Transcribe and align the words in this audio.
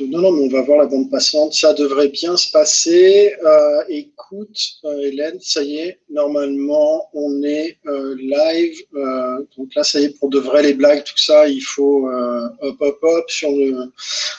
non, 0.00 0.20
non, 0.20 0.32
mais 0.32 0.44
on 0.44 0.48
va 0.48 0.62
voir 0.62 0.78
la 0.78 0.86
bande 0.86 1.10
passante. 1.10 1.54
Ça 1.54 1.74
devrait 1.74 2.08
bien 2.08 2.36
se 2.36 2.50
passer. 2.50 3.34
Euh, 3.44 3.84
écoute, 3.88 4.56
euh, 4.84 5.00
Hélène, 5.00 5.38
ça 5.40 5.62
y 5.62 5.78
est, 5.78 5.98
normalement, 6.08 7.08
on 7.12 7.42
est 7.42 7.78
euh, 7.86 8.14
live. 8.18 8.78
donc 9.56 9.74
là, 9.74 9.84
ça 9.84 10.00
y 10.00 10.04
est, 10.04 10.18
pour 10.18 10.30
de 10.30 10.38
vrai, 10.38 10.62
les 10.62 10.74
blagues, 10.74 11.04
tout 11.04 11.18
ça, 11.18 11.48
il 11.48 11.60
faut 11.60 12.08
hop, 12.60 12.76
hop, 12.80 12.98
hop. 13.02 13.30
Sur 13.30 13.50
le... 13.50 13.92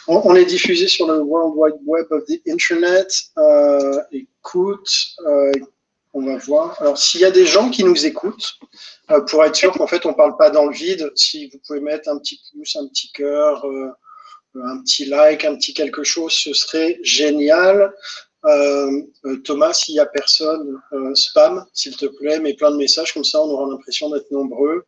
on, 0.07 0.35
est 0.35 0.45
diffusé 0.45 0.87
sur 0.87 1.07
le 1.07 1.21
World 1.21 1.53
Wide 1.55 1.79
Web 1.85 2.07
of 2.11 2.25
the 2.25 2.41
Internet. 2.47 3.11
écoute, 4.11 5.15
on 6.13 6.25
va 6.25 6.37
voir. 6.37 6.81
Alors, 6.81 6.97
s'il 6.97 7.21
y 7.21 7.25
a 7.25 7.31
des 7.31 7.45
gens 7.45 7.69
qui 7.69 7.83
nous 7.83 8.05
écoutent, 8.05 8.59
pour 9.27 9.43
être 9.43 9.55
sûr 9.55 9.71
qu'en 9.73 9.87
fait, 9.87 10.05
on 10.05 10.09
ne 10.09 10.15
parle 10.15 10.37
pas 10.37 10.49
dans 10.49 10.65
le 10.65 10.73
vide, 10.73 11.11
si 11.15 11.47
vous 11.49 11.59
pouvez 11.65 11.79
mettre 11.79 12.09
un 12.09 12.17
petit 12.17 12.39
pouce, 12.51 12.75
un 12.75 12.87
petit 12.87 13.11
cœur 13.11 13.65
un 14.55 14.81
petit 14.81 15.05
like, 15.05 15.45
un 15.45 15.55
petit 15.55 15.73
quelque 15.73 16.03
chose, 16.03 16.33
ce 16.33 16.53
serait 16.53 16.99
génial. 17.03 17.93
Euh, 18.45 19.01
euh, 19.25 19.37
Thomas, 19.37 19.73
s'il 19.73 19.95
n'y 19.95 19.99
a 19.99 20.05
personne, 20.05 20.81
euh, 20.91 21.15
spam, 21.15 21.65
s'il 21.73 21.95
te 21.95 22.05
plaît, 22.05 22.39
mets 22.39 22.53
plein 22.53 22.71
de 22.71 22.75
messages, 22.75 23.13
comme 23.13 23.23
ça 23.23 23.41
on 23.41 23.49
aura 23.49 23.69
l'impression 23.69 24.09
d'être 24.09 24.29
nombreux. 24.31 24.85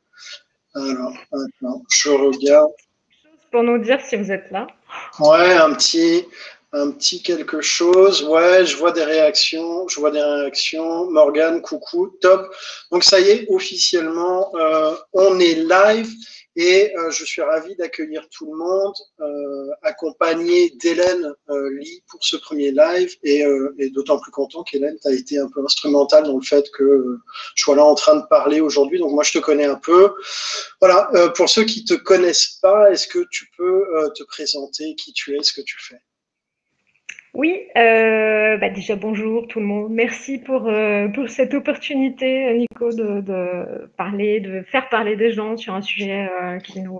Alors, 0.74 1.14
je 1.90 2.10
regarde. 2.10 2.72
Pour 3.50 3.64
nous 3.64 3.78
dire 3.78 4.02
si 4.02 4.18
vous 4.18 4.30
êtes 4.30 4.52
là. 4.52 4.68
Ouais, 5.20 5.54
un 5.54 5.74
petit, 5.74 6.26
un 6.74 6.92
petit 6.92 7.24
quelque 7.24 7.62
chose. 7.62 8.24
Ouais, 8.24 8.66
je 8.66 8.76
vois 8.76 8.92
des 8.92 9.06
réactions. 9.06 9.88
Je 9.88 10.02
vois 10.02 10.12
des 10.12 10.22
réactions. 10.22 11.10
Morgane, 11.10 11.62
coucou, 11.62 12.08
top. 12.20 12.54
Donc 12.92 13.06
ça 13.06 13.22
y 13.22 13.30
est, 13.30 13.46
officiellement, 13.50 14.52
on 15.14 15.40
est 15.40 15.56
live. 15.56 16.10
Et 16.58 16.96
euh, 16.96 17.12
je 17.12 17.26
suis 17.26 17.42
ravi 17.42 17.76
d'accueillir 17.76 18.28
tout 18.30 18.52
le 18.52 18.58
monde, 18.58 18.94
euh, 19.20 19.72
accompagné 19.82 20.70
d'Hélène 20.82 21.34
euh, 21.50 21.70
Lee 21.78 22.02
pour 22.08 22.24
ce 22.24 22.38
premier 22.38 22.72
live, 22.72 23.14
et, 23.24 23.44
et 23.78 23.90
d'autant 23.90 24.20
plus 24.20 24.32
content 24.32 24.64
qu'Hélène, 24.64 24.98
as 25.04 25.12
été 25.12 25.38
un 25.38 25.50
peu 25.50 25.64
instrumentale 25.64 26.24
dans 26.24 26.38
le 26.38 26.44
fait 26.44 26.66
que 26.72 27.20
je 27.56 27.64
sois 27.64 27.76
là 27.76 27.84
en 27.84 27.96
train 27.96 28.16
de 28.16 28.26
parler 28.30 28.62
aujourd'hui. 28.62 29.00
Donc 29.00 29.12
moi, 29.12 29.24
je 29.24 29.34
te 29.34 29.40
connais 29.40 29.66
un 29.66 29.76
peu. 29.76 30.14
Voilà, 30.80 31.10
pour 31.36 31.50
ceux 31.50 31.66
qui 31.66 31.84
te 31.84 31.94
connaissent 31.94 32.58
pas, 32.62 32.92
est-ce 32.92 33.08
que 33.08 33.26
tu 33.32 33.48
peux 33.58 33.86
te 34.16 34.24
présenter 34.24 34.96
qui 34.96 35.14
tu 35.14 35.36
es, 35.36 35.44
ce 35.44 35.54
que 35.54 35.62
tu 35.62 35.78
fais? 35.80 36.00
Oui, 37.36 37.68
euh, 37.78 38.56
bah 38.58 38.70
déjà 38.70 38.96
bonjour 38.96 39.46
tout 39.48 39.60
le 39.60 39.66
monde. 39.66 39.92
Merci 39.92 40.38
pour, 40.38 40.70
euh, 40.70 41.10
pour 41.10 41.30
cette 41.30 41.54
opportunité, 41.54 42.54
Nico, 42.54 42.92
de, 42.94 43.90
parler, 43.98 44.40
de 44.40 44.64
faire 44.64 44.88
parler 44.88 45.18
des 45.18 45.34
gens 45.34 45.58
sur 45.58 45.74
un 45.74 45.82
sujet 45.82 46.30
euh, 46.42 46.60
qui 46.60 46.80
nous 46.82 47.00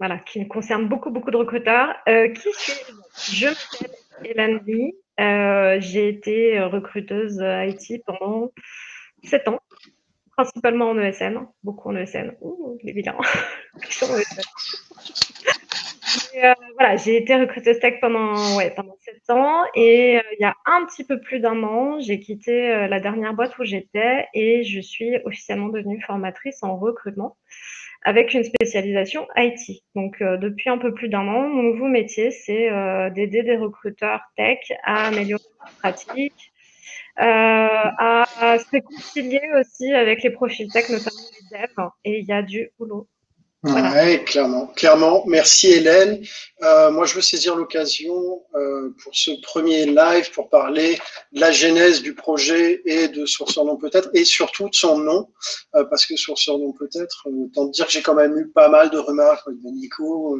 voilà, 0.00 0.18
qui 0.18 0.40
nous 0.40 0.48
concerne 0.48 0.88
beaucoup, 0.88 1.10
beaucoup 1.10 1.30
de 1.30 1.36
recruteurs. 1.36 1.94
Euh, 2.08 2.28
qui 2.30 2.48
suis-je? 2.52 3.46
Je 3.46 3.46
m'appelle 3.46 4.60
Hélène. 5.16 5.80
J'ai 5.80 6.08
été 6.08 6.60
recruteuse 6.60 7.38
IT 7.40 8.02
pendant 8.04 8.50
sept 9.22 9.46
ans, 9.46 9.60
principalement 10.36 10.90
en 10.90 10.98
ESN, 10.98 11.46
beaucoup 11.62 11.90
en 11.90 11.96
ESN. 11.96 12.36
Ouh, 12.40 12.78
évidemment. 12.84 13.22
Euh, 16.36 16.52
voilà, 16.78 16.96
j'ai 16.96 17.16
été 17.16 17.34
recruteuse 17.36 17.78
tech 17.78 18.00
pendant, 18.00 18.56
ouais, 18.56 18.70
pendant 18.74 18.96
7 19.00 19.30
ans 19.30 19.62
et 19.74 20.18
euh, 20.18 20.22
il 20.38 20.42
y 20.42 20.44
a 20.44 20.54
un 20.66 20.84
petit 20.86 21.04
peu 21.04 21.20
plus 21.20 21.40
d'un 21.40 21.62
an, 21.62 22.00
j'ai 22.00 22.18
quitté 22.20 22.70
euh, 22.70 22.88
la 22.88 23.00
dernière 23.00 23.34
boîte 23.34 23.56
où 23.58 23.64
j'étais 23.64 24.26
et 24.34 24.64
je 24.64 24.80
suis 24.80 25.16
officiellement 25.24 25.68
devenue 25.68 26.00
formatrice 26.02 26.62
en 26.62 26.76
recrutement 26.76 27.36
avec 28.04 28.34
une 28.34 28.44
spécialisation 28.44 29.26
IT. 29.36 29.82
Donc, 29.94 30.18
depuis 30.20 30.68
un 30.68 30.76
peu 30.76 30.92
plus 30.92 31.08
d'un 31.08 31.26
an, 31.26 31.48
mon 31.48 31.62
nouveau 31.62 31.86
métier, 31.86 32.30
c'est 32.30 32.68
d'aider 33.12 33.42
des 33.42 33.56
recruteurs 33.56 34.20
tech 34.36 34.58
à 34.82 35.06
améliorer 35.06 35.42
leur 35.58 35.72
pratique, 35.78 36.52
à, 37.16 38.24
à, 38.52 38.58
se 38.58 38.70
réconcilier 38.70 39.42
aussi 39.58 39.92
avec 39.92 40.22
les 40.22 40.30
profils 40.30 40.70
tech, 40.70 40.88
notamment 40.88 41.22
les 41.32 41.58
devs. 41.58 41.90
Et 42.04 42.20
il 42.20 42.26
y 42.26 42.32
a 42.32 42.42
du 42.42 42.70
boulot 42.78 43.08
oui, 43.64 44.22
clairement, 44.24 44.66
clairement. 44.76 45.24
Merci 45.26 45.68
Hélène. 45.72 46.22
Euh, 46.62 46.90
moi, 46.90 47.06
je 47.06 47.14
veux 47.14 47.22
saisir 47.22 47.56
l'occasion 47.56 48.42
euh, 48.54 48.94
pour 49.02 49.16
ce 49.16 49.30
premier 49.40 49.86
live 49.86 50.30
pour 50.32 50.50
parler 50.50 50.98
de 51.32 51.40
la 51.40 51.50
genèse 51.50 52.02
du 52.02 52.14
projet 52.14 52.82
et 52.84 53.08
de 53.08 53.24
Sourceur 53.24 53.64
Non 53.64 53.78
Peut-être, 53.78 54.10
et 54.12 54.24
surtout 54.24 54.68
de 54.68 54.74
son 54.74 54.98
nom, 54.98 55.30
euh, 55.76 55.84
parce 55.84 56.04
que 56.04 56.14
Sourceur 56.14 56.58
Non 56.58 56.72
Peut-être, 56.72 57.26
autant 57.26 57.64
dire 57.66 57.86
que 57.86 57.92
j'ai 57.92 58.02
quand 58.02 58.14
même 58.14 58.36
eu 58.36 58.48
pas 58.48 58.68
mal 58.68 58.90
de 58.90 58.98
remarques 58.98 59.48
de 59.48 59.70
Nico 59.70 60.38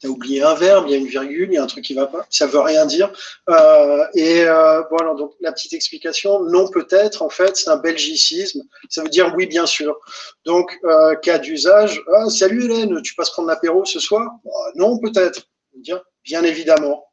tu 0.00 0.06
as 0.06 0.10
oublié 0.10 0.42
un 0.42 0.54
verbe, 0.54 0.86
il 0.88 0.92
y 0.92 0.94
a 0.94 0.98
une 0.98 1.06
virgule, 1.06 1.48
il 1.50 1.54
y 1.54 1.58
a 1.58 1.62
un 1.62 1.66
truc 1.66 1.84
qui 1.84 1.94
va 1.94 2.06
pas, 2.06 2.26
ça 2.30 2.46
veut 2.46 2.60
rien 2.60 2.86
dire. 2.86 3.12
Euh, 3.48 4.04
et 4.14 4.44
euh, 4.44 4.82
voilà, 4.90 5.14
donc 5.14 5.34
la 5.40 5.52
petite 5.52 5.74
explication, 5.74 6.42
non 6.44 6.68
peut-être, 6.68 7.22
en 7.22 7.28
fait, 7.28 7.56
c'est 7.56 7.70
un 7.70 7.76
belgicisme, 7.76 8.62
ça 8.88 9.02
veut 9.02 9.08
dire 9.08 9.32
oui 9.36 9.46
bien 9.46 9.66
sûr. 9.66 9.98
Donc, 10.44 10.78
euh, 10.84 11.14
cas 11.16 11.38
d'usage, 11.38 12.00
ah, 12.14 12.30
salut 12.30 12.64
Hélène, 12.64 13.02
tu 13.02 13.14
passes 13.14 13.30
prendre 13.30 13.48
l'apéro 13.48 13.84
ce 13.84 14.00
soir? 14.00 14.26
Bah, 14.44 14.50
Non 14.74 14.98
peut-être, 14.98 15.48
dire 15.74 16.02
bien 16.24 16.42
évidemment. 16.44 17.06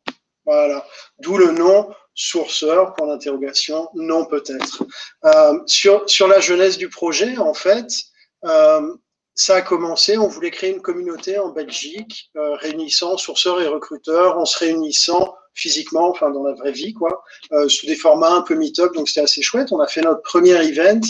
Voilà, 0.45 0.85
d'où 1.19 1.37
le 1.37 1.51
nom 1.51 1.89
sourceur, 2.17 2.93
pour 2.93 3.05
l'interrogation, 3.05 3.89
non 3.93 4.25
peut-être. 4.25 4.83
Euh, 5.25 5.59
sur, 5.67 6.09
sur 6.09 6.27
la 6.27 6.39
jeunesse 6.39 6.77
du 6.77 6.89
projet, 6.89 7.37
en 7.37 7.53
fait, 7.53 7.87
euh, 8.45 8.81
ça 9.37 9.57
a 9.57 9.61
commencé, 9.61 10.17
on 10.17 10.27
voulait 10.27 10.49
créer 10.49 10.71
une 10.71 10.81
communauté 10.81 11.37
en 11.37 11.49
Belgique, 11.49 12.31
euh, 12.35 12.55
réunissant 12.55 13.17
sourceurs 13.17 13.61
et 13.61 13.67
recruteurs, 13.67 14.37
en 14.39 14.45
se 14.45 14.57
réunissant 14.57 15.35
physiquement, 15.53 16.09
enfin 16.09 16.31
dans 16.31 16.43
la 16.43 16.53
vraie 16.53 16.71
vie, 16.71 16.93
quoi, 16.93 17.23
euh, 17.51 17.69
sous 17.69 17.85
des 17.85 17.95
formats 17.95 18.31
un 18.31 18.41
peu 18.41 18.55
meet-up, 18.55 18.93
donc 18.95 19.07
c'était 19.07 19.21
assez 19.21 19.43
chouette. 19.43 19.71
On 19.71 19.79
a 19.79 19.87
fait 19.87 20.01
notre 20.01 20.23
premier 20.23 20.55
event 20.67 21.01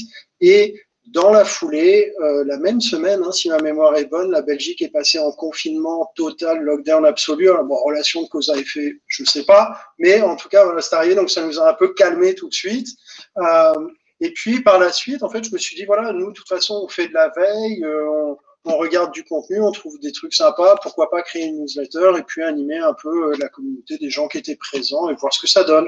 et 0.41 0.75
dans 1.05 1.31
la 1.31 1.45
foulée, 1.45 2.13
euh, 2.19 2.43
la 2.45 2.57
même 2.57 2.81
semaine, 2.81 3.21
hein, 3.23 3.31
si 3.31 3.47
ma 3.47 3.59
mémoire 3.59 3.95
est 3.95 4.07
bonne, 4.07 4.29
la 4.29 4.41
Belgique 4.41 4.81
est 4.81 4.89
passée 4.89 5.19
en 5.19 5.31
confinement 5.31 6.11
total, 6.17 6.59
lockdown 6.59 7.05
absolu. 7.05 7.49
Alors, 7.49 7.63
bon, 7.63 7.77
relation 7.77 8.23
de 8.23 8.27
cause 8.27 8.49
à 8.49 8.57
effet, 8.57 8.99
je 9.07 9.23
ne 9.23 9.27
sais 9.27 9.43
pas, 9.43 9.79
mais 9.99 10.21
en 10.21 10.35
tout 10.35 10.49
cas, 10.49 10.65
voilà, 10.65 10.81
c'est 10.81 10.95
arrivé, 10.95 11.15
donc 11.15 11.29
ça 11.29 11.45
nous 11.45 11.61
a 11.61 11.69
un 11.69 11.73
peu 11.73 11.93
calmé 11.93 12.35
tout 12.35 12.49
de 12.49 12.53
suite. 12.53 12.89
Et 14.19 14.33
puis 14.33 14.61
par 14.61 14.79
la 14.79 14.91
suite, 14.91 15.23
en 15.23 15.29
fait, 15.29 15.43
je 15.43 15.51
me 15.51 15.57
suis 15.57 15.75
dit, 15.75 15.85
voilà, 15.85 16.11
nous, 16.11 16.29
de 16.29 16.33
toute 16.33 16.47
façon, 16.47 16.81
on 16.83 16.87
fait 16.87 17.07
de 17.07 17.13
la 17.13 17.29
veille, 17.29 17.83
euh, 17.83 18.09
on, 18.09 18.37
on, 18.65 18.77
regarde 18.77 19.11
du 19.13 19.23
contenu, 19.23 19.61
on 19.61 19.71
trouve 19.71 19.99
des 19.99 20.11
trucs 20.11 20.33
sympas, 20.33 20.75
pourquoi 20.81 21.09
pas 21.09 21.21
créer 21.21 21.45
une 21.45 21.61
newsletter 21.61 22.13
et 22.17 22.23
puis 22.23 22.43
animer 22.43 22.79
un 22.79 22.93
peu 22.93 23.31
euh, 23.31 23.35
la 23.39 23.49
communauté 23.49 23.97
des 23.97 24.09
gens 24.09 24.27
qui 24.27 24.39
étaient 24.39 24.55
présents 24.55 25.09
et 25.09 25.15
voir 25.15 25.33
ce 25.33 25.39
que 25.39 25.47
ça 25.47 25.63
donne. 25.63 25.87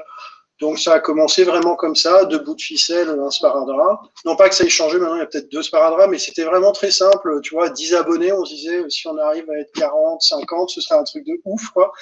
Donc 0.60 0.78
ça 0.78 0.96
a 0.96 1.00
commencé 1.00 1.46
vraiment 1.46 1.76
comme 1.76 1.96
ça, 1.96 2.26
deux 2.26 2.40
bouts 2.40 2.56
de 2.56 2.62
ficelle, 2.62 3.10
un 3.10 3.32
sparadrap. 3.32 4.02
Non 4.26 4.36
pas 4.36 4.50
que 4.50 4.56
ça 4.56 4.66
ait 4.66 4.70
changé, 4.70 4.98
maintenant 4.98 5.16
il 5.16 5.20
y 5.20 5.24
a 5.24 5.26
peut-être 5.26 5.50
deux 5.50 5.64
sparadraps, 5.64 6.10
mais 6.10 6.20
c'était 6.20 6.44
vraiment 6.44 6.74
très 6.74 6.92
simple. 6.92 7.40
Tu 7.42 7.56
vois, 7.56 7.70
10 7.70 7.96
abonnés, 7.96 8.34
on 8.34 8.44
se 8.44 8.54
disait, 8.54 8.84
si 8.90 9.08
on 9.08 9.18
arrive 9.18 9.50
à 9.50 9.58
être 9.58 9.72
40, 9.72 10.22
50, 10.22 10.70
ce 10.70 10.82
serait 10.82 11.00
un 11.00 11.04
truc 11.04 11.26
de 11.26 11.40
ouf, 11.46 11.70
quoi. 11.70 11.94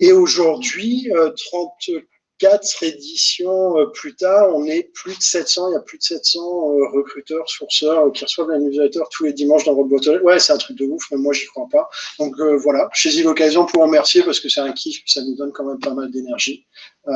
Et 0.00 0.12
aujourd'hui, 0.12 1.10
30, 1.50 1.72
euh, 1.90 2.00
quatre 2.38 2.82
éditions 2.82 3.78
euh, 3.78 3.86
plus 3.86 4.14
tard, 4.14 4.50
on 4.54 4.64
est 4.64 4.84
plus 4.94 5.16
de 5.16 5.22
700, 5.22 5.70
il 5.70 5.72
y 5.74 5.76
a 5.76 5.80
plus 5.80 5.98
de 5.98 6.02
700 6.02 6.40
euh, 6.40 6.88
recruteurs, 6.88 7.48
sourceurs 7.48 8.06
euh, 8.06 8.10
qui 8.10 8.24
reçoivent 8.24 8.50
la 8.50 8.58
newsletter 8.58 9.00
tous 9.10 9.24
les 9.24 9.32
dimanches 9.32 9.64
dans 9.64 9.74
votre 9.74 9.88
boîte 9.88 10.06
Ouais, 10.22 10.38
c'est 10.38 10.52
un 10.52 10.58
truc 10.58 10.78
de 10.78 10.84
ouf, 10.86 11.02
mais 11.10 11.18
moi, 11.18 11.32
j'y 11.32 11.46
crois 11.46 11.68
pas. 11.70 11.88
Donc 12.18 12.34
voilà, 12.38 12.88
saisis 12.94 13.22
l'occasion 13.22 13.66
pour 13.66 13.82
remercier 13.82 14.22
parce 14.22 14.40
que 14.40 14.48
c'est 14.48 14.60
un 14.60 14.72
kiff, 14.72 15.02
ça 15.06 15.22
nous 15.22 15.34
donne 15.34 15.52
quand 15.52 15.64
même 15.64 15.78
pas 15.80 15.92
mal 15.92 16.10
d'énergie. 16.10 16.66
Euh, 17.08 17.12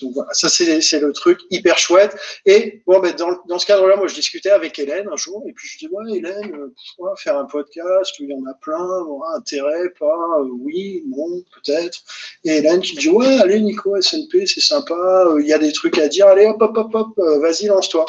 donc 0.00 0.14
voilà, 0.14 0.32
ça 0.32 0.48
c'est 0.48 1.00
le 1.00 1.12
truc 1.12 1.40
hyper 1.50 1.76
chouette. 1.76 2.16
Et 2.46 2.82
bon, 2.86 3.00
ben, 3.00 3.14
dans, 3.14 3.30
dans 3.46 3.58
ce 3.58 3.66
cadre-là, 3.66 3.96
moi 3.96 4.06
je 4.06 4.14
discutais 4.14 4.50
avec 4.50 4.78
Hélène 4.78 5.06
un 5.12 5.16
jour, 5.16 5.44
et 5.46 5.52
puis 5.52 5.68
je 5.68 5.78
dis 5.78 5.88
ouais 5.88 6.16
Hélène, 6.16 6.54
euh, 6.54 7.14
faire 7.16 7.36
un 7.36 7.44
podcast, 7.44 8.14
il 8.20 8.30
y 8.30 8.34
en 8.34 8.44
a 8.50 8.54
plein, 8.54 8.88
intérêt, 9.36 9.90
pas, 9.98 10.06
euh, 10.40 10.48
oui, 10.60 11.04
non, 11.08 11.42
peut-être. 11.56 11.98
Et 12.44 12.56
Hélène 12.56 12.80
qui 12.80 12.96
dit 12.96 13.10
ouais, 13.10 13.38
allez 13.40 13.60
Nico, 13.60 14.00
SNP, 14.00 14.46
c'est 14.46 14.60
sympa, 14.60 15.26
il 15.38 15.46
y 15.46 15.52
a 15.52 15.58
des 15.58 15.72
trucs 15.72 15.98
à 15.98 16.08
dire, 16.08 16.26
allez 16.26 16.46
hop 16.46 16.62
hop 16.62 16.76
hop 16.76 16.94
hop, 16.94 17.40
vas-y 17.40 17.66
lance-toi. 17.66 18.06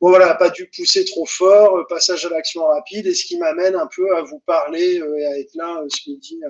Bon 0.00 0.10
voilà, 0.10 0.34
pas 0.34 0.50
dû 0.50 0.70
pousser 0.76 1.04
trop 1.04 1.24
fort, 1.24 1.86
passage 1.88 2.26
à 2.26 2.28
l'action 2.28 2.66
rapide, 2.66 3.06
et 3.06 3.14
ce 3.14 3.24
qui 3.24 3.38
m'amène 3.38 3.74
un 3.74 3.86
peu 3.86 4.16
à 4.16 4.22
vous 4.22 4.40
parler 4.40 5.00
et 5.18 5.26
à 5.26 5.38
être 5.38 5.54
là 5.54 5.82
ce 5.88 6.10
midi, 6.10 6.40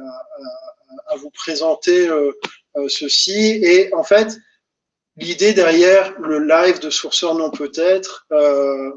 à, 1.09 1.17
vous 1.17 1.31
présenter 1.31 2.09
euh, 2.09 2.33
ceci. 2.89 3.61
Et 3.63 3.95
en 3.95 4.03
fait, 4.03 4.37
l'idée 5.17 5.53
derrière 5.53 6.19
le 6.19 6.41
live 6.41 6.81
de 6.81 6.91
sourceur 6.91 7.35
non 7.35 7.51
peut-être, 7.51 8.27
euh, 8.33 8.91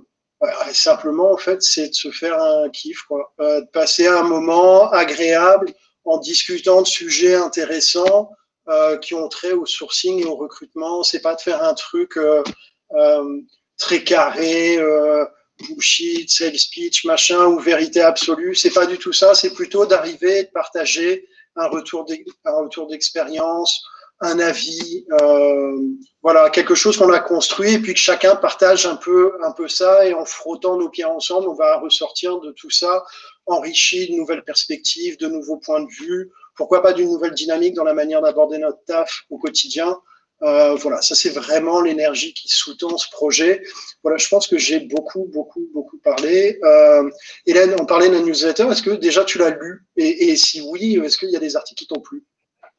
simplement 0.71 1.31
en 1.31 1.37
fait, 1.37 1.61
c'est 1.61 1.89
de 1.89 1.93
se 1.93 2.11
faire 2.11 2.41
un 2.41 2.69
kiff, 2.69 3.01
quoi, 3.07 3.33
euh, 3.39 3.61
de 3.61 3.67
passer 3.67 4.07
un 4.07 4.23
moment 4.23 4.89
agréable 4.91 5.73
en 6.05 6.17
discutant 6.17 6.81
de 6.81 6.87
sujets 6.87 7.35
intéressants 7.35 8.31
euh, 8.69 8.97
qui 8.97 9.13
ont 9.13 9.27
trait 9.27 9.53
au 9.53 9.65
sourcing 9.65 10.21
et 10.21 10.25
au 10.25 10.35
recrutement. 10.35 11.03
C'est 11.03 11.21
pas 11.21 11.35
de 11.35 11.41
faire 11.41 11.63
un 11.63 11.73
truc 11.73 12.17
euh, 12.17 12.43
euh, 12.95 13.41
très 13.77 14.03
carré, 14.03 14.79
bullshit, 15.59 16.29
sales 16.29 16.57
speech, 16.57 17.05
machin 17.05 17.45
ou 17.45 17.59
vérité 17.59 18.01
absolue. 18.01 18.55
C'est 18.55 18.73
pas 18.73 18.85
du 18.85 18.97
tout 18.97 19.13
ça. 19.13 19.33
C'est 19.33 19.53
plutôt 19.53 19.85
d'arriver, 19.85 20.43
de 20.43 20.49
partager 20.49 21.27
un 21.55 21.67
retour 21.67 22.05
d'expérience, 22.87 23.83
un 24.19 24.39
avis, 24.39 25.05
euh, 25.21 25.77
voilà, 26.23 26.49
quelque 26.49 26.75
chose 26.75 26.97
qu'on 26.97 27.11
a 27.11 27.19
construit 27.19 27.73
et 27.73 27.79
puis 27.79 27.93
que 27.93 27.99
chacun 27.99 28.35
partage 28.35 28.85
un 28.85 28.95
peu, 28.95 29.33
un 29.43 29.51
peu 29.51 29.67
ça 29.67 30.07
et 30.07 30.13
en 30.13 30.25
frottant 30.25 30.77
nos 30.77 30.89
pieds 30.89 31.05
ensemble, 31.05 31.47
on 31.47 31.53
va 31.53 31.77
ressortir 31.77 32.39
de 32.39 32.51
tout 32.51 32.71
ça 32.71 33.03
enrichi 33.45 34.09
de 34.09 34.15
nouvelles 34.15 34.43
perspectives, 34.43 35.17
de 35.17 35.27
nouveaux 35.27 35.57
points 35.57 35.81
de 35.81 35.89
vue, 35.89 36.31
pourquoi 36.55 36.81
pas 36.81 36.93
d'une 36.93 37.09
nouvelle 37.09 37.33
dynamique 37.33 37.75
dans 37.75 37.83
la 37.83 37.93
manière 37.93 38.21
d'aborder 38.21 38.57
notre 38.57 38.83
taf 38.85 39.23
au 39.29 39.37
quotidien. 39.37 39.97
Euh, 40.43 40.75
voilà, 40.75 41.01
ça 41.01 41.15
c'est 41.15 41.29
vraiment 41.29 41.81
l'énergie 41.81 42.33
qui 42.33 42.47
sous-tend 42.47 42.97
ce 42.97 43.09
projet. 43.09 43.63
Voilà, 44.03 44.17
je 44.17 44.27
pense 44.27 44.47
que 44.47 44.57
j'ai 44.57 44.79
beaucoup, 44.79 45.27
beaucoup, 45.33 45.67
beaucoup 45.73 45.97
parlé. 45.97 46.59
Euh, 46.63 47.09
Hélène, 47.45 47.75
on 47.79 47.85
parlait 47.85 48.09
de 48.09 48.15
la 48.15 48.21
newsletter. 48.21 48.67
Est-ce 48.71 48.83
que 48.83 48.91
déjà 48.91 49.25
tu 49.25 49.39
l'as 49.39 49.49
lu? 49.49 49.85
Et, 49.95 50.29
et, 50.29 50.35
si 50.35 50.61
oui, 50.61 50.99
est-ce 51.03 51.17
qu'il 51.17 51.31
y 51.31 51.35
a 51.35 51.39
des 51.39 51.55
articles 51.55 51.79
qui 51.79 51.87
t'ont 51.87 52.01
plu? 52.01 52.23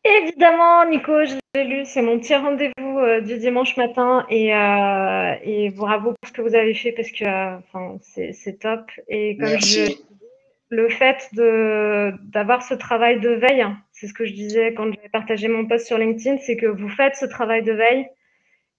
Évidemment, 0.04 0.88
Nico, 0.88 1.12
je 1.24 1.34
l'ai 1.54 1.64
lu. 1.64 1.84
C'est 1.84 2.02
mon 2.02 2.20
petit 2.20 2.34
rendez-vous 2.34 2.98
euh, 2.98 3.20
du 3.20 3.38
dimanche 3.38 3.76
matin 3.76 4.24
et, 4.30 4.50
et, 5.42 5.70
bravo 5.70 6.14
pour 6.20 6.28
ce 6.28 6.32
que 6.32 6.42
vous 6.42 6.54
avez 6.54 6.74
fait 6.74 6.92
parce 6.92 7.10
que 7.10 7.24
c'est 8.32 8.58
top. 8.60 8.82
Et 9.08 9.36
comme 9.36 9.50
Merci. 9.50 9.86
je 9.86 10.07
le 10.70 10.88
fait 10.88 11.28
d'avoir 11.32 12.62
ce 12.62 12.74
travail 12.74 13.20
de 13.20 13.30
veille, 13.30 13.66
c'est 13.92 14.06
ce 14.06 14.12
que 14.12 14.26
je 14.26 14.32
disais 14.32 14.74
quand 14.74 14.92
j'avais 14.92 15.08
partagé 15.08 15.48
mon 15.48 15.66
post 15.66 15.86
sur 15.86 15.98
LinkedIn, 15.98 16.38
c'est 16.38 16.56
que 16.56 16.66
vous 16.66 16.88
faites 16.88 17.16
ce 17.16 17.26
travail 17.26 17.62
de 17.62 17.72
veille 17.72 18.06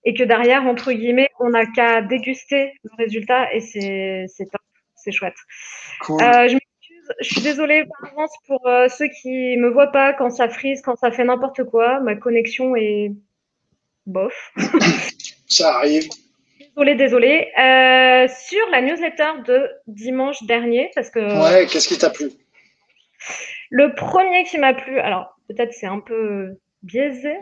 et 0.06 0.14
que 0.14 0.24
derrière, 0.24 0.66
entre 0.66 0.92
guillemets, 0.92 1.30
on 1.40 1.50
n'a 1.50 1.66
qu'à 1.66 2.02
déguster 2.02 2.74
le 2.84 2.92
résultat 2.98 3.54
et 3.54 3.60
c'est 3.62 4.46
top, 4.46 4.62
c'est 4.96 5.12
chouette. 5.12 5.36
Cool. 6.02 6.22
Euh, 6.22 6.48
je 6.48 6.54
m'excuse, 6.54 7.14
je 7.22 7.28
suis 7.28 7.42
désolée 7.42 7.86
par 7.86 8.12
avance 8.12 8.34
pour 8.48 8.68
euh, 8.68 8.88
ceux 8.88 9.08
qui 9.08 9.58
me 9.58 9.70
voient 9.70 9.92
pas 9.92 10.14
quand 10.14 10.30
ça 10.30 10.48
frise, 10.48 10.82
quand 10.82 10.96
ça 10.96 11.12
fait 11.12 11.26
n'importe 11.26 11.64
quoi. 11.64 12.00
Ma 12.02 12.16
connexion 12.16 12.76
est 12.76 13.12
bof. 14.06 14.54
ça 15.48 15.76
arrive. 15.76 16.08
Désolée, 16.80 16.96
désolée. 16.96 17.52
Euh, 17.60 18.28
sur 18.30 18.66
la 18.72 18.82
newsletter 18.82 19.44
de 19.46 19.70
dimanche 19.88 20.44
dernier, 20.44 20.90
parce 20.96 21.10
que. 21.10 21.20
Ouais, 21.20 21.66
qu'est-ce 21.66 21.90
qui 21.90 21.98
t'a 21.98 22.10
plu? 22.10 22.30
Le 23.70 23.94
premier 23.96 24.46
qui 24.46 24.58
m'a 24.60 24.74
plu, 24.74 24.98
alors 24.98 25.36
peut-être 25.50 25.74
c'est 25.74 25.88
un 25.88 26.00
peu 26.00 26.58
biaisé, 26.82 27.36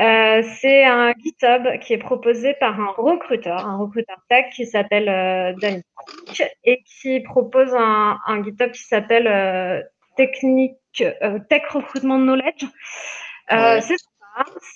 euh, 0.00 0.42
c'est 0.60 0.84
un 0.84 1.12
GitHub 1.12 1.78
qui 1.80 1.92
est 1.92 1.98
proposé 1.98 2.54
par 2.54 2.80
un 2.80 2.90
recruteur, 2.96 3.66
un 3.66 3.76
recruteur 3.76 4.16
tech 4.30 4.46
qui 4.54 4.64
s'appelle 4.64 5.10
euh, 5.10 5.52
et 6.64 6.82
qui 6.84 7.20
propose 7.20 7.74
un, 7.74 8.18
un 8.26 8.42
GitHub 8.42 8.70
qui 8.70 8.84
s'appelle 8.84 9.26
euh, 9.26 9.82
Technique 10.16 10.78
Tech 10.94 11.62
Recruitment 11.68 12.20
Knowledge. 12.20 12.64
Ouais. 13.50 13.82
C'est 13.82 13.96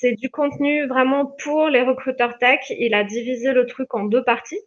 c'est 0.00 0.12
du 0.12 0.30
contenu 0.30 0.86
vraiment 0.86 1.26
pour 1.42 1.68
les 1.68 1.82
recruteurs 1.82 2.38
tech. 2.38 2.60
Il 2.70 2.94
a 2.94 3.04
divisé 3.04 3.52
le 3.52 3.66
truc 3.66 3.94
en 3.94 4.04
deux 4.04 4.24
parties. 4.24 4.60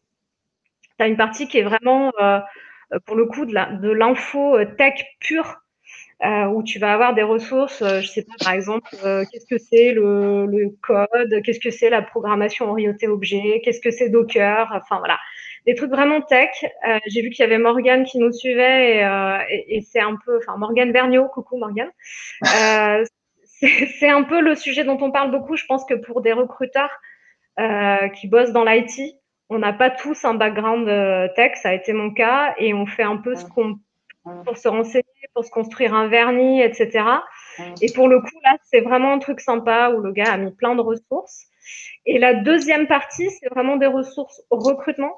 Tu 0.98 1.04
as 1.04 1.08
une 1.08 1.18
partie 1.18 1.48
qui 1.48 1.58
est 1.58 1.64
vraiment, 1.64 2.12
euh, 2.22 2.40
pour 3.06 3.16
le 3.16 3.26
coup, 3.26 3.46
de 3.46 3.90
l'info 3.90 4.58
euh, 4.58 4.66
tech 4.78 5.04
pure, 5.20 5.62
euh, 6.24 6.46
où 6.46 6.64
tu 6.64 6.80
vas 6.80 6.94
avoir 6.94 7.14
des 7.14 7.24
ressources, 7.24 7.82
euh, 7.82 8.00
je 8.00 8.08
sais 8.08 8.24
pas, 8.24 8.46
par 8.46 8.54
exemple, 8.54 8.90
qu'est-ce 9.32 9.46
que 9.46 9.58
c'est 9.58 9.92
le, 9.92 10.70
code, 10.82 11.42
qu'est-ce 11.44 11.60
que 11.60 11.72
c'est 11.72 11.90
la 11.90 12.02
programmation 12.02 12.70
orientée 12.70 13.08
objet, 13.08 13.62
qu'est-ce 13.64 13.82
que 13.82 13.92
c'est 13.92 14.10
Docker, 14.10 14.70
enfin 14.74 15.00
voilà. 15.00 15.20
Des 15.66 15.74
trucs 15.74 15.90
vraiment 15.90 16.22
tech. 16.22 16.52
J'ai 17.08 17.24
vu 17.24 17.32
qu'il 17.32 17.42
y 17.42 17.46
avait 17.46 17.58
Morgane 17.58 18.06
qui 18.06 18.20
nous 18.20 18.32
suivait 18.32 18.98
et, 18.98 19.46
et, 19.50 19.78
et 19.78 19.82
c'est 19.82 20.00
un 20.00 20.16
peu, 20.24 20.38
enfin 20.38 20.58
Morgane 20.58 20.92
Vergniaud, 20.92 21.28
coucou 21.28 21.58
Morgane 21.58 21.90
c'est 24.00 24.10
un 24.10 24.24
peu 24.24 24.42
le 24.42 24.56
sujet 24.56 24.84
dont 24.84 24.98
on 25.02 25.12
parle 25.12 25.32
beaucoup. 25.32 25.56
Je 25.56 25.66
pense 25.66 25.86
que 25.86 25.94
pour 25.94 26.22
des 26.22 26.34
recruteurs 26.34 26.92
euh, 27.60 28.10
qui 28.10 28.28
bossent 28.28 28.52
dans 28.52 28.64
l'IT, 28.64 29.16
on 29.50 29.60
n'a 29.60 29.74
pas 29.74 29.90
tous 29.90 30.26
un 30.26 30.34
background 30.34 30.88
euh, 30.90 31.28
tech, 31.36 31.54
ça 31.56 31.70
a 31.70 31.74
été 31.74 31.94
mon 31.94 32.12
cas, 32.12 32.56
et 32.58 32.74
on 32.74 32.86
fait 32.86 33.04
un 33.04 33.18
peu 33.18 33.36
ce 33.36 33.46
qu'on 33.46 33.80
pour 34.44 34.58
se 34.58 34.68
renseigner, 34.68 35.06
pour 35.36 35.46
se 35.46 35.52
construire 35.52 35.94
un 35.94 36.08
vernis, 36.08 36.60
etc. 36.62 37.06
Et 37.82 37.92
pour 37.94 38.08
le 38.08 38.20
coup, 38.22 38.40
là, 38.44 38.58
c'est 38.64 38.82
vraiment 38.82 39.14
un 39.14 39.20
truc 39.20 39.40
sympa 39.40 39.92
où 39.92 40.02
le 40.02 40.12
gars 40.12 40.34
a 40.34 40.38
mis 40.38 40.52
plein 40.52 40.74
de 40.74 40.82
ressources. 40.82 41.46
Et 42.08 42.18
la 42.18 42.34
deuxième 42.34 42.88
partie, 42.88 43.30
c'est 43.30 43.50
vraiment 43.50 43.78
des 43.78 43.86
ressources 43.86 44.42
recrutement. 44.50 45.14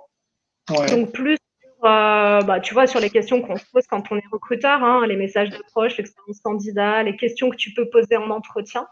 Ouais. 0.70 0.88
Donc 0.88 1.14
plus 1.14 1.38
euh, 1.84 2.42
bah, 2.42 2.60
tu 2.60 2.74
vois, 2.74 2.88
sur 2.88 3.00
les 3.00 3.10
questions 3.10 3.42
qu'on 3.42 3.56
se 3.56 3.66
pose 3.72 3.86
quand 3.88 4.12
on 4.12 4.18
est 4.18 4.28
recruteur, 4.32 4.84
hein, 4.84 5.06
les 5.08 5.16
messages 5.16 5.50
d'approche, 5.50 5.98
l'expérience 5.98 6.40
candidat, 6.42 7.04
les 7.04 7.16
questions 7.16 7.50
que 7.50 7.56
tu 7.56 7.74
peux 7.74 7.90
poser 7.90 8.18
en 8.18 8.30
entretien. 8.30 8.88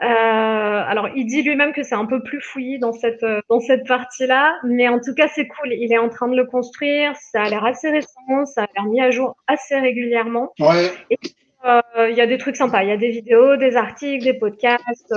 Euh, 0.00 0.06
alors, 0.06 1.08
il 1.16 1.26
dit 1.26 1.42
lui-même 1.42 1.72
que 1.72 1.82
c'est 1.82 1.96
un 1.96 2.06
peu 2.06 2.22
plus 2.22 2.40
fouillis 2.40 2.78
dans 2.78 2.92
cette, 2.92 3.24
dans 3.50 3.60
cette 3.60 3.86
partie-là, 3.86 4.58
mais 4.64 4.88
en 4.88 5.00
tout 5.00 5.14
cas, 5.14 5.28
c'est 5.28 5.48
cool. 5.48 5.72
Il 5.72 5.92
est 5.92 5.98
en 5.98 6.08
train 6.08 6.28
de 6.28 6.36
le 6.36 6.46
construire. 6.46 7.14
Ça 7.16 7.42
a 7.42 7.48
l'air 7.50 7.64
assez 7.64 7.90
récent, 7.90 8.46
ça 8.46 8.62
a 8.62 8.66
l'air 8.76 8.84
mis 8.84 9.00
à 9.00 9.10
jour 9.10 9.36
assez 9.46 9.78
régulièrement. 9.78 10.52
Ouais. 10.60 10.92
Et 11.10 11.18
euh, 11.64 12.08
il 12.10 12.16
y 12.16 12.20
a 12.20 12.26
des 12.26 12.38
trucs 12.38 12.56
sympas. 12.56 12.84
Il 12.84 12.88
y 12.88 12.92
a 12.92 12.96
des 12.96 13.10
vidéos, 13.10 13.56
des 13.56 13.76
articles, 13.76 14.24
des 14.24 14.34
podcasts. 14.34 15.14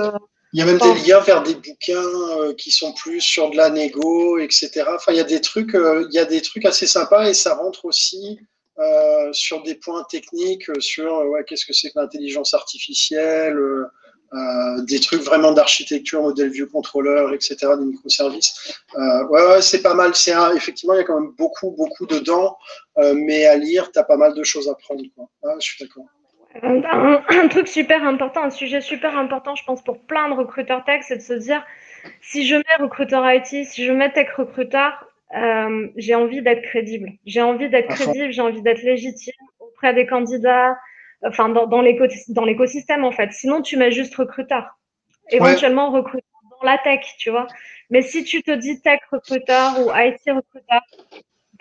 Euh, 0.52 0.56
il 0.56 0.58
y 0.58 0.62
a 0.62 0.66
même 0.66 0.78
des 0.78 1.08
liens 1.08 1.20
vers 1.20 1.42
des 1.42 1.54
bouquins 1.54 1.94
euh, 1.96 2.54
qui 2.54 2.70
sont 2.70 2.92
plus 2.92 3.20
sur 3.20 3.50
de 3.50 3.56
la 3.56 3.70
négo, 3.70 4.38
etc. 4.38 4.84
Enfin, 4.94 5.12
il 5.12 5.16
y 5.16 5.20
a 5.20 5.24
des 5.24 5.40
trucs, 5.40 5.74
euh, 5.74 6.06
il 6.10 6.14
y 6.14 6.18
a 6.18 6.24
des 6.24 6.42
trucs 6.42 6.66
assez 6.66 6.86
sympas 6.86 7.28
et 7.28 7.34
ça 7.34 7.54
rentre 7.54 7.84
aussi 7.86 8.38
euh, 8.78 9.32
sur 9.32 9.62
des 9.62 9.76
points 9.76 10.04
techniques, 10.10 10.70
sur 10.80 11.26
ouais, 11.26 11.44
qu'est-ce 11.44 11.64
que 11.64 11.72
c'est 11.72 11.90
que 11.90 11.98
l'intelligence 11.98 12.54
artificielle, 12.54 13.58
des 14.88 14.98
trucs 14.98 15.20
vraiment 15.22 15.52
d'architecture, 15.52 16.22
modèle 16.22 16.48
vieux 16.48 16.66
contrôleur, 16.66 17.34
etc. 17.34 17.56
Des 17.78 17.84
microservices. 17.84 18.74
ouais, 18.96 19.46
ouais 19.46 19.60
c'est 19.60 19.82
pas 19.82 19.92
mal. 19.92 20.14
C'est 20.14 20.32
effectivement, 20.56 20.94
il 20.94 20.98
y 20.98 21.00
a 21.00 21.04
quand 21.04 21.20
même 21.20 21.32
beaucoup, 21.36 21.70
beaucoup 21.72 22.06
dedans, 22.06 22.56
mais 22.96 23.44
à 23.44 23.56
lire, 23.56 23.92
tu 23.92 23.98
as 23.98 24.04
pas 24.04 24.16
mal 24.16 24.34
de 24.34 24.42
choses 24.42 24.70
à 24.70 24.74
prendre. 24.74 25.02
Quoi. 25.14 25.28
Ah, 25.44 25.54
je 25.60 25.66
suis 25.66 25.84
d'accord. 25.84 26.06
Un, 26.62 26.82
un, 27.28 27.48
truc 27.48 27.66
super 27.66 28.04
important, 28.04 28.42
un 28.44 28.50
sujet 28.50 28.80
super 28.80 29.16
important, 29.16 29.54
je 29.54 29.64
pense, 29.64 29.82
pour 29.82 30.00
plein 30.00 30.28
de 30.28 30.34
recruteurs 30.34 30.84
tech, 30.84 31.02
c'est 31.02 31.16
de 31.16 31.22
se 31.22 31.32
dire 31.32 31.64
si 32.20 32.46
je 32.46 32.56
mets 32.56 32.76
recruteur 32.78 33.24
IT, 33.30 33.64
si 33.64 33.84
je 33.84 33.92
mets 33.92 34.12
tech 34.12 34.28
recruteur, 34.36 35.06
euh, 35.34 35.88
j'ai 35.96 36.14
envie 36.14 36.42
d'être 36.42 36.62
crédible. 36.62 37.12
J'ai 37.24 37.42
envie 37.42 37.70
d'être 37.70 37.88
crédible, 37.88 38.32
j'ai 38.32 38.42
envie 38.42 38.62
d'être 38.62 38.82
légitime 38.82 39.34
auprès 39.60 39.94
des 39.94 40.06
candidats, 40.06 40.76
enfin, 41.24 41.48
dans, 41.48 41.66
dans 41.66 41.80
l'écosystème, 41.80 43.04
en 43.04 43.12
fait. 43.12 43.32
Sinon, 43.32 43.62
tu 43.62 43.76
mets 43.76 43.92
juste 43.92 44.14
recruteur. 44.14 44.78
Éventuellement, 45.30 45.90
ouais. 45.90 46.00
recruteur 46.00 46.28
dans 46.60 46.66
la 46.66 46.78
tech, 46.78 47.00
tu 47.18 47.30
vois. 47.30 47.46
Mais 47.88 48.02
si 48.02 48.24
tu 48.24 48.42
te 48.42 48.50
dis 48.50 48.80
tech 48.82 49.00
recruteur 49.10 49.80
ou 49.80 49.90
IT 49.94 50.20
recruteur, 50.26 50.82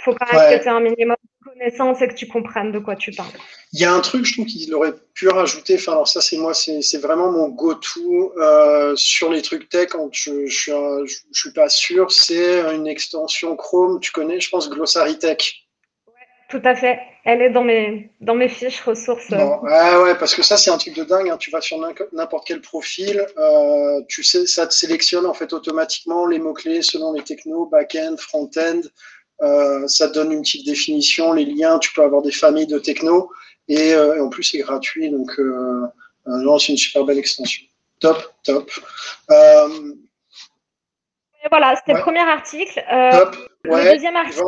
faut 0.03 0.13
quand 0.13 0.31
même 0.31 0.41
ouais. 0.41 0.57
que 0.57 0.63
tu 0.63 0.69
aies 0.69 0.71
un 0.71 0.79
minimum 0.79 1.15
connaissance 1.43 2.01
et 2.01 2.07
que 2.07 2.13
tu 2.13 2.27
comprennes 2.27 2.71
de 2.71 2.79
quoi 2.79 2.95
tu 2.95 3.11
parles. 3.11 3.31
Il 3.73 3.79
y 3.79 3.85
a 3.85 3.93
un 3.93 3.99
truc, 3.99 4.25
je 4.25 4.33
trouve 4.33 4.45
qu'il 4.45 4.73
aurait 4.73 4.93
pu 5.13 5.27
rajouter, 5.27 5.75
enfin 5.75 5.93
alors 5.93 6.07
ça 6.07 6.21
c'est 6.21 6.37
moi, 6.37 6.53
c'est 6.53 6.97
vraiment 7.01 7.31
mon 7.31 7.49
go-to 7.49 8.33
euh, 8.37 8.95
sur 8.95 9.31
les 9.31 9.41
trucs 9.41 9.69
tech 9.69 9.89
quand 9.89 10.09
je, 10.11 10.45
je, 10.45 10.59
suis, 10.59 10.71
je, 10.71 11.15
je 11.31 11.39
suis 11.39 11.53
pas 11.53 11.69
sûr, 11.69 12.11
c'est 12.11 12.61
une 12.73 12.87
extension 12.87 13.55
Chrome, 13.55 13.99
tu 13.99 14.11
connais, 14.11 14.39
je 14.39 14.49
pense 14.49 14.69
Glossary 14.69 15.17
Tech. 15.17 15.37
Ouais, 16.07 16.13
tout 16.49 16.61
à 16.63 16.75
fait, 16.75 16.99
elle 17.25 17.41
est 17.41 17.49
dans 17.49 17.63
mes, 17.63 18.11
dans 18.19 18.35
mes 18.35 18.49
fiches 18.49 18.81
ressources. 18.81 19.29
Bon, 19.29 19.61
ah 19.67 20.01
ouais, 20.01 20.15
parce 20.15 20.35
que 20.35 20.43
ça 20.43 20.57
c'est 20.57 20.71
un 20.71 20.77
truc 20.77 20.95
de 20.95 21.03
dingue, 21.03 21.29
hein. 21.29 21.37
tu 21.37 21.51
vas 21.51 21.61
sur 21.61 21.77
n'importe 22.11 22.47
quel 22.47 22.61
profil, 22.61 23.25
euh, 23.37 24.01
tu 24.07 24.23
sais, 24.23 24.45
ça 24.45 24.67
te 24.67 24.73
sélectionne 24.73 25.25
en 25.25 25.33
fait 25.33 25.53
automatiquement 25.53 26.25
les 26.25 26.39
mots-clés 26.39 26.81
selon 26.81 27.13
les 27.13 27.23
technos, 27.23 27.67
back-end, 27.67 28.15
front-end, 28.17 28.81
euh, 29.41 29.87
ça 29.87 30.07
te 30.07 30.13
donne 30.13 30.31
une 30.31 30.41
petite 30.41 30.65
définition, 30.65 31.33
les 31.33 31.45
liens, 31.45 31.79
tu 31.79 31.91
peux 31.93 32.03
avoir 32.03 32.21
des 32.21 32.31
familles 32.31 32.67
de 32.67 32.77
techno 32.77 33.31
et, 33.67 33.93
euh, 33.93 34.15
et 34.15 34.19
en 34.19 34.29
plus 34.29 34.43
c'est 34.43 34.59
gratuit, 34.59 35.09
donc 35.09 35.31
euh, 35.39 35.87
non, 36.27 36.59
c'est 36.59 36.73
une 36.73 36.77
super 36.77 37.03
belle 37.05 37.17
extension. 37.17 37.65
Top, 37.99 38.33
top. 38.43 38.69
Et 41.43 41.47
voilà, 41.49 41.75
c'était 41.75 41.93
ouais. 41.93 41.97
le 41.97 42.03
premier 42.03 42.19
article. 42.19 42.83
top. 43.11 43.35
Ouais. 43.65 43.85
Le 43.85 43.93
deuxième 43.93 44.15
article, 44.15 44.45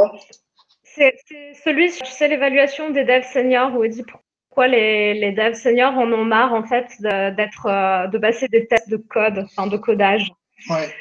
c'est 0.83 1.15
celui 1.63 1.91
sur 1.91 2.05
tu 2.05 2.11
sais, 2.11 2.27
l'évaluation 2.27 2.91
des 2.91 3.03
devs 3.03 3.23
seniors 3.31 3.75
où 3.75 3.83
il 3.83 3.91
dit 3.91 4.03
pourquoi 4.03 4.67
les, 4.67 5.15
les 5.15 5.31
devs 5.31 5.55
seniors 5.55 5.93
en 5.93 6.11
ont 6.11 6.25
marre 6.25 6.53
en 6.53 6.63
fait 6.63 6.85
d'être 6.99 8.09
de 8.11 8.17
passer 8.19 8.47
des 8.47 8.67
tests 8.67 8.89
de 8.89 8.97
code, 8.97 9.39
enfin 9.39 9.67
de 9.67 9.77
codage. 9.77 10.31
Ouais. 10.69 10.93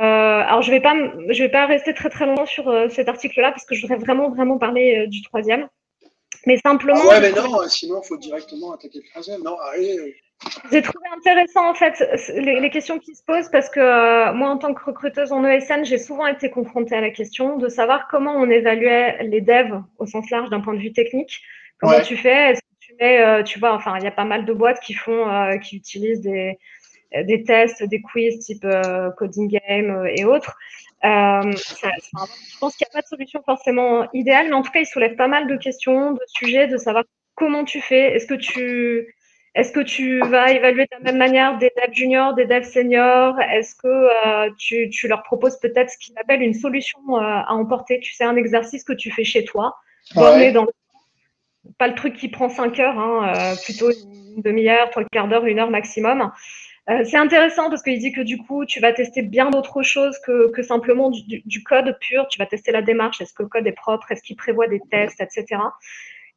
Euh, 0.00 0.02
alors, 0.02 0.62
je 0.62 0.70
vais 0.70 0.80
pas, 0.80 0.94
je 1.28 1.42
vais 1.42 1.50
pas 1.50 1.66
rester 1.66 1.92
très 1.92 2.08
très 2.08 2.26
longtemps 2.26 2.46
sur 2.46 2.68
euh, 2.68 2.88
cet 2.88 3.08
article-là 3.08 3.50
parce 3.50 3.66
que 3.66 3.74
je 3.74 3.82
voudrais 3.82 3.98
vraiment 3.98 4.30
vraiment 4.30 4.58
parler 4.58 5.00
euh, 5.00 5.06
du 5.06 5.22
troisième. 5.22 5.68
Mais 6.46 6.56
simplement. 6.56 6.98
Ah 7.04 7.08
ouais, 7.08 7.20
mais 7.20 7.32
non, 7.32 7.68
sinon 7.68 8.00
il 8.02 8.08
faut 8.08 8.16
directement 8.16 8.72
attaquer 8.72 8.98
le 8.98 9.10
troisième. 9.10 9.42
Non, 9.42 9.56
allez. 9.72 10.16
J'ai 10.72 10.82
trouvé 10.82 11.04
intéressant 11.16 11.70
en 11.70 11.74
fait 11.74 12.02
les, 12.34 12.58
les, 12.58 12.70
questions 12.70 12.98
qui 12.98 13.14
se 13.14 13.22
posent 13.22 13.48
parce 13.52 13.68
que 13.68 13.78
euh, 13.78 14.32
moi 14.32 14.48
en 14.48 14.58
tant 14.58 14.74
que 14.74 14.84
recruteuse 14.84 15.30
en 15.30 15.44
ESN, 15.44 15.84
j'ai 15.84 15.98
souvent 15.98 16.26
été 16.26 16.50
confrontée 16.50 16.96
à 16.96 17.00
la 17.00 17.10
question 17.10 17.58
de 17.58 17.68
savoir 17.68 18.08
comment 18.08 18.34
on 18.34 18.50
évaluait 18.50 19.22
les 19.22 19.40
devs 19.40 19.80
au 19.98 20.06
sens 20.06 20.28
large 20.30 20.50
d'un 20.50 20.60
point 20.60 20.74
de 20.74 20.80
vue 20.80 20.92
technique. 20.92 21.42
Comment 21.78 21.92
ouais. 21.92 22.02
tu 22.02 22.16
fais? 22.16 22.50
Est-ce 22.52 22.60
que 22.60 22.66
tu 22.80 22.94
mets, 22.98 23.44
tu 23.44 23.60
vois, 23.60 23.72
enfin, 23.74 23.96
il 23.98 24.04
y 24.04 24.08
a 24.08 24.12
pas 24.12 24.24
mal 24.24 24.44
de 24.44 24.52
boîtes 24.52 24.80
qui 24.80 24.94
font, 24.94 25.26
qui 25.62 25.76
utilisent 25.76 26.22
des, 26.22 26.58
des 27.24 27.44
tests, 27.44 27.82
des 27.82 28.00
quiz 28.00 28.38
type 28.38 28.66
coding 29.16 29.48
game 29.48 30.06
et 30.14 30.24
autres. 30.24 30.56
je 31.02 32.58
pense 32.60 32.76
qu'il 32.76 32.86
n'y 32.86 32.90
a 32.90 32.94
pas 32.94 33.02
de 33.02 33.06
solution 33.06 33.42
forcément 33.44 34.08
idéale, 34.12 34.48
mais 34.48 34.54
en 34.54 34.62
tout 34.62 34.70
cas, 34.70 34.80
il 34.80 34.86
soulève 34.86 35.16
pas 35.16 35.28
mal 35.28 35.46
de 35.46 35.56
questions, 35.56 36.12
de 36.12 36.22
sujets, 36.26 36.68
de 36.68 36.76
savoir 36.76 37.04
comment 37.34 37.64
tu 37.64 37.80
fais. 37.80 38.14
Est-ce 38.14 38.26
que 38.26 38.34
tu 38.34 39.14
est-ce 39.54 39.70
que 39.70 39.80
tu 39.80 40.18
vas 40.20 40.50
évaluer 40.50 40.84
de 40.84 40.88
la 40.92 41.00
même 41.00 41.18
manière 41.18 41.58
des 41.58 41.70
devs 41.76 41.92
juniors, 41.92 42.34
des 42.34 42.46
devs 42.46 42.64
seniors? 42.64 43.38
Est-ce 43.38 43.74
que 43.74 43.86
euh, 43.86 44.50
tu, 44.58 44.88
tu, 44.88 45.08
leur 45.08 45.22
proposes 45.22 45.58
peut-être 45.60 45.90
ce 45.90 45.98
qu'ils 45.98 46.18
appellent 46.18 46.40
une 46.40 46.54
solution 46.54 47.00
euh, 47.10 47.20
à 47.20 47.52
emporter? 47.52 48.00
Tu 48.00 48.14
sais, 48.14 48.24
un 48.24 48.36
exercice 48.36 48.82
que 48.82 48.94
tu 48.94 49.10
fais 49.10 49.24
chez 49.24 49.44
toi, 49.44 49.76
ouais. 50.16 50.52
dans 50.52 50.66
pas 51.78 51.86
le 51.86 51.94
truc 51.94 52.16
qui 52.16 52.28
prend 52.28 52.48
5 52.48 52.80
heures, 52.80 52.98
hein, 52.98 53.34
euh, 53.36 53.54
plutôt 53.62 53.90
une 53.90 54.40
demi-heure, 54.40 54.88
trois 54.90 55.04
quarts 55.04 55.28
d'heure, 55.28 55.44
une 55.44 55.58
heure 55.58 55.70
maximum. 55.70 56.32
Euh, 56.90 57.04
c'est 57.04 57.16
intéressant 57.16 57.70
parce 57.70 57.82
qu'il 57.82 57.98
dit 57.98 58.12
que 58.12 58.20
du 58.20 58.38
coup, 58.38 58.64
tu 58.66 58.80
vas 58.80 58.92
tester 58.92 59.22
bien 59.22 59.50
d'autres 59.50 59.82
choses 59.82 60.18
que, 60.26 60.50
que 60.50 60.62
simplement 60.62 61.10
du, 61.10 61.22
du, 61.22 61.42
du, 61.44 61.62
code 61.62 61.96
pur. 62.00 62.26
Tu 62.28 62.38
vas 62.38 62.46
tester 62.46 62.72
la 62.72 62.82
démarche. 62.82 63.20
Est-ce 63.20 63.32
que 63.32 63.44
le 63.44 63.48
code 63.48 63.66
est 63.66 63.72
propre? 63.72 64.10
Est-ce 64.10 64.22
qu'il 64.22 64.36
prévoit 64.36 64.66
des 64.66 64.80
tests, 64.90 65.20
etc. 65.20 65.62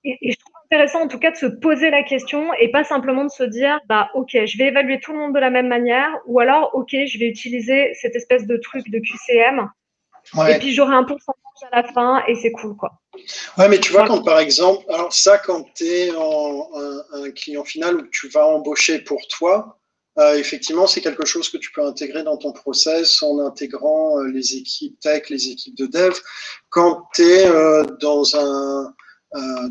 Et, 0.03 0.17
et 0.21 0.31
je 0.31 0.37
trouve 0.37 0.53
intéressant 0.65 1.01
en 1.01 1.07
tout 1.07 1.17
cas 1.17 1.31
de 1.31 1.35
se 1.35 1.47
poser 1.47 1.89
la 1.89 2.03
question 2.03 2.53
et 2.59 2.69
pas 2.69 2.83
simplement 2.83 3.23
de 3.23 3.29
se 3.29 3.43
dire 3.43 3.79
bah 3.87 4.09
ok 4.13 4.31
je 4.33 4.57
vais 4.57 4.65
évaluer 4.65 4.99
tout 4.99 5.13
le 5.13 5.17
monde 5.19 5.33
de 5.33 5.39
la 5.39 5.49
même 5.49 5.67
manière 5.67 6.09
ou 6.25 6.39
alors 6.39 6.71
ok 6.73 6.89
je 6.91 7.17
vais 7.17 7.27
utiliser 7.27 7.93
cette 7.95 8.15
espèce 8.15 8.45
de 8.45 8.57
truc 8.57 8.89
de 8.89 8.99
QCM 8.99 9.69
ouais. 10.35 10.55
et 10.55 10.59
puis 10.59 10.73
j'aurai 10.73 10.95
un 10.95 11.03
pourcentage 11.03 11.35
à 11.71 11.81
la 11.81 11.87
fin 11.91 12.23
et 12.27 12.35
c'est 12.35 12.51
cool 12.51 12.75
quoi. 12.75 12.93
Ouais 13.57 13.69
mais 13.69 13.79
tu 13.79 13.91
vois 13.91 14.07
quand 14.07 14.23
par 14.23 14.39
exemple 14.39 14.85
alors 14.89 15.13
ça 15.13 15.37
quand 15.37 15.65
tu 15.75 15.85
es 15.85 16.11
en, 16.15 16.67
un, 16.75 17.23
un, 17.23 17.31
client 17.31 17.63
final 17.63 17.95
où 17.97 18.07
tu 18.11 18.27
vas 18.29 18.45
embaucher 18.45 18.99
pour 18.99 19.21
toi 19.27 19.79
euh, 20.17 20.36
effectivement 20.36 20.88
c'est 20.88 21.01
quelque 21.01 21.25
chose 21.25 21.50
que 21.50 21.57
tu 21.57 21.72
peux 21.74 21.84
intégrer 21.84 22.24
dans 22.24 22.38
ton 22.38 22.53
process 22.53 23.22
en 23.22 23.39
intégrant 23.39 24.19
euh, 24.19 24.27
les 24.27 24.55
équipes 24.55 24.98
tech 25.01 25.29
les 25.29 25.50
équipes 25.50 25.75
de 25.75 25.88
dev 25.88 26.13
quand 26.69 27.07
tu 27.13 27.24
es 27.24 27.48
euh, 27.48 27.84
dans 28.00 28.36
un 28.36 28.93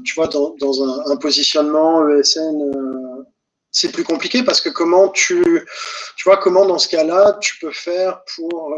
tu 0.04 0.14
vois, 0.14 0.26
dans, 0.26 1.10
un, 1.10 1.16
positionnement 1.16 2.06
ESN, 2.06 2.70
c'est 3.70 3.90
plus 3.90 4.04
compliqué 4.04 4.42
parce 4.42 4.60
que 4.60 4.68
comment 4.68 5.08
tu, 5.08 5.42
tu 6.16 6.24
vois, 6.24 6.36
comment 6.36 6.66
dans 6.66 6.78
ce 6.78 6.86
cas-là, 6.86 7.38
tu 7.40 7.58
peux 7.60 7.72
faire 7.72 8.20
pour 8.36 8.76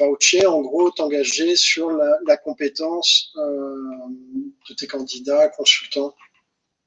voucher, 0.00 0.44
en 0.44 0.60
gros, 0.60 0.90
t'engager 0.90 1.54
sur 1.54 1.92
la, 1.92 2.36
compétence 2.36 3.32
de 3.36 4.74
tes 4.74 4.88
candidats, 4.88 5.46
consultants. 5.50 6.12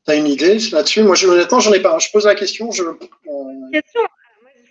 Tu 0.06 0.12
as 0.12 0.16
une 0.16 0.28
idée 0.28 0.60
là-dessus? 0.74 1.04
Moi, 1.04 1.16
je, 1.16 1.28
honnêtement, 1.28 1.62
j'en 1.62 1.72
ai 1.72 1.82
pas. 1.82 1.98
Je 2.00 2.10
pose 2.12 2.26
la 2.26 2.36
question. 2.36 2.70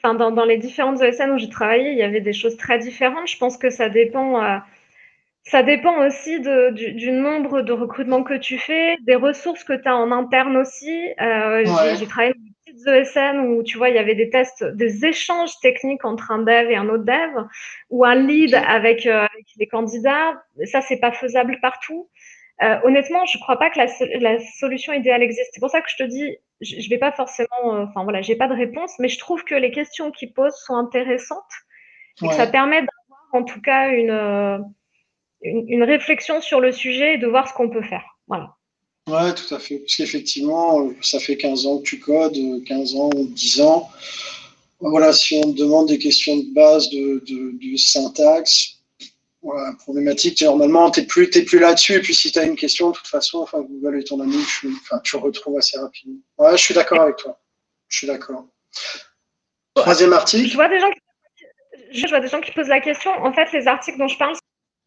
Enfin, 0.07 0.15
dans, 0.15 0.31
dans, 0.31 0.45
les 0.45 0.57
différentes 0.57 1.03
ESN 1.03 1.33
où 1.33 1.39
j'ai 1.39 1.49
travaillé, 1.49 1.91
il 1.91 1.99
y 1.99 2.03
avait 2.03 2.21
des 2.21 2.33
choses 2.33 2.57
très 2.57 2.79
différentes. 2.79 3.27
Je 3.27 3.37
pense 3.39 3.57
que 3.57 3.71
ça 3.71 3.89
dépend. 3.89 4.41
Euh, 4.41 4.59
ça 5.43 5.65
dépend 5.65 6.05
aussi 6.05 6.41
de, 6.41 6.71
du, 6.71 6.93
du, 6.93 7.11
nombre 7.11 7.63
de 7.63 7.73
recrutements 7.73 8.23
que 8.23 8.35
tu 8.35 8.59
fais, 8.59 8.97
des 9.03 9.15
ressources 9.17 9.65
que 9.65 9.73
tu 9.73 9.89
as 9.89 9.97
en 9.97 10.13
interne 10.13 10.57
aussi. 10.57 10.93
Euh, 11.21 11.65
ouais. 11.65 11.97
J'ai 11.99 12.07
travaillé 12.07 12.35
dans 12.35 12.41
des 12.41 12.73
petites 12.73 12.87
ESN 12.87 13.39
où 13.49 13.63
tu 13.65 13.79
vois, 13.79 13.89
il 13.89 13.97
y 13.97 13.99
avait 13.99 14.15
des 14.15 14.31
tests, 14.31 14.65
des 14.65 15.05
échanges 15.05 15.59
techniques 15.61 16.05
entre 16.05 16.31
un 16.31 16.39
dev 16.39 16.71
et 16.71 16.77
un 16.77 16.89
autre 16.89 17.05
dev, 17.05 17.45
ou 17.91 18.05
un 18.05 18.15
lead 18.15 18.55
avec, 18.55 19.07
euh, 19.07 19.19
avec 19.19 19.47
les 19.57 19.67
candidats. 19.67 20.41
Ça, 20.65 20.83
c'est 20.83 20.99
pas 20.99 21.13
faisable 21.13 21.59
partout. 21.61 22.09
Euh, 22.63 22.79
honnêtement, 22.85 23.25
je 23.27 23.39
crois 23.39 23.59
pas 23.59 23.71
que 23.71 23.79
la, 23.79 23.87
la 24.19 24.39
solution 24.59 24.93
idéale 24.93 25.23
existe. 25.23 25.51
C'est 25.53 25.61
pour 25.61 25.71
ça 25.71 25.83
que 25.83 25.91
je 25.91 25.97
te 25.97 26.09
dis, 26.09 26.37
je, 26.63 26.81
je 26.81 26.89
vais 26.89 26.99
pas 26.99 27.13
forcément, 27.13 27.75
euh, 27.75 27.85
enfin 27.85 28.03
voilà, 28.05 28.23
j'ai 28.23 28.37
pas 28.37 28.49
de 28.49 28.55
réponse, 28.55 28.93
mais 28.99 29.09
je 29.09 29.19
trouve 29.19 29.45
que 29.45 29.55
les 29.55 29.71
questions 29.71 30.11
qu'ils 30.11 30.33
posent 30.33 30.57
sont 30.65 30.75
intéressantes 30.75 31.43
et 32.23 32.29
que 32.29 32.35
ça 32.35 32.47
permet 32.47 32.81
d'avoir 32.81 33.29
en 33.33 33.43
tout 33.43 33.61
cas 33.61 33.91
une 33.91 34.11
euh, 34.11 34.59
une, 35.43 35.69
une, 35.69 35.83
réflexion 35.83 36.41
sur 36.41 36.61
le 36.61 36.73
sujet 36.73 37.15
et 37.15 37.19
de 37.19 37.27
voir 37.27 37.47
ce 37.47 37.53
qu'on 37.53 37.69
peut 37.69 37.83
faire. 37.83 38.05
Voilà. 38.27 38.55
Ouais, 39.07 39.35
tout 39.35 39.55
à 39.55 39.59
fait. 39.59 39.79
Parce 39.81 39.97
qu'effectivement, 39.97 40.91
ça 41.03 41.21
fait 41.21 41.37
15 41.37 41.67
ans 41.67 41.79
que 41.79 41.83
tu 41.83 42.01
codes, 42.01 42.37
15 42.65 42.97
ans, 42.97 43.11
10 43.15 43.61
ans. 43.61 43.91
Voilà, 44.81 45.13
si 45.13 45.41
on 45.45 45.53
te 45.53 45.59
demande 45.59 45.89
des 45.89 45.99
questions 45.99 46.37
de 46.39 46.55
base 46.55 46.89
de, 46.89 47.23
de, 47.29 47.53
de 47.53 47.77
syntaxe, 47.77 48.76
voilà, 49.47 49.73
problématique, 49.79 50.43
normalement, 50.43 50.91
tu 50.91 51.01
n'es 51.01 51.07
plus, 51.07 51.31
es 51.37 51.45
plus 51.45 51.61
là-dessus. 51.61 51.95
Et 51.95 52.01
puis, 52.01 52.15
si 52.15 52.33
tu 52.33 52.39
as 52.39 52.43
une 52.43 52.57
question, 52.57 52.91
de 52.91 52.97
toute 52.97 53.07
façon, 53.07 53.39
enfin, 53.39 53.61
Google 53.61 53.99
est 53.99 54.09
ton 54.09 54.21
ami, 54.21 54.45
tu, 54.45 54.69
enfin, 54.83 55.01
tu 55.05 55.17
retrouves 55.17 55.57
assez 55.57 55.79
rapidement. 55.79 56.19
Ouais, 56.39 56.57
je 56.57 56.63
suis 56.63 56.75
d'accord 56.75 57.01
avec 57.01 57.17
toi. 57.17 57.39
Je 57.87 57.99
suis 57.99 58.07
d'accord. 58.09 58.49
Troisième 59.75 60.13
article. 60.13 60.49
Je 60.49 60.55
vois, 60.57 60.69
des 60.69 60.81
gens 60.81 60.91
qui, 60.91 61.01
je 62.01 62.09
vois 62.09 62.19
des 62.19 62.27
gens 62.27 62.41
qui 62.41 62.51
posent 62.51 62.69
la 62.69 62.81
question. 62.81 63.13
En 63.13 63.33
fait, 63.33 63.53
les 63.53 63.69
articles 63.69 63.99
dont 63.99 64.09
je 64.09 64.19
parle 64.19 64.35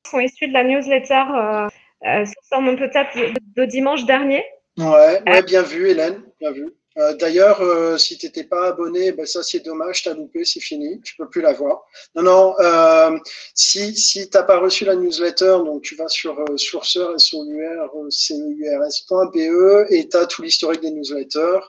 sont 0.06 0.20
issus 0.20 0.50
de 0.50 0.54
la 0.54 0.66
newsletter 0.66 1.24
euh, 1.34 1.68
euh, 2.06 2.26
sur 2.48 2.60
mon 2.60 2.76
peut-être 2.76 3.16
de, 3.16 3.34
de, 3.56 3.66
dimanche 3.66 4.04
dernier. 4.04 4.44
Ouais, 4.78 5.22
ouais, 5.26 5.44
bien 5.44 5.62
vu, 5.62 5.90
Hélène, 5.90 6.22
bien 6.42 6.52
vu. 6.52 6.68
Euh, 7.00 7.16
D'ailleurs, 7.16 7.62
euh, 7.62 7.98
si 7.98 8.18
tu 8.18 8.26
n'étais 8.26 8.44
pas 8.44 8.68
abonné, 8.68 9.14
ben 9.14 9.26
ça 9.26 9.42
c'est 9.42 9.62
dommage, 9.62 10.04
tu 10.04 10.10
as 10.10 10.14
loupé, 10.14 10.44
c'est 10.44 10.60
fini, 10.60 11.00
tu 11.02 11.16
peux 11.16 11.30
plus 11.30 11.42
la 11.42 11.54
voir. 11.54 11.84
Non, 12.16 12.24
non, 12.24 12.56
euh, 12.60 13.18
si, 13.54 13.96
si 13.96 14.30
tu 14.30 14.38
n'as 14.38 14.44
pas 14.44 14.60
reçu 14.60 14.84
la 14.84 14.96
newsletter, 14.96 15.60
donc 15.66 15.84
tu 15.84 15.96
vas 15.96 16.10
sur 16.10 16.44
sourceur, 16.58 17.16
S-O-U-R-C-E-U-R-S.be 17.16 19.86
et 19.90 20.10
tu 20.10 20.18
as 20.18 20.26
tout 20.26 20.42
l'historique 20.42 20.82
des 20.82 20.92
newsletters. 20.92 21.62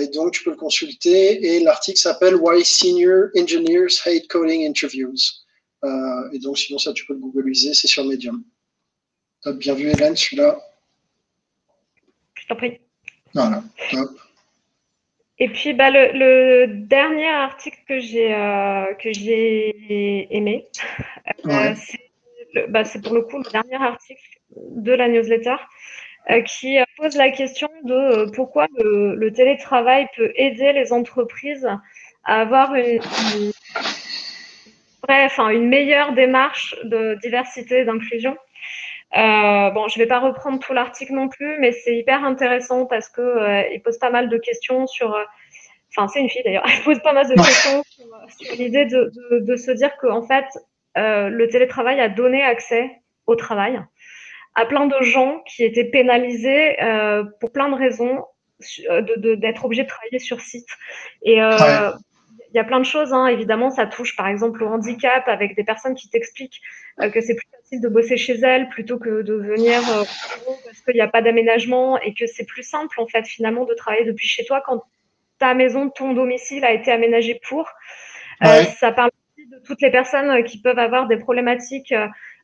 Et 0.00 0.08
donc 0.08 0.32
tu 0.32 0.42
peux 0.42 0.50
le 0.50 0.56
consulter. 0.56 1.54
Et 1.54 1.60
l'article 1.60 1.98
s'appelle 1.98 2.34
Why 2.34 2.64
Senior 2.64 3.28
Engineers 3.36 3.86
Hate 4.04 4.26
Coding 4.28 4.68
Interviews. 4.68 5.14
Et 6.32 6.40
donc, 6.40 6.58
sinon, 6.58 6.78
ça, 6.78 6.92
tu 6.92 7.06
peux 7.06 7.14
le 7.14 7.20
googliser, 7.20 7.74
c'est 7.74 7.86
sur 7.86 8.04
Medium. 8.04 8.42
T'as 9.40 9.52
bien 9.52 9.74
vu, 9.74 9.88
Hélène, 9.88 10.16
celui-là? 10.16 10.60
Je 12.34 12.48
t'en 12.48 12.56
prie. 12.56 12.80
Voilà, 13.32 13.62
top. 13.92 14.18
Et 15.40 15.48
puis, 15.48 15.72
bah, 15.72 15.90
le, 15.90 16.10
le 16.12 16.66
dernier 16.66 17.28
article 17.28 17.78
que 17.88 18.00
j'ai 18.00 18.34
euh, 18.34 18.92
que 18.94 19.12
j'ai 19.12 20.26
aimé, 20.36 20.68
euh, 21.46 21.48
ouais. 21.48 21.74
euh, 22.56 22.66
bah, 22.68 22.84
c'est 22.84 23.00
pour 23.02 23.14
le 23.14 23.22
coup 23.22 23.38
le 23.38 23.50
dernier 23.50 23.76
article 23.76 24.20
de 24.56 24.92
la 24.92 25.08
newsletter 25.08 25.56
euh, 26.30 26.42
qui 26.42 26.78
pose 26.96 27.16
la 27.16 27.30
question 27.30 27.68
de 27.84 27.94
euh, 27.94 28.30
pourquoi 28.34 28.66
le, 28.78 29.14
le, 29.14 29.32
télétravail 29.32 30.08
peut 30.16 30.32
aider 30.34 30.72
les 30.72 30.92
entreprises 30.92 31.68
à 32.24 32.40
avoir 32.40 32.74
une, 32.74 33.00
une 33.36 33.52
bref, 35.02 35.38
une 35.38 35.68
meilleure 35.68 36.12
démarche 36.14 36.74
de 36.84 37.16
diversité 37.22 37.80
et 37.80 37.84
d'inclusion. 37.84 38.36
Euh, 39.16 39.70
bon, 39.70 39.88
je 39.88 39.98
ne 39.98 40.04
vais 40.04 40.08
pas 40.08 40.20
reprendre 40.20 40.58
tout 40.58 40.72
l'article 40.72 41.14
non 41.14 41.28
plus, 41.28 41.58
mais 41.60 41.72
c'est 41.72 41.96
hyper 41.96 42.24
intéressant 42.24 42.86
parce 42.86 43.08
que 43.08 43.20
euh, 43.20 43.62
il 43.72 43.80
pose 43.80 43.98
pas 43.98 44.10
mal 44.10 44.28
de 44.28 44.36
questions 44.36 44.86
sur. 44.86 45.14
Euh, 45.14 45.24
enfin, 45.96 46.08
c'est 46.08 46.20
une 46.20 46.28
fille 46.28 46.42
d'ailleurs. 46.44 46.64
Elle 46.76 46.82
pose 46.82 47.00
pas 47.00 47.12
mal 47.12 47.26
de 47.26 47.34
questions 47.34 47.82
sur, 47.88 48.06
sur 48.38 48.56
l'idée 48.56 48.84
de, 48.84 49.10
de, 49.30 49.38
de, 49.40 49.56
se 49.56 49.70
dire 49.70 49.96
qu'en 49.98 50.22
fait, 50.22 50.46
euh, 50.98 51.28
le 51.28 51.48
télétravail 51.48 52.00
a 52.00 52.08
donné 52.08 52.42
accès 52.42 52.90
au 53.26 53.34
travail 53.34 53.80
à 54.54 54.66
plein 54.66 54.86
de 54.86 55.02
gens 55.02 55.42
qui 55.46 55.64
étaient 55.64 55.84
pénalisés 55.84 56.82
euh, 56.82 57.24
pour 57.40 57.52
plein 57.52 57.68
de 57.68 57.76
raisons 57.76 58.24
d'être 59.16 59.64
obligés 59.64 59.84
de 59.84 59.88
travailler 59.88 60.18
sur 60.18 60.40
site. 60.40 60.68
Et 61.22 61.40
euh, 61.40 61.50
ouais 61.56 61.96
il 62.50 62.56
y 62.56 62.60
a 62.60 62.64
plein 62.64 62.80
de 62.80 62.84
choses, 62.84 63.12
hein. 63.12 63.26
évidemment, 63.26 63.70
ça 63.70 63.86
touche 63.86 64.16
par 64.16 64.26
exemple 64.26 64.62
au 64.62 64.68
handicap 64.68 65.28
avec 65.28 65.54
des 65.56 65.64
personnes 65.64 65.94
qui 65.94 66.08
t'expliquent 66.08 66.60
euh, 67.00 67.10
que 67.10 67.20
c'est 67.20 67.34
plus 67.34 67.46
facile 67.68 67.80
de 67.80 67.88
bosser 67.88 68.16
chez 68.16 68.34
elles 68.34 68.68
plutôt 68.68 68.98
que 68.98 69.22
de 69.22 69.34
venir 69.34 69.78
euh, 69.90 70.04
parce 70.64 70.80
qu'il 70.84 70.94
n'y 70.94 71.00
a 71.00 71.08
pas 71.08 71.22
d'aménagement 71.22 72.00
et 72.00 72.14
que 72.14 72.26
c'est 72.26 72.44
plus 72.44 72.62
simple 72.62 73.00
en 73.00 73.06
fait 73.06 73.26
finalement 73.26 73.64
de 73.64 73.74
travailler 73.74 74.04
depuis 74.04 74.26
chez 74.26 74.44
toi 74.44 74.62
quand 74.64 74.82
ta 75.38 75.54
maison, 75.54 75.88
ton 75.88 76.12
domicile 76.12 76.64
a 76.64 76.72
été 76.72 76.90
aménagé 76.90 77.40
pour. 77.48 77.68
Euh, 78.44 78.46
ouais. 78.46 78.60
Euh, 78.60 78.64
ça 78.78 78.92
parle 78.92 79.10
aussi 79.36 79.48
de 79.48 79.58
toutes 79.64 79.80
les 79.80 79.90
personnes 79.90 80.44
qui 80.44 80.60
peuvent 80.60 80.78
avoir 80.78 81.06
des 81.06 81.16
problématiques 81.16 81.94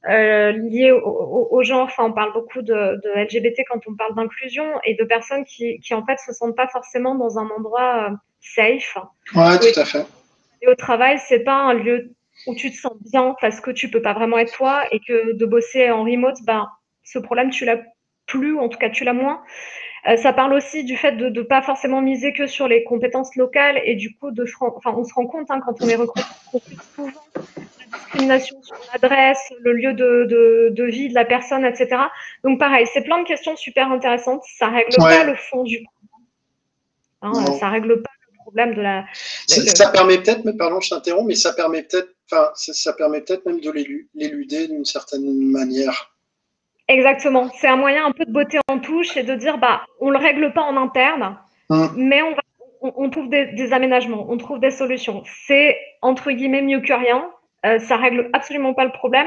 euh, 0.08 0.52
liées 0.52 0.92
au, 0.92 1.00
au, 1.04 1.48
au, 1.50 1.62
genre. 1.62 1.84
Enfin, 1.84 2.04
on 2.04 2.12
parle 2.12 2.32
beaucoup 2.32 2.62
de, 2.62 3.00
de 3.02 3.22
LGBT 3.22 3.62
quand 3.68 3.80
on 3.86 3.94
parle 3.94 4.14
d'inclusion 4.14 4.64
et 4.84 4.94
de 4.94 5.04
personnes 5.04 5.44
qui, 5.44 5.80
qui 5.80 5.94
en 5.94 6.04
fait 6.04 6.18
se 6.18 6.32
sentent 6.32 6.56
pas 6.56 6.68
forcément 6.68 7.14
dans 7.14 7.38
un 7.38 7.48
endroit 7.48 8.10
safe. 8.40 8.96
Ouais, 9.34 9.58
tout 9.58 9.80
à 9.80 9.84
fait. 9.84 10.06
Et 10.62 10.68
au 10.68 10.74
travail, 10.74 11.18
c'est 11.26 11.40
pas 11.40 11.56
un 11.56 11.74
lieu 11.74 12.10
où 12.46 12.54
tu 12.54 12.70
te 12.70 12.76
sens 12.76 12.92
bien 13.00 13.34
parce 13.40 13.60
que 13.60 13.70
tu 13.70 13.90
peux 13.90 14.02
pas 14.02 14.12
vraiment 14.12 14.38
être 14.38 14.52
toi 14.52 14.84
et 14.92 15.00
que 15.00 15.32
de 15.32 15.46
bosser 15.46 15.90
en 15.90 16.04
remote, 16.04 16.36
ben, 16.44 16.68
ce 17.02 17.18
problème, 17.18 17.50
tu 17.50 17.64
l'as 17.64 17.78
plus, 18.26 18.58
en 18.58 18.68
tout 18.68 18.78
cas, 18.78 18.90
tu 18.90 19.04
l'as 19.04 19.12
moins. 19.12 19.42
Euh, 20.06 20.16
ça 20.16 20.32
parle 20.32 20.52
aussi 20.52 20.84
du 20.84 20.96
fait 20.96 21.12
de 21.12 21.28
ne 21.28 21.42
pas 21.42 21.62
forcément 21.62 22.02
miser 22.02 22.34
que 22.34 22.46
sur 22.46 22.68
les 22.68 22.84
compétences 22.84 23.34
locales 23.36 23.80
et 23.84 23.94
du 23.94 24.14
coup, 24.16 24.30
de, 24.30 24.44
enfin, 24.60 24.94
on 24.96 25.04
se 25.04 25.14
rend 25.14 25.26
compte 25.26 25.50
hein, 25.50 25.60
quand 25.64 25.80
on 25.80 25.88
est 25.88 25.94
recruté, 25.94 26.26
souvent 26.94 27.10
la 27.36 27.98
discrimination 27.98 28.62
sur 28.62 28.76
l'adresse, 28.92 29.40
le 29.60 29.72
lieu 29.72 29.94
de, 29.94 30.26
de, 30.28 30.68
de, 30.72 30.84
vie 30.84 31.08
de 31.08 31.14
la 31.14 31.24
personne, 31.24 31.64
etc. 31.64 32.02
Donc 32.42 32.58
pareil, 32.58 32.86
c'est 32.92 33.02
plein 33.02 33.22
de 33.22 33.26
questions 33.26 33.56
super 33.56 33.90
intéressantes. 33.90 34.42
Ça 34.58 34.68
règle 34.68 34.94
ouais. 34.98 35.18
pas 35.18 35.24
le 35.24 35.36
fond 35.36 35.62
du 35.62 35.82
problème 35.82 35.94
Hein, 37.24 37.32
ça 37.58 37.70
règle 37.70 38.02
pas 38.02 38.10
problème 38.54 38.74
de 38.74 38.82
la. 38.82 39.04
Ça, 39.46 39.90
permet 39.90 40.18
peut-être, 40.18 40.44
mais 40.44 40.52
pardon, 40.52 40.80
je 40.80 40.90
t'interromps, 40.90 41.26
mais 41.26 41.34
ça 41.34 41.52
permet 41.52 41.82
peut-être, 41.82 42.08
enfin, 42.30 42.50
ça, 42.54 42.92
permet 42.92 43.20
peut-être 43.20 43.44
même 43.46 43.60
de 43.60 43.70
l'éluder 43.70 44.68
d'une 44.68 44.84
certaine 44.84 45.50
manière. 45.50 46.14
Exactement. 46.88 47.50
C'est 47.60 47.68
un 47.68 47.76
moyen 47.76 48.04
un 48.04 48.12
peu 48.12 48.24
de 48.24 48.32
beauté 48.32 48.58
en 48.68 48.78
touche 48.78 49.16
et 49.16 49.22
de 49.22 49.34
dire, 49.34 49.58
bah, 49.58 49.82
on 50.00 50.10
le 50.10 50.18
règle 50.18 50.52
pas 50.52 50.62
en 50.62 50.76
interne, 50.76 51.36
hum. 51.70 51.92
mais 51.96 52.22
on, 52.22 52.34
on, 52.96 53.10
trouve 53.10 53.28
des, 53.28 53.72
aménagements, 53.72 54.26
on 54.28 54.36
trouve 54.36 54.60
des 54.60 54.70
solutions. 54.70 55.22
C'est 55.46 55.76
entre 56.02 56.30
guillemets 56.30 56.62
mieux 56.62 56.80
que 56.80 56.92
rien. 56.92 57.30
Euh, 57.66 57.78
ça 57.78 57.96
règle 57.96 58.28
absolument 58.34 58.74
pas 58.74 58.84
le 58.84 58.92
problème, 58.92 59.26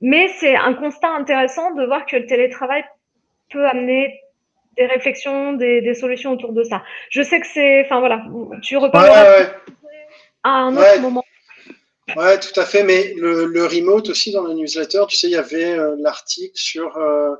mais 0.00 0.28
c'est 0.40 0.56
un 0.56 0.72
constat 0.72 1.10
intéressant 1.10 1.74
de 1.74 1.84
voir 1.84 2.06
que 2.06 2.16
le 2.16 2.24
télétravail 2.24 2.82
peut 3.50 3.66
amener 3.66 4.18
des 4.78 4.86
réflexions, 4.86 5.52
des, 5.54 5.94
solutions 5.94 6.32
autour 6.32 6.52
de 6.52 6.62
ça. 6.62 6.82
Je 7.10 7.22
sais 7.22 7.40
que 7.40 7.46
c'est, 7.46 7.84
enfin 7.84 8.00
voilà, 8.00 8.22
tu 8.62 8.76
reparleras 8.76 9.46
à 10.44 10.50
un 10.50 10.76
autre 10.76 11.00
moment. 11.00 11.24
Ouais, 12.16 12.38
tout 12.38 12.58
à 12.58 12.64
fait. 12.64 12.82
Mais 12.82 13.12
le, 13.16 13.66
remote 13.66 14.08
aussi 14.08 14.32
dans 14.32 14.46
la 14.46 14.54
newsletter, 14.54 15.04
tu 15.08 15.16
sais, 15.16 15.26
il 15.26 15.32
y 15.32 15.36
avait 15.36 15.72
euh, 15.72 15.94
l'article 15.98 16.56
sur 16.56 16.96
euh, 16.96 17.34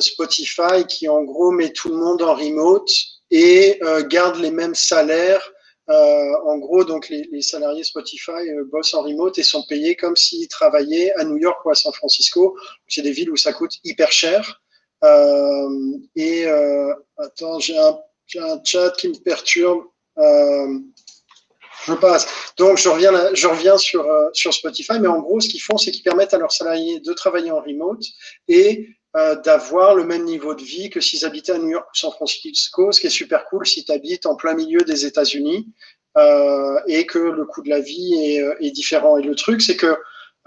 Spotify 0.00 0.84
qui 0.88 1.08
en 1.08 1.22
gros 1.22 1.52
met 1.52 1.70
tout 1.70 1.90
le 1.90 1.96
monde 1.96 2.22
en 2.22 2.34
remote 2.34 2.90
et 3.30 3.78
garde 4.08 4.36
les 4.36 4.50
mêmes 4.50 4.74
salaires 4.74 5.52
euh, 5.90 6.32
en 6.44 6.58
gros, 6.58 6.84
donc 6.84 7.08
les, 7.08 7.40
salariés 7.40 7.82
Spotify 7.82 8.30
euh, 8.30 8.64
bossent 8.70 8.92
en 8.92 9.02
remote 9.02 9.38
et 9.38 9.42
sont 9.42 9.62
payés 9.62 9.96
comme 9.96 10.16
s'ils 10.16 10.48
travaillaient 10.48 11.12
à 11.14 11.24
New 11.24 11.38
York 11.38 11.64
ou 11.64 11.70
à 11.70 11.74
San 11.74 11.92
Francisco. 11.94 12.56
C'est 12.88 13.00
des 13.00 13.12
villes 13.12 13.30
où 13.30 13.36
ça 13.36 13.54
coûte 13.54 13.72
hyper 13.84 14.12
cher. 14.12 14.60
Euh, 15.04 15.98
et 16.16 16.46
attends, 17.18 17.58
j'ai 17.58 17.78
un, 17.78 17.98
un, 18.40 18.60
chat 18.64 18.90
qui 18.98 19.08
me 19.08 19.18
perturbe. 19.22 19.84
je 20.16 21.94
passe. 21.94 22.26
Donc, 22.56 22.78
je 22.78 22.88
reviens, 22.88 23.12
je 23.34 23.46
reviens 23.46 23.78
sur, 23.78 24.06
sur 24.32 24.52
Spotify, 24.52 24.98
mais 25.00 25.08
en 25.08 25.20
gros, 25.20 25.40
ce 25.40 25.48
qu'ils 25.48 25.62
font, 25.62 25.78
c'est 25.78 25.90
qu'ils 25.90 26.02
permettent 26.02 26.34
à 26.34 26.38
leurs 26.38 26.52
salariés 26.52 27.00
de 27.00 27.12
travailler 27.12 27.50
en 27.50 27.60
remote 27.60 28.02
et 28.48 28.88
euh, 29.16 29.36
d'avoir 29.36 29.94
le 29.94 30.04
même 30.04 30.24
niveau 30.24 30.54
de 30.54 30.62
vie 30.62 30.90
que 30.90 31.00
s'ils 31.00 31.24
habitaient 31.24 31.52
à 31.52 31.58
New 31.58 31.70
York 31.70 31.86
ou 31.90 31.96
San 31.96 32.12
Francisco, 32.12 32.92
ce 32.92 33.00
qui 33.00 33.06
est 33.06 33.10
super 33.10 33.46
cool 33.46 33.66
si 33.66 33.82
tu 33.82 33.90
habites 33.90 34.26
en 34.26 34.36
plein 34.36 34.52
milieu 34.54 34.82
des 34.82 35.06
États-Unis 35.06 35.66
euh, 36.18 36.78
et 36.86 37.06
que 37.06 37.18
le 37.18 37.46
coût 37.46 37.62
de 37.62 37.70
la 37.70 37.80
vie 37.80 38.14
est, 38.22 38.42
euh, 38.42 38.54
est 38.60 38.70
différent. 38.70 39.16
Et 39.16 39.22
le 39.22 39.34
truc, 39.34 39.62
c'est 39.62 39.76
que 39.76 39.96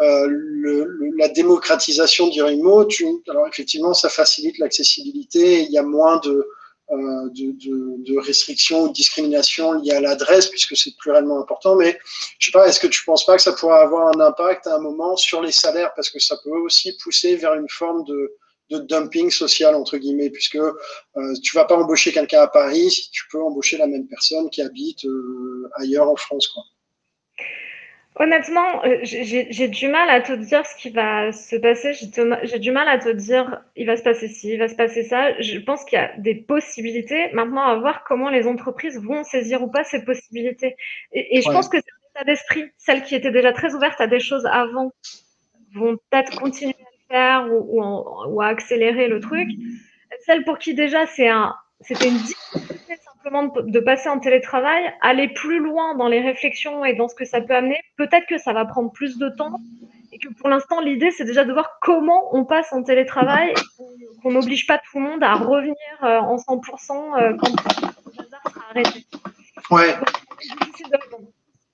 euh, 0.02 0.28
le, 0.28 0.98
la 1.18 1.30
démocratisation 1.30 2.28
du 2.28 2.42
remote, 2.42 2.92
alors 3.30 3.48
effectivement, 3.48 3.94
ça 3.94 4.10
facilite 4.10 4.58
l'accessibilité, 4.58 5.62
il 5.62 5.72
y 5.72 5.78
a 5.78 5.84
moins 5.84 6.18
de, 6.18 6.48
euh, 6.92 7.30
de, 7.30 7.52
de, 7.52 8.04
de, 8.04 8.20
restrictions 8.20 8.84
ou 8.84 8.88
de 8.90 8.94
discriminations 8.94 9.74
liées 9.74 9.94
à 9.94 10.02
l'adresse, 10.02 10.48
puisque 10.48 10.76
c'est 10.76 10.96
plus 10.98 11.12
réellement 11.12 11.40
important. 11.40 11.76
Mais 11.76 11.98
je 12.40 12.48
sais 12.48 12.52
pas, 12.52 12.68
est-ce 12.68 12.80
que 12.80 12.88
tu 12.88 13.06
penses 13.06 13.26
pas 13.26 13.36
que 13.36 13.42
ça 13.42 13.54
pourrait 13.54 13.80
avoir 13.80 14.08
un 14.16 14.20
impact 14.20 14.68
à 14.68 14.76
un 14.76 14.80
moment 14.80 15.16
sur 15.16 15.42
les 15.42 15.52
salaires, 15.52 15.94
parce 15.96 16.10
que 16.10 16.20
ça 16.20 16.36
peut 16.44 16.50
aussi 16.50 16.98
pousser 17.04 17.36
vers 17.36 17.54
une 17.54 17.70
forme 17.70 18.04
de, 18.06 18.36
de 18.72 18.80
dumping 18.80 19.30
social 19.30 19.76
entre 19.76 19.98
guillemets, 19.98 20.30
puisque 20.30 20.56
euh, 20.56 21.34
tu 21.44 21.56
vas 21.56 21.66
pas 21.66 21.76
embaucher 21.76 22.12
quelqu'un 22.12 22.42
à 22.42 22.48
Paris 22.48 22.90
si 22.90 23.12
tu 23.12 23.24
peux 23.32 23.42
embaucher 23.42 23.78
la 23.78 23.88
même 23.88 24.08
personne 24.08 24.50
qui 24.50 24.62
habite 24.62 25.06
euh, 25.06 25.70
ailleurs 25.76 26.10
en 26.10 26.16
France, 26.16 26.48
quoi. 26.48 26.64
Honnêtement, 28.16 28.84
euh, 28.84 29.00
j'ai 29.04 29.68
du 29.70 29.88
mal 29.88 30.10
à 30.10 30.20
te 30.20 30.34
dire 30.34 30.66
ce 30.66 30.76
qui 30.76 30.90
va 30.90 31.32
se 31.32 31.56
passer. 31.56 31.94
J'ai 31.94 32.60
du 32.60 32.72
mal 32.72 32.90
à 32.90 32.98
te 32.98 33.08
dire 33.10 33.64
il 33.78 33.88
va 33.88 33.96
se 33.96 34.04
passer 34.04 34.28
ci, 34.28 34.50
il 34.50 34.60
va 34.60 34.68
se 34.68 34.76
passer 34.76 35.04
ça. 35.04 35.40
Je 35.40 35.60
pense 35.60 35.86
qu'il 35.86 35.98
y 35.98 36.02
a 36.02 36.12
des 36.18 36.36
possibilités. 36.36 37.32
Maintenant, 37.32 37.64
à 37.64 37.76
voir 37.78 38.04
comment 38.04 38.30
les 38.30 38.48
entreprises 38.48 39.02
vont 39.02 39.24
saisir 39.24 39.64
ou 39.64 39.68
pas 39.68 39.86
ces 39.86 40.04
possibilités. 40.04 40.76
Et, 41.14 41.42
je 41.42 41.50
pense 41.50 41.70
que 41.70 41.78
c'est 41.78 41.94
l'état 42.10 42.26
d'esprit. 42.26 42.66
Celles 42.78 43.04
qui 43.04 43.16
étaient 43.16 43.32
déjà 43.32 43.54
très 43.54 43.74
ouvertes 43.76 44.02
à 44.02 44.08
des 44.08 44.20
choses 44.20 44.46
avant 44.46 44.92
vont 45.74 45.98
peut-être 46.10 46.38
continuer 46.38 46.76
ou, 47.50 47.82
ou, 48.28 48.42
à 48.42 48.48
accélérer 48.48 49.08
le 49.08 49.22
truc. 49.22 49.48
Celle 50.26 50.44
pour 50.44 50.58
qui 50.58 50.74
déjà 50.74 51.06
c'est 51.08 51.30
un, 51.30 51.56
c'était 51.80 52.10
une 52.10 52.18
difficulté 52.18 52.96
simplement 53.24 53.54
de, 53.56 53.80
passer 53.80 54.10
en 54.10 54.20
télétravail, 54.20 54.94
aller 55.02 55.28
plus 55.28 55.60
loin 55.60 55.96
dans 55.96 56.08
les 56.08 56.22
réflexions 56.22 56.84
et 56.86 56.96
dans 56.96 57.08
ce 57.08 57.16
que 57.16 57.26
ça 57.26 57.42
peut 57.42 57.56
amener. 57.56 57.80
Peut-être 57.98 58.26
que 58.28 58.38
ça 58.38 58.54
va 58.54 58.66
prendre 58.66 58.92
plus 58.92 59.18
de 59.18 59.30
temps 59.30 59.60
et 60.12 60.18
que 60.18 60.28
pour 60.34 60.50
l'instant 60.50 60.82
l'idée 60.82 61.12
c'est 61.12 61.24
déjà 61.24 61.46
de 61.46 61.54
voir 61.54 61.78
comment 61.82 62.36
on 62.36 62.46
passe 62.46 62.74
en 62.74 62.84
télétravail, 62.84 63.54
qu'on 64.24 64.32
n'oblige 64.32 64.66
pas 64.66 64.80
tout 64.80 65.00
le 65.00 65.04
monde 65.06 65.24
à 65.24 65.36
revenir 65.36 65.76
euh, 66.04 66.20
en 66.20 66.38
100% 66.38 66.42
euh, 66.42 67.38
quand 67.38 67.50
le 67.50 68.18
bazar 68.18 68.42
sera 68.52 68.66
arrêté. 68.72 69.06
Ouais. 69.70 69.96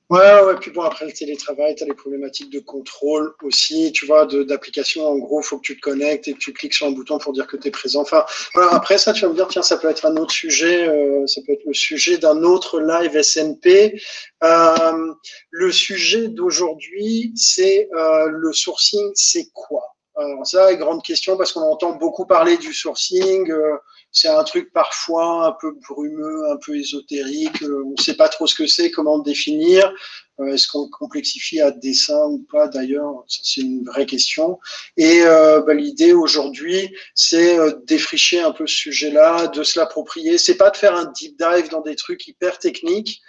Ouais, 0.10 0.42
ouais, 0.46 0.56
puis 0.62 0.72
bon, 0.72 0.84
après 0.84 1.06
le 1.06 1.12
télétravail, 1.12 1.76
tu 1.76 1.84
as 1.84 1.86
les 1.88 1.94
problématiques 1.94 2.50
de 2.50 2.60
contrôle 2.60 3.34
aussi, 3.44 3.92
tu 3.92 4.06
vois, 4.06 4.26
d'application. 4.26 5.06
En 5.06 5.18
gros, 5.18 5.42
faut 5.42 5.58
que 5.58 5.64
tu 5.66 5.76
te 5.76 5.82
connectes 5.82 6.30
et 6.30 6.34
que 6.34 6.38
tu 6.38 6.54
cliques 6.54 6.74
sur 6.74 6.88
un 6.88 6.92
bouton 6.92 7.18
pour 7.18 7.34
dire 7.34 7.46
que 7.46 7.58
tu 7.58 7.68
es 7.68 7.72
présent. 7.72 8.02
Enfin, 8.04 8.24
voilà, 8.54 8.74
après 8.74 8.98
ça, 8.98 9.12
tu 9.12 9.24
vas 9.24 9.30
me 9.30 9.36
dire, 9.36 9.50
tiens, 9.50 9.62
ça 9.62 9.76
peut 9.78 9.90
être 9.90 10.06
un 10.06 10.16
autre 10.16 10.32
sujet, 10.32 10.88
euh, 10.88 11.28
ça 11.28 11.42
peut 11.46 11.52
être 11.52 11.66
le 11.66 11.74
sujet 11.74 12.18
d'un 12.18 12.42
autre 12.44 12.80
live 12.80 13.22
SNP. 13.22 14.00
Euh, 14.46 15.14
le 15.52 15.72
sujet 15.74 16.30
d'aujourd'hui, 16.30 17.34
c'est 17.36 17.90
euh, 17.94 18.28
le 18.30 18.54
sourcing, 18.54 19.12
c'est 19.14 19.50
quoi? 19.54 19.87
Alors 20.18 20.48
ça, 20.48 20.74
grande 20.76 21.04
question 21.04 21.38
parce 21.38 21.52
qu'on 21.52 21.62
entend 21.62 21.94
beaucoup 21.94 22.26
parler 22.26 22.58
du 22.58 22.74
sourcing. 22.74 23.52
Euh, 23.52 23.78
c'est 24.12 24.30
un 24.30 24.44
truc 24.44 24.72
parfois 24.74 25.46
un 25.46 25.52
peu 25.52 25.74
brumeux, 25.88 26.50
un 26.50 26.58
peu 26.58 26.76
ésotérique. 26.76 27.62
Euh, 27.62 27.84
on 27.86 27.92
ne 27.92 28.02
sait 28.02 28.16
pas 28.16 28.30
trop 28.30 28.48
ce 28.48 28.56
que 28.56 28.66
c'est, 28.66 28.90
comment 28.90 29.18
le 29.18 29.24
définir. 29.24 29.94
Euh, 30.40 30.54
est-ce 30.54 30.68
qu'on 30.68 30.90
complexifie 30.90 31.62
à 31.62 31.72
dessin 31.72 32.26
ou 32.28 32.46
pas 32.52 32.68
D'ailleurs, 32.68 33.26
c'est 33.28 33.62
une 33.62 33.84
vraie 33.86 34.06
question. 34.06 34.60
Et 34.96 35.22
euh, 35.22 35.62
bah, 35.62 35.74
l'idée 35.74 36.14
aujourd'hui, 36.14 36.96
c'est 37.16 37.58
défricher 37.86 38.40
un 38.40 38.52
peu 38.52 38.66
ce 38.66 38.76
sujet-là, 38.76 39.48
de 39.48 39.64
se 39.64 39.78
l'approprier. 39.78 40.38
C'est 40.38 40.58
pas 40.58 40.70
de 40.70 40.78
faire 40.78 40.96
un 40.96 41.06
deep 41.06 41.38
dive 41.38 41.70
dans 41.70 41.82
des 41.82 41.96
trucs 41.96 42.28
hyper 42.28 42.60
techniques, 42.60 43.22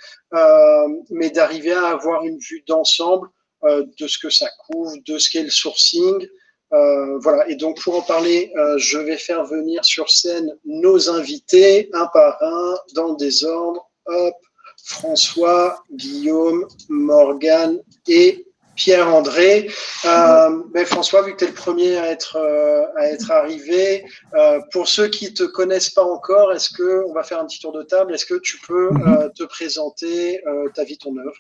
mais 1.11 1.31
d'arriver 1.31 1.73
à 1.73 1.89
avoir 1.89 2.25
une 2.25 2.39
vue 2.39 2.63
d'ensemble 2.67 3.29
de 3.65 4.07
ce 4.07 4.19
que 4.19 4.31
ça 4.31 4.49
couvre, 4.67 4.93
de 5.07 5.19
ce 5.19 5.31
qu'est 5.31 5.43
le 5.43 5.51
sourcing, 5.51 6.29
euh, 6.73 7.19
voilà, 7.19 7.49
et 7.49 7.57
donc 7.57 7.81
pour 7.83 7.97
en 7.97 8.03
parler, 8.03 8.53
euh, 8.57 8.77
je 8.77 8.99
vais 8.99 9.17
faire 9.17 9.45
venir 9.45 9.85
sur 9.85 10.11
scène 10.11 10.55
nos 10.65 11.09
invités, 11.09 11.89
un 11.95 12.07
par 12.13 12.37
un, 12.43 12.75
dans 12.95 13.09
le 13.09 13.17
désordre. 13.17 13.89
Hop, 14.07 14.35
François, 14.85 15.83
Guillaume, 15.93 16.67
Morgane 16.89 17.79
et 18.07 18.47
Pierre-André. 18.75 19.71
Euh, 20.05 20.63
ben 20.73 20.87
François, 20.87 21.23
vu 21.23 21.33
que 21.33 21.39
tu 21.39 21.45
es 21.45 21.49
le 21.49 21.55
premier 21.55 21.97
à 21.97 22.11
être, 22.11 22.37
euh, 22.37 22.85
à 22.97 23.07
être 23.07 23.31
arrivé, 23.31 24.05
pour 24.71 24.89
ceux 24.89 25.09
qui 25.09 25.33
te 25.35 25.45
connaissent 25.45 25.91
pas 25.91 26.05
encore, 26.05 26.53
est-ce 26.53 26.71
que, 26.71 27.05
on 27.09 27.13
va 27.13 27.23
faire 27.23 27.41
un 27.41 27.47
petit 27.47 27.61
tour 27.61 27.73
de 27.73 27.83
table, 27.83 28.15
est-ce 28.15 28.27
que 28.27 28.39
tu 28.39 28.59
peux 28.67 28.91
mhm. 28.91 29.33
te 29.35 29.45
présenter 29.45 30.43
ta 30.75 30.85
vie, 30.85 30.99
ton 30.99 31.17
œuvre? 31.17 31.37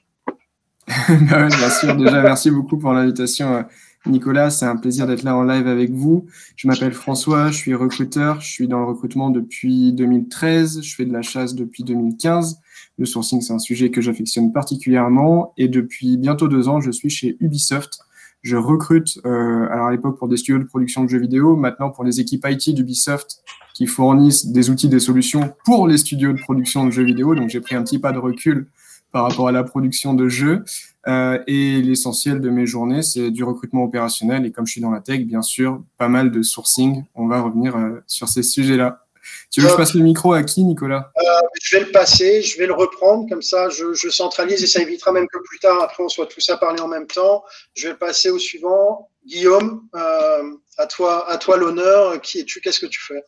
Bien 1.08 1.70
sûr, 1.70 1.94
déjà, 1.94 2.22
merci 2.22 2.50
beaucoup 2.50 2.78
pour 2.78 2.92
l'invitation 2.92 3.66
Nicolas, 4.08 4.50
c'est 4.50 4.66
un 4.66 4.76
plaisir 4.76 5.06
d'être 5.06 5.22
là 5.22 5.36
en 5.36 5.44
live 5.44 5.66
avec 5.66 5.90
vous. 5.90 6.26
Je 6.56 6.66
m'appelle 6.66 6.92
François, 6.92 7.50
je 7.50 7.56
suis 7.56 7.74
recruteur, 7.74 8.40
je 8.40 8.48
suis 8.48 8.68
dans 8.68 8.78
le 8.78 8.86
recrutement 8.86 9.30
depuis 9.30 9.92
2013, 9.92 10.82
je 10.82 10.94
fais 10.94 11.04
de 11.04 11.12
la 11.12 11.22
chasse 11.22 11.54
depuis 11.54 11.84
2015. 11.84 12.60
Le 12.98 13.06
sourcing, 13.06 13.40
c'est 13.40 13.52
un 13.52 13.58
sujet 13.58 13.90
que 13.90 14.00
j'affectionne 14.00 14.52
particulièrement 14.52 15.52
et 15.56 15.68
depuis 15.68 16.16
bientôt 16.16 16.48
deux 16.48 16.68
ans, 16.68 16.80
je 16.80 16.90
suis 16.90 17.10
chez 17.10 17.36
Ubisoft. 17.40 18.00
Je 18.42 18.56
recrute, 18.56 19.18
euh, 19.26 19.68
alors 19.70 19.88
à 19.88 19.90
l'époque 19.90 20.18
pour 20.18 20.28
des 20.28 20.36
studios 20.36 20.58
de 20.58 20.64
production 20.64 21.04
de 21.04 21.08
jeux 21.08 21.18
vidéo, 21.18 21.56
maintenant 21.56 21.90
pour 21.90 22.04
les 22.04 22.20
équipes 22.20 22.46
IT 22.48 22.74
d'Ubisoft 22.74 23.42
qui 23.74 23.86
fournissent 23.86 24.46
des 24.46 24.70
outils, 24.70 24.88
des 24.88 25.00
solutions 25.00 25.52
pour 25.64 25.88
les 25.88 25.98
studios 25.98 26.32
de 26.32 26.40
production 26.40 26.86
de 26.86 26.90
jeux 26.90 27.04
vidéo. 27.04 27.34
Donc 27.34 27.48
j'ai 27.50 27.60
pris 27.60 27.74
un 27.74 27.82
petit 27.82 27.98
pas 27.98 28.12
de 28.12 28.18
recul 28.18 28.68
par 29.12 29.24
rapport 29.24 29.48
à 29.48 29.52
la 29.52 29.64
production 29.64 30.14
de 30.14 30.28
jeux. 30.28 30.64
Euh, 31.08 31.42
et 31.46 31.80
l'essentiel 31.80 32.40
de 32.40 32.50
mes 32.50 32.66
journées, 32.66 33.02
c'est 33.02 33.30
du 33.30 33.42
recrutement 33.42 33.84
opérationnel. 33.84 34.44
Et 34.44 34.52
comme 34.52 34.66
je 34.66 34.72
suis 34.72 34.80
dans 34.80 34.90
la 34.90 35.00
tech, 35.00 35.20
bien 35.20 35.42
sûr, 35.42 35.82
pas 35.96 36.08
mal 36.08 36.30
de 36.30 36.42
sourcing. 36.42 37.04
On 37.14 37.26
va 37.26 37.40
revenir 37.40 37.76
euh, 37.76 38.02
sur 38.06 38.28
ces 38.28 38.42
sujets-là. 38.42 39.04
Tu 39.50 39.60
veux 39.60 39.66
que 39.66 39.72
je 39.72 39.76
passe 39.76 39.94
le 39.94 40.02
micro 40.02 40.32
à 40.32 40.42
qui, 40.42 40.64
Nicolas? 40.64 41.10
euh, 41.18 41.22
Je 41.62 41.76
vais 41.76 41.84
le 41.84 41.90
passer, 41.90 42.42
je 42.42 42.56
vais 42.58 42.66
le 42.66 42.72
reprendre, 42.72 43.28
comme 43.28 43.42
ça 43.42 43.68
je, 43.68 43.92
je, 43.92 44.08
centralise 44.08 44.62
et 44.62 44.66
ça 44.66 44.80
évitera 44.80 45.12
même 45.12 45.26
que 45.26 45.38
plus 45.38 45.58
tard, 45.58 45.82
après 45.82 46.02
on 46.02 46.08
soit 46.08 46.26
tous 46.26 46.48
à 46.48 46.56
parler 46.56 46.80
en 46.80 46.88
même 46.88 47.06
temps. 47.06 47.44
Je 47.74 47.86
vais 47.86 47.92
le 47.92 47.98
passer 47.98 48.30
au 48.30 48.38
suivant. 48.38 49.08
Guillaume, 49.26 49.82
euh, 49.94 50.42
à 50.78 50.86
toi, 50.86 51.30
à 51.30 51.36
toi 51.36 51.56
l'honneur. 51.58 52.20
Qui 52.22 52.40
es-tu? 52.40 52.60
Qu'est-ce 52.60 52.80
que 52.80 52.86
tu 52.86 53.00
fais? 53.00 53.22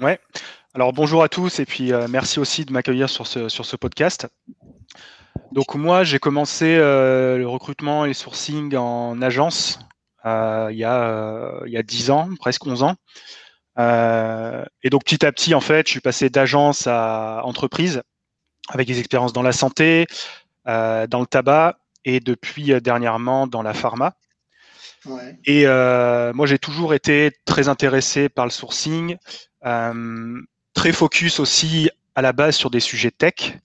Ouais. 0.00 0.18
Alors 0.74 0.92
bonjour 0.92 1.22
à 1.22 1.28
tous 1.28 1.60
et 1.60 1.66
puis 1.66 1.92
euh, 1.92 2.06
merci 2.08 2.40
aussi 2.40 2.64
de 2.64 2.72
m'accueillir 2.72 3.08
sur 3.08 3.28
ce, 3.28 3.48
sur 3.48 3.64
ce 3.64 3.76
podcast. 3.76 4.26
Donc 5.54 5.76
moi, 5.76 6.02
j'ai 6.02 6.18
commencé 6.18 6.76
euh, 6.76 7.38
le 7.38 7.46
recrutement 7.46 8.04
et 8.04 8.08
le 8.08 8.14
sourcing 8.14 8.74
en 8.76 9.22
agence 9.22 9.78
euh, 10.26 10.68
il, 10.72 10.78
y 10.78 10.84
a, 10.84 11.02
euh, 11.02 11.60
il 11.66 11.72
y 11.72 11.76
a 11.76 11.82
10 11.82 12.10
ans, 12.10 12.28
presque 12.40 12.66
11 12.66 12.82
ans. 12.82 12.96
et 13.78 14.90
donc 14.90 15.04
petit 15.04 15.24
à 15.24 15.30
petit, 15.30 15.54
en 15.54 15.60
fait, 15.60 15.86
je 15.86 15.92
suis 15.92 16.00
passé 16.00 16.28
d'agence 16.28 16.88
à 16.88 17.42
entreprise. 17.44 18.02
avec 18.70 18.88
des 18.88 18.98
expériences 18.98 19.32
dans 19.32 19.42
la 19.42 19.52
santé, 19.52 20.06
dans 20.66 21.20
le 21.20 21.26
tabac 21.26 21.78
et 22.04 22.20
depuis 22.20 22.80
dernièrement 22.80 23.46
dans 23.46 23.62
la 23.62 23.74
pharma. 23.74 24.14
Et 25.44 25.66
moi, 25.66 26.46
j'ai 26.46 26.58
toujours 26.58 26.94
été 26.94 27.30
très 27.44 27.68
intéressé 27.68 28.28
par 28.28 28.46
le 28.46 28.50
sourcing, 28.50 29.18
très 29.62 30.92
focus 30.92 31.38
aussi 31.38 31.90
à 32.16 32.22
la 32.22 32.32
base 32.32 32.56
sur 32.56 32.70
des 32.70 32.80
sujets 32.80 33.10
tech. 33.10 33.58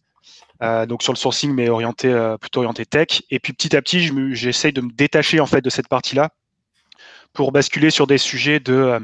Euh, 0.61 0.85
donc 0.85 1.03
sur 1.03 1.13
le 1.13 1.17
sourcing, 1.17 1.53
mais 1.53 1.69
orienté 1.69 2.09
euh, 2.09 2.37
plutôt 2.37 2.59
orienté 2.59 2.85
tech. 2.85 3.21
Et 3.29 3.39
puis 3.39 3.53
petit 3.53 3.75
à 3.75 3.81
petit, 3.81 4.11
j'essaye 4.35 4.73
de 4.73 4.81
me 4.81 4.91
détacher 4.91 5.39
en 5.39 5.45
fait 5.45 5.61
de 5.61 5.69
cette 5.69 5.87
partie-là 5.87 6.29
pour 7.31 7.51
basculer 7.51 7.91
sur 7.91 8.07
des 8.07 8.17
sujets 8.17 8.59
de 8.59 8.73
euh, 8.73 8.99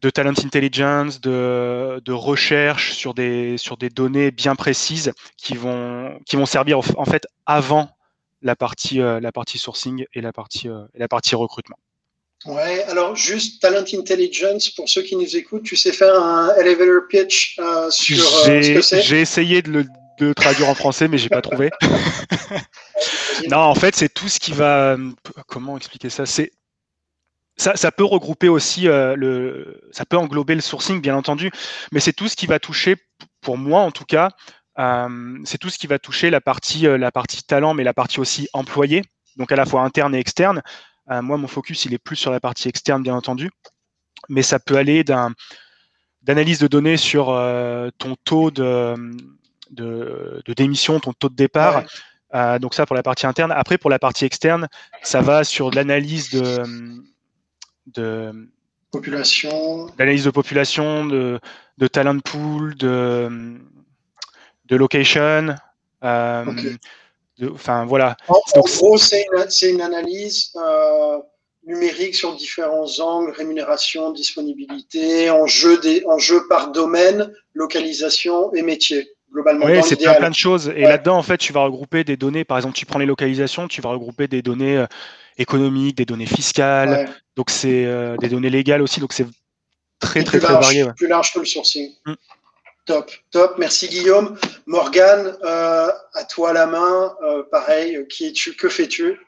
de 0.00 0.10
talent 0.10 0.30
intelligence, 0.30 1.20
de, 1.20 2.00
de, 2.04 2.12
recherche 2.12 2.92
sur 2.92 3.14
des 3.14 3.56
sur 3.56 3.76
des 3.76 3.88
données 3.88 4.32
bien 4.32 4.54
précises 4.54 5.12
qui 5.36 5.54
vont 5.54 6.18
qui 6.26 6.36
vont 6.36 6.46
servir 6.46 6.80
en 6.96 7.04
fait 7.04 7.26
avant 7.46 7.90
la 8.42 8.56
partie 8.56 8.98
la 8.98 9.32
partie 9.32 9.58
sourcing 9.58 10.04
et 10.12 10.20
la 10.20 10.32
partie 10.32 10.68
la 10.94 11.08
partie 11.08 11.36
recrutement. 11.36 11.76
Ouais, 12.44 12.82
alors 12.84 13.14
juste 13.14 13.62
Talent 13.62 13.84
Intelligence, 13.94 14.70
pour 14.70 14.88
ceux 14.88 15.02
qui 15.02 15.14
nous 15.14 15.36
écoutent, 15.36 15.62
tu 15.62 15.76
sais 15.76 15.92
faire 15.92 16.20
un 16.20 16.52
elevator 16.56 17.02
pitch 17.08 17.54
sur 17.90 18.18
ce 18.18 18.74
que 18.74 18.80
c'est? 18.80 19.02
J'ai 19.02 19.20
essayé 19.20 19.62
de 19.62 19.70
le 19.70 19.86
de 20.18 20.32
traduire 20.32 20.68
en 20.68 20.74
français, 20.74 21.08
mais 21.08 21.18
j'ai 21.18 21.28
pas 21.28 21.42
trouvé. 21.42 21.70
non, 23.50 23.58
en 23.58 23.74
fait, 23.74 23.94
c'est 23.96 24.12
tout 24.12 24.28
ce 24.28 24.38
qui 24.38 24.52
va. 24.52 24.96
Comment 25.46 25.76
expliquer 25.76 26.10
ça? 26.10 26.26
C'est 26.26 26.52
ça, 27.56 27.76
ça, 27.76 27.92
peut 27.92 28.04
regrouper 28.04 28.48
aussi 28.48 28.88
euh, 28.88 29.14
le, 29.14 29.80
ça 29.92 30.04
peut 30.04 30.16
englober 30.16 30.54
le 30.54 30.60
sourcing, 30.60 31.00
bien 31.00 31.16
entendu, 31.16 31.50
mais 31.92 32.00
c'est 32.00 32.12
tout 32.12 32.28
ce 32.28 32.36
qui 32.36 32.46
va 32.46 32.58
toucher, 32.58 32.96
pour 33.40 33.58
moi 33.58 33.80
en 33.82 33.90
tout 33.90 34.04
cas, 34.04 34.30
euh, 34.78 35.38
c'est 35.44 35.58
tout 35.58 35.68
ce 35.68 35.78
qui 35.78 35.86
va 35.86 35.98
toucher 35.98 36.30
la 36.30 36.40
partie, 36.40 36.86
euh, 36.86 36.96
la 36.96 37.12
partie 37.12 37.42
talent, 37.42 37.74
mais 37.74 37.84
la 37.84 37.94
partie 37.94 38.20
aussi 38.20 38.48
employé, 38.52 39.02
donc 39.36 39.52
à 39.52 39.56
la 39.56 39.66
fois 39.66 39.82
interne 39.82 40.14
et 40.14 40.18
externe. 40.18 40.62
moi, 41.08 41.36
mon 41.36 41.48
focus, 41.48 41.84
il 41.84 41.92
est 41.94 41.98
plus 41.98 42.16
sur 42.16 42.30
la 42.30 42.40
partie 42.40 42.68
externe, 42.68 43.02
bien 43.02 43.14
entendu, 43.14 43.50
mais 44.28 44.42
ça 44.42 44.58
peut 44.58 44.76
aller 44.76 45.04
d'un 45.04 45.32
d'analyse 46.22 46.60
de 46.60 46.68
données 46.68 46.96
sur 46.96 47.26
ton 47.98 48.16
taux 48.24 48.50
de 48.50 48.94
de, 49.72 50.42
démission, 50.56 51.00
ton 51.00 51.12
taux 51.12 51.28
de 51.28 51.34
départ. 51.34 51.84
Euh, 52.34 52.58
donc 52.58 52.74
ça 52.74 52.86
pour 52.86 52.96
la 52.96 53.02
partie 53.02 53.26
interne. 53.26 53.52
Après 53.52 53.78
pour 53.78 53.90
la 53.90 53.98
partie 53.98 54.24
externe, 54.24 54.68
ça 55.02 55.20
va 55.20 55.44
sur 55.44 55.70
l'analyse 55.70 56.30
de, 56.30 56.62
de 57.86 58.32
population, 58.90 59.86
d'analyse 59.98 60.24
de 60.24 60.30
population, 60.30 61.04
de, 61.04 61.40
de 61.78 61.86
talent 61.86 62.20
pool, 62.20 62.74
de, 62.76 63.58
de 64.66 64.76
location. 64.76 65.54
Euh, 66.04 66.44
enfin 67.52 67.84
voilà. 67.84 68.16
En, 68.28 68.40
gros, 68.60 68.96
c'est 68.96 69.26
une, 69.62 69.74
une, 69.74 69.80
analyse 69.82 70.52
euh, 70.56 71.18
numérique 71.66 72.14
sur 72.14 72.34
différents 72.34 72.98
angles, 73.00 73.32
rémunération, 73.32 74.10
disponibilité, 74.10 75.30
enjeux, 75.30 75.78
des, 75.80 76.04
enjeux 76.06 76.46
par 76.48 76.72
domaine, 76.72 77.32
localisation 77.54 78.52
et 78.54 78.62
métier. 78.62 79.08
Oui, 79.34 79.80
c'est 79.82 79.96
plein, 79.96 80.14
plein 80.14 80.30
de 80.30 80.34
choses. 80.34 80.68
Et 80.74 80.82
là-dedans, 80.82 81.16
en 81.16 81.22
fait, 81.22 81.38
tu 81.38 81.52
vas 81.52 81.60
regrouper 81.60 82.04
des 82.04 82.16
données. 82.16 82.44
Par 82.44 82.58
exemple, 82.58 82.74
tu 82.76 82.86
prends 82.86 82.98
les 82.98 83.06
localisations, 83.06 83.68
tu 83.68 83.80
vas 83.80 83.90
regrouper 83.90 84.28
des 84.28 84.42
données 84.42 84.76
euh, 84.76 84.86
économiques, 85.38 85.96
des 85.96 86.04
données 86.04 86.26
fiscales. 86.26 87.08
Donc, 87.36 87.50
c'est 87.50 87.86
euh, 87.86 88.16
des 88.18 88.28
données 88.28 88.50
légales 88.50 88.82
aussi. 88.82 89.00
Donc, 89.00 89.12
c'est 89.12 89.26
très, 90.00 90.22
très, 90.22 90.38
très 90.38 90.52
varié. 90.52 90.86
Plus 90.96 91.08
large 91.08 91.32
que 91.32 91.40
le 91.40 91.46
sourcing. 91.46 91.90
Mm. 92.04 92.14
Top, 92.84 93.10
top. 93.30 93.54
Merci 93.58 93.88
Guillaume. 93.88 94.36
Morgane, 94.66 95.36
euh, 95.44 95.88
à 96.14 96.24
toi 96.24 96.52
la 96.52 96.66
main. 96.66 97.14
pareil, 97.50 98.06
qui 98.08 98.26
es-tu? 98.26 98.54
Que 98.54 98.68
fais-tu? 98.68 99.18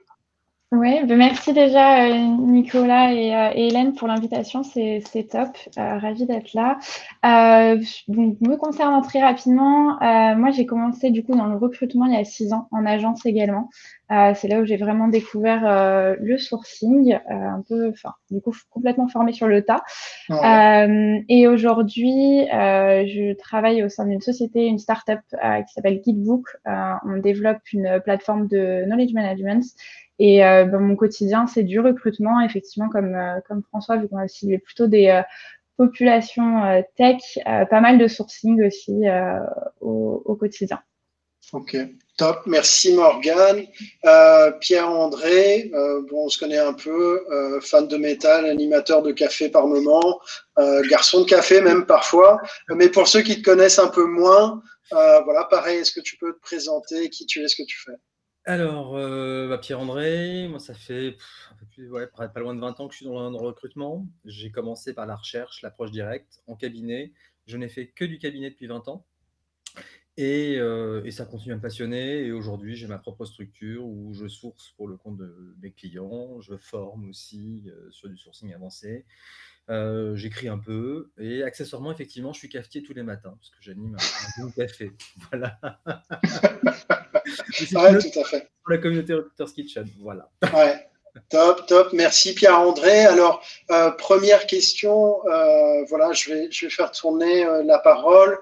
Oui, 0.76 1.04
ben 1.04 1.16
merci 1.16 1.52
déjà 1.52 2.06
euh, 2.06 2.18
Nicolas 2.18 3.12
euh, 3.12 3.52
et, 3.54 3.68
Hélène 3.68 3.94
pour 3.94 4.08
l'invitation, 4.08 4.64
c'est 4.64 5.02
top, 5.30 5.50
euh, 5.78 5.98
ravie 5.98 6.26
d'être 6.26 6.52
là. 6.54 6.78
donc, 8.08 8.40
me 8.40 8.56
concernant 8.56 9.00
très 9.00 9.20
rapidement, 9.20 9.98
moi 10.00 10.50
j'ai 10.50 10.66
commencé 10.66 11.10
du 11.10 11.22
coup 11.22 11.34
dans 11.37 11.46
le 11.46 11.56
recrutement 11.56 12.06
il 12.06 12.14
y 12.14 12.16
a 12.16 12.24
six 12.24 12.52
ans, 12.52 12.68
en 12.72 12.84
agence 12.87 13.24
également. 13.24 13.70
c'est 14.08 14.48
là 14.48 14.60
où 14.60 14.64
j'ai 14.64 14.76
vraiment 14.76 15.08
découvert 15.08 16.16
le 16.20 16.38
sourcing, 16.38 17.18
un 17.28 17.62
peu, 17.68 17.90
enfin, 17.90 18.14
du 18.30 18.40
coup 18.40 18.52
complètement 18.70 19.08
formé 19.08 19.32
sur 19.32 19.46
le 19.46 19.62
tas. 19.64 19.82
et 21.28 21.46
aujourd'hui, 21.46 22.46
je 22.50 23.34
travaille 23.37 23.84
au 23.84 23.88
sein 23.88 24.06
d'une 24.06 24.20
société, 24.20 24.66
une 24.66 24.78
startup 24.78 25.20
qui 25.30 25.72
s'appelle 25.72 26.00
Gitbook. 26.04 26.48
on 26.66 27.18
développe 27.18 27.60
une 27.72 28.00
plateforme 28.02 28.48
de 28.48 28.84
knowledge 28.87 29.12
management 29.12 29.64
et 30.18 30.44
euh, 30.44 30.64
ben, 30.64 30.79
mon 30.79 30.96
quotidien, 30.96 31.46
c'est 31.46 31.62
du 31.62 31.81
recrutement, 31.81 32.40
effectivement, 32.40 32.88
comme, 32.88 33.14
euh, 33.14 33.40
comme 33.48 33.62
François, 33.68 33.96
vu 33.96 34.09
qu'on 34.09 34.18
a 34.18 34.29
ciblé 34.29 34.59
plutôt 34.59 34.87
des 34.87 35.09
euh, 35.09 35.22
populations 35.77 36.85
tech, 36.96 37.20
pas 37.44 37.81
mal 37.81 37.98
de 37.98 38.07
sourcing 38.07 38.64
aussi 38.64 38.92
au, 39.81 40.37
quotidien. 40.38 40.79
Ok, 41.53 41.77
top. 42.16 42.42
Merci 42.46 42.94
Morgane. 42.94 43.66
Pierre-André, 44.61 45.72
bon, 45.72 46.27
on 46.27 46.29
se 46.29 46.38
connaît 46.38 46.59
un 46.59 46.74
peu, 46.74 47.27
fan 47.61 47.88
de 47.88 47.96
métal, 47.96 48.46
animateur 48.46 49.03
de 49.03 49.11
café 49.11 49.48
par 49.48 49.66
moment, 49.66 50.20
garçon 50.88 51.22
de 51.22 51.29
café 51.29 51.61
même 51.61 51.87
parfois. 51.87 52.40
Mais 52.68 52.88
pour 52.88 53.09
ceux 53.09 53.22
qui 53.22 53.42
te 53.42 53.50
connaissent 53.50 53.81
un 53.81 53.88
peu 53.88 54.05
moins, 54.05 54.62
voilà, 54.92 55.42
pareil, 55.50 55.79
est-ce 55.79 55.90
que 55.90 56.00
tu 56.00 56.16
peux 56.18 56.35
te 56.35 56.40
présenter, 56.40 57.11
qui 57.11 57.27
tu 57.27 57.42
es, 57.42 57.48
ce 57.48 57.57
que 57.57 57.66
tu 57.66 57.83
fais? 57.85 57.96
Alors, 58.46 58.96
euh, 58.96 59.48
bah, 59.48 59.59
Pierre-André, 59.59 60.48
moi, 60.48 60.59
ça 60.59 60.74
fait 60.74 61.16
pas 62.35 62.40
loin 62.40 62.54
de 62.54 62.61
20 62.61 62.80
ans 62.80 62.88
que 62.88 62.92
je 62.92 62.98
suis 62.98 63.07
dans 63.07 63.30
le 63.30 63.37
recrutement. 63.37 64.07
J'ai 64.24 64.50
commencé 64.50 64.94
par 64.94 65.07
la 65.07 65.16
recherche, 65.16 65.62
l'approche 65.62 65.90
directe, 65.90 66.42
en 66.46 66.54
cabinet. 66.54 67.12
Je 67.46 67.57
n'ai 67.57 67.68
fait 67.68 67.88
que 67.88 68.04
du 68.04 68.18
cabinet 68.18 68.50
depuis 68.50 68.66
20 68.66 68.88
ans. 68.88 69.07
Et, 70.16 70.57
euh, 70.59 71.03
et 71.05 71.11
ça 71.11 71.24
continue 71.24 71.55
à 71.55 71.57
me 71.57 71.62
passionner. 71.62 72.24
Et 72.24 72.33
aujourd'hui, 72.33 72.77
j'ai 72.77 72.87
ma 72.87 72.98
propre 72.98 73.24
structure 73.24 73.85
où 73.85 74.14
je 74.14 74.29
source 74.29 74.72
pour 74.77 74.87
le 74.87 74.96
compte 74.96 75.16
de 75.16 75.57
mes 75.61 75.72
clients. 75.72 76.40
Je 76.40 76.57
forme 76.57 77.09
aussi 77.11 77.64
euh, 77.66 77.90
sur 77.90 78.09
du 78.09 78.16
sourcing 78.16 78.55
avancé. 78.55 79.05
J'écris 80.14 80.48
un 80.48 80.59
peu. 80.59 81.11
Et 81.18 81.42
accessoirement, 81.42 81.90
effectivement, 81.90 82.33
je 82.33 82.38
suis 82.38 82.48
cafetier 82.48 82.83
tous 82.83 82.94
les 82.94 83.03
matins 83.03 83.35
parce 83.40 83.50
que 83.50 83.57
j'anime 83.61 83.96
un, 83.96 84.42
un 84.42 84.46
bon 84.46 84.53
café. 84.53 84.92
Voilà. 85.31 85.59
ouais, 87.61 87.98
tout 87.98 88.20
à 88.20 88.24
fait. 88.24 88.50
Pour 88.62 88.70
la 88.70 88.79
communauté 88.79 89.14
Recruiters 89.14 89.53
Kitchen, 89.53 89.88
voilà. 89.98 90.31
Ouais. 90.53 90.87
Top, 91.30 91.66
top. 91.66 91.92
Merci 91.92 92.34
Pierre-André. 92.34 93.06
Alors, 93.06 93.42
euh, 93.70 93.90
première 93.90 94.46
question, 94.46 95.26
euh, 95.26 95.84
voilà, 95.88 96.12
je 96.12 96.30
vais, 96.30 96.70
faire 96.70 96.90
tourner 96.90 97.44
euh, 97.44 97.62
la 97.64 97.78
parole. 97.78 98.38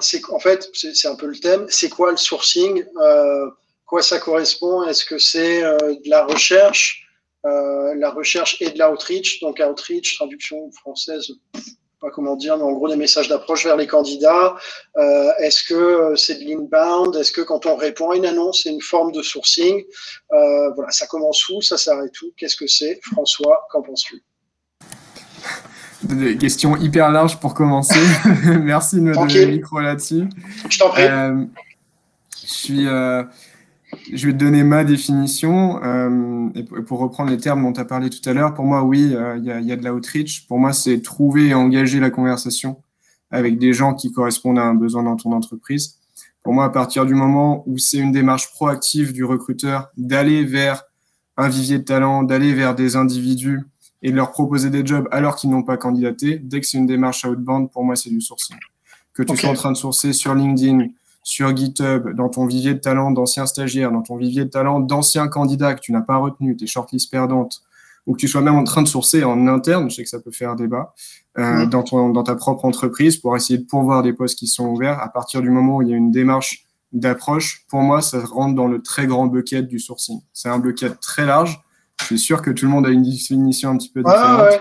c'est, 0.00 0.20
en 0.30 0.40
fait, 0.40 0.68
c'est, 0.74 1.06
un 1.06 1.14
peu 1.14 1.26
le 1.26 1.38
thème. 1.38 1.66
C'est 1.68 1.88
quoi 1.88 2.10
le 2.10 2.16
sourcing 2.16 2.84
Quoi 3.86 4.02
ça 4.02 4.18
correspond? 4.18 4.82
Est-ce 4.82 5.04
que 5.04 5.18
c'est 5.18 5.62
de 5.62 6.10
la 6.10 6.24
recherche 6.24 7.08
La 7.44 8.10
recherche 8.10 8.60
et 8.60 8.70
de 8.70 8.78
l'outreach? 8.78 9.40
Donc, 9.40 9.60
outreach, 9.60 10.16
traduction 10.16 10.70
française, 10.72 11.30
pas 12.00 12.10
comment 12.10 12.36
dire, 12.36 12.56
mais 12.56 12.62
en 12.62 12.72
gros 12.72 12.88
des 12.88 12.96
messages 12.96 13.28
d'approche 13.28 13.64
vers 13.64 13.76
les 13.76 13.86
candidats. 13.86 14.54
Euh, 14.96 15.30
est-ce 15.38 15.64
que 15.64 15.74
euh, 15.74 16.16
c'est 16.16 16.36
de 16.36 16.44
l'inbound? 16.44 17.16
Est-ce 17.16 17.32
que 17.32 17.40
quand 17.40 17.66
on 17.66 17.76
répond 17.76 18.10
à 18.10 18.16
une 18.16 18.26
annonce, 18.26 18.62
c'est 18.62 18.70
une 18.70 18.82
forme 18.82 19.12
de 19.12 19.22
sourcing? 19.22 19.82
Euh, 20.32 20.70
Voilà, 20.74 20.90
ça 20.90 21.06
commence 21.06 21.48
où? 21.48 21.62
Ça 21.62 21.78
s'arrête 21.78 22.20
où? 22.22 22.32
Qu'est-ce 22.36 22.56
que 22.56 22.66
c'est? 22.66 23.00
François, 23.12 23.66
qu'en 23.70 23.82
penses-tu? 23.82 24.22
Des 26.02 26.36
questions 26.36 26.76
hyper 26.76 27.10
larges 27.10 27.40
pour 27.40 27.54
commencer. 27.54 27.98
Merci 28.62 28.96
de 28.96 29.00
me 29.00 29.14
donner 29.14 29.46
le 29.46 29.52
micro 29.52 29.80
là-dessus. 29.80 30.28
Je 30.68 30.78
t'en 30.78 30.90
prie. 30.90 31.08
je 32.42 32.52
suis 32.52 32.86
je 34.12 34.26
vais 34.26 34.32
te 34.32 34.38
donner 34.38 34.62
ma 34.62 34.84
définition. 34.84 35.82
Euh, 35.82 36.48
et 36.54 36.62
pour 36.62 36.98
reprendre 36.98 37.30
les 37.30 37.38
termes 37.38 37.62
dont 37.62 37.72
tu 37.72 37.80
as 37.80 37.84
parlé 37.84 38.10
tout 38.10 38.26
à 38.28 38.32
l'heure, 38.32 38.54
pour 38.54 38.64
moi, 38.64 38.82
oui, 38.82 39.14
euh, 39.14 39.36
il 39.38 39.44
y, 39.44 39.50
a, 39.50 39.60
y, 39.60 39.72
a, 39.72 39.76
de 39.76 39.84
l'outreach. 39.84 40.46
Pour 40.46 40.58
moi, 40.58 40.72
c'est 40.72 41.00
trouver 41.00 41.48
et 41.48 41.54
engager 41.54 42.00
la 42.00 42.10
conversation 42.10 42.82
avec 43.30 43.58
des 43.58 43.72
gens 43.72 43.94
qui 43.94 44.12
correspondent 44.12 44.58
à 44.58 44.64
un 44.64 44.74
besoin 44.74 45.02
dans 45.02 45.16
ton 45.16 45.32
entreprise. 45.32 45.98
Pour 46.42 46.54
moi, 46.54 46.64
à 46.64 46.70
partir 46.70 47.06
du 47.06 47.14
moment 47.14 47.64
où 47.66 47.78
c'est 47.78 47.98
une 47.98 48.12
démarche 48.12 48.52
proactive 48.52 49.12
du 49.12 49.24
recruteur 49.24 49.88
d'aller 49.96 50.44
vers 50.44 50.84
un 51.36 51.48
vivier 51.48 51.78
de 51.78 51.84
talent, 51.84 52.22
d'aller 52.22 52.54
vers 52.54 52.74
des 52.74 52.96
individus 52.96 53.60
et 54.02 54.10
de 54.10 54.16
leur 54.16 54.30
proposer 54.30 54.70
des 54.70 54.86
jobs 54.86 55.08
alors 55.10 55.36
qu'ils 55.36 55.50
n'ont 55.50 55.64
pas 55.64 55.76
candidaté, 55.76 56.38
dès 56.38 56.60
que 56.60 56.66
c'est 56.66 56.78
une 56.78 56.86
démarche 56.86 57.24
outbound, 57.24 57.70
pour 57.70 57.84
moi, 57.84 57.96
c'est 57.96 58.10
du 58.10 58.20
sourcing. 58.20 58.56
Que 59.12 59.22
tu 59.22 59.36
sois 59.36 59.50
en 59.50 59.54
train 59.54 59.72
de 59.72 59.76
sourcer 59.76 60.12
sur 60.12 60.34
LinkedIn, 60.34 60.86
sur 61.26 61.56
GitHub, 61.56 62.14
dans 62.14 62.28
ton 62.28 62.46
vivier 62.46 62.72
de 62.74 62.78
talent 62.78 63.10
d'anciens 63.10 63.46
stagiaires, 63.46 63.90
dans 63.90 64.02
ton 64.02 64.16
vivier 64.16 64.44
de 64.44 64.48
talent 64.48 64.78
d'anciens 64.78 65.26
candidats 65.26 65.74
que 65.74 65.80
tu 65.80 65.90
n'as 65.90 66.00
pas 66.00 66.18
retenu, 66.18 66.56
tes 66.56 66.68
shortlists 66.68 67.10
perdantes, 67.10 67.62
ou 68.06 68.12
que 68.12 68.18
tu 68.18 68.28
sois 68.28 68.42
même 68.42 68.54
en 68.54 68.62
train 68.62 68.80
de 68.80 68.86
sourcer 68.86 69.24
en 69.24 69.48
interne, 69.48 69.90
je 69.90 69.96
sais 69.96 70.04
que 70.04 70.08
ça 70.08 70.20
peut 70.20 70.30
faire 70.30 70.54
débat, 70.54 70.94
euh, 71.36 71.66
dans, 71.66 71.82
ton, 71.82 72.10
dans 72.10 72.22
ta 72.22 72.36
propre 72.36 72.64
entreprise 72.64 73.16
pour 73.16 73.34
essayer 73.34 73.58
de 73.58 73.64
pourvoir 73.64 74.04
des 74.04 74.12
postes 74.12 74.38
qui 74.38 74.46
sont 74.46 74.68
ouverts. 74.68 75.00
À 75.00 75.08
partir 75.08 75.42
du 75.42 75.50
moment 75.50 75.78
où 75.78 75.82
il 75.82 75.88
y 75.88 75.92
a 75.92 75.96
une 75.96 76.12
démarche 76.12 76.64
d'approche, 76.92 77.66
pour 77.68 77.80
moi, 77.80 78.02
ça 78.02 78.20
rentre 78.24 78.54
dans 78.54 78.68
le 78.68 78.80
très 78.80 79.08
grand 79.08 79.26
bucket 79.26 79.66
du 79.66 79.80
sourcing. 79.80 80.20
C'est 80.32 80.48
un 80.48 80.60
bucket 80.60 81.00
très 81.00 81.26
large. 81.26 81.60
Je 82.02 82.04
suis 82.04 82.20
sûr 82.20 82.40
que 82.40 82.52
tout 82.52 82.66
le 82.66 82.70
monde 82.70 82.86
a 82.86 82.90
une 82.90 83.02
définition 83.02 83.70
un 83.70 83.78
petit 83.78 83.90
peu 83.90 84.04
différente, 84.04 84.60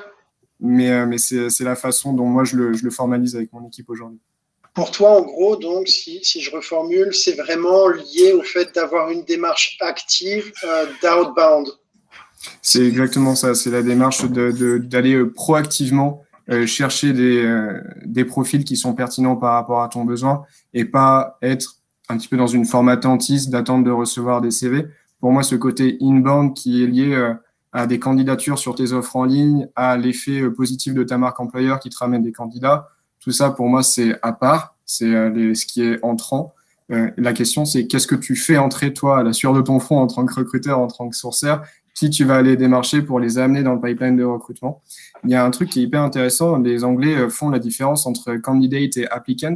mais, 0.60 0.90
euh, 0.90 1.06
mais 1.06 1.20
c'est 1.20 1.64
la 1.64 1.76
façon 1.76 2.14
dont 2.14 2.26
moi 2.26 2.44
je 2.44 2.56
le, 2.56 2.74
je 2.74 2.84
le 2.84 2.90
formalise 2.90 3.36
avec 3.36 3.54
mon 3.54 3.68
équipe 3.68 3.88
aujourd'hui. 3.88 4.20
Pour 4.76 4.92
toi, 4.92 5.12
en 5.12 5.22
gros, 5.22 5.56
donc, 5.56 5.88
si, 5.88 6.20
si 6.22 6.42
je 6.42 6.52
reformule, 6.52 7.14
c'est 7.14 7.36
vraiment 7.36 7.88
lié 7.88 8.34
au 8.34 8.44
fait 8.44 8.76
d'avoir 8.76 9.10
une 9.10 9.24
démarche 9.24 9.78
active 9.80 10.52
euh, 10.66 10.86
d'outbound. 11.02 11.70
C'est 12.62 12.86
exactement 12.86 13.36
ça. 13.36 13.56
C'est 13.56 13.72
la 13.72 13.82
démarche 13.82 14.26
d'aller 14.26 15.16
de, 15.16 15.24
proactivement 15.24 16.24
euh, 16.52 16.68
chercher 16.68 17.14
des, 17.14 17.44
euh, 17.44 17.82
des 18.06 18.24
profils 18.24 18.64
qui 18.64 18.78
sont 18.78 18.94
pertinents 18.94 19.36
par 19.36 19.54
rapport 19.54 19.82
à 19.82 19.90
ton 19.90 20.06
besoin 20.06 20.44
et 20.74 20.86
pas 20.86 21.40
être 21.42 21.78
un 22.08 22.18
petit 22.18 22.28
peu 22.28 22.38
dans 22.38 22.46
une 22.46 22.66
forme 22.66 22.90
attentiste 22.90 23.50
d'attendre 23.50 23.84
de 23.84 23.92
recevoir 23.92 24.42
des 24.42 24.52
CV. 24.52 24.86
Pour 25.20 25.32
moi, 25.32 25.42
ce 25.42 25.56
côté 25.56 25.98
inbound 26.02 26.54
qui 26.54 26.84
est 26.84 26.88
lié 26.88 27.16
euh, 27.16 27.34
à 27.72 27.88
des 27.88 27.98
candidatures 27.98 28.60
sur 28.60 28.76
tes 28.76 28.92
offres 28.92 29.16
en 29.16 29.24
ligne, 29.24 29.68
à 29.76 29.98
l'effet 29.98 30.48
positif 30.52 30.94
de 30.94 31.04
ta 31.04 31.18
marque 31.18 31.40
employeur 31.40 31.80
qui 31.80 31.90
te 31.90 31.98
ramène 31.98 32.22
des 32.22 32.32
candidats, 32.32 32.90
tout 33.26 33.32
ça, 33.32 33.50
pour 33.50 33.68
moi, 33.68 33.82
c'est 33.82 34.16
à 34.22 34.34
part. 34.34 34.76
C'est 34.86 35.08
ce 35.08 35.66
qui 35.66 35.82
est 35.82 35.98
entrant. 36.04 36.54
la 36.90 37.34
question, 37.34 37.66
c'est 37.66 37.88
qu'est-ce 37.88 38.06
que 38.06 38.14
tu 38.14 38.36
fais 38.36 38.58
entrer, 38.58 38.94
toi, 38.94 39.18
à 39.20 39.24
la 39.24 39.34
sueur 39.34 39.52
de 39.54 39.62
ton 39.62 39.80
front 39.80 40.00
en 40.00 40.06
tant 40.06 40.28
que 40.28 40.36
recruteur, 40.36 40.78
en 40.78 40.88
tant 40.88 41.10
que 41.10 41.16
sourceur? 41.16 41.64
Qui 41.96 42.12
tu 42.12 42.24
vas 42.24 42.36
aller 42.36 42.56
démarcher 42.56 43.02
pour 43.02 43.20
les 43.20 43.40
amener 43.40 43.64
dans 43.64 43.74
le 43.74 43.82
pipeline 43.82 44.16
de 44.16 44.24
recrutement? 44.24 44.84
Il 45.24 45.32
y 45.32 45.36
a 45.36 45.44
un 45.44 45.50
truc 45.50 45.70
qui 45.70 45.80
est 45.80 45.84
hyper 45.84 46.04
intéressant. 46.04 46.60
Les 46.60 46.84
Anglais 46.84 47.16
euh, 47.16 47.30
font 47.30 47.50
la 47.50 47.58
différence 47.58 48.06
entre 48.06 48.36
candidate 48.36 48.96
et 48.98 49.08
applicant. 49.10 49.56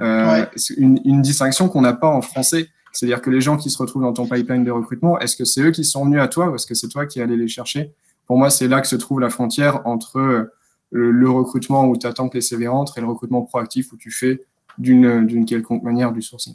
Euh, 0.00 0.46
une, 0.78 0.98
une, 1.04 1.20
distinction 1.20 1.68
qu'on 1.68 1.82
n'a 1.82 1.92
pas 1.92 2.08
en 2.08 2.22
français. 2.22 2.68
C'est-à-dire 2.92 3.20
que 3.20 3.28
les 3.28 3.42
gens 3.42 3.58
qui 3.58 3.68
se 3.68 3.76
retrouvent 3.76 4.02
dans 4.02 4.14
ton 4.14 4.26
pipeline 4.26 4.64
de 4.64 4.70
recrutement, 4.70 5.18
est-ce 5.18 5.36
que 5.36 5.44
c'est 5.44 5.60
eux 5.60 5.70
qui 5.70 5.84
sont 5.84 6.06
venus 6.06 6.20
à 6.20 6.28
toi 6.28 6.48
ou 6.48 6.54
est-ce 6.54 6.66
que 6.66 6.74
c'est 6.74 6.88
toi 6.88 7.04
qui 7.04 7.20
allais 7.20 7.36
les 7.36 7.48
chercher? 7.48 7.92
Pour 8.26 8.38
moi, 8.38 8.48
c'est 8.48 8.68
là 8.68 8.80
que 8.80 8.88
se 8.88 8.96
trouve 8.96 9.20
la 9.20 9.28
frontière 9.28 9.82
entre 9.84 10.50
le, 10.92 11.30
recrutement 11.30 11.86
où 11.86 11.96
tu 11.96 12.06
attends 12.06 12.28
que 12.28 12.36
les 12.36 12.42
CV 12.42 12.68
rentrent 12.68 12.98
et 12.98 13.00
le 13.00 13.08
recrutement 13.08 13.42
proactif 13.42 13.92
où 13.92 13.96
tu 13.96 14.10
fais 14.10 14.44
d'une 14.78 15.44
quelconque 15.46 15.82
manière 15.82 16.12
du 16.12 16.22
sourcing. 16.22 16.54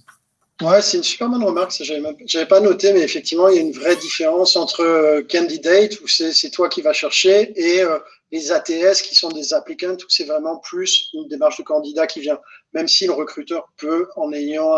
Ouais, 0.62 0.82
c'est 0.82 0.97
une 0.97 1.04
super 1.04 1.30
bonne 1.30 1.43
remarque. 1.43 1.71
Je 1.84 1.93
n'avais 1.93 2.47
pas 2.47 2.60
noté, 2.60 2.91
mais 2.91 3.02
effectivement, 3.02 3.47
il 3.47 3.56
y 3.56 3.60
a 3.60 3.62
une 3.62 3.73
vraie 3.73 3.95
différence 3.95 4.56
entre 4.56 4.82
euh, 4.82 5.21
candidate, 5.21 6.00
où 6.02 6.08
c'est 6.08 6.50
toi 6.50 6.67
qui 6.67 6.82
vas 6.82 6.93
chercher, 6.93 7.54
et 7.56 7.84
euh, 7.84 8.00
les 8.32 8.52
ATS, 8.52 9.04
qui 9.04 9.13
sont 9.13 9.30
des 9.30 9.54
applicants, 9.54 9.93
où 9.93 10.10
c'est 10.10 10.23
vraiment 10.23 10.58
plus 10.58 11.10
une 11.13 11.28
démarche 11.28 11.58
de 11.60 11.63
candidat 11.63 12.08
qui 12.08 12.21
vient, 12.21 12.39
même 12.73 12.88
si 12.88 13.06
le 13.06 13.13
recruteur 13.13 13.67
peut, 13.78 14.08
en 14.15 14.34
ayant 14.34 14.78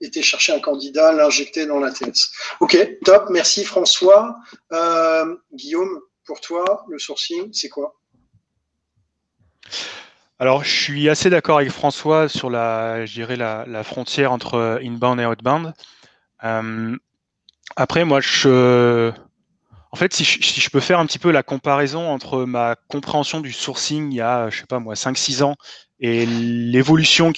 été 0.00 0.22
chercher 0.22 0.52
un 0.52 0.60
candidat, 0.60 1.12
l'injecter 1.12 1.66
dans 1.66 1.78
l'ATS. 1.78 2.30
Ok, 2.60 2.76
top. 3.04 3.28
Merci 3.30 3.64
François. 3.64 4.36
Euh, 4.72 5.36
Guillaume, 5.52 6.00
pour 6.24 6.40
toi, 6.40 6.84
le 6.88 6.98
sourcing, 6.98 7.50
c'est 7.52 7.68
quoi? 7.68 7.97
Alors, 10.40 10.62
je 10.62 10.70
suis 10.70 11.08
assez 11.08 11.30
d'accord 11.30 11.58
avec 11.58 11.70
François 11.70 12.28
sur 12.28 12.48
la, 12.48 13.04
la, 13.06 13.64
la 13.66 13.84
frontière 13.84 14.30
entre 14.30 14.80
inbound 14.84 15.18
et 15.20 15.26
outbound. 15.26 15.74
Euh, 16.44 16.96
après, 17.74 18.04
moi, 18.04 18.20
je, 18.20 19.10
en 19.90 19.96
fait, 19.96 20.12
si 20.14 20.24
je, 20.24 20.70
peux 20.70 20.80
faire 20.80 21.00
un 21.00 21.06
petit 21.06 21.18
peu 21.18 21.32
la 21.32 21.42
comparaison 21.42 22.08
entre 22.08 22.44
ma 22.44 22.76
compréhension 22.88 23.40
du 23.40 23.52
sourcing 23.52 24.12
il 24.12 24.16
y 24.16 24.20
a, 24.20 24.48
je 24.50 24.60
sais 24.60 24.66
pas 24.66 24.78
moi, 24.78 24.94
5-6 24.94 25.42
ans 25.42 25.56
et 25.98 26.24
l'évolution 26.26 27.32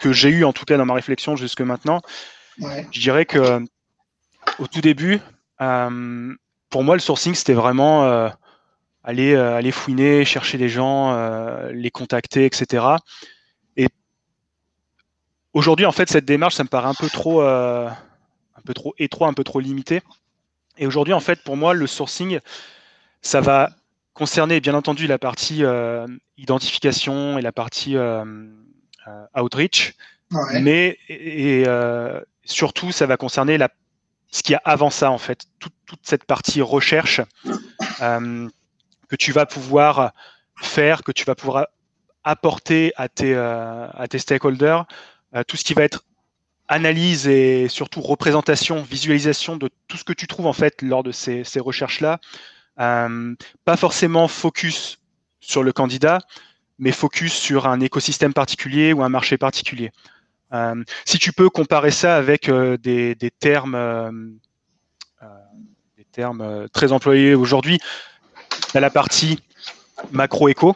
que 0.00 0.12
j'ai 0.12 0.28
eue, 0.28 0.44
en 0.44 0.52
tout 0.52 0.64
cas 0.64 0.76
dans 0.76 0.84
ma 0.84 0.94
réflexion 0.94 1.36
jusque 1.36 1.62
maintenant, 1.62 2.02
je 2.58 3.00
dirais 3.00 3.24
que 3.24 3.64
au 4.58 4.66
tout 4.66 4.80
début, 4.80 5.20
euh, 5.60 6.34
pour 6.68 6.84
moi, 6.84 6.94
le 6.96 7.00
sourcing, 7.00 7.34
c'était 7.34 7.54
vraiment 7.54 8.04
euh, 8.04 8.28
aller, 9.06 9.34
euh, 9.34 9.56
aller 9.56 9.70
fouiner, 9.70 10.24
chercher 10.24 10.58
des 10.58 10.68
gens, 10.68 11.14
euh, 11.14 11.70
les 11.72 11.90
contacter, 11.90 12.44
etc. 12.44 12.84
Et 13.76 13.86
aujourd'hui, 15.54 15.86
en 15.86 15.92
fait, 15.92 16.10
cette 16.10 16.24
démarche, 16.24 16.56
ça 16.56 16.64
me 16.64 16.68
paraît 16.68 16.88
un 16.88 16.94
peu 16.94 17.08
trop, 17.08 17.40
euh, 17.40 17.88
un 17.88 18.60
peu 18.66 18.74
trop 18.74 18.94
étroit, 18.98 19.28
un 19.28 19.32
peu 19.32 19.44
trop 19.44 19.60
limité. 19.60 20.02
Et 20.76 20.86
aujourd'hui, 20.86 21.14
en 21.14 21.20
fait, 21.20 21.42
pour 21.44 21.56
moi, 21.56 21.72
le 21.72 21.86
sourcing, 21.86 22.40
ça 23.22 23.40
va 23.40 23.70
concerner 24.12 24.60
bien 24.60 24.74
entendu 24.74 25.06
la 25.06 25.18
partie 25.18 25.62
identification 26.36 27.38
et 27.38 27.42
la 27.42 27.52
partie 27.52 27.96
outreach, 29.34 29.94
mais 30.60 30.98
et, 31.08 31.64
surtout, 32.44 32.92
ça 32.92 33.06
va 33.06 33.16
concerner 33.16 33.56
la, 33.56 33.70
ce 34.30 34.42
qu'il 34.42 34.52
y 34.52 34.56
a 34.56 34.62
avant 34.64 34.90
ça, 34.90 35.10
en 35.10 35.18
fait, 35.18 35.46
toute, 35.58 35.74
toute 35.86 36.00
cette 36.02 36.24
partie 36.24 36.60
recherche 36.60 37.22
que 39.08 39.16
tu 39.16 39.32
vas 39.32 39.46
pouvoir 39.46 40.12
faire, 40.56 41.02
que 41.02 41.12
tu 41.12 41.24
vas 41.24 41.34
pouvoir 41.34 41.66
apporter 42.26 42.92
à 42.96 43.08
tes, 43.08 43.34
euh, 43.34 43.88
stakeholders, 44.18 44.84
euh, 45.34 45.44
tout 45.44 45.56
ce 45.56 45.64
qui 45.64 45.74
va 45.74 45.84
être 45.84 46.04
analyse 46.68 47.28
et 47.28 47.68
surtout 47.68 48.00
représentation, 48.00 48.82
visualisation 48.82 49.56
de 49.56 49.70
tout 49.86 49.96
ce 49.96 50.02
que 50.02 50.12
tu 50.12 50.26
trouves 50.26 50.46
en 50.46 50.52
fait 50.52 50.82
lors 50.82 51.04
de 51.04 51.12
ces, 51.12 51.44
recherches-là. 51.60 52.18
Euh, 52.80 53.34
pas 53.64 53.76
forcément 53.76 54.26
focus 54.26 54.98
sur 55.38 55.62
le 55.62 55.72
candidat, 55.72 56.18
mais 56.80 56.90
focus 56.90 57.32
sur 57.32 57.68
un 57.68 57.78
écosystème 57.80 58.34
particulier 58.34 58.92
ou 58.92 59.04
un 59.04 59.08
marché 59.08 59.38
particulier. 59.38 59.92
si 61.04 61.18
tu 61.18 61.32
peux 61.32 61.48
comparer 61.48 61.92
ça 61.92 62.16
avec 62.16 62.50
des 62.50 63.30
termes 63.38 64.08
très 66.72 66.92
employés 66.92 67.34
aujourd'hui, 67.36 67.78
tu 68.70 68.76
as 68.76 68.80
la 68.80 68.90
partie 68.90 69.40
macro-éco. 70.12 70.74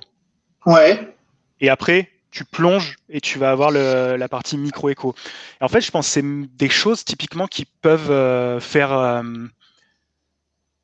Ouais. 0.67 1.15
Et 1.61 1.69
après, 1.69 2.11
tu 2.31 2.45
plonges 2.45 2.97
et 3.09 3.21
tu 3.21 3.39
vas 3.39 3.51
avoir 3.51 3.71
le, 3.71 4.17
la 4.17 4.29
partie 4.29 4.57
micro-éco. 4.57 5.15
En 5.61 5.69
fait, 5.69 5.81
je 5.81 5.91
pense 5.91 6.07
que 6.07 6.13
c'est 6.13 6.25
des 6.57 6.69
choses 6.69 7.05
typiquement 7.05 7.47
qui 7.47 7.65
peuvent 7.65 8.11
euh, 8.11 8.61
faire. 8.61 8.93
Euh, 8.93 9.23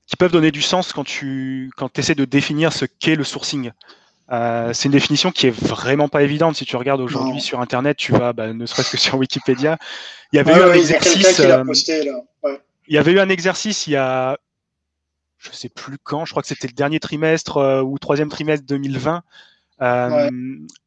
qui 0.06 0.16
peuvent 0.16 0.30
donner 0.30 0.52
du 0.52 0.62
sens 0.62 0.92
quand 0.92 1.02
tu 1.02 1.70
quand 1.76 1.98
essaies 1.98 2.14
de 2.14 2.24
définir 2.24 2.72
ce 2.72 2.84
qu'est 2.84 3.16
le 3.16 3.24
sourcing. 3.24 3.72
Euh, 4.32 4.72
c'est 4.72 4.86
une 4.86 4.92
définition 4.92 5.30
qui 5.30 5.46
est 5.46 5.56
vraiment 5.56 6.08
pas 6.08 6.22
évidente. 6.22 6.56
Si 6.56 6.64
tu 6.64 6.76
regardes 6.76 7.00
aujourd'hui 7.00 7.40
sur 7.40 7.60
Internet, 7.60 7.96
tu 7.96 8.12
vas, 8.12 8.32
bah, 8.32 8.52
ne 8.52 8.66
serait-ce 8.66 8.90
que 8.90 8.96
sur 8.98 9.16
Wikipédia, 9.18 9.78
il 10.32 10.36
y 10.36 10.38
avait 10.38 10.52
eu 10.52 10.62
un 10.62 10.72
exercice. 10.72 11.40
Il 12.88 12.94
y 12.94 12.98
avait 12.98 13.12
eu 13.12 13.18
un 13.18 13.28
exercice 13.28 13.88
il 13.88 13.92
y 13.92 13.96
a 13.96 14.38
je 15.50 15.56
sais 15.56 15.68
plus 15.68 15.98
quand, 16.02 16.24
je 16.24 16.32
crois 16.32 16.42
que 16.42 16.48
c'était 16.48 16.66
le 16.66 16.72
dernier 16.72 17.00
trimestre 17.00 17.58
euh, 17.58 17.82
ou 17.82 17.98
troisième 17.98 18.28
trimestre 18.28 18.66
2020. 18.66 19.22
Euh, 19.82 20.30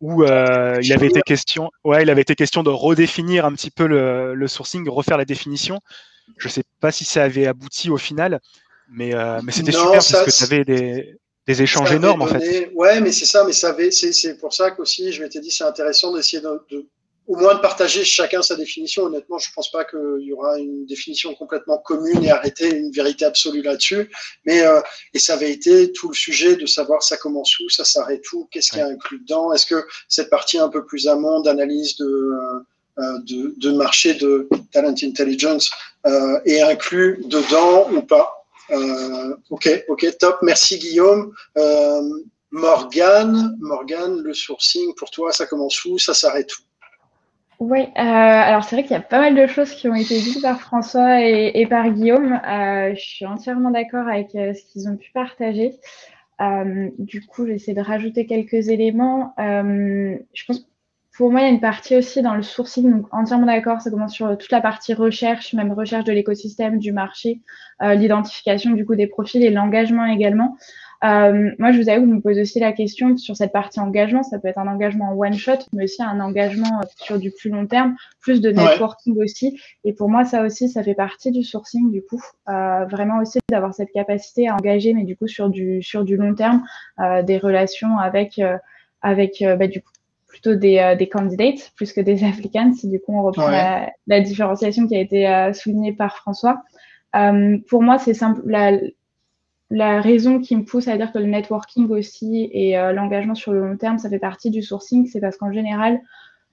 où 0.01 0.23
euh, 0.23 0.79
il 0.81 0.91
avait 0.93 1.05
été 1.05 1.21
question, 1.21 1.69
ouais, 1.83 2.01
il 2.01 2.09
avait 2.09 2.23
été 2.23 2.33
question 2.33 2.63
de 2.63 2.71
redéfinir 2.71 3.45
un 3.45 3.53
petit 3.53 3.69
peu 3.69 3.85
le, 3.85 4.47
sourcing, 4.47 4.89
refaire 4.89 5.17
la 5.17 5.25
définition. 5.25 5.79
Je 6.37 6.47
sais 6.47 6.63
pas 6.79 6.91
si 6.91 7.05
ça 7.05 7.23
avait 7.23 7.45
abouti 7.45 7.91
au 7.91 7.97
final, 7.97 8.39
mais, 8.91 9.13
mais 9.43 9.51
c'était 9.51 9.71
super 9.71 9.91
parce 9.91 10.25
que 10.25 10.31
tu 10.35 10.43
avais 10.43 10.65
des, 10.65 11.19
des 11.45 11.61
échanges 11.61 11.91
énormes 11.91 12.23
en 12.23 12.27
fait. 12.27 12.71
Ouais, 12.73 12.99
mais 12.99 13.11
c'est 13.11 13.25
ça, 13.25 13.43
mais 13.43 13.53
ça 13.53 13.75
c'est 13.91 14.39
pour 14.39 14.53
ça 14.53 14.71
qu'aussi 14.71 15.11
je 15.11 15.21
m'étais 15.21 15.39
dit 15.39 15.51
c'est 15.51 15.63
intéressant 15.63 16.13
d'essayer 16.13 16.41
de, 16.41 16.87
au 17.29 17.35
moins 17.35 17.53
de 17.53 17.59
partager 17.59 18.03
chacun 18.03 18.41
sa 18.41 18.55
définition. 18.55 19.03
Honnêtement, 19.03 19.37
je 19.37 19.49
ne 19.49 19.53
pense 19.53 19.71
pas 19.71 19.85
qu'il 19.85 20.21
y 20.21 20.33
aura 20.33 20.57
une 20.57 20.85
définition 20.87 21.33
complètement 21.35 21.77
commune 21.77 22.23
et 22.23 22.31
arrêter 22.31 22.75
une 22.75 22.91
vérité 22.91 23.23
absolue 23.23 23.61
là-dessus. 23.61 24.09
Mais 24.45 24.65
euh, 24.65 24.81
et 25.13 25.19
ça 25.19 25.33
avait 25.35 25.51
été 25.51 25.91
tout 25.91 26.09
le 26.09 26.15
sujet 26.15 26.55
de 26.55 26.65
savoir 26.65 27.03
ça 27.03 27.17
commence 27.17 27.57
où, 27.59 27.69
ça 27.69 27.85
s'arrête 27.85 28.23
où, 28.33 28.49
qu'est-ce 28.51 28.71
qu'il 28.71 28.79
y 28.79 28.81
a 28.81 28.87
inclus 28.87 29.19
dedans. 29.19 29.53
Est-ce 29.53 29.67
que 29.67 29.85
cette 30.07 30.31
partie 30.31 30.57
un 30.57 30.69
peu 30.69 30.83
plus 30.83 31.07
amont 31.07 31.39
d'analyse 31.41 31.97
de, 31.97 32.31
euh, 32.97 33.19
de, 33.19 33.53
de, 33.57 33.71
marché 33.71 34.15
de 34.15 34.49
talent 34.71 34.95
intelligence 35.03 35.69
euh, 36.07 36.39
est 36.45 36.61
inclus 36.61 37.21
dedans 37.25 37.87
ou 37.91 38.01
pas? 38.01 38.43
Euh, 38.71 39.35
Ok, 39.51 39.67
ok, 39.87 40.17
top. 40.19 40.37
Merci 40.41 40.79
Guillaume. 40.79 41.31
Euh, 41.57 42.01
Morgane, 42.51 43.55
Morgane, 43.59 44.21
le 44.21 44.33
sourcing 44.33 44.95
pour 44.95 45.11
toi, 45.11 45.31
ça 45.31 45.45
commence 45.45 45.85
où, 45.85 45.99
ça 45.99 46.15
s'arrête 46.15 46.51
où? 46.57 46.68
Oui, 47.59 47.81
euh, 47.81 47.91
alors 47.97 48.63
c'est 48.63 48.77
vrai 48.77 48.83
qu'il 48.83 48.93
y 48.93 48.95
a 48.95 49.01
pas 49.01 49.19
mal 49.19 49.35
de 49.35 49.45
choses 49.45 49.71
qui 49.71 49.89
ont 49.89 49.95
été 49.95 50.17
dites 50.21 50.41
par 50.41 50.61
François 50.61 51.21
et, 51.21 51.67
par 51.67 51.89
Guillaume. 51.89 52.39
Euh, 52.47 52.95
je 52.95 53.01
suis 53.01 53.25
entièrement 53.25 53.69
d'accord 53.69 54.07
avec 54.07 54.33
euh, 54.35 54.53
ce 54.53 54.63
qu'ils 54.63 54.87
ont 54.87 54.95
pu 54.95 55.11
partager. 55.11 55.77
du 56.97 57.25
coup, 57.27 57.45
j'essaie 57.45 57.73
de 57.73 57.81
rajouter 57.81 58.25
quelques 58.25 58.69
éléments. 58.69 59.33
je 59.37 60.45
pense 60.47 60.65
pour 61.17 61.31
moi, 61.31 61.41
il 61.41 61.43
y 61.43 61.47
a 61.47 61.49
une 61.49 61.59
partie 61.59 61.97
aussi 61.97 62.21
dans 62.21 62.35
le 62.35 62.43
sourcing, 62.43 62.89
donc 62.89 63.07
entièrement 63.11 63.47
d'accord, 63.47 63.81
ça 63.81 63.91
commence 63.91 64.13
sur 64.13 64.37
toute 64.37 64.51
la 64.51 64.61
partie 64.61 64.93
recherche, 64.93 65.53
même 65.53 65.73
recherche 65.73 66.05
de 66.05 66.13
l'écosystème, 66.13 66.79
du 66.79 66.93
marché, 66.93 67.41
l'identification 67.81 68.71
du 68.71 68.85
coup 68.85 68.95
des 68.95 69.07
profils 69.07 69.43
et 69.43 69.49
l'engagement 69.49 70.05
également. 70.05 70.55
Euh, 71.03 71.51
moi, 71.59 71.71
je 71.71 71.81
vous 71.81 71.89
avoue 71.89 72.03
que 72.03 72.09
je 72.09 72.15
me 72.15 72.21
pose 72.21 72.39
aussi 72.39 72.59
la 72.59 72.73
question 72.73 73.15
sur 73.17 73.35
cette 73.35 73.53
partie 73.53 73.79
engagement. 73.79 74.23
Ça 74.23 74.37
peut 74.37 74.49
être 74.49 74.57
un 74.57 74.67
engagement 74.67 75.13
one 75.17 75.33
shot, 75.33 75.59
mais 75.73 75.85
aussi 75.85 76.03
un 76.03 76.19
engagement 76.19 76.81
sur 76.97 77.17
du 77.17 77.31
plus 77.31 77.49
long 77.49 77.67
terme, 77.67 77.95
plus 78.19 78.41
de 78.41 78.51
networking 78.51 79.17
aussi. 79.21 79.59
Et 79.85 79.93
pour 79.93 80.09
moi, 80.09 80.25
ça 80.25 80.43
aussi, 80.43 80.67
ça 80.67 80.83
fait 80.83 80.95
partie 80.95 81.31
du 81.31 81.43
sourcing 81.43 81.91
du 81.91 82.03
coup. 82.03 82.21
Euh, 82.49 82.85
vraiment 82.85 83.19
aussi 83.19 83.39
d'avoir 83.49 83.73
cette 83.73 83.91
capacité 83.91 84.49
à 84.49 84.55
engager, 84.55 84.93
mais 84.93 85.03
du 85.03 85.15
coup 85.15 85.27
sur 85.27 85.49
du 85.49 85.81
sur 85.81 86.03
du 86.03 86.17
long 86.17 86.35
terme, 86.35 86.63
euh, 86.99 87.23
des 87.23 87.37
relations 87.37 87.97
avec 87.97 88.41
avec 89.01 89.41
bah, 89.41 89.67
du 89.67 89.81
coup 89.81 89.91
plutôt 90.27 90.53
des, 90.53 90.95
des 90.99 91.09
candidates 91.09 91.71
plus 91.75 91.93
que 91.93 92.01
des 92.01 92.23
applicants. 92.25 92.73
Si 92.73 92.89
du 92.89 92.99
coup 92.99 93.17
on 93.17 93.23
reprend 93.23 93.49
la, 93.49 93.89
la, 94.07 94.19
différenciation 94.19 94.85
qui 94.85 94.95
a 94.95 94.99
été 94.99 95.51
soulignée 95.53 95.93
par 95.93 96.17
François. 96.17 96.61
pour 97.69 97.83
moi, 97.83 97.97
c'est 97.99 98.13
simple. 98.13 98.41
La, 98.45 98.73
la 99.69 100.01
raison 100.01 100.39
qui 100.39 100.55
me 100.55 100.63
pousse 100.63 100.87
à 100.87 100.97
dire 100.97 101.11
que 101.11 101.19
le 101.19 101.25
networking 101.25 101.89
aussi 101.89 102.49
et 102.51 102.77
euh, 102.77 102.91
l'engagement 102.91 103.35
sur 103.35 103.53
le 103.53 103.59
long 103.59 103.77
terme, 103.77 103.99
ça 103.99 104.09
fait 104.09 104.19
partie 104.19 104.49
du 104.49 104.63
sourcing, 104.63 105.05
c'est 105.05 105.21
parce 105.21 105.37
qu'en 105.37 105.51
général, 105.51 106.01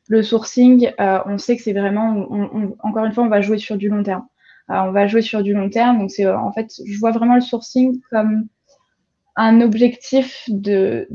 le 0.09 0.23
sourcing, 0.23 0.93
euh, 1.01 1.19
on 1.27 1.39
sait 1.39 1.57
que 1.57 1.63
c'est 1.63 1.73
vraiment, 1.73 2.29
encore 2.81 3.05
une 3.07 3.13
fois, 3.13 3.25
on 3.25 3.29
va 3.29 3.41
jouer 3.41 3.59
sur 3.59 3.77
du 3.77 3.89
long 3.89 4.03
terme. 4.03 4.27
Euh, 4.71 4.75
on 4.75 4.93
va 4.93 5.07
jouer 5.07 5.23
sur 5.23 5.43
du 5.43 5.55
long 5.55 5.71
terme, 5.71 5.99
donc 5.99 6.11
c'est 6.11 6.27
en 6.27 6.53
fait, 6.53 6.71
je 6.85 6.99
vois 6.99 7.13
vraiment 7.13 7.37
le 7.37 7.41
sourcing 7.41 8.01
comme 8.11 8.47
un 9.37 9.61
objectif 9.61 10.45
de, 10.49 11.09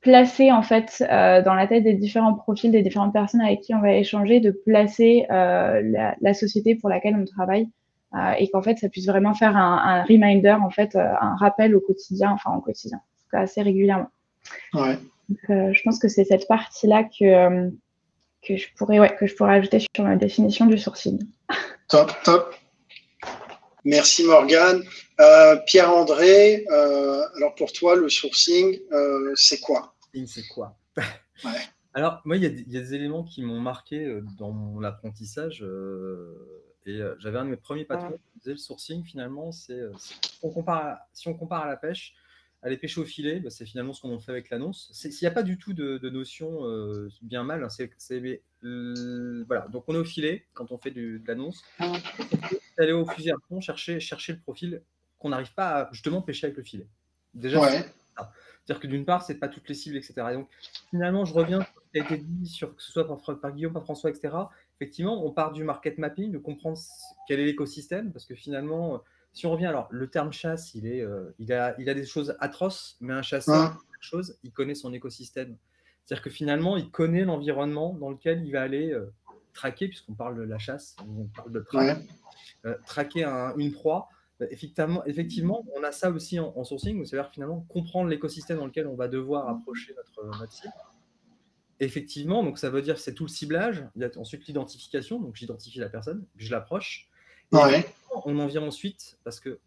placer 0.00 0.50
en 0.50 0.62
fait 0.62 0.96
dans 1.00 1.54
la 1.54 1.68
tête 1.68 1.84
des 1.84 1.94
différents 1.94 2.34
profils 2.34 2.72
des 2.72 2.82
différentes 2.82 3.12
personnes 3.12 3.40
avec 3.40 3.60
qui 3.60 3.72
on 3.72 3.80
va 3.80 3.94
échanger, 3.94 4.40
de 4.40 4.50
placer 4.50 5.26
la, 5.28 6.16
la, 6.20 6.34
société 6.34 6.74
pour 6.74 6.90
laquelle 6.90 7.14
on 7.14 7.24
travaille 7.24 7.68
euh, 8.14 8.32
et 8.38 8.50
qu'en 8.50 8.62
fait 8.62 8.78
ça 8.78 8.88
puisse 8.88 9.06
vraiment 9.06 9.34
faire 9.34 9.56
un, 9.56 9.78
un 9.78 10.04
reminder, 10.04 10.56
en 10.60 10.70
fait, 10.70 10.94
euh, 10.94 11.14
un 11.20 11.36
rappel 11.36 11.74
au 11.74 11.80
quotidien, 11.80 12.30
enfin 12.30 12.54
au 12.56 12.60
quotidien, 12.60 13.00
assez 13.32 13.62
régulièrement. 13.62 14.10
Ouais. 14.74 14.98
Donc, 15.28 15.38
euh, 15.50 15.72
je 15.72 15.82
pense 15.82 15.98
que 15.98 16.08
c'est 16.08 16.24
cette 16.24 16.46
partie-là 16.48 17.04
que, 17.04 17.70
que, 18.46 18.56
je 18.56 18.66
pourrais, 18.76 18.98
ouais, 18.98 19.14
que 19.16 19.26
je 19.26 19.34
pourrais 19.34 19.56
ajouter 19.56 19.78
sur 19.80 20.04
ma 20.04 20.16
définition 20.16 20.66
du 20.66 20.78
sourcing. 20.78 21.22
Top, 21.88 22.12
top. 22.24 22.54
Merci 23.84 24.24
Morgane. 24.24 24.82
Euh, 25.20 25.56
Pierre-André, 25.66 26.64
euh, 26.70 27.22
alors 27.36 27.54
pour 27.54 27.72
toi, 27.72 27.96
le 27.96 28.08
sourcing, 28.08 28.78
euh, 28.92 29.32
c'est 29.34 29.60
quoi? 29.60 29.94
C'est 30.26 30.46
quoi? 30.48 30.76
Ouais. 31.44 31.50
Alors, 31.94 32.20
moi, 32.24 32.36
il 32.36 32.44
y, 32.44 32.72
y, 32.72 32.76
a 32.76 32.80
des 32.80 32.94
éléments 32.94 33.24
qui 33.24 33.42
m'ont 33.42 33.58
marqué 33.58 34.20
dans 34.38 34.52
mon 34.52 34.84
apprentissage. 34.84 35.64
Et 36.86 37.00
euh, 37.00 37.14
j'avais 37.18 37.38
un 37.38 37.44
de 37.44 37.50
mes 37.50 37.56
premiers 37.56 37.84
patrons 37.84 38.18
qui 38.32 38.38
disait 38.38 38.52
le 38.52 38.58
sourcing, 38.58 39.04
finalement, 39.04 39.52
c'est 39.52 39.78
euh, 39.78 39.92
si, 39.98 40.14
on 40.42 40.50
compare 40.50 40.98
si 41.12 41.28
on 41.28 41.34
compare 41.34 41.62
à 41.62 41.68
la 41.68 41.76
pêche, 41.76 42.14
aller 42.62 42.76
pêcher 42.76 43.00
au 43.00 43.04
filet, 43.04 43.40
bah, 43.40 43.50
c'est 43.50 43.66
finalement 43.66 43.92
ce 43.92 44.00
qu'on 44.00 44.18
fait 44.18 44.32
avec 44.32 44.50
l'annonce. 44.50 44.90
S'il 44.92 45.10
n'y 45.20 45.28
a 45.28 45.32
pas 45.32 45.44
du 45.44 45.58
tout 45.58 45.74
de, 45.74 46.08
notion 46.08 46.66
euh, 46.66 47.08
bien 47.22 47.44
mal, 47.44 47.62
hein, 47.62 47.68
c'est 47.68 48.42
voilà. 48.62 49.68
Donc 49.68 49.84
on 49.86 49.94
est 49.94 49.98
au 49.98 50.04
filet 50.04 50.46
quand 50.54 50.72
on 50.72 50.78
fait 50.78 50.90
de 50.90 51.20
l'annonce. 51.26 51.62
Aller 52.78 52.92
au 52.92 53.06
fusil 53.06 53.30
à 53.30 53.36
fond, 53.48 53.60
chercher, 53.60 54.00
chercher 54.00 54.32
le 54.32 54.40
profil 54.40 54.82
qu'on 55.18 55.28
n'arrive 55.28 55.54
pas 55.54 55.82
à 55.82 55.92
justement 55.92 56.20
pêcher 56.20 56.46
avec 56.46 56.56
le 56.56 56.64
filet. 56.64 56.88
Déjà, 57.34 57.60
c'est-à-dire 57.60 58.80
que 58.80 58.86
d'une 58.86 59.04
part, 59.04 59.22
c'est 59.22 59.36
pas 59.36 59.48
toutes 59.48 59.68
les 59.68 59.74
cibles, 59.74 59.96
etc. 59.96 60.14
Et 60.30 60.34
donc 60.34 60.48
finalement, 60.90 61.24
je 61.24 61.32
reviens 61.32 61.60
sur 61.60 61.82
ce 61.84 61.90
qui 61.92 62.00
a 62.00 62.04
été 62.04 62.18
dit 62.18 62.46
sur 62.46 62.74
que 62.74 62.82
ce 62.82 62.92
soit 62.92 63.06
par, 63.06 63.40
par 63.40 63.52
Guillaume, 63.52 63.72
par 63.72 63.84
François, 63.84 64.10
etc 64.10 64.30
effectivement, 64.82 65.24
on 65.24 65.30
part 65.30 65.52
du 65.52 65.62
market 65.62 65.98
mapping, 65.98 66.32
de 66.32 66.38
comprendre 66.38 66.76
quel 67.28 67.38
est 67.38 67.44
l'écosystème, 67.44 68.12
parce 68.12 68.26
que 68.26 68.34
finalement, 68.34 69.00
si 69.32 69.46
on 69.46 69.52
revient, 69.52 69.66
alors 69.66 69.86
le 69.90 70.08
terme 70.08 70.32
chasse, 70.32 70.74
il, 70.74 70.86
est, 70.86 71.00
euh, 71.00 71.34
il, 71.38 71.52
a, 71.52 71.74
il 71.78 71.88
a 71.88 71.94
des 71.94 72.04
choses 72.04 72.36
atroces, 72.40 72.96
mais 73.00 73.12
un 73.12 73.22
chasseur, 73.22 73.78
chose, 74.00 74.36
il 74.42 74.50
connaît 74.50 74.74
son 74.74 74.92
écosystème. 74.92 75.56
C'est-à-dire 76.04 76.24
que 76.24 76.30
finalement, 76.30 76.76
il 76.76 76.90
connaît 76.90 77.24
l'environnement 77.24 77.94
dans 77.94 78.10
lequel 78.10 78.44
il 78.44 78.50
va 78.50 78.62
aller 78.62 78.90
euh, 78.90 79.12
traquer, 79.52 79.86
puisqu'on 79.86 80.14
parle 80.14 80.36
de 80.36 80.42
la 80.42 80.58
chasse, 80.58 80.96
on 81.06 81.26
parle 81.26 81.52
de 81.52 81.60
traque, 81.60 81.98
euh, 82.66 82.74
traquer 82.84 83.24
une 83.56 83.70
proie. 83.70 84.08
Effectivement, 84.50 85.04
effectivement, 85.04 85.64
on 85.76 85.84
a 85.84 85.92
ça 85.92 86.10
aussi 86.10 86.40
en, 86.40 86.64
sourcing, 86.64 87.04
c'est-à-dire 87.04 87.30
finalement 87.30 87.64
comprendre 87.68 88.08
l'écosystème 88.08 88.58
dans 88.58 88.66
lequel 88.66 88.88
on 88.88 88.96
va 88.96 89.06
devoir 89.06 89.48
approcher 89.48 89.94
notre, 89.94 90.36
notre 90.40 90.52
cible 90.52 90.72
effectivement, 91.84 92.42
donc 92.42 92.58
ça 92.58 92.70
veut 92.70 92.82
dire 92.82 92.94
que 92.94 93.00
c'est 93.00 93.14
tout 93.14 93.24
le 93.24 93.30
ciblage. 93.30 93.86
Il 93.96 94.02
y 94.02 94.04
a 94.04 94.10
ensuite 94.16 94.46
l'identification, 94.46 95.20
donc 95.20 95.36
j'identifie 95.36 95.78
la 95.78 95.88
personne, 95.88 96.24
puis 96.36 96.46
je 96.46 96.50
l'approche. 96.50 97.08
On 97.52 98.38
en 98.38 98.46
vient 98.46 98.62
ensuite, 98.62 99.18
parce 99.24 99.40
que 99.40 99.58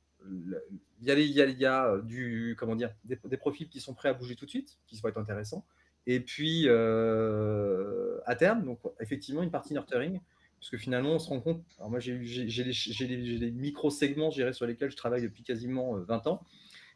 il 1.02 1.08
y, 1.08 1.66
a, 1.66 1.98
du, 2.00 2.56
comment 2.58 2.76
dire, 2.76 2.92
des, 3.04 3.38
profils 3.38 3.70
qui 3.70 3.80
sont 3.80 3.94
prêts 3.94 4.10
à 4.10 4.14
bouger 4.14 4.36
tout 4.36 4.46
de 4.46 4.50
suite, 4.50 4.80
qui 4.88 5.00
vont 5.00 5.10
être 5.10 5.20
intéressants. 5.20 5.66
Et 6.08 6.20
puis, 6.20 6.64
euh, 6.66 8.18
à 8.26 8.36
terme, 8.36 8.64
donc 8.64 8.80
effectivement, 9.00 9.44
une 9.44 9.52
partie 9.52 9.74
nurturing, 9.74 10.20
parce 10.60 10.70
que 10.70 10.78
finalement, 10.78 11.12
on 11.12 11.20
se 11.20 11.30
rend 11.30 11.42
compte. 11.42 11.64
Alors, 11.78 11.92
moi, 11.92 12.00
j'ai 12.00 12.18
des, 12.18 13.52
micro-segments 13.52 14.32
sur 14.32 14.66
lesquels 14.66 14.90
je 14.90 14.98
travaille 14.98 15.22
depuis 15.22 15.44
quasiment 15.44 15.96
20 15.96 16.28
euh, 16.28 16.30
ans, 16.30 16.44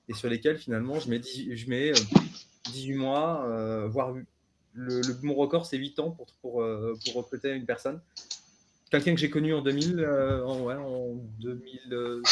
et 0.08 0.14
sur 0.14 0.30
lesquels, 0.30 0.58
finalement, 0.58 1.00
je 1.00 1.10
mets, 1.10 1.22
je 1.22 1.70
mets 1.70 1.92
18 2.72 2.94
euh, 2.94 2.98
mois, 2.98 3.88
voire 3.88 4.16
le, 4.74 5.02
mon 5.24 5.36
record, 5.36 5.66
c'est 5.66 5.78
8 5.78 6.00
ans 6.00 6.12
pour, 6.12 6.28
pour, 6.42 6.62
euh, 6.62 6.98
pour, 7.06 7.16
recruter 7.16 7.52
une 7.52 7.66
personne. 7.66 8.00
Quelqu'un 8.92 9.14
que 9.14 9.20
j'ai 9.20 9.30
connu 9.30 9.54
en 9.54 9.62
2000, 9.62 10.00
euh, 10.00 10.46
en, 10.46 10.62
ouais, 10.62 10.76
en 10.76 11.16
2000, 11.40 11.80
euh, 11.92 12.24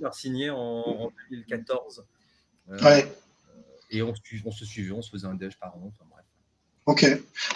par 0.00 0.14
signé 0.14 0.50
en, 0.50 1.12
2014. 1.30 2.04
ouais. 2.68 3.12
Et 3.92 4.02
on, 4.02 4.14
on, 4.44 4.52
se 4.52 4.64
suivait, 4.64 4.92
on 4.92 5.02
se 5.02 5.10
faisait 5.10 5.26
un 5.26 5.34
déj 5.34 5.56
par 5.58 5.76
an. 5.76 5.92
Enfin, 5.92 6.08
bref. 6.08 6.24
Ok. 6.86 7.04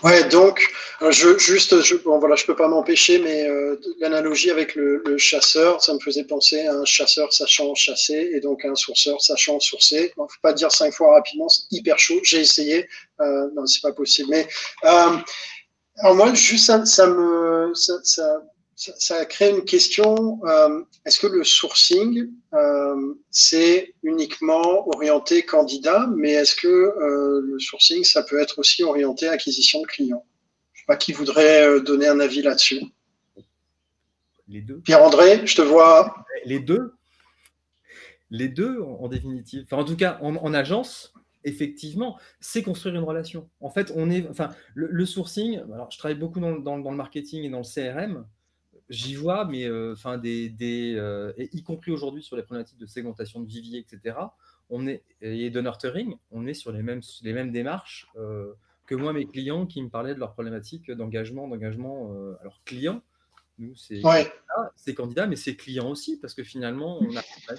Ouais, 0.03 0.29
donc, 0.29 0.61
euh, 0.61 0.84
je, 1.11 1.39
juste, 1.39 1.81
je, 1.81 1.97
bon, 1.97 2.19
voilà, 2.19 2.37
je 2.37 2.45
peux 2.45 2.55
pas 2.55 2.69
m'empêcher, 2.69 3.19
mais 3.19 3.49
euh, 3.49 3.77
l'analogie 3.99 4.51
avec 4.51 4.75
le, 4.75 5.03
chasseur, 5.19 5.83
ça 5.83 5.95
me 5.95 5.99
faisait 6.01 6.25
penser 6.25 6.67
à 6.67 6.75
un 6.75 6.85
chasseur 6.85 7.33
sachant 7.33 7.75
chasser 7.75 8.31
et 8.33 8.41
donc 8.41 8.65
un 8.65 8.75
sourceur 8.75 9.21
sachant 9.21 9.61
sourcer. 9.61 10.13
Ne 10.17 10.23
faut 10.23 10.41
pas 10.43 10.53
dire 10.53 10.71
cinq 10.73 10.93
fois 10.93 11.15
rapidement, 11.15 11.49
c'est 11.49 11.65
hyper 11.71 11.99
chaud. 11.99 12.21
J'ai 12.23 12.41
essayé, 12.41 12.89
euh, 13.21 13.49
non, 13.55 13.67
c'est 13.67 13.83
pas 13.83 13.93
possible. 13.93 14.31
Mais 14.31 14.47
euh, 14.85 15.17
alors 15.99 16.15
moi, 16.15 16.35
juste 16.35 16.67
ça, 16.67 16.85
ça 16.85 17.07
me, 17.07 17.73
ça, 17.75 17.95
ça, 18.03 18.43
ça, 18.77 19.17
a 19.17 19.25
créé 19.25 19.51
une 19.51 19.65
question. 19.65 20.41
Euh, 20.45 20.83
est-ce 21.05 21.21
que 21.21 21.27
le 21.27 21.45
sourcing, 21.45 22.31
euh, 22.55 23.15
c'est 23.31 23.95
uniquement 24.03 24.89
orienté 24.89 25.43
candidat, 25.45 26.09
mais 26.17 26.33
est-ce 26.33 26.57
que 26.57 26.69
euh, 26.69 27.41
le 27.45 27.59
sourcing, 27.59 28.05
ça 28.05 28.23
peut 28.23 28.41
être 28.41 28.59
aussi 28.59 28.83
orienté 28.83 29.29
acquisition 29.29 29.81
de 29.81 29.87
clients? 29.87 30.25
Sais 30.85 30.87
pas 30.87 30.97
qui 30.97 31.13
voudrait 31.13 31.81
donner 31.81 32.09
un 32.09 32.21
avis 32.21 32.43
là-dessus. 32.43 32.83
Les 34.49 34.61
deux. 34.61 34.81
Pierre-André, 34.81 35.47
je 35.47 35.57
te 35.57 35.63
vois. 35.63 36.15
Les 36.45 36.61
deux. 36.61 36.95
Les 38.31 38.49
deux, 38.49 38.81
en, 38.83 39.09
définitive. 39.09 39.65
Enfin, 39.65 39.83
en 39.83 39.85
tout 39.85 39.97
cas, 39.97 40.19
en, 40.21 40.55
agence, 40.55 41.15
effectivement, 41.45 42.19
c'est 42.41 42.63
construire 42.63 42.95
une 42.97 43.05
relation. 43.05 43.49
En 43.61 43.71
fait, 43.71 43.93
on 43.95 44.11
est, 44.11 44.27
enfin, 44.29 44.51
le, 44.75 45.07
sourcing. 45.07 45.61
Alors, 45.73 45.91
je 45.91 45.99
travaille 45.99 46.19
beaucoup 46.19 46.41
dans, 46.41 46.59
dans, 46.59 46.91
le 46.91 46.97
marketing 46.97 47.45
et 47.45 47.51
dans 47.51 47.61
le 47.61 47.65
CRM 47.65 48.27
j'y 48.89 49.15
vois, 49.15 49.45
mais 49.45 49.65
euh, 49.65 49.93
enfin 49.93 50.19
des, 50.19 50.49
des 50.49 50.95
euh, 50.97 51.33
y 51.39 51.63
compris 51.63 51.91
aujourd'hui 51.91 52.23
sur 52.23 52.37
les 52.37 52.43
problématiques 52.43 52.79
de 52.79 52.87
segmentation 52.87 53.41
de 53.41 53.47
vivier, 53.47 53.79
etc. 53.79 54.17
On 54.71 54.87
est 54.87 55.03
et 55.21 55.51
de 55.51 55.61
nurturing, 55.61 56.17
on 56.31 56.47
est 56.47 56.55
sur 56.55 56.73
les 56.73 56.83
mêmes 56.83 57.01
les 57.23 57.33
mêmes 57.33 57.53
démarches 57.53 58.09
euh, 58.17 58.55
que 58.87 58.95
moi 58.95 59.13
mes 59.13 59.27
clients 59.27 59.67
qui 59.67 59.83
me 59.83 59.89
parlaient 59.89 60.15
de 60.15 60.21
leurs 60.21 60.33
problématiques 60.33 60.91
d'engagement, 60.91 61.49
d'engagement. 61.49 62.11
alors 62.41 62.61
clients, 62.65 63.03
nous 63.59 63.75
c'est 63.77 64.03
c'est 64.77 64.95
candidat, 64.95 65.27
mais 65.27 65.37
c'est 65.37 65.57
clients 65.57 65.91
aussi 65.91 66.19
parce 66.19 66.35
que 66.35 66.43
finalement 66.43 66.99
on 67.01 67.17
a 67.17 67.23
pas 67.47 67.55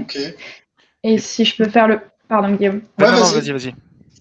Ok. 0.00 0.18
Et 1.02 1.18
si 1.18 1.44
je 1.44 1.56
peux 1.56 1.68
faire 1.68 1.88
le 1.88 2.00
pardon 2.28 2.54
Guillaume. 2.54 2.82
vas-y, 2.98 3.52
vas-y. 3.52 3.74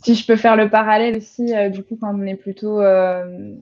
Si 0.03 0.15
je 0.15 0.25
peux 0.25 0.37
faire 0.37 0.55
le 0.55 0.69
parallèle 0.69 1.17
aussi, 1.17 1.51
du 1.71 1.83
coup, 1.83 1.97
quand 1.99 2.15
on 2.15 2.25
est 2.25 2.35
plutôt 2.35 2.79
euh, 2.79 3.55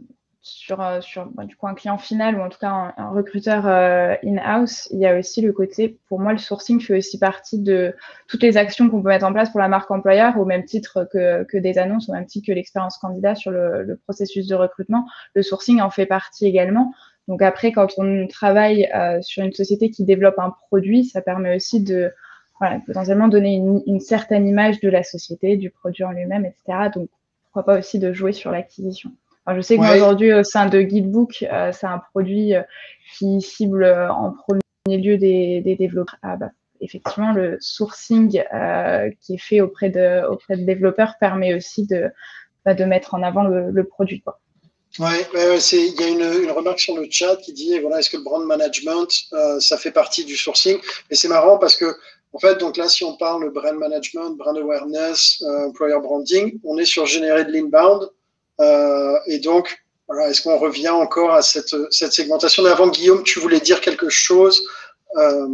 sur 0.45 0.77
bah, 0.77 1.43
du 1.45 1.55
coup, 1.55 1.67
un 1.67 1.73
client 1.73 1.97
final 1.97 2.37
ou 2.37 2.41
en 2.41 2.49
tout 2.49 2.59
cas 2.59 2.93
un, 2.95 3.09
recruteur 3.09 3.67
euh, 3.67 4.13
in-house, 4.23 4.87
il 4.91 4.99
y 4.99 5.07
a 5.07 5.17
aussi 5.17 5.41
le 5.41 5.51
côté, 5.51 5.97
pour 6.07 6.19
moi, 6.19 6.33
le 6.33 6.37
sourcing 6.37 6.79
fait 6.79 6.95
aussi 6.95 7.17
partie 7.17 7.59
de 7.59 7.95
toutes 8.27 8.43
les 8.43 8.55
actions 8.55 8.87
qu'on 8.87 9.01
peut 9.01 9.09
mettre 9.09 9.25
en 9.25 9.33
place 9.33 9.49
pour 9.49 9.59
la 9.59 9.67
marque 9.67 9.89
employeur, 9.89 10.37
au 10.37 10.45
même 10.45 10.63
titre 10.63 11.07
que, 11.11 11.43
que 11.45 11.57
des 11.57 11.79
annonces, 11.79 12.09
au 12.09 12.13
même 12.13 12.27
titre 12.27 12.45
que 12.47 12.51
l'expérience 12.51 12.99
candidat 12.99 13.33
sur 13.33 13.49
le, 13.49 13.99
processus 14.03 14.47
de 14.47 14.53
recrutement. 14.53 15.07
Le 15.33 15.41
sourcing 15.41 15.81
en 15.81 15.89
fait 15.89 16.05
partie 16.05 16.45
également. 16.45 16.93
Donc 17.27 17.41
après, 17.41 17.71
quand 17.71 17.87
on 17.97 18.27
travaille 18.27 18.87
euh, 18.93 19.19
sur 19.23 19.43
une 19.43 19.53
société 19.53 19.89
qui 19.89 20.03
développe 20.03 20.37
un 20.37 20.55
produit, 20.67 21.05
ça 21.05 21.23
permet 21.23 21.55
aussi 21.55 21.81
de 21.81 22.13
potentiellement 22.85 23.29
donner 23.29 23.55
une, 23.55 23.81
une 23.87 23.99
certaine 23.99 24.47
image 24.47 24.79
de 24.79 24.89
la 24.89 25.01
société, 25.01 25.57
du 25.57 25.71
produit 25.71 26.03
en 26.03 26.11
lui-même, 26.11 26.45
etc. 26.45 26.89
Donc 26.93 27.09
pourquoi 27.45 27.65
pas 27.65 27.79
aussi 27.79 27.97
de 27.97 28.13
jouer 28.13 28.31
sur 28.31 28.51
l'acquisition 28.51 29.11
je 29.53 29.61
sais 29.61 29.77
qu'aujourd'hui, 29.77 30.33
au 30.33 30.43
sein 30.43 30.67
de 30.67 30.81
Guidebook, 30.81 31.45
euh, 31.51 31.71
c'est 31.71 31.87
un 31.87 32.01
produit 32.11 32.55
euh, 32.55 32.61
qui 33.17 33.41
cible 33.41 33.83
euh, 33.83 34.11
en 34.11 34.31
premier 34.31 35.01
lieu 35.01 35.17
des, 35.17 35.75
développeurs. 35.77 36.17
Ah, 36.23 36.35
bah, 36.35 36.49
effectivement, 36.81 37.31
le 37.31 37.57
sourcing 37.59 38.43
qui 39.21 39.33
est 39.33 39.37
fait 39.37 39.61
auprès 39.61 39.89
de, 39.89 40.25
auprès 40.27 40.57
de 40.57 40.63
développeurs 40.63 41.13
permet 41.19 41.53
aussi 41.53 41.85
de, 41.87 42.09
bah, 42.65 42.73
de 42.73 42.83
mettre 42.85 43.13
en 43.13 43.23
avant 43.23 43.43
le, 43.43 43.83
produit. 43.83 44.21
Quoi. 44.21 44.39
Ouais, 44.99 45.27
il 45.33 45.99
y 45.99 46.03
a 46.03 46.07
une, 46.07 46.51
remarque 46.51 46.79
sur 46.79 46.95
le 46.95 47.07
chat 47.09 47.35
qui 47.37 47.53
dit 47.53 47.79
voilà, 47.79 47.99
est-ce 47.99 48.09
que 48.09 48.17
le 48.17 48.23
brand 48.23 48.45
management, 48.45 49.07
ça 49.59 49.77
fait 49.77 49.91
partie 49.91 50.25
du 50.25 50.35
sourcing? 50.35 50.77
Et 51.09 51.15
c'est 51.15 51.27
marrant 51.27 51.57
parce 51.57 51.75
que 51.75 51.95
en 52.35 52.39
fait, 52.39 52.59
donc 52.59 52.75
là, 52.75 52.89
si 52.89 53.05
on 53.05 53.15
parle 53.15 53.49
brand 53.51 53.77
management, 53.77 54.31
brand 54.31 54.57
awareness, 54.57 55.41
euh, 55.41 55.67
employer 55.67 55.97
branding, 56.01 56.59
on 56.65 56.77
est 56.77 56.85
sur 56.85 57.05
générer 57.05 57.45
de 57.45 57.51
l'inbound. 57.53 58.09
Euh, 58.61 59.17
et 59.27 59.39
donc, 59.39 59.83
voilà, 60.07 60.29
est-ce 60.29 60.41
qu'on 60.41 60.57
revient 60.57 60.89
encore 60.89 61.33
à 61.33 61.41
cette, 61.41 61.75
segmentation 61.91 62.63
Mais 62.63 62.69
avant, 62.69 62.87
Guillaume, 62.87 63.23
tu 63.23 63.39
voulais 63.39 63.59
dire 63.59 63.81
quelque 63.81 64.09
chose 64.09 64.63
euh... 65.17 65.47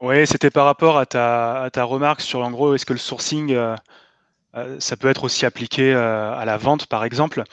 Oui, 0.00 0.26
c'était 0.26 0.50
par 0.50 0.64
rapport 0.64 0.96
à 0.96 1.04
ta, 1.04 1.62
à 1.62 1.70
ta, 1.70 1.84
remarque 1.84 2.22
sur, 2.22 2.40
en 2.40 2.50
gros, 2.50 2.74
est-ce 2.74 2.86
que 2.86 2.94
le 2.94 2.98
sourcing, 2.98 3.52
euh, 3.52 3.76
ça 4.78 4.96
peut 4.96 5.08
être 5.08 5.24
aussi 5.24 5.44
appliqué 5.44 5.92
à 5.92 6.42
la 6.46 6.56
vente, 6.56 6.86
par 6.86 7.04
exemple 7.04 7.44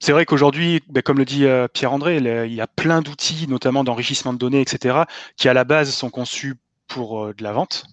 c'est 0.00 0.12
vrai 0.12 0.26
qu'aujourd'hui, 0.26 0.82
ben, 0.90 1.02
comme 1.02 1.16
le 1.16 1.24
dit 1.24 1.46
Pierre-André, 1.72 2.18
il 2.18 2.52
y 2.52 2.60
a 2.60 2.66
plein 2.66 3.00
d'outils, 3.00 3.46
notamment 3.48 3.84
d'enrichissement 3.84 4.34
de 4.34 4.38
données, 4.38 4.60
etc., 4.60 5.04
qui 5.38 5.48
à 5.48 5.54
la 5.54 5.64
base 5.64 5.88
sont 5.94 6.10
conçus 6.10 6.56
pour 6.86 7.34
de 7.34 7.42
la 7.42 7.52
vente. 7.52 7.86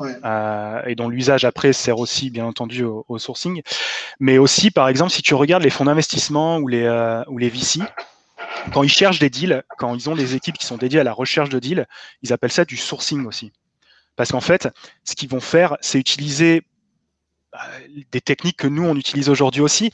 Euh, 0.00 0.82
et 0.86 0.94
dont 0.94 1.08
l'usage 1.08 1.44
après 1.44 1.72
sert 1.72 1.98
aussi 1.98 2.30
bien 2.30 2.44
entendu 2.44 2.84
au, 2.84 3.18
sourcing. 3.18 3.62
Mais 4.20 4.36
aussi, 4.36 4.70
par 4.70 4.88
exemple, 4.88 5.10
si 5.10 5.22
tu 5.22 5.34
regardes 5.34 5.62
les 5.62 5.70
fonds 5.70 5.86
d'investissement 5.86 6.58
ou 6.58 6.68
les, 6.68 6.82
euh, 6.82 7.22
ou 7.28 7.38
les 7.38 7.48
VC, 7.48 7.80
quand 8.72 8.82
ils 8.82 8.90
cherchent 8.90 9.18
des 9.18 9.30
deals, 9.30 9.62
quand 9.78 9.94
ils 9.94 10.10
ont 10.10 10.14
des 10.14 10.34
équipes 10.34 10.58
qui 10.58 10.66
sont 10.66 10.76
dédiées 10.76 11.00
à 11.00 11.04
la 11.04 11.12
recherche 11.12 11.48
de 11.48 11.58
deals, 11.58 11.86
ils 12.22 12.32
appellent 12.32 12.52
ça 12.52 12.64
du 12.64 12.76
sourcing 12.76 13.26
aussi. 13.26 13.52
Parce 14.16 14.32
qu'en 14.32 14.40
fait, 14.40 14.68
ce 15.04 15.14
qu'ils 15.14 15.30
vont 15.30 15.40
faire, 15.40 15.76
c'est 15.80 15.98
utiliser 15.98 16.62
des 18.10 18.20
techniques 18.20 18.58
que 18.58 18.66
nous, 18.66 18.84
on 18.84 18.96
utilise 18.96 19.30
aujourd'hui 19.30 19.62
aussi 19.62 19.90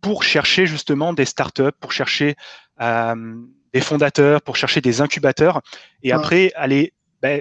pour 0.00 0.22
chercher 0.22 0.66
justement 0.66 1.12
des 1.12 1.26
startups, 1.26 1.72
pour 1.78 1.92
chercher 1.92 2.36
des 2.78 3.80
fondateurs, 3.80 4.40
pour 4.40 4.56
chercher 4.56 4.80
des 4.80 5.00
incubateurs, 5.00 5.60
et 6.02 6.12
après 6.12 6.52
aller 6.54 6.92
bah, 7.22 7.38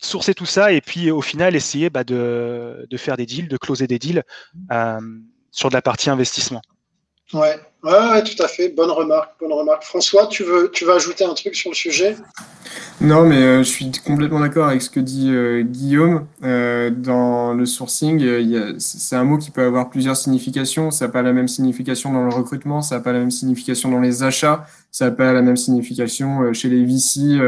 sourcer 0.00 0.34
tout 0.34 0.46
ça 0.46 0.72
et 0.72 0.80
puis 0.80 1.10
au 1.10 1.20
final 1.20 1.54
essayer 1.54 1.90
bah, 1.90 2.04
de, 2.04 2.86
faire 2.96 3.16
des 3.16 3.26
deals, 3.26 3.48
de 3.48 3.56
closer 3.56 3.86
des 3.86 3.98
deals 3.98 4.24
euh, 4.72 4.98
sur 5.52 5.68
de 5.68 5.74
la 5.74 5.82
partie 5.82 6.10
investissement. 6.10 6.62
Ouais. 7.32 7.60
ouais, 7.84 8.24
tout 8.24 8.42
à 8.42 8.48
fait. 8.48 8.70
Bonne 8.70 8.90
remarque, 8.90 9.38
bonne 9.38 9.52
remarque. 9.52 9.84
François, 9.84 10.26
tu 10.26 10.42
veux, 10.42 10.68
tu 10.72 10.84
veux 10.84 10.94
ajouter 10.94 11.24
un 11.24 11.34
truc 11.34 11.54
sur 11.54 11.70
le 11.70 11.76
sujet? 11.76 12.16
Non, 13.00 13.24
mais 13.24 13.36
euh, 13.36 13.58
je 13.58 13.68
suis 13.68 13.92
complètement 14.04 14.40
d'accord 14.40 14.66
avec 14.66 14.82
ce 14.82 14.90
que 14.90 14.98
dit 14.98 15.30
euh, 15.30 15.62
Guillaume. 15.62 16.26
dans 16.40 17.54
le 17.54 17.66
sourcing, 17.66 18.78
c'est 18.78 19.14
un 19.14 19.22
mot 19.22 19.38
qui 19.38 19.52
peut 19.52 19.62
avoir 19.62 19.90
plusieurs 19.90 20.16
significations. 20.16 20.90
Ça 20.90 21.06
n'a 21.06 21.12
pas 21.12 21.22
la 21.22 21.32
même 21.32 21.46
signification 21.46 22.12
dans 22.12 22.24
le 22.24 22.34
recrutement, 22.34 22.82
ça 22.82 22.96
n'a 22.96 23.00
pas 23.00 23.12
la 23.12 23.20
même 23.20 23.30
signification 23.30 23.90
dans 23.90 24.00
les 24.00 24.24
achats, 24.24 24.66
ça 24.90 25.04
n'a 25.04 25.10
pas 25.12 25.32
la 25.32 25.42
même 25.42 25.56
signification 25.56 26.52
chez 26.52 26.68
les 26.68 26.84
VC 26.84 27.38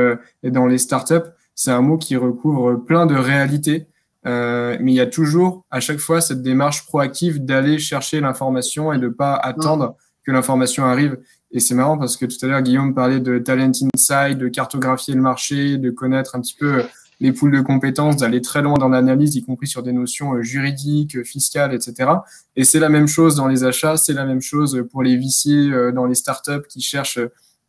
et 0.45 0.53
dans 0.53 0.67
les 0.67 0.79
startups 0.79 1.33
c'est 1.55 1.71
un 1.71 1.83
mot 1.83 1.99
qui 1.99 2.17
recouvre 2.17 2.75
plein 2.77 3.07
de 3.07 3.15
réalités, 3.15 3.87
euh, 4.27 4.77
mais 4.81 4.93
il 4.93 4.95
y 4.95 5.01
a 5.01 5.07
toujours 5.07 5.65
à 5.71 5.81
chaque 5.81 5.99
fois 5.99 6.21
cette 6.21 6.43
démarche 6.43 6.87
proactive 6.87 7.45
d'aller 7.45 7.79
chercher 7.79 8.21
l'information 8.21 8.93
et 8.93 8.99
de 8.99 9.09
pas 9.09 9.35
attendre 9.35 9.97
que 10.25 10.31
l'information 10.31 10.85
arrive. 10.85 11.19
Et 11.51 11.61
c'est 11.61 11.75
marrant 11.75 11.99
parce 11.99 12.17
que 12.17 12.25
tout 12.25 12.37
à 12.43 12.49
l'heure, 12.49 12.63
Guillaume 12.63 12.95
parlait 12.95 13.21
de 13.21 13.39
talent 13.39 13.73
inside, 13.95 14.39
de 14.39 14.49
cartographier 14.49 15.15
le 15.15 15.21
marché, 15.21 15.77
de 15.77 15.91
connaître 15.91 16.37
un 16.37 16.41
petit 16.41 16.55
peu 16.55 16.83
les 17.21 17.33
poules 17.33 17.53
de 17.53 17.61
compétences, 17.61 18.17
d'aller 18.17 18.41
très 18.41 18.63
loin 18.63 18.75
dans 18.75 18.89
l'analyse, 18.89 19.37
y 19.37 19.43
compris 19.43 19.67
sur 19.67 19.83
des 19.83 19.93
notions 19.93 20.35
euh, 20.35 20.43
juridiques, 20.43 21.17
euh, 21.17 21.25
fiscales, 21.25 21.75
etc. 21.75 22.11
Et 22.57 22.65
c'est 22.65 22.81
la 22.81 22.89
même 22.89 23.07
chose 23.07 23.37
dans 23.37 23.49
les 23.49 23.65
achats, 23.65 23.97
c'est 23.97 24.13
la 24.13 24.25
même 24.25 24.41
chose 24.41 24.85
pour 24.91 25.03
les 25.03 25.17
VC, 25.17 25.93
dans 25.93 26.07
les 26.07 26.15
startups 26.15 26.67
qui 26.69 26.81
cherchent 26.81 27.21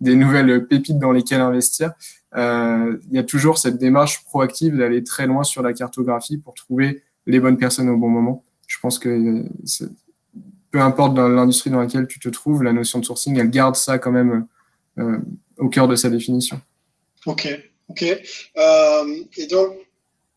des 0.01 0.15
nouvelles 0.15 0.67
pépites 0.67 0.99
dans 0.99 1.11
lesquelles 1.11 1.41
investir. 1.41 1.91
Euh, 2.36 2.97
il 3.09 3.15
y 3.15 3.19
a 3.19 3.23
toujours 3.23 3.57
cette 3.57 3.77
démarche 3.77 4.23
proactive 4.25 4.77
d'aller 4.77 5.03
très 5.03 5.27
loin 5.27 5.43
sur 5.43 5.61
la 5.61 5.73
cartographie 5.73 6.38
pour 6.38 6.53
trouver 6.53 7.03
les 7.25 7.39
bonnes 7.39 7.57
personnes 7.57 7.89
au 7.89 7.97
bon 7.97 8.09
moment. 8.09 8.43
Je 8.67 8.77
pense 8.79 8.97
que 8.97 9.45
peu 10.71 10.79
importe 10.79 11.13
dans 11.13 11.27
l'industrie 11.27 11.69
dans 11.69 11.79
laquelle 11.79 12.07
tu 12.07 12.19
te 12.19 12.29
trouves, 12.29 12.63
la 12.63 12.73
notion 12.73 12.99
de 12.99 13.05
sourcing, 13.05 13.38
elle 13.38 13.51
garde 13.51 13.75
ça 13.75 13.99
quand 13.99 14.11
même 14.11 14.47
euh, 14.97 15.19
au 15.57 15.69
cœur 15.69 15.88
de 15.88 15.95
sa 15.95 16.09
définition. 16.09 16.59
Ok, 17.25 17.47
ok. 17.89 18.03
Euh, 18.57 19.15
et 19.38 19.47
donc, 19.47 19.75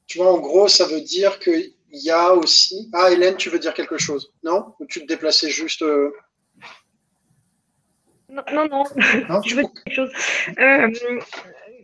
tu 0.06 0.18
vois, 0.18 0.32
en 0.32 0.38
gros, 0.38 0.68
ça 0.68 0.86
veut 0.86 1.00
dire 1.00 1.38
qu'il 1.38 1.72
y 1.90 2.10
a 2.10 2.34
aussi. 2.34 2.90
Ah, 2.92 3.10
Hélène, 3.10 3.36
tu 3.36 3.48
veux 3.48 3.58
dire 3.58 3.72
quelque 3.72 3.96
chose 3.96 4.32
Non? 4.44 4.74
Ou 4.78 4.84
tu 4.86 5.00
te 5.00 5.06
déplaçais 5.06 5.48
juste. 5.48 5.82
Non, 8.28 8.42
non, 8.52 8.68
non. 8.68 8.84
je 9.46 9.54
veux 9.56 9.62
dire 9.62 9.72
quelque 9.84 9.94
chose 9.94 10.10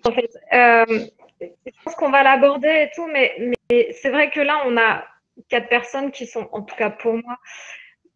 en 0.04 0.12
fait. 0.12 0.30
Euh, 0.52 1.06
je 1.40 1.72
pense 1.84 1.94
qu'on 1.96 2.10
va 2.10 2.22
l'aborder 2.22 2.68
et 2.68 2.90
tout, 2.94 3.06
mais, 3.06 3.34
c'est 3.70 4.10
vrai 4.10 4.30
que 4.30 4.40
là, 4.40 4.62
on 4.66 4.76
a 4.76 5.04
quatre 5.48 5.68
personnes 5.68 6.10
qui 6.12 6.26
sont, 6.26 6.48
en 6.52 6.62
tout 6.62 6.76
cas 6.76 6.90
pour 6.90 7.14
moi, 7.14 7.38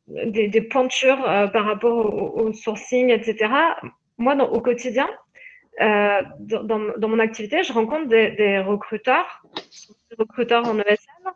des, 0.07 0.49
des 0.49 0.61
pointures 0.61 1.29
euh, 1.29 1.49
par 1.49 1.65
rapport 1.65 2.15
au, 2.37 2.53
sourcing, 2.53 3.11
etc. 3.11 3.53
Moi, 4.19 4.37
au 4.37 4.61
quotidien, 4.61 5.09
euh, 5.81 6.23
dans, 6.39 7.09
mon 7.09 7.19
activité, 7.19 7.63
je 7.63 7.73
rencontre 7.73 8.07
des, 8.09 8.31
des 8.33 8.59
recruteurs, 8.59 9.43
des 10.11 10.17
recruteurs 10.19 10.69
en 10.69 10.79
ESM, 10.79 11.31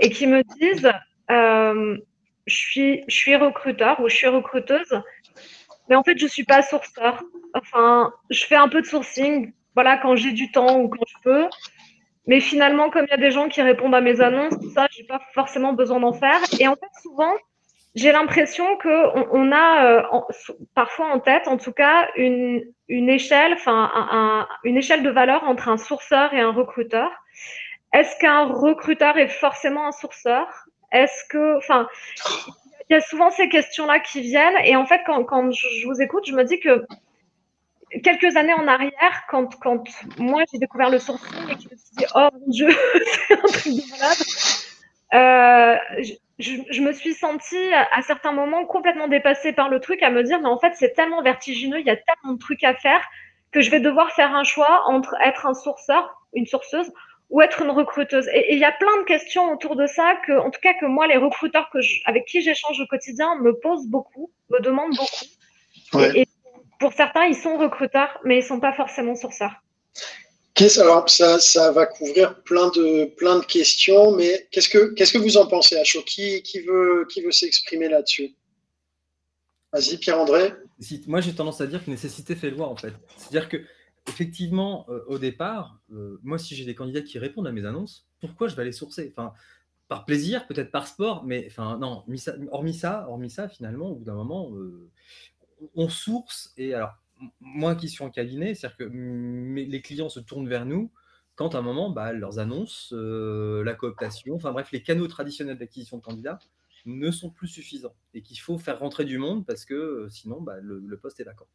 et 0.00 0.10
qui 0.10 0.26
me 0.26 0.42
disent 0.58 0.90
je, 1.28 2.56
suis, 2.56 3.04
je 3.06 3.14
suis 3.14 3.36
recruteur 3.36 4.00
ou 4.00 4.08
je 4.08 4.16
suis 4.16 4.26
recruteuse, 4.26 5.00
mais 5.88 5.96
en 5.96 6.02
fait, 6.02 6.18
je 6.18 6.24
ne 6.24 6.30
suis 6.30 6.44
pas 6.44 6.62
sourceur. 6.62 7.22
Enfin, 7.54 8.12
je 8.30 8.44
fais 8.44 8.56
un 8.56 8.68
peu 8.68 8.80
de 8.80 8.86
sourcing 8.86 9.52
voilà, 9.74 9.96
quand 9.98 10.16
j'ai 10.16 10.32
du 10.32 10.50
temps 10.50 10.80
ou 10.80 10.88
quand 10.88 11.04
je 11.06 11.22
peux. 11.22 11.46
Mais 12.26 12.40
finalement, 12.40 12.90
comme 12.90 13.06
il 13.06 13.10
y 13.10 13.14
a 13.14 13.16
des 13.16 13.30
gens 13.30 13.48
qui 13.48 13.62
répondent 13.62 13.94
à 13.94 14.00
mes 14.00 14.20
annonces, 14.20 14.54
ça, 14.74 14.86
j'ai 14.90 15.04
pas 15.04 15.20
forcément 15.32 15.72
besoin 15.72 16.00
d'en 16.00 16.12
faire. 16.12 16.38
Et 16.60 16.68
en 16.68 16.76
fait, 16.76 16.90
souvent, 17.02 17.32
j'ai 17.94 18.12
l'impression 18.12 18.64
qu'on 18.78 19.26
on 19.32 19.52
a 19.52 19.84
euh, 19.86 20.02
parfois 20.74 21.06
en 21.06 21.18
tête, 21.18 21.48
en 21.48 21.56
tout 21.56 21.72
cas, 21.72 22.08
une, 22.16 22.62
une 22.88 23.08
échelle, 23.08 23.56
une 24.64 24.76
échelle 24.76 25.02
de 25.02 25.10
valeur 25.10 25.44
entre 25.44 25.68
un 25.68 25.78
sourceur 25.78 26.32
et 26.34 26.40
un 26.40 26.52
recruteur. 26.52 27.10
Est-ce 27.92 28.16
qu'un 28.18 28.44
recruteur 28.44 29.16
est 29.18 29.28
forcément 29.28 29.86
un 29.86 29.92
sourceur? 29.92 30.46
Est-ce 30.92 31.24
que, 31.28 31.56
enfin, 31.56 31.88
il 32.90 32.94
y 32.94 32.96
a 32.96 33.00
souvent 33.00 33.30
ces 33.30 33.48
questions-là 33.48 34.00
qui 34.00 34.20
viennent. 34.20 34.58
Et 34.64 34.74
en 34.74 34.84
fait, 34.84 35.02
quand, 35.06 35.22
quand 35.24 35.50
je 35.52 35.86
vous 35.86 36.02
écoute, 36.02 36.26
je 36.26 36.34
me 36.34 36.42
dis 36.42 36.58
que 36.58 36.84
quelques 38.02 38.36
années 38.36 38.54
en 38.54 38.68
arrière, 38.68 39.24
quand, 39.28 39.58
quand 39.60 39.84
moi 40.18 40.42
j'ai 40.52 40.58
découvert 40.58 40.90
le 40.90 40.98
sourcing 40.98 41.48
et 41.50 41.54
que 41.54 41.62
je 41.62 41.68
me 41.68 41.76
suis 41.76 41.96
dit, 41.96 42.04
oh 42.14 42.28
mon 42.32 42.48
Dieu, 42.48 42.68
c'est 43.28 43.34
un 43.34 43.42
truc 43.42 43.72
de 43.74 43.90
malade, 43.90 44.16
euh, 45.12 46.16
je, 46.38 46.54
je, 46.70 46.80
me 46.82 46.92
suis 46.92 47.14
sentie 47.14 47.72
à 47.92 48.00
certains 48.02 48.32
moments 48.32 48.64
complètement 48.64 49.08
dépassée 49.08 49.52
par 49.52 49.68
le 49.68 49.80
truc, 49.80 50.02
à 50.02 50.10
me 50.10 50.22
dire, 50.22 50.40
mais 50.40 50.48
en 50.48 50.58
fait, 50.58 50.72
c'est 50.74 50.92
tellement 50.92 51.22
vertigineux, 51.22 51.80
il 51.80 51.86
y 51.86 51.90
a 51.90 51.96
tellement 51.96 52.34
de 52.34 52.38
trucs 52.38 52.64
à 52.64 52.74
faire 52.74 53.02
que 53.52 53.60
je 53.60 53.70
vais 53.70 53.80
devoir 53.80 54.12
faire 54.12 54.34
un 54.34 54.44
choix 54.44 54.84
entre 54.86 55.14
être 55.24 55.46
un 55.46 55.54
sourceur, 55.54 56.22
une 56.32 56.46
sourceuse, 56.46 56.90
ou 57.30 57.40
être 57.40 57.62
une 57.62 57.70
recruteuse. 57.70 58.28
Et 58.34 58.54
il 58.54 58.58
y 58.58 58.64
a 58.64 58.72
plein 58.72 58.96
de 58.98 59.04
questions 59.04 59.52
autour 59.52 59.76
de 59.76 59.86
ça 59.86 60.16
que, 60.26 60.32
en 60.32 60.50
tout 60.50 60.60
cas, 60.60 60.74
que 60.74 60.86
moi, 60.86 61.06
les 61.06 61.16
recruteurs 61.16 61.70
que 61.70 61.78
avec 62.04 62.24
qui 62.26 62.40
j'échange 62.40 62.80
au 62.80 62.86
quotidien 62.86 63.36
me 63.36 63.52
posent 63.58 63.86
beaucoup, 63.86 64.30
me 64.50 64.60
demandent 64.60 64.96
beaucoup. 64.96 66.04
Et, 66.14 66.26
pour 66.80 66.92
certains, 66.94 67.26
ils 67.26 67.36
sont 67.36 67.58
recruteurs, 67.58 68.18
mais 68.24 68.36
ils 68.36 68.42
ne 68.42 68.48
sont 68.48 68.60
pas 68.60 68.72
forcément 68.72 69.14
sourceurs. 69.14 69.62
Alors, 70.78 71.08
ça, 71.08 71.38
ça, 71.38 71.72
va 71.72 71.86
couvrir 71.86 72.42
plein 72.42 72.68
de, 72.68 73.06
plein 73.14 73.38
de 73.38 73.44
questions, 73.44 74.14
mais 74.14 74.46
qu'est-ce 74.50 74.68
que, 74.68 74.92
qu'est-ce 74.92 75.12
que 75.12 75.18
vous 75.18 75.38
en 75.38 75.46
pensez, 75.46 75.76
Acho? 75.78 76.02
Qui, 76.02 76.42
qui 76.42 76.60
veut, 76.60 77.06
qui 77.08 77.22
veut 77.22 77.32
s'exprimer 77.32 77.88
là-dessus? 77.88 78.34
Vas-y, 79.72 79.96
Pierre-André. 79.96 80.52
Moi, 81.06 81.22
j'ai 81.22 81.34
tendance 81.34 81.62
à 81.62 81.66
dire 81.66 81.82
que 81.82 81.90
nécessité 81.90 82.34
fait 82.34 82.50
loi, 82.50 82.68
en 82.68 82.76
fait. 82.76 82.92
C'est-à-dire 83.16 83.48
que, 83.48 83.58
effectivement, 84.08 84.84
euh, 84.90 85.02
au 85.06 85.18
départ, 85.18 85.78
euh, 85.92 86.18
moi, 86.22 86.36
si 86.36 86.54
j'ai 86.54 86.66
des 86.66 86.74
candidats 86.74 87.02
qui 87.02 87.18
répondent 87.18 87.46
à 87.46 87.52
mes 87.52 87.64
annonces, 87.64 88.06
pourquoi 88.20 88.48
je 88.48 88.56
vais 88.56 88.64
les 88.64 88.72
sourcer? 88.72 89.14
Enfin, 89.16 89.32
Par 89.88 90.04
plaisir, 90.04 90.46
peut-être 90.46 90.70
par 90.70 90.88
sport, 90.88 91.24
mais 91.24 91.46
enfin, 91.46 91.78
non, 91.78 92.04
hormis 92.50 92.74
ça, 92.74 93.06
hormis 93.08 93.30
ça, 93.30 93.48
finalement, 93.48 93.92
au 93.92 93.94
bout 93.94 94.04
d'un 94.04 94.14
moment, 94.14 94.50
euh, 94.52 94.90
on 95.74 95.88
source, 95.88 96.52
et 96.56 96.74
alors, 96.74 96.94
moi 97.40 97.74
qui 97.74 97.88
suis 97.88 98.02
en 98.02 98.10
cabinet, 98.10 98.54
c'est-à-dire 98.54 98.76
que 98.78 98.84
les 98.84 99.82
clients 99.82 100.08
se 100.08 100.20
tournent 100.20 100.48
vers 100.48 100.66
nous 100.66 100.90
quand 101.36 101.54
à 101.54 101.58
un 101.58 101.62
moment, 101.62 101.88
bah, 101.88 102.12
leurs 102.12 102.38
annonces, 102.38 102.92
euh, 102.92 103.64
la 103.64 103.72
cooptation, 103.72 104.34
enfin 104.34 104.52
bref, 104.52 104.70
les 104.72 104.82
canaux 104.82 105.06
traditionnels 105.06 105.56
d'acquisition 105.56 105.96
de 105.96 106.02
candidats 106.02 106.38
ne 106.86 107.10
sont 107.10 107.30
plus 107.30 107.48
suffisants 107.48 107.94
et 108.14 108.22
qu'il 108.22 108.38
faut 108.38 108.58
faire 108.58 108.78
rentrer 108.78 109.04
du 109.04 109.18
monde 109.18 109.46
parce 109.46 109.64
que 109.64 109.74
euh, 109.74 110.08
sinon, 110.10 110.40
bah, 110.40 110.56
le, 110.60 110.98
poste 110.98 111.20
est 111.20 111.24
vacant. 111.24 111.46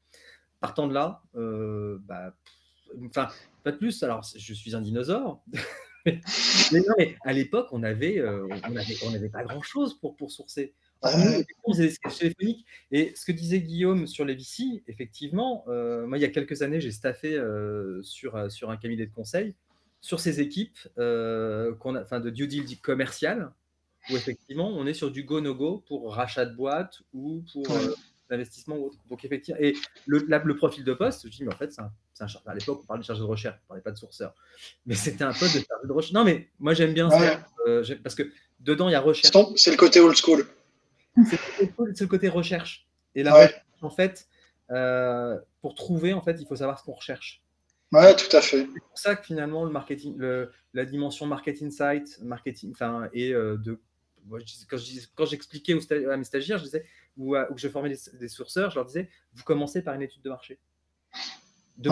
Partant 0.59 0.87
de 0.87 0.93
là, 0.93 1.21
euh, 1.35 1.99
bah, 2.01 2.35
enfin, 3.05 3.29
pas 3.63 3.71
de 3.71 3.77
plus. 3.77 4.01
Alors, 4.03 4.23
je 4.23 4.53
suis 4.53 4.75
un 4.75 4.81
dinosaure. 4.81 5.43
mais, 6.05 6.21
non, 6.71 6.93
mais 6.97 7.15
à 7.23 7.33
l'époque, 7.33 7.67
on 7.71 7.83
avait, 7.83 8.19
euh, 8.19 8.47
on 8.67 8.75
avait, 8.75 8.95
on 9.05 9.11
n'avait 9.11 9.29
pas 9.29 9.43
grand-chose 9.43 9.99
pour, 9.99 10.15
pour 10.15 10.31
sourcer. 10.31 10.73
Téléphoniques. 12.19 12.65
Et 12.91 13.13
ce 13.15 13.25
que 13.25 13.31
disait 13.31 13.61
Guillaume 13.61 14.07
sur 14.07 14.25
les 14.25 14.35
VC, 14.35 14.83
effectivement, 14.87 15.65
euh, 15.67 16.05
moi, 16.05 16.17
il 16.17 16.21
y 16.21 16.25
a 16.25 16.29
quelques 16.29 16.61
années, 16.61 16.81
j'ai 16.81 16.91
staffé 16.91 17.35
euh, 17.35 18.01
sur, 18.03 18.51
sur 18.51 18.69
un 18.69 18.77
cabinet 18.77 19.05
de 19.05 19.13
conseil 19.13 19.55
sur 20.01 20.19
ces 20.19 20.39
équipes 20.39 20.77
qu'on 20.97 21.95
a, 21.95 22.01
enfin, 22.01 22.19
de 22.19 22.29
due 22.29 22.47
deal 22.47 22.79
commercial, 22.79 23.51
où 24.11 24.15
effectivement, 24.15 24.69
on 24.69 24.85
est 24.85 24.93
sur 24.93 25.09
du 25.09 25.23
go-no-go 25.23 25.83
pour 25.87 26.13
rachat 26.13 26.45
de 26.45 26.55
boîte 26.55 27.01
ou 27.11 27.43
pour 27.51 27.65
d'investissement 28.29 28.75
ou 28.75 28.87
autre. 28.87 28.97
Donc, 29.09 29.23
effectivement, 29.25 29.59
et 29.59 29.75
le, 30.05 30.19
le, 30.19 30.55
profil 30.55 30.83
de 30.83 30.93
poste, 30.93 31.25
je 31.25 31.37
dis, 31.37 31.43
mais 31.43 31.53
en 31.53 31.57
fait, 31.57 31.71
c'est 31.71 31.81
un, 31.81 31.91
un 32.19 32.27
à 32.45 32.55
l'époque, 32.55 32.79
on 32.83 32.85
parlait 32.85 33.01
de 33.01 33.05
chargé 33.05 33.21
de 33.21 33.25
recherche, 33.25 33.55
on 33.55 33.63
ne 33.63 33.67
parlait 33.67 33.83
pas 33.83 33.91
de 33.91 33.97
sourceur. 33.97 34.33
Mais 34.85 34.95
c'était 34.95 35.23
un 35.23 35.33
poste 35.33 35.55
de 35.55 35.63
chargé 35.65 35.87
de 35.87 35.91
recherche. 35.91 36.13
Non, 36.13 36.23
mais 36.23 36.49
moi, 36.59 36.73
j'aime 36.73 36.93
bien 36.93 37.09
ça, 37.09 37.45
euh, 37.67 37.83
parce 38.03 38.15
que 38.15 38.23
dedans, 38.59 38.89
il 38.89 38.93
y 38.93 38.95
a 38.95 39.01
recherche. 39.01 39.35
C'est 39.55 39.71
le 39.71 39.77
côté 39.77 39.99
old 39.99 40.15
school. 40.15 40.45
C'est 41.23 42.01
le 42.01 42.07
côté 42.07 42.27
recherche. 42.29 42.87
Et 43.15 43.23
recherche, 43.23 43.63
en 43.81 43.89
fait, 43.89 44.27
euh, 44.71 45.39
pour 45.61 45.75
trouver, 45.75 46.13
en 46.13 46.21
fait, 46.21 46.37
il 46.39 46.47
faut 46.47 46.55
savoir 46.55 46.79
ce 46.79 46.83
qu'on 46.83 46.93
recherche. 46.93 47.41
Ouais, 47.91 48.15
tout 48.15 48.35
à 48.35 48.41
fait. 48.41 48.67
C'est 48.73 48.79
pour 48.79 48.97
ça 48.97 49.15
que 49.15 49.25
finalement, 49.25 49.63
le 49.63 49.71
marketing, 49.71 50.17
le, 50.17 50.51
la 50.73 50.85
dimension 50.85 51.25
marketing 51.27 51.71
site, 51.71 52.19
marketing, 52.21 52.71
enfin, 52.71 53.09
et 53.13 53.33
euh, 53.33 53.57
de 53.57 53.79
quand 55.15 55.25
j'expliquais 55.25 55.77
à 56.11 56.17
mes 56.17 56.23
stagiaires, 56.23 56.57
je 56.57 56.63
disais, 56.63 56.85
ou, 57.17 57.35
que 57.35 57.57
je 57.57 57.69
formais 57.69 57.95
des, 58.13 58.27
sourceurs, 58.27 58.71
je 58.71 58.75
leur 58.75 58.85
disais, 58.85 59.09
vous 59.33 59.43
commencez 59.43 59.81
par 59.81 59.93
une 59.93 60.01
étude 60.01 60.23
de 60.23 60.29
marché. 60.29 60.57
De 61.77 61.91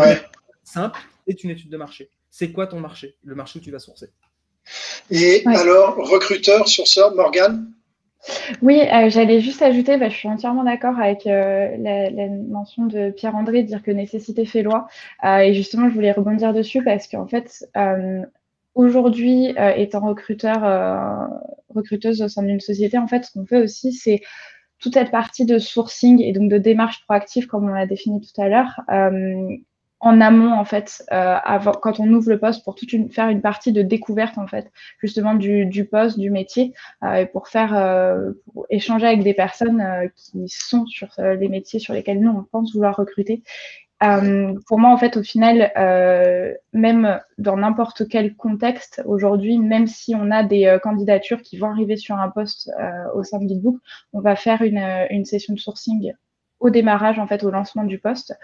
simple, 0.63 0.99
c'est 1.28 1.43
une 1.43 1.51
étude 1.51 1.69
de 1.69 1.78
marché. 1.78 2.09
C'est 2.30 2.51
quoi 2.51 2.67
ton 2.67 2.80
marché? 2.80 3.17
Le 3.24 3.36
marché 3.36 3.59
où 3.59 3.61
tu 3.61 3.69
vas 3.69 3.80
sourcer? 3.80 4.09
Et 5.11 5.43
alors, 5.45 5.95
recruteur, 5.97 6.67
sourceur, 6.67 7.13
Morgane? 7.13 7.71
Oui, 8.61 8.82
euh, 8.82 9.09
j'allais 9.09 9.41
juste 9.41 9.61
ajouter, 9.61 9.97
bah, 9.97 10.09
je 10.09 10.15
suis 10.15 10.28
entièrement 10.28 10.63
d'accord 10.63 10.97
avec 10.99 11.28
euh, 11.28 11.76
la, 11.78 12.28
mention 12.30 12.86
de 12.86 13.11
Pierre-André, 13.11 13.63
dire 13.63 13.84
que 13.84 13.91
nécessité 13.91 14.45
fait 14.45 14.63
loi. 14.63 14.88
Euh, 15.24 15.39
et 15.39 15.53
justement, 15.53 15.89
je 15.89 15.93
voulais 15.93 16.11
rebondir 16.11 16.53
dessus 16.53 16.84
parce 16.84 17.07
qu'en 17.07 17.28
fait, 17.28 17.67
aujourd'hui, 18.76 19.53
étant 19.76 20.01
recruteur, 20.01 21.30
recruteuse 21.69 22.21
au 22.21 22.28
sein 22.28 22.43
d'une 22.43 22.59
société, 22.59 22.97
en 22.97 23.07
fait, 23.07 23.26
ce 23.26 23.32
qu'on 23.32 23.45
fait 23.45 23.61
aussi, 23.61 23.93
c'est 23.93 24.21
toute 24.80 24.93
cette 24.95 25.11
partie 25.11 25.45
de 25.45 25.59
sourcing 25.59 26.21
et 26.21 26.34
donc 26.34 26.49
de 26.49 26.57
démarche 26.57 27.03
proactive, 27.05 27.47
comme 27.47 27.65
on 27.65 27.74
l'a 27.74 27.88
défini 27.88 28.21
tout 28.21 28.41
à 28.41 28.47
l'heure, 28.47 28.82
en 30.03 30.21
amont, 30.21 30.53
en 30.53 30.65
fait, 30.65 31.03
euh, 31.11 31.37
avant, 31.43 31.71
quand 31.71 31.99
on 31.99 32.07
ouvre 32.11 32.29
le 32.29 32.39
poste, 32.39 32.63
pour 32.63 32.75
toute 32.75 32.93
une, 32.93 33.09
faire 33.09 33.29
une 33.29 33.41
partie 33.41 33.71
de 33.71 33.81
découverte, 33.81 34.37
en 34.37 34.47
fait, 34.47 34.71
justement 34.99 35.33
du, 35.33 35.87
poste, 35.89 36.19
du 36.19 36.29
métier, 36.29 36.73
euh, 37.03 37.15
et 37.15 37.25
pour 37.25 37.47
faire, 37.47 37.71
pour 38.53 38.65
échanger 38.69 39.07
avec 39.07 39.23
des 39.23 39.33
personnes 39.33 40.09
qui 40.15 40.45
sont 40.47 40.85
sur 40.85 41.09
les 41.17 41.47
métiers 41.47 41.79
sur 41.79 41.93
lesquels 41.93 42.19
nous, 42.19 42.31
on 42.31 42.43
pense 42.43 42.73
vouloir 42.73 42.95
recruter. 42.95 43.43
Euh, 44.03 44.53
pour 44.67 44.79
moi, 44.79 44.89
en 44.89 44.97
fait, 44.97 45.15
au 45.17 45.23
final, 45.23 45.71
euh, 45.77 46.53
même 46.73 47.21
dans 47.37 47.55
n'importe 47.55 48.07
quel 48.09 48.35
contexte, 48.35 49.01
aujourd'hui, 49.05 49.57
même 49.59 49.87
si 49.87 50.13
on 50.15 50.29
a 50.29 50.43
des 50.43 50.65
euh, 50.65 50.79
candidatures 50.79 51.41
qui 51.41 51.57
vont 51.57 51.69
arriver 51.69 51.95
sur 51.95 52.15
un 52.17 52.29
poste 52.29 52.69
au 53.13 53.23
sein 53.23 53.39
de 53.39 53.45
Guidebook, 53.45 53.77
on 54.11 54.19
va 54.19 54.35
faire 54.35 54.61
une 54.61 55.25
session 55.25 55.53
de 55.53 55.59
sourcing 55.59 56.13
démarrage, 56.70 57.20
en 57.20 57.28
fait, 57.28 57.43
au 57.43 57.51
lancement 57.51 57.84
du 57.84 57.99
poste. 57.99 58.38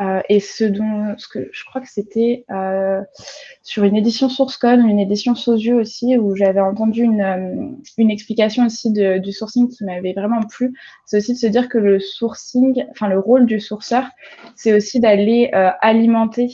Euh, 0.00 0.20
et 0.28 0.40
ce 0.40 0.64
dont, 0.64 1.14
je 1.18 1.64
crois 1.64 1.80
que 1.80 1.88
c'était 1.88 2.44
euh, 2.50 3.00
sur 3.62 3.84
une 3.84 3.96
édition 3.96 4.28
SourceCon, 4.28 4.86
une 4.86 4.98
édition 4.98 5.34
Sosio 5.34 5.80
aussi, 5.80 6.16
où 6.18 6.34
j'avais 6.36 6.60
entendu 6.60 7.02
une, 7.02 7.20
euh, 7.20 7.70
une 7.98 8.10
explication 8.10 8.66
aussi 8.66 8.92
de, 8.92 9.18
du 9.18 9.32
sourcing 9.32 9.68
qui 9.68 9.84
m'avait 9.84 10.12
vraiment 10.12 10.42
plu. 10.42 10.72
C'est 11.06 11.18
aussi 11.18 11.32
de 11.34 11.38
se 11.38 11.46
dire 11.46 11.68
que 11.68 11.78
le 11.78 12.00
sourcing, 12.00 12.84
enfin 12.90 13.08
le 13.08 13.18
rôle 13.18 13.46
du 13.46 13.60
sourceur, 13.60 14.04
c'est 14.54 14.72
aussi 14.72 15.00
d'aller 15.00 15.50
alimenter 15.80 16.50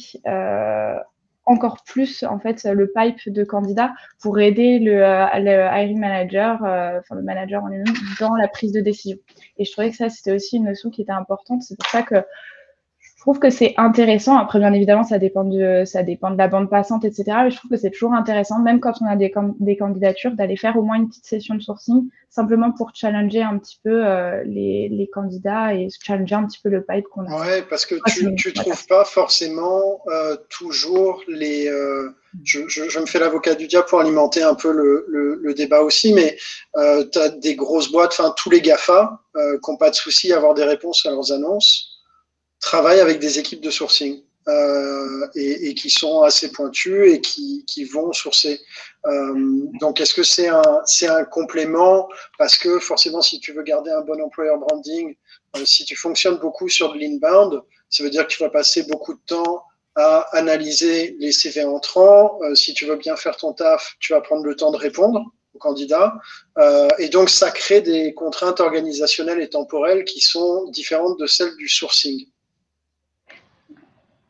encore 1.47 1.82
plus 1.84 2.22
en 2.22 2.38
fait 2.38 2.64
le 2.64 2.93
pipe 2.95 3.32
de 3.32 3.45
candidats 3.45 3.93
pour 4.20 4.38
aider 4.38 4.78
le, 4.78 5.05
euh, 5.05 5.26
le 5.38 5.66
hiring 5.66 5.99
manager, 5.99 6.64
euh, 6.64 6.99
enfin 6.99 7.14
le 7.16 7.22
manager 7.22 7.64
en 7.64 7.68
lui-même, 7.68 7.95
dans 8.20 8.34
la 8.34 8.49
prise 8.49 8.72
de 8.72 8.80
décision. 8.80 9.18
Et 9.59 9.64
je 9.64 9.72
trouvais 9.72 9.91
que 9.91 9.97
ça 9.97 10.11
c'était 10.11 10.32
aussi 10.32 10.57
une 10.57 10.64
notion 10.64 10.91
qui 10.91 11.03
était 11.03 11.12
importante. 11.12 11.62
C'est 11.62 11.78
pour 11.78 11.88
ça 11.88 12.03
que 12.03 12.16
je 13.21 13.25
trouve 13.25 13.39
que 13.39 13.51
c'est 13.51 13.75
intéressant. 13.77 14.39
Après, 14.39 14.59
bien 14.59 14.73
évidemment, 14.73 15.05
ça 15.05 15.18
dépend 15.18 15.45
de, 15.45 15.83
ça 15.85 16.03
dépend 16.03 16.31
de 16.31 16.39
la 16.39 16.49
bande 16.49 16.71
passante, 16.71 17.05
etc. 17.05 17.25
Mais 17.45 17.51
je 17.51 17.57
trouve 17.57 17.71
que 17.71 17.77
c'est 17.77 17.91
toujours 17.91 18.14
intéressant, 18.14 18.61
même 18.61 18.81
quand 18.81 18.95
on 19.03 19.07
a 19.07 19.14
des, 19.14 19.31
des 19.59 19.77
candidatures, 19.77 20.33
d'aller 20.33 20.57
faire 20.57 20.79
au 20.79 20.83
moins 20.83 20.97
une 20.97 21.11
petite 21.11 21.27
session 21.27 21.55
de 21.55 21.61
sourcing, 21.61 22.09
simplement 22.31 22.73
pour 22.73 22.93
challenger 22.95 23.43
un 23.43 23.59
petit 23.59 23.79
peu 23.85 24.07
euh, 24.07 24.43
les, 24.45 24.89
les, 24.89 25.07
candidats 25.07 25.75
et 25.75 25.89
challenger 26.03 26.35
un 26.35 26.47
petit 26.47 26.61
peu 26.62 26.71
le 26.71 26.83
pipe 26.83 27.05
qu'on 27.12 27.27
a. 27.27 27.41
Ouais, 27.41 27.62
parce 27.68 27.85
que 27.85 27.97
tu 28.09 28.25
ne 28.25 28.55
trouves 28.55 28.87
pas 28.87 29.05
forcément 29.05 30.01
euh, 30.07 30.39
toujours 30.49 31.23
les. 31.29 31.68
Euh, 31.68 32.09
je, 32.43 32.61
je, 32.68 32.89
je, 32.89 33.01
me 33.01 33.05
fais 33.05 33.18
l'avocat 33.18 33.55
du 33.55 33.66
diable 33.66 33.87
pour 33.87 34.01
alimenter 34.01 34.43
un 34.43 34.55
peu 34.55 34.73
le, 34.73 35.05
le, 35.09 35.41
le 35.43 35.53
débat 35.53 35.83
aussi, 35.83 36.14
mais 36.14 36.39
tu 37.12 37.18
as 37.18 37.29
des 37.29 37.55
grosses 37.55 37.93
boîtes, 37.93 38.16
enfin 38.18 38.33
tous 38.39 38.49
les 38.49 38.62
GAFA, 38.62 39.21
qui 39.35 39.71
n'ont 39.71 39.77
pas 39.77 39.91
de 39.91 39.95
souci 39.95 40.33
à 40.33 40.39
avoir 40.39 40.55
des 40.55 40.64
réponses 40.64 41.05
à 41.05 41.11
leurs 41.11 41.33
annonces 41.33 41.99
travaillent 42.61 43.00
avec 43.00 43.18
des 43.18 43.38
équipes 43.38 43.61
de 43.61 43.70
sourcing 43.70 44.22
euh, 44.48 45.26
et, 45.34 45.68
et, 45.68 45.74
qui 45.74 45.90
sont 45.90 46.22
assez 46.22 46.50
pointues 46.50 47.11
et 47.11 47.20
qui, 47.20 47.64
qui 47.66 47.84
vont 47.84 48.12
sourcer. 48.12 48.61
Euh, 49.06 49.34
donc, 49.80 50.00
est-ce 50.00 50.14
que 50.14 50.22
c'est 50.22 50.48
un, 50.48 50.62
c'est 50.86 51.08
un 51.08 51.24
complément? 51.24 52.08
Parce 52.38 52.56
que 52.56 52.78
forcément, 52.78 53.22
si 53.22 53.40
tu 53.40 53.52
veux 53.52 53.62
garder 53.62 53.90
un 53.90 54.02
bon 54.02 54.20
employer 54.22 54.56
branding, 54.58 55.14
euh, 55.56 55.64
si 55.64 55.84
tu 55.84 55.96
fonctionnes 55.96 56.36
beaucoup 56.36 56.68
sur 56.68 56.92
de 56.92 56.98
l'inbound, 56.98 57.62
ça 57.88 58.02
veut 58.02 58.11
dire 58.11 58.26
que 58.26 58.32
tu 58.32 58.42
vas 58.42 58.50
passer 58.50 58.84
beaucoup 58.84 59.14
de 59.14 59.20
temps 59.26 59.64
à 59.96 60.20
analyser 60.36 61.16
les 61.18 61.32
CV 61.32 61.64
entrants. 61.64 62.38
Euh, 62.42 62.54
si 62.54 62.74
tu 62.74 62.86
veux 62.86 62.96
bien 62.96 63.16
faire 63.16 63.36
ton 63.36 63.52
taf, 63.52 63.96
tu 63.98 64.12
vas 64.12 64.20
prendre 64.20 64.44
le 64.44 64.54
temps 64.54 64.70
de 64.70 64.76
répondre 64.76 65.24
aux 65.54 65.58
candidats. 65.58 66.14
Euh, 66.58 66.88
et 66.98 67.08
donc, 67.08 67.28
ça 67.28 67.50
crée 67.50 67.80
des 67.80 68.14
contraintes 68.14 68.61
organisationnelles 68.61 69.40
et 69.40 69.48
temporelles 69.48 70.04
qui 70.04 70.20
sont 70.20 70.68
différentes 70.70 71.18
de 71.18 71.26
celles 71.26 71.56
du 71.56 71.68
sourcing. 71.68 72.26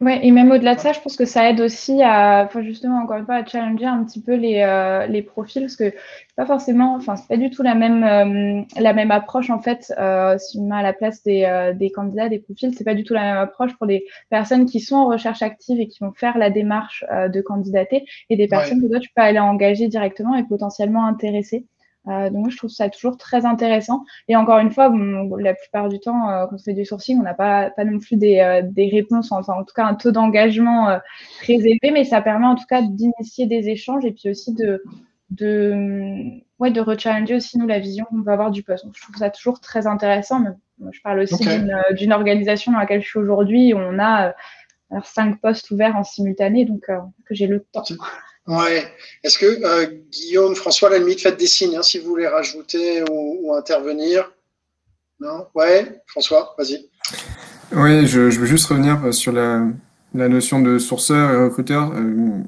Oui, 0.02 0.12
et 0.22 0.30
même 0.30 0.50
au-delà 0.50 0.76
de 0.76 0.80
ça, 0.80 0.92
je 0.94 1.00
pense 1.00 1.14
que 1.14 1.26
ça 1.26 1.50
aide 1.50 1.60
aussi 1.60 2.02
à, 2.02 2.44
enfin 2.46 2.62
justement, 2.62 3.02
encore 3.02 3.18
une 3.18 3.26
fois, 3.26 3.34
à 3.34 3.44
challenger 3.44 3.84
un 3.84 4.02
petit 4.02 4.22
peu 4.22 4.34
les, 4.34 4.60
euh, 4.62 5.06
les 5.06 5.20
profils, 5.20 5.60
parce 5.60 5.76
que 5.76 5.92
pas 6.36 6.46
forcément, 6.46 6.94
enfin, 6.94 7.16
c'est 7.16 7.28
pas 7.28 7.36
du 7.36 7.50
tout 7.50 7.62
la 7.62 7.74
même, 7.74 8.02
euh, 8.02 8.62
la 8.80 8.94
même 8.94 9.10
approche, 9.10 9.50
en 9.50 9.60
fait, 9.60 9.92
euh, 9.98 10.38
si 10.38 10.58
on 10.58 10.68
met 10.68 10.76
à 10.76 10.82
la 10.82 10.94
place 10.94 11.22
des, 11.22 11.44
euh, 11.44 11.74
des 11.74 11.90
candidats, 11.90 12.30
des 12.30 12.38
profils, 12.38 12.74
c'est 12.74 12.84
pas 12.84 12.94
du 12.94 13.04
tout 13.04 13.12
la 13.12 13.20
même 13.20 13.36
approche 13.36 13.76
pour 13.76 13.86
des 13.86 14.06
personnes 14.30 14.64
qui 14.64 14.80
sont 14.80 14.96
en 14.96 15.06
recherche 15.06 15.42
active 15.42 15.78
et 15.78 15.86
qui 15.86 15.98
vont 16.02 16.12
faire 16.12 16.38
la 16.38 16.48
démarche 16.48 17.04
euh, 17.12 17.28
de 17.28 17.42
candidater, 17.42 18.06
et 18.30 18.36
des 18.36 18.48
personnes 18.48 18.78
ouais. 18.78 18.86
que 18.86 18.92
toi, 18.92 19.00
tu 19.00 19.10
peux 19.14 19.20
aller 19.20 19.38
engager 19.38 19.88
directement 19.88 20.34
et 20.34 20.44
potentiellement 20.44 21.04
intéresser. 21.04 21.66
Euh, 22.10 22.28
donc, 22.30 22.50
je 22.50 22.56
trouve 22.56 22.70
ça 22.70 22.88
toujours 22.88 23.16
très 23.16 23.46
intéressant. 23.46 24.04
Et 24.26 24.34
encore 24.34 24.58
une 24.58 24.70
fois, 24.70 24.88
bon, 24.88 25.36
la 25.36 25.54
plupart 25.54 25.88
du 25.88 26.00
temps, 26.00 26.28
euh, 26.28 26.46
quand 26.46 26.56
on 26.56 26.58
fait 26.58 26.72
du 26.72 26.84
sourcing, 26.84 27.18
on 27.18 27.22
n'a 27.22 27.34
pas, 27.34 27.70
pas 27.70 27.84
non 27.84 27.98
plus 27.98 28.16
des, 28.16 28.40
euh, 28.40 28.62
des 28.64 28.88
réponses, 28.88 29.30
enfin, 29.30 29.54
en 29.54 29.64
tout 29.64 29.74
cas, 29.74 29.84
un 29.84 29.94
taux 29.94 30.10
d'engagement 30.10 30.88
euh, 30.88 30.98
très 31.42 31.54
élevé, 31.54 31.90
mais 31.92 32.04
ça 32.04 32.20
permet 32.20 32.46
en 32.46 32.56
tout 32.56 32.66
cas 32.68 32.82
d'initier 32.82 33.46
des 33.46 33.68
échanges 33.68 34.04
et 34.04 34.12
puis 34.12 34.28
aussi 34.30 34.54
de, 34.54 34.82
de, 35.30 36.40
ouais, 36.58 36.70
de 36.72 36.80
rechallenger 36.80 37.36
aussi, 37.36 37.58
nous, 37.58 37.66
la 37.66 37.78
vision 37.78 38.04
qu'on 38.06 38.22
va 38.22 38.32
avoir 38.32 38.50
du 38.50 38.62
poste. 38.62 38.84
Donc, 38.84 38.94
je 38.96 39.02
trouve 39.02 39.16
ça 39.16 39.30
toujours 39.30 39.60
très 39.60 39.86
intéressant. 39.86 40.40
Mais, 40.40 40.50
moi, 40.78 40.90
je 40.92 41.00
parle 41.02 41.20
aussi 41.20 41.34
okay. 41.34 41.60
d'une 41.92 42.12
organisation 42.12 42.72
dans 42.72 42.78
laquelle 42.78 43.02
je 43.02 43.08
suis 43.08 43.18
aujourd'hui 43.18 43.72
où 43.74 43.78
on 43.78 43.98
a 43.98 44.34
cinq 45.04 45.40
postes 45.40 45.70
ouverts 45.70 45.94
en 45.94 46.02
simultané, 46.02 46.64
donc 46.64 46.86
que 47.26 47.34
j'ai 47.34 47.46
le 47.46 47.64
temps. 47.72 47.84
Ouais. 48.50 48.84
Est-ce 49.22 49.38
que 49.38 49.46
euh, 49.46 49.86
Guillaume, 50.10 50.56
François, 50.56 50.88
à 50.88 50.92
la 50.92 50.98
limite, 50.98 51.20
faites 51.20 51.38
des 51.38 51.46
signes 51.46 51.76
hein, 51.76 51.82
si 51.82 52.00
vous 52.00 52.08
voulez 52.08 52.26
rajouter 52.26 53.04
ou, 53.08 53.54
intervenir. 53.54 54.32
Non? 55.20 55.46
Ouais, 55.54 56.02
François, 56.08 56.56
vas-y. 56.58 56.84
Oui, 57.72 58.08
je, 58.08 58.18
veux 58.18 58.46
juste 58.46 58.66
revenir 58.66 59.14
sur 59.14 59.30
la, 59.30 59.62
notion 60.14 60.60
de 60.60 60.78
sourceur 60.78 61.30
et 61.30 61.44
recruteur. 61.44 61.92
Euh, 61.94 62.40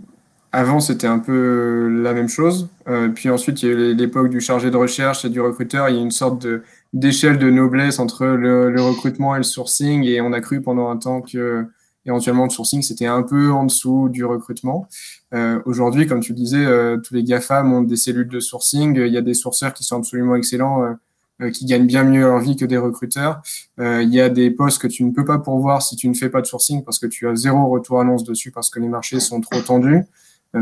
avant, 0.51 0.81
c'était 0.81 1.07
un 1.07 1.21
peu 1.21 1.89
la 2.03 2.15
même 2.15 2.29
chose. 2.29 2.69
Euh, 2.89 3.09
puis 3.09 3.31
ensuite, 3.31 3.63
il 3.63 3.69
y 3.69 3.73
a 3.73 3.75
eu 3.75 3.95
l'époque 3.95 4.29
du 4.29 4.41
chargé 4.41 4.73
de 4.73 4.77
recherche 4.77 5.25
et 5.25 5.29
du 5.29 5.41
recruteur. 5.41 5.89
Il 5.89 5.95
y 5.95 5.99
a 6.01 6.03
une 6.03 6.11
sorte 6.11 6.45
d'échelle 6.93 7.39
de 7.39 7.49
noblesse 7.49 8.01
entre 8.01 8.27
le, 8.27 8.83
recrutement 8.83 9.37
et 9.37 9.39
le 9.39 9.45
sourcing. 9.45 10.03
Et 10.03 10.21
on 10.21 10.33
a 10.33 10.41
cru 10.41 10.63
pendant 10.63 10.91
un 10.91 10.97
temps 10.97 11.21
que 11.21 11.65
éventuellement 12.07 12.45
le 12.45 12.51
sourcing, 12.51 12.83
c'était 12.83 13.07
un 13.07 13.23
peu 13.23 13.53
en 13.53 13.65
dessous 13.65 14.09
du 14.09 14.25
recrutement. 14.25 14.89
Euh, 15.35 15.61
Aujourd'hui, 15.65 16.07
comme 16.07 16.21
tu 16.21 16.33
le 16.33 16.37
disais, 16.37 16.65
euh, 16.65 16.99
tous 16.99 17.15
les 17.15 17.23
GAFA 17.23 17.65
ont 17.65 17.83
des 17.83 17.97
cellules 17.97 18.29
de 18.29 18.41
sourcing. 18.41 18.97
Il 18.97 19.13
y 19.13 19.17
a 19.17 19.23
des 19.23 19.35
sourceurs 19.35 19.73
qui 19.73 19.85
sont 19.85 19.99
absolument 19.99 20.37
excellents. 20.37 20.83
Euh, 20.83 20.95
qui 21.53 21.65
gagnent 21.65 21.87
bien 21.87 22.05
mieux 22.05 22.21
leur 22.21 22.39
vie 22.39 22.55
que 22.55 22.65
des 22.65 22.77
recruteurs. 22.77 23.43
il 23.79 24.15
y 24.15 24.21
a 24.21 24.29
des 24.29 24.53
postes 24.53 24.81
que 24.81 24.87
tu 24.87 25.03
ne 25.03 25.11
peux 25.11 25.25
pas 25.25 25.39
pourvoir 25.39 25.83
si 25.83 25.97
tu 25.97 26.09
ne 26.09 26.15
fais 26.15 26.29
pas 26.29 26.41
de 26.41 26.47
sourcing 26.47 26.85
parce 26.85 27.01
que 27.01 27.07
tu 27.07 27.27
as 27.27 27.35
zéro 27.35 27.67
retour 27.69 28.01
annonce 28.01 28.23
dessus 28.23 28.53
parce 28.53 28.71
que 28.71 28.79
les 28.79 28.87
marchés 28.87 29.19
sont 29.19 29.41
trop 29.41 29.61
tendus. 29.61 30.05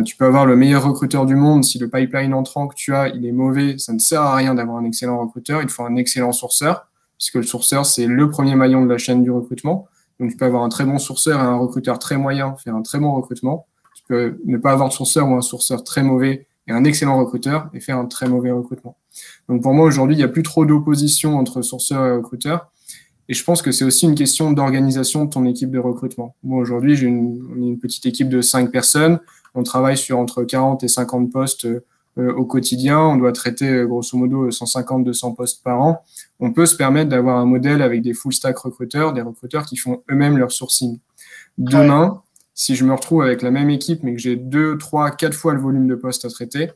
tu 0.06 0.16
peux 0.16 0.24
avoir 0.24 0.46
le 0.46 0.56
meilleur 0.56 0.82
recruteur 0.82 1.26
du 1.26 1.34
monde 1.34 1.64
si 1.64 1.78
le 1.78 1.90
pipeline 1.90 2.32
entrant 2.32 2.66
que 2.66 2.74
tu 2.74 2.94
as 2.94 3.08
il 3.08 3.26
est 3.26 3.32
mauvais, 3.32 3.76
ça 3.76 3.92
ne 3.92 3.98
sert 3.98 4.22
à 4.22 4.34
rien 4.34 4.54
d'avoir 4.54 4.78
un 4.78 4.84
excellent 4.86 5.18
recruteur. 5.20 5.60
Il 5.60 5.68
faut 5.68 5.84
un 5.84 5.96
excellent 5.96 6.32
sourceur 6.32 6.86
puisque 7.18 7.34
le 7.34 7.42
sourceur 7.42 7.84
c'est 7.84 8.06
le 8.06 8.30
premier 8.30 8.54
maillon 8.54 8.82
de 8.82 8.88
la 8.88 8.96
chaîne 8.96 9.22
du 9.22 9.30
recrutement. 9.30 9.89
Donc 10.20 10.30
tu 10.30 10.36
peux 10.36 10.44
avoir 10.44 10.62
un 10.62 10.68
très 10.68 10.84
bon 10.84 10.98
sourceur 10.98 11.40
et 11.40 11.42
un 11.42 11.56
recruteur 11.56 11.98
très 11.98 12.16
moyen 12.16 12.54
faire 12.56 12.76
un 12.76 12.82
très 12.82 12.98
bon 12.98 13.12
recrutement. 13.12 13.66
Tu 13.94 14.04
peux 14.06 14.38
ne 14.44 14.58
pas 14.58 14.72
avoir 14.72 14.90
de 14.90 14.94
sourceur 14.94 15.28
ou 15.28 15.34
un 15.34 15.40
sourceur 15.40 15.82
très 15.82 16.02
mauvais 16.02 16.46
et 16.68 16.72
un 16.72 16.84
excellent 16.84 17.18
recruteur 17.18 17.70
et 17.72 17.80
faire 17.80 17.96
un 17.96 18.06
très 18.06 18.28
mauvais 18.28 18.50
recrutement. 18.50 18.96
Donc 19.48 19.62
pour 19.62 19.72
moi, 19.72 19.86
aujourd'hui, 19.86 20.14
il 20.14 20.18
n'y 20.18 20.24
a 20.24 20.28
plus 20.28 20.42
trop 20.42 20.66
d'opposition 20.66 21.38
entre 21.38 21.62
sourceur 21.62 22.06
et 22.06 22.12
recruteur. 22.12 22.70
Et 23.28 23.34
je 23.34 23.42
pense 23.44 23.62
que 23.62 23.72
c'est 23.72 23.84
aussi 23.84 24.06
une 24.06 24.14
question 24.14 24.52
d'organisation 24.52 25.24
de 25.24 25.30
ton 25.30 25.44
équipe 25.46 25.70
de 25.70 25.78
recrutement. 25.78 26.34
Moi, 26.42 26.60
aujourd'hui, 26.60 26.96
j'ai 26.96 27.06
une, 27.06 27.40
une 27.56 27.78
petite 27.78 28.04
équipe 28.04 28.28
de 28.28 28.42
cinq 28.42 28.70
personnes. 28.70 29.20
On 29.54 29.62
travaille 29.62 29.96
sur 29.96 30.18
entre 30.18 30.44
40 30.44 30.84
et 30.84 30.88
50 30.88 31.32
postes 31.32 31.66
euh, 32.18 32.32
au 32.34 32.44
quotidien. 32.44 32.98
On 32.98 33.16
doit 33.16 33.32
traiter 33.32 33.68
euh, 33.68 33.86
grosso 33.86 34.18
modo 34.18 34.50
150-200 34.50 35.36
postes 35.36 35.62
par 35.62 35.80
an. 35.80 36.02
On 36.40 36.52
peut 36.52 36.66
se 36.66 36.74
permettre 36.74 37.10
d'avoir 37.10 37.38
un 37.38 37.44
modèle 37.44 37.82
avec 37.82 38.02
des 38.02 38.14
full 38.14 38.32
stack 38.32 38.58
recruteurs, 38.58 39.12
des 39.12 39.20
recruteurs 39.20 39.66
qui 39.66 39.76
font 39.76 40.02
eux-mêmes 40.10 40.38
leur 40.38 40.52
sourcing. 40.52 40.98
Demain, 41.58 42.22
si 42.54 42.76
je 42.76 42.84
me 42.84 42.94
retrouve 42.94 43.22
avec 43.22 43.42
la 43.42 43.50
même 43.50 43.70
équipe, 43.70 44.02
mais 44.02 44.14
que 44.14 44.20
j'ai 44.20 44.36
deux, 44.36 44.78
trois, 44.78 45.10
quatre 45.10 45.34
fois 45.34 45.52
le 45.52 45.60
volume 45.60 45.86
de 45.86 45.94
postes 45.94 46.24
à 46.24 46.28
traiter, 46.28 46.70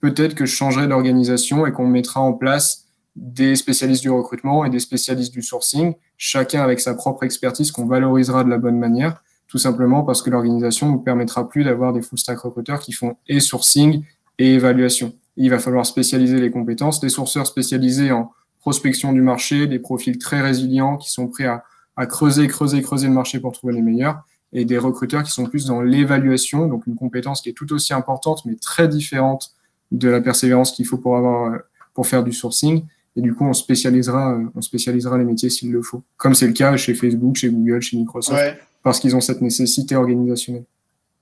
peut-être 0.00 0.34
que 0.34 0.46
je 0.46 0.54
changerai 0.54 0.88
d'organisation 0.88 1.66
et 1.66 1.72
qu'on 1.72 1.86
mettra 1.86 2.20
en 2.20 2.32
place 2.32 2.86
des 3.16 3.56
spécialistes 3.56 4.02
du 4.02 4.10
recrutement 4.10 4.64
et 4.64 4.70
des 4.70 4.78
spécialistes 4.78 5.32
du 5.32 5.42
sourcing, 5.42 5.94
chacun 6.16 6.62
avec 6.62 6.80
sa 6.80 6.94
propre 6.94 7.24
expertise 7.24 7.72
qu'on 7.72 7.86
valorisera 7.86 8.44
de 8.44 8.48
la 8.48 8.56
bonne 8.58 8.78
manière, 8.78 9.22
tout 9.48 9.58
simplement 9.58 10.02
parce 10.02 10.22
que 10.22 10.30
l'organisation 10.30 10.92
ne 10.92 10.98
permettra 10.98 11.48
plus 11.48 11.64
d'avoir 11.64 11.92
des 11.92 12.00
full 12.02 12.18
stack 12.18 12.38
recruteurs 12.38 12.80
qui 12.80 12.92
font 12.92 13.16
et 13.26 13.40
sourcing 13.40 14.04
et 14.38 14.54
évaluation. 14.54 15.12
Il 15.36 15.50
va 15.50 15.58
falloir 15.58 15.84
spécialiser 15.84 16.40
les 16.40 16.50
compétences, 16.50 17.00
des 17.00 17.08
sourceurs 17.08 17.46
spécialisés 17.46 18.12
en 18.12 18.30
prospection 18.60 19.12
du 19.12 19.22
marché, 19.22 19.66
des 19.66 19.78
profils 19.78 20.18
très 20.18 20.40
résilients 20.40 20.96
qui 20.96 21.10
sont 21.10 21.26
prêts 21.26 21.46
à, 21.46 21.64
à 21.96 22.06
creuser, 22.06 22.46
creuser, 22.46 22.82
creuser 22.82 23.08
le 23.08 23.14
marché 23.14 23.40
pour 23.40 23.52
trouver 23.52 23.74
les 23.74 23.82
meilleurs, 23.82 24.22
et 24.52 24.64
des 24.64 24.78
recruteurs 24.78 25.22
qui 25.22 25.30
sont 25.30 25.46
plus 25.46 25.66
dans 25.66 25.80
l'évaluation, 25.80 26.66
donc 26.66 26.86
une 26.86 26.96
compétence 26.96 27.40
qui 27.40 27.48
est 27.50 27.52
tout 27.52 27.72
aussi 27.72 27.92
importante, 27.94 28.44
mais 28.44 28.56
très 28.56 28.88
différente 28.88 29.52
de 29.92 30.08
la 30.08 30.20
persévérance 30.20 30.72
qu'il 30.72 30.86
faut 30.86 30.98
pour 30.98 31.16
avoir, 31.16 31.58
pour 31.94 32.06
faire 32.06 32.22
du 32.22 32.32
sourcing. 32.32 32.84
Et 33.16 33.20
du 33.22 33.34
coup, 33.34 33.44
on 33.44 33.52
spécialisera, 33.52 34.38
on 34.54 34.60
spécialisera 34.60 35.18
les 35.18 35.24
métiers 35.24 35.50
s'il 35.50 35.72
le 35.72 35.82
faut. 35.82 36.02
Comme 36.16 36.34
c'est 36.34 36.46
le 36.46 36.52
cas 36.52 36.76
chez 36.76 36.94
Facebook, 36.94 37.36
chez 37.36 37.48
Google, 37.50 37.80
chez 37.80 37.96
Microsoft, 37.96 38.56
parce 38.82 38.98
qu'ils 39.00 39.14
ont 39.14 39.20
cette 39.20 39.40
nécessité 39.40 39.96
organisationnelle. 39.96 40.64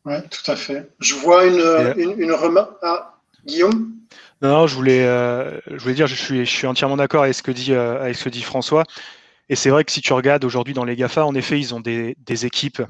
Oui, 0.04 0.14
tout 0.30 0.50
à 0.50 0.56
fait. 0.56 0.90
Je 1.00 1.14
vois 1.14 1.46
une, 1.46 1.60
une, 1.96 2.20
une 2.20 2.32
remarque. 2.32 2.72
Ah, 2.82 3.18
Guillaume? 3.46 3.92
Non, 4.42 4.66
je 4.66 4.74
voulais, 4.74 5.04
euh, 5.04 5.60
je 5.66 5.78
voulais 5.78 5.94
dire, 5.94 6.06
je 6.06 6.14
suis, 6.14 6.46
je 6.46 6.50
suis 6.50 6.66
entièrement 6.66 6.96
d'accord 6.96 7.24
avec 7.24 7.34
ce 7.34 7.42
que 7.42 7.50
dit, 7.50 7.72
euh, 7.72 8.00
avec 8.00 8.16
ce 8.16 8.24
que 8.24 8.28
dit 8.28 8.42
François. 8.42 8.84
Et 9.48 9.56
c'est 9.56 9.70
vrai 9.70 9.84
que 9.84 9.92
si 9.92 10.00
tu 10.00 10.12
regardes 10.12 10.44
aujourd'hui 10.44 10.74
dans 10.74 10.84
les 10.84 10.94
GAFA, 10.96 11.24
en 11.24 11.34
effet, 11.34 11.58
ils 11.58 11.74
ont 11.74 11.80
des, 11.80 12.16
des 12.24 12.46
équipes 12.46 12.82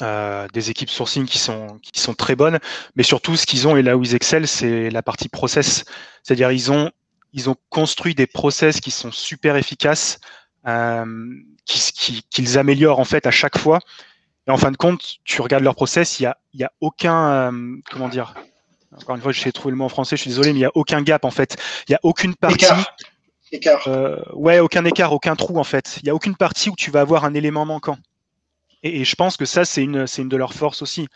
euh, 0.00 0.48
des 0.52 0.70
équipes 0.70 0.90
sourcing 0.90 1.26
qui 1.26 1.38
sont, 1.38 1.78
qui 1.82 2.00
sont 2.00 2.14
très 2.14 2.34
bonnes, 2.34 2.58
mais 2.96 3.02
surtout 3.02 3.36
ce 3.36 3.46
qu'ils 3.46 3.68
ont 3.68 3.76
et 3.76 3.82
là 3.82 3.96
où 3.96 4.02
ils 4.02 4.14
excellent, 4.14 4.46
c'est 4.46 4.90
la 4.90 5.02
partie 5.02 5.28
process. 5.28 5.84
C'est-à-dire 6.22 6.50
ils 6.50 6.72
ont, 6.72 6.90
ils 7.32 7.50
ont 7.50 7.56
construit 7.68 8.14
des 8.14 8.26
process 8.26 8.80
qui 8.80 8.90
sont 8.90 9.12
super 9.12 9.54
efficaces, 9.56 10.18
euh, 10.66 11.04
qu'ils 11.66 12.22
qui, 12.22 12.58
améliorent 12.58 13.00
en 13.00 13.04
fait 13.04 13.26
à 13.26 13.30
chaque 13.30 13.58
fois. 13.58 13.80
Et 14.48 14.50
en 14.50 14.56
fin 14.56 14.70
de 14.70 14.76
compte, 14.76 15.18
tu 15.24 15.42
regardes 15.42 15.62
leur 15.62 15.74
process, 15.74 16.18
il 16.18 16.24
y 16.24 16.26
a, 16.26 16.38
y 16.54 16.64
a 16.64 16.72
aucun, 16.80 17.30
euh, 17.30 17.76
comment 17.90 18.08
dire, 18.08 18.34
encore 18.96 19.16
une 19.16 19.22
fois, 19.22 19.32
j'ai 19.32 19.52
trouvé 19.52 19.72
le 19.72 19.76
mot 19.76 19.84
en 19.84 19.88
français, 19.88 20.16
je 20.16 20.22
suis 20.22 20.30
désolé, 20.30 20.52
mais 20.52 20.60
il 20.60 20.62
y 20.62 20.66
a 20.66 20.72
aucun 20.74 21.02
gap 21.02 21.24
en 21.24 21.30
fait. 21.30 21.56
Il 21.88 21.92
y 21.92 21.94
a 21.94 22.00
aucune 22.02 22.34
partie. 22.34 22.64
Écart. 22.64 22.96
écart. 23.50 23.88
Euh, 23.88 24.20
ouais, 24.34 24.60
aucun 24.60 24.84
écart, 24.84 25.12
aucun 25.12 25.36
trou 25.36 25.58
en 25.58 25.64
fait. 25.64 25.98
Il 26.02 26.06
y 26.06 26.10
a 26.10 26.14
aucune 26.14 26.36
partie 26.36 26.70
où 26.70 26.76
tu 26.76 26.90
vas 26.90 27.00
avoir 27.00 27.24
un 27.24 27.34
élément 27.34 27.64
manquant. 27.64 27.98
Et, 28.82 29.04
je 29.04 29.14
pense 29.14 29.36
que 29.36 29.44
ça, 29.44 29.64
c'est 29.64 29.82
une, 29.82 30.06
une 30.18 30.28
de 30.28 30.36
leurs 30.36 30.54
forces 30.54 30.82
aussi. 30.82 31.08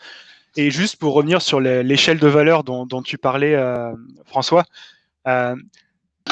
Et 0.55 0.71
juste 0.71 0.95
pour 0.95 1.13
revenir 1.13 1.41
sur 1.41 1.59
l'échelle 1.59 2.17
de 2.17 2.27
valeur 2.27 2.63
dont, 2.63 2.85
dont 2.85 3.01
tu 3.01 3.17
parlais, 3.17 3.53
euh, 3.53 3.91
François, 4.25 4.63
euh, 5.27 5.55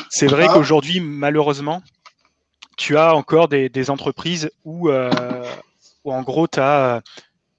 c'est 0.09 0.27
vrai 0.27 0.47
ah. 0.49 0.53
qu'aujourd'hui, 0.53 1.01
malheureusement, 1.01 1.83
tu 2.77 2.97
as 2.97 3.13
encore 3.15 3.49
des, 3.49 3.69
des 3.69 3.89
entreprises 3.89 4.49
où, 4.63 4.89
où, 4.89 6.11
en 6.11 6.21
gros, 6.23 6.47
tu 6.47 6.59
as, 6.59 7.01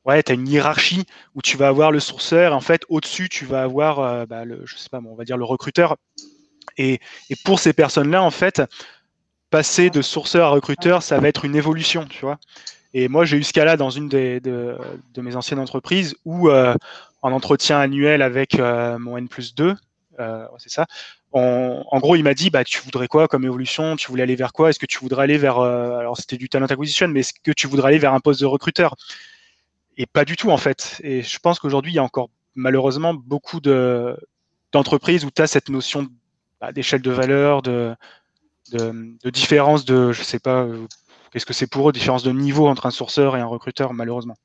ouais, 0.06 0.22
as 0.30 0.34
une 0.34 0.48
hiérarchie 0.48 1.04
où 1.34 1.42
tu 1.42 1.56
vas 1.56 1.68
avoir 1.68 1.92
le 1.92 2.00
sourceur. 2.00 2.54
En 2.54 2.60
fait, 2.60 2.82
au-dessus, 2.88 3.28
tu 3.28 3.44
vas 3.44 3.62
avoir, 3.62 4.00
euh, 4.00 4.26
bah, 4.26 4.44
le, 4.44 4.62
je 4.64 4.76
sais 4.76 4.88
pas, 4.88 5.00
on 5.04 5.14
va 5.14 5.24
dire 5.24 5.36
le 5.36 5.44
recruteur. 5.44 5.96
Et, 6.78 7.00
et 7.30 7.36
pour 7.44 7.58
ces 7.58 7.72
personnes-là, 7.72 8.22
en 8.22 8.30
fait, 8.30 8.62
passer 9.50 9.90
de 9.90 10.02
sourceur 10.02 10.46
à 10.46 10.50
recruteur, 10.50 11.02
ça 11.02 11.18
va 11.18 11.28
être 11.28 11.44
une 11.44 11.56
évolution, 11.56 12.06
tu 12.06 12.20
vois. 12.20 12.38
Et 12.94 13.08
moi, 13.08 13.24
j'ai 13.24 13.36
eu 13.36 13.42
ce 13.42 13.52
cas-là 13.52 13.76
dans 13.76 13.90
une 13.90 14.08
de, 14.08 14.40
mes 15.18 15.36
anciennes 15.36 15.58
entreprises 15.58 16.14
où, 16.24 16.48
euh, 16.48 16.74
en 17.22 17.32
entretien 17.32 17.78
annuel 17.78 18.22
avec 18.22 18.58
euh, 18.58 18.98
mon 18.98 19.16
N 19.18 19.28
plus 19.28 19.54
2, 19.54 19.74
euh, 20.18 20.46
c'est 20.58 20.70
ça, 20.70 20.86
en 21.32 21.98
gros, 21.98 22.16
il 22.16 22.22
m'a 22.22 22.32
dit, 22.32 22.48
bah, 22.48 22.64
tu 22.64 22.80
voudrais 22.80 23.08
quoi 23.08 23.28
comme 23.28 23.44
évolution? 23.44 23.96
Tu 23.96 24.08
voulais 24.08 24.22
aller 24.22 24.36
vers 24.36 24.54
quoi? 24.54 24.70
Est-ce 24.70 24.78
que 24.78 24.86
tu 24.86 24.98
voudrais 25.00 25.24
aller 25.24 25.36
vers, 25.36 25.58
alors 25.58 26.16
c'était 26.16 26.38
du 26.38 26.48
talent 26.48 26.64
acquisition, 26.64 27.08
mais 27.08 27.20
est-ce 27.20 27.34
que 27.44 27.52
tu 27.52 27.66
voudrais 27.66 27.88
aller 27.88 27.98
vers 27.98 28.14
un 28.14 28.20
poste 28.20 28.40
de 28.40 28.46
recruteur? 28.46 28.94
Et 29.96 30.06
pas 30.06 30.24
du 30.24 30.36
tout, 30.36 30.50
en 30.50 30.58
fait. 30.58 31.00
Et 31.02 31.22
je 31.22 31.38
pense 31.38 31.58
qu'aujourd'hui, 31.58 31.92
il 31.92 31.96
y 31.96 31.98
a 31.98 32.04
encore 32.04 32.30
malheureusement 32.54 33.14
beaucoup 33.14 33.60
de, 33.60 34.16
d'entreprises 34.72 35.24
où 35.24 35.30
tu 35.30 35.42
as 35.42 35.46
cette 35.46 35.68
notion 35.68 36.06
bah, 36.60 36.72
d'échelle 36.72 37.02
de 37.02 37.10
valeur, 37.10 37.62
de, 37.62 37.94
de, 38.72 39.30
différence 39.30 39.84
de, 39.84 40.12
je 40.12 40.22
sais 40.22 40.38
pas, 40.38 40.66
Qu'est-ce 41.36 41.44
que 41.44 41.52
c'est 41.52 41.66
pour 41.66 41.86
eux, 41.86 41.92
différence 41.92 42.22
de 42.22 42.32
niveau 42.32 42.66
entre 42.66 42.86
un 42.86 42.90
sourceur 42.90 43.36
et 43.36 43.40
un 43.40 43.46
recruteur, 43.46 43.92
malheureusement 43.92 44.36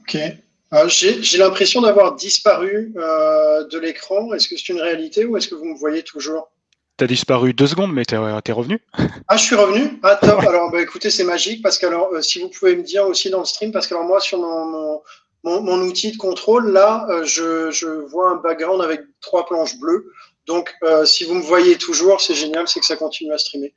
Ok. 0.00 0.16
Euh, 0.16 0.88
j'ai 0.88 1.38
l'impression 1.38 1.80
d'avoir 1.80 2.16
disparu 2.16 2.92
euh, 2.98 3.66
de 3.68 3.78
l'écran. 3.78 4.34
Est-ce 4.34 4.48
que 4.48 4.58
c'est 4.58 4.68
une 4.70 4.80
réalité 4.80 5.24
ou 5.24 5.38
est-ce 5.38 5.48
que 5.48 5.54
vous 5.54 5.64
me 5.64 5.78
voyez 5.78 6.02
toujours? 6.02 6.50
Tu 6.96 7.04
as 7.04 7.06
disparu 7.06 7.54
deux 7.54 7.66
secondes, 7.66 7.92
mais 7.92 8.04
tu 8.04 8.14
es, 8.14 8.52
revenu. 8.52 8.80
Ah, 9.28 9.36
je 9.36 9.42
suis 9.42 9.56
revenu 9.56 9.98
Ah, 10.02 10.16
top. 10.16 10.40
Alors, 10.40 10.70
bah, 10.70 10.80
écoutez, 10.80 11.10
c'est 11.10 11.24
magique 11.24 11.62
parce 11.62 11.78
que 11.78 11.86
alors, 11.86 12.12
euh, 12.12 12.22
si 12.22 12.40
vous 12.40 12.48
pouvez 12.48 12.76
me 12.76 12.82
dire 12.82 13.06
aussi 13.06 13.30
dans 13.30 13.40
le 13.40 13.44
stream, 13.44 13.72
parce 13.72 13.86
que 13.86 13.94
alors, 13.94 14.06
moi, 14.06 14.20
sur 14.20 14.38
mon, 14.38 15.00
mon, 15.42 15.60
mon, 15.62 15.80
outil 15.82 16.12
de 16.12 16.16
contrôle, 16.16 16.70
là, 16.70 17.06
je, 17.24 17.70
je, 17.70 17.86
vois 17.86 18.30
un 18.30 18.36
background 18.36 18.82
avec 18.82 19.00
trois 19.20 19.44
planches 19.46 19.76
bleues. 19.78 20.12
Donc, 20.46 20.72
si 21.04 21.24
vous 21.24 21.34
me 21.34 21.42
voyez 21.42 21.76
toujours, 21.76 22.20
c'est 22.20 22.34
génial, 22.34 22.68
c'est 22.68 22.80
que 22.80 22.86
ça 22.86 22.96
continue 22.96 23.32
à 23.32 23.38
streamer. 23.38 23.72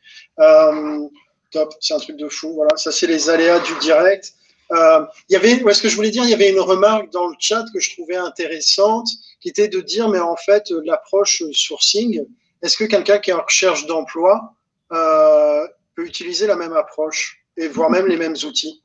Top, 1.52 1.74
c'est 1.80 1.94
un 1.94 2.00
truc 2.00 2.18
de 2.18 2.28
fou. 2.30 2.54
Voilà, 2.56 2.76
ça 2.76 2.92
c'est 2.92 3.08
les 3.08 3.30
aléas 3.30 3.60
du 3.60 3.74
direct. 3.80 4.34
Euh, 4.72 5.06
il 5.30 5.34
y 5.34 5.36
avait, 5.38 5.52
est-ce 5.52 5.82
que 5.82 5.88
je 5.88 5.96
voulais 5.96 6.10
dire, 6.10 6.24
il 6.24 6.30
y 6.30 6.34
avait 6.34 6.52
une 6.52 6.60
remarque 6.60 7.10
dans 7.12 7.28
le 7.28 7.36
chat 7.40 7.64
que 7.74 7.80
je 7.80 7.94
trouvais 7.94 8.18
intéressante, 8.18 9.08
qui 9.40 9.50
était 9.50 9.70
de 9.70 9.80
dire, 9.80 10.10
mais 10.10 10.20
en 10.20 10.36
fait, 10.36 10.70
l'approche 10.84 11.42
sourcing, 11.54 12.26
est-ce 12.62 12.78
que 12.78 12.86
quelqu'un 12.86 13.20
qui 13.20 13.32
est 13.32 13.34
en 13.34 13.44
recherche 13.44 13.86
d'emploi 13.86 14.54
euh, 14.92 15.68
peut 15.96 16.06
utiliser 16.06 16.48
la 16.48 16.56
même 16.56 16.74
approche 16.74 17.44
et 17.58 17.68
voire 17.68 17.90
même 17.90 18.08
les 18.08 18.18
mêmes 18.18 18.36
outils 18.46 18.82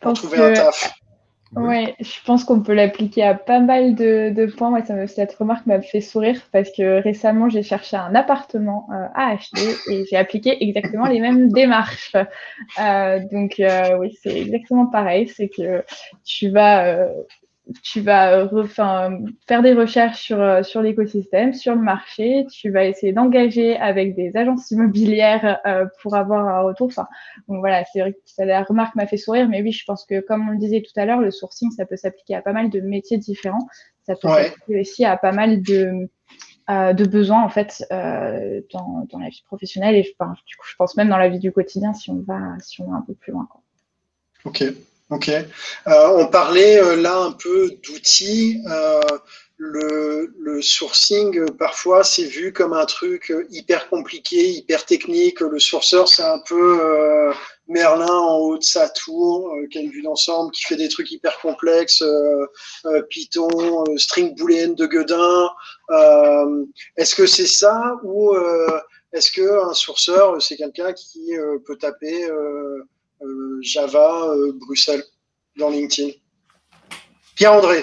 pour 0.00 0.12
trouver 0.14 0.38
un 0.38 0.52
taf? 0.52 0.92
Oui, 1.54 1.94
je 2.00 2.24
pense 2.24 2.44
qu'on 2.44 2.60
peut 2.60 2.74
l'appliquer 2.74 3.22
à 3.22 3.34
pas 3.34 3.60
mal 3.60 3.94
de, 3.94 4.30
de 4.34 4.46
points. 4.46 4.70
Moi, 4.70 4.84
ça 4.84 5.06
cette 5.06 5.34
remarque 5.34 5.64
m'a 5.66 5.80
fait 5.80 6.00
sourire 6.00 6.40
parce 6.52 6.70
que 6.76 7.00
récemment, 7.00 7.48
j'ai 7.48 7.62
cherché 7.62 7.96
un 7.96 8.14
appartement 8.14 8.88
euh, 8.92 9.06
à 9.14 9.30
acheter 9.30 9.74
et 9.90 10.04
j'ai 10.10 10.16
appliqué 10.16 10.62
exactement 10.62 11.06
les 11.06 11.20
mêmes 11.20 11.50
démarches. 11.52 12.14
Euh, 12.80 13.20
donc, 13.30 13.60
euh, 13.60 13.96
oui, 13.96 14.18
c'est 14.22 14.36
exactement 14.36 14.86
pareil. 14.86 15.28
C'est 15.28 15.48
que 15.48 15.84
tu 16.24 16.50
vas 16.50 16.84
euh, 16.84 17.08
tu 17.82 18.00
vas 18.00 18.38
euh, 18.38 19.26
faire 19.46 19.62
des 19.62 19.74
recherches 19.74 20.20
sur, 20.22 20.40
euh, 20.40 20.62
sur 20.62 20.82
l'écosystème, 20.82 21.52
sur 21.52 21.74
le 21.74 21.80
marché, 21.80 22.46
tu 22.50 22.70
vas 22.70 22.84
essayer 22.84 23.12
d'engager 23.12 23.76
avec 23.76 24.14
des 24.14 24.36
agences 24.36 24.70
immobilières 24.70 25.58
euh, 25.66 25.86
pour 26.00 26.14
avoir 26.14 26.46
un 26.46 26.60
retour. 26.62 26.86
Enfin, 26.86 27.08
voilà, 27.48 27.84
c'est 27.92 28.00
vrai 28.00 28.12
que 28.12 28.18
ça, 28.24 28.44
la 28.44 28.62
remarque 28.62 28.94
m'a 28.94 29.06
fait 29.06 29.16
sourire, 29.16 29.48
mais 29.48 29.62
oui, 29.62 29.72
je 29.72 29.84
pense 29.84 30.04
que 30.06 30.20
comme 30.20 30.48
on 30.48 30.52
le 30.52 30.58
disait 30.58 30.82
tout 30.82 30.98
à 30.98 31.06
l'heure, 31.06 31.20
le 31.20 31.30
sourcing, 31.30 31.70
ça 31.72 31.86
peut 31.86 31.96
s'appliquer 31.96 32.36
à 32.36 32.42
pas 32.42 32.52
mal 32.52 32.70
de 32.70 32.80
métiers 32.80 33.18
différents. 33.18 33.66
Ça 34.04 34.14
peut 34.14 34.28
s'appliquer 34.28 34.80
aussi 34.80 35.04
à 35.04 35.16
pas 35.16 35.32
mal 35.32 35.62
de, 35.62 36.08
de 36.68 37.04
besoins 37.04 37.42
en 37.42 37.48
fait 37.48 37.84
dans, 37.90 39.04
dans 39.10 39.18
la 39.18 39.28
vie 39.28 39.42
professionnelle 39.44 39.96
et 39.96 40.02
du 40.02 40.56
coup, 40.56 40.66
je 40.68 40.76
pense 40.76 40.96
même 40.96 41.08
dans 41.08 41.16
la 41.16 41.28
vie 41.28 41.40
du 41.40 41.50
quotidien 41.50 41.92
si 41.92 42.10
on 42.10 42.20
va, 42.20 42.40
si 42.60 42.80
on 42.80 42.90
va 42.92 42.98
un 42.98 43.02
peu 43.02 43.14
plus 43.14 43.32
loin. 43.32 43.48
Quoi. 43.50 43.62
Ok. 44.44 44.62
Ok. 45.08 45.28
Euh, 45.28 45.44
on 46.16 46.26
parlait 46.26 46.82
euh, 46.82 46.96
là 46.96 47.16
un 47.16 47.30
peu 47.32 47.70
d'outils. 47.84 48.60
Euh, 48.68 49.00
le, 49.56 50.60
sourcing, 50.60 51.50
parfois, 51.52 52.02
c'est 52.02 52.24
vu 52.24 52.52
comme 52.52 52.72
un 52.72 52.86
truc 52.86 53.32
hyper 53.50 53.88
compliqué, 53.88 54.50
hyper 54.50 54.84
technique. 54.84 55.40
Le 55.40 55.58
sourceur, 55.58 56.08
c'est 56.08 56.22
un 56.22 56.40
peu 56.40 57.32
Merlin 57.68 58.06
en 58.06 58.38
haut 58.38 58.58
de 58.58 58.62
sa 58.62 58.88
tour, 58.88 59.50
qui 59.70 59.78
a 59.78 59.80
une 59.82 59.90
vue 59.90 60.02
d'ensemble, 60.02 60.50
qui 60.52 60.62
fait 60.62 60.76
des 60.76 60.88
trucs 60.88 61.10
hyper 61.10 61.38
complexes, 61.40 62.02
Python, 63.10 63.84
string 63.96 64.34
boolean 64.34 64.74
de 64.74 64.86
Godin. 64.86 65.50
est-ce 66.96 67.14
que 67.14 67.26
c'est 67.26 67.46
ça 67.46 67.96
ou 68.02 68.34
est-ce 69.12 69.30
qu'un 69.30 69.72
sourceur, 69.74 70.40
c'est 70.40 70.56
quelqu'un 70.56 70.92
qui 70.92 71.32
peut 71.66 71.76
taper 71.76 72.28
Java 73.62 74.34
Bruxelles 74.60 75.04
dans 75.56 75.70
LinkedIn 75.70 76.10
Pierre-André, 77.36 77.82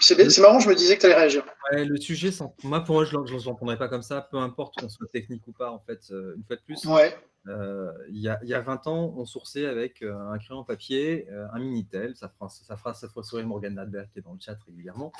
c'est 0.00 0.38
marrant, 0.40 0.58
je 0.58 0.68
me 0.68 0.74
disais 0.74 0.96
que 0.96 1.02
tu 1.02 1.06
allais 1.06 1.14
réagir. 1.14 1.44
le 1.70 1.96
sujet, 2.00 2.30
moi, 2.64 2.80
pour 2.80 2.96
moi, 2.96 3.04
je 3.04 3.16
ne 3.16 3.44
l'entendrais 3.44 3.78
pas 3.78 3.88
comme 3.88 4.02
ça, 4.02 4.20
peu 4.20 4.36
importe 4.36 4.74
qu'on 4.80 4.88
soit 4.88 5.06
technique 5.12 5.46
ou 5.46 5.52
pas, 5.52 5.70
en 5.70 5.78
fait, 5.78 6.00
euh, 6.10 6.34
une 6.36 6.42
fois 6.42 6.56
de 6.56 6.62
plus. 6.62 6.84
Ouais. 6.86 7.16
Euh, 7.46 7.92
il, 8.08 8.20
y 8.20 8.28
a, 8.28 8.40
y, 8.42 8.52
a, 8.52 8.60
20 8.60 8.88
ans, 8.88 9.14
on 9.16 9.24
sourçait 9.24 9.66
avec 9.66 10.02
euh, 10.02 10.18
un 10.18 10.38
crayon 10.38 10.64
papier, 10.64 11.28
un 11.52 11.60
Minitel, 11.60 12.16
ça 12.16 12.28
fera, 12.28 12.48
ça 12.48 12.76
fera, 12.76 12.92
ça 12.92 13.08
fera 13.08 13.22
sourire 13.22 13.46
Morgan 13.46 14.08
qui 14.12 14.18
est 14.18 14.22
dans 14.22 14.32
le 14.32 14.40
chat 14.40 14.58
régulièrement. 14.66 15.12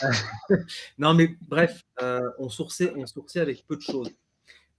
non, 0.98 1.14
mais 1.14 1.36
bref, 1.42 1.80
on, 2.38 2.48
sourçait, 2.48 2.92
on 2.96 3.06
sourçait 3.06 3.40
avec 3.40 3.64
peu 3.68 3.76
de 3.76 3.82
choses. 3.82 4.10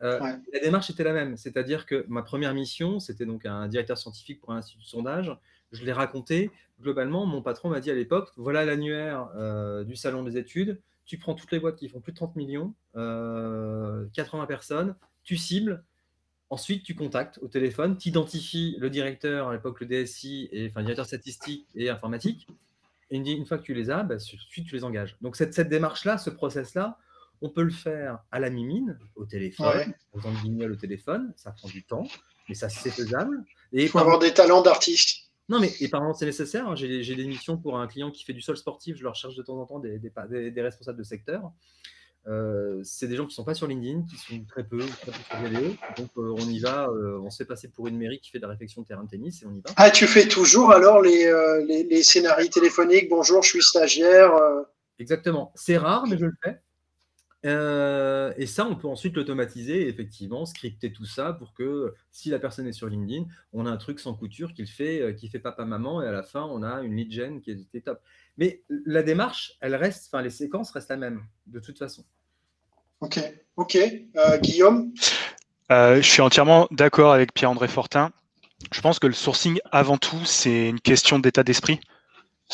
La 0.03 0.59
démarche 0.61 0.89
était 0.89 1.03
la 1.03 1.13
même, 1.13 1.37
c'est-à-dire 1.37 1.85
que 1.85 2.05
ma 2.09 2.23
première 2.23 2.53
mission, 2.53 2.99
c'était 2.99 3.25
donc 3.25 3.45
un 3.45 3.67
directeur 3.67 3.97
scientifique 3.97 4.41
pour 4.41 4.51
un 4.51 4.57
institut 4.57 4.83
de 4.83 4.87
sondage. 4.87 5.35
Je 5.71 5.83
l'ai 5.85 5.93
raconté, 5.93 6.51
globalement, 6.81 7.25
mon 7.25 7.41
patron 7.41 7.69
m'a 7.69 7.79
dit 7.79 7.89
à 7.89 7.95
l'époque, 7.95 8.31
voilà 8.35 8.65
l'annuaire 8.65 9.29
euh, 9.35 9.83
du 9.83 9.95
salon 9.95 10.23
des 10.23 10.37
études, 10.37 10.81
tu 11.05 11.17
prends 11.17 11.33
toutes 11.33 11.51
les 11.51 11.59
boîtes 11.59 11.77
qui 11.77 11.87
font 11.87 12.01
plus 12.01 12.11
de 12.11 12.17
30 12.17 12.35
millions, 12.35 12.73
80 12.93 13.01
euh, 13.01 14.45
personnes, 14.45 14.95
tu 15.23 15.37
cibles, 15.37 15.83
ensuite 16.49 16.83
tu 16.83 16.95
contactes 16.95 17.39
au 17.41 17.47
téléphone, 17.47 17.97
tu 17.97 18.09
identifies 18.09 18.75
le 18.79 18.89
directeur, 18.89 19.47
à 19.47 19.53
l'époque 19.53 19.79
le 19.79 19.85
DSI, 19.85 20.49
et, 20.51 20.67
enfin 20.69 20.81
directeur 20.81 21.05
statistique 21.05 21.67
et 21.75 21.89
informatique, 21.89 22.47
et 23.09 23.17
une 23.17 23.45
fois 23.45 23.57
que 23.57 23.63
tu 23.63 23.73
les 23.73 23.89
as, 23.89 24.03
bah, 24.03 24.15
ensuite 24.15 24.65
tu 24.65 24.75
les 24.75 24.83
engages. 24.83 25.15
Donc 25.21 25.35
cette, 25.35 25.53
cette 25.53 25.69
démarche-là, 25.69 26.17
ce 26.17 26.29
process-là, 26.29 26.97
on 27.43 27.49
peut 27.49 27.63
le 27.63 27.71
faire 27.71 28.19
à 28.31 28.39
la 28.39 28.49
mimine, 28.49 28.97
au 29.15 29.25
téléphone, 29.25 29.93
en 30.13 30.17
faisant 30.17 30.33
guignol 30.41 30.71
au 30.71 30.75
téléphone, 30.77 31.33
ça 31.35 31.51
prend 31.51 31.67
du 31.67 31.83
temps, 31.83 32.07
mais 32.47 32.55
ça 32.55 32.69
c'est 32.69 32.89
faisable. 32.89 33.43
Il 33.73 33.89
faut 33.89 33.99
avoir 33.99 34.17
des 34.17 34.33
talents 34.33 34.61
d'artiste. 34.61 35.29
Non, 35.49 35.59
mais 35.59 35.73
et 35.81 35.89
par 35.89 36.15
c'est 36.15 36.25
nécessaire. 36.25 36.69
Hein. 36.69 36.75
J'ai 36.75 37.15
des 37.15 37.27
missions 37.27 37.57
pour 37.57 37.77
un 37.77 37.85
client 37.85 38.11
qui 38.11 38.23
fait 38.23 38.31
du 38.31 38.41
sol 38.41 38.55
sportif. 38.55 38.95
Je 38.95 39.03
leur 39.03 39.15
cherche 39.15 39.35
de 39.35 39.43
temps 39.43 39.59
en 39.59 39.65
temps 39.65 39.79
des, 39.79 39.99
des, 39.99 40.61
responsables 40.61 40.97
de 40.97 41.03
secteur. 41.03 41.51
Euh, 42.27 42.79
c'est 42.85 43.09
des 43.09 43.17
gens 43.17 43.23
qui 43.23 43.31
ne 43.31 43.35
sont 43.35 43.43
pas 43.43 43.53
sur 43.53 43.67
LinkedIn, 43.67 44.03
qui 44.03 44.15
sont 44.15 44.45
très 44.45 44.63
peu, 44.63 44.79
très 44.79 45.11
peu 45.11 45.49
sur. 45.49 45.75
Donc 45.97 46.11
euh, 46.17 46.33
on 46.37 46.47
y 46.47 46.59
va, 46.59 46.87
euh, 46.87 47.19
on 47.21 47.29
se 47.29 47.43
fait 47.43 47.45
passer 47.45 47.67
pour 47.67 47.89
une 47.89 47.97
mairie 47.97 48.19
qui 48.19 48.29
fait 48.29 48.37
de 48.37 48.43
la 48.43 48.51
réflexion 48.51 48.83
de 48.83 48.87
terrain 48.87 49.03
de 49.03 49.09
tennis 49.09 49.41
et 49.41 49.45
on 49.45 49.53
y 49.53 49.59
va. 49.59 49.69
Ah, 49.75 49.91
tu 49.91 50.07
fais 50.07 50.29
toujours 50.29 50.71
alors 50.71 51.01
les, 51.01 51.29
les, 51.67 51.83
les 51.83 52.03
scénarios 52.03 52.47
téléphoniques? 52.47 53.09
Bonjour, 53.09 53.43
je 53.43 53.49
suis 53.49 53.63
stagiaire. 53.63 54.31
Exactement. 54.97 55.51
C'est 55.55 55.77
rare, 55.77 56.07
mais 56.07 56.17
je 56.17 56.25
le 56.25 56.33
fais. 56.41 56.61
Euh, 57.45 58.33
et 58.37 58.45
ça, 58.45 58.65
on 58.65 58.75
peut 58.75 58.87
ensuite 58.87 59.15
l'automatiser, 59.15 59.87
effectivement, 59.87 60.45
scripter 60.45 60.93
tout 60.93 61.05
ça 61.05 61.33
pour 61.33 61.53
que 61.53 61.93
si 62.11 62.29
la 62.29 62.39
personne 62.39 62.67
est 62.67 62.73
sur 62.73 62.87
LinkedIn, 62.87 63.25
on 63.51 63.65
a 63.65 63.69
un 63.69 63.77
truc 63.77 63.99
sans 63.99 64.13
couture 64.13 64.53
qu'il 64.53 64.67
fait, 64.67 65.01
euh, 65.01 65.13
qui 65.13 65.27
fait 65.27 65.39
papa-maman, 65.39 66.01
et 66.01 66.07
à 66.07 66.11
la 66.11 66.23
fin, 66.23 66.43
on 66.43 66.63
a 66.63 66.81
une 66.81 66.95
lead 66.95 67.11
gen 67.11 67.41
qui 67.41 67.51
est 67.51 67.81
top. 67.81 68.01
Mais 68.37 68.61
la 68.85 69.03
démarche, 69.03 69.57
elle 69.59 69.75
reste, 69.75 70.07
enfin, 70.07 70.23
les 70.23 70.29
séquences 70.29 70.71
restent 70.71 70.89
la 70.89 70.97
même, 70.97 71.23
de 71.47 71.59
toute 71.59 71.77
façon. 71.77 72.03
Ok, 73.01 73.19
ok. 73.57 73.77
Euh, 74.15 74.37
Guillaume? 74.39 74.93
Je 75.69 76.01
suis 76.01 76.21
entièrement 76.21 76.67
d'accord 76.71 77.11
avec 77.11 77.33
Pierre-André 77.33 77.67
Fortin. 77.67 78.11
Je 78.71 78.79
pense 78.79 78.99
que 78.99 79.07
le 79.07 79.13
sourcing, 79.13 79.59
avant 79.71 79.97
tout, 79.97 80.23
c'est 80.23 80.69
une 80.69 80.79
question 80.79 81.19
d'état 81.19 81.43
d'esprit 81.43 81.81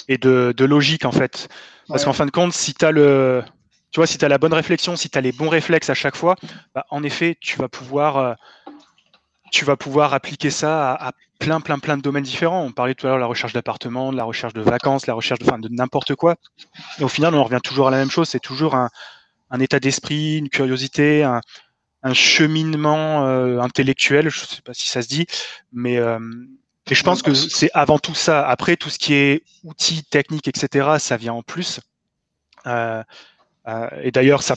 et 0.07 0.17
de, 0.17 0.53
logique, 0.63 1.05
en 1.05 1.11
fait. 1.11 1.49
Parce 1.87 2.05
qu'en 2.05 2.13
fin 2.13 2.25
de 2.25 2.31
compte, 2.31 2.53
si 2.53 2.73
tu 2.73 2.85
as 2.85 2.91
le 2.91 3.43
tu 3.91 3.99
vois, 3.99 4.07
si 4.07 4.17
tu 4.17 4.25
as 4.25 4.29
la 4.29 4.37
bonne 4.37 4.53
réflexion, 4.53 4.95
si 4.95 5.09
tu 5.09 5.17
as 5.17 5.21
les 5.21 5.31
bons 5.31 5.49
réflexes 5.49 5.89
à 5.89 5.93
chaque 5.93 6.15
fois, 6.15 6.35
bah, 6.75 6.85
en 6.89 7.03
effet, 7.03 7.37
tu 7.39 7.57
vas 7.57 7.67
pouvoir, 7.67 8.17
euh, 8.17 8.33
tu 9.51 9.65
vas 9.65 9.77
pouvoir 9.77 10.13
appliquer 10.13 10.51
ça 10.51 10.93
à, 10.93 11.11
plein, 11.39 11.59
plein, 11.61 11.79
plein 11.79 11.97
de 11.97 12.01
domaines 12.01 12.23
différents. 12.23 12.63
On 12.63 12.71
parlait 12.71 12.93
tout 12.93 13.07
à 13.07 13.09
l'heure 13.09 13.17
de 13.17 13.21
la 13.21 13.27
recherche 13.27 13.53
d'appartements, 13.53 14.11
de 14.11 14.17
la 14.17 14.25
recherche 14.25 14.53
de 14.53 14.61
vacances, 14.61 15.07
la 15.07 15.13
recherche 15.13 15.39
de, 15.39 15.45
enfin, 15.45 15.57
de 15.57 15.69
n'importe 15.69 16.15
quoi. 16.15 16.35
Et 16.99 17.03
au 17.03 17.07
final, 17.07 17.33
on 17.33 17.43
revient 17.43 17.61
toujours 17.63 17.87
à 17.87 17.91
la 17.91 17.97
même 17.97 18.11
chose. 18.11 18.29
C'est 18.29 18.39
toujours 18.39 18.75
un, 18.75 18.89
état 19.59 19.79
d'esprit, 19.79 20.37
une 20.37 20.49
curiosité, 20.49 21.23
un, 21.23 21.41
cheminement 22.13 23.25
euh, 23.25 23.59
intellectuel. 23.59 24.29
Je 24.29 24.41
ne 24.41 24.45
sais 24.45 24.61
pas 24.61 24.73
si 24.73 24.87
ça 24.89 25.01
se 25.01 25.07
dit, 25.07 25.25
mais 25.71 25.97
euh, 25.97 26.19
et 26.89 26.95
je 26.95 27.03
pense 27.03 27.21
que 27.21 27.33
c'est 27.33 27.69
avant 27.73 27.99
tout 27.99 28.15
ça. 28.15 28.47
Après, 28.47 28.75
tout 28.75 28.89
ce 28.89 28.97
qui 28.97 29.13
est 29.13 29.43
outils, 29.63 30.03
techniques, 30.03 30.47
etc., 30.47 30.97
ça 30.97 31.17
vient 31.17 31.33
en 31.33 31.43
plus. 31.43 31.79
Et 34.01 34.11
d'ailleurs, 34.11 34.43
ça, 34.43 34.55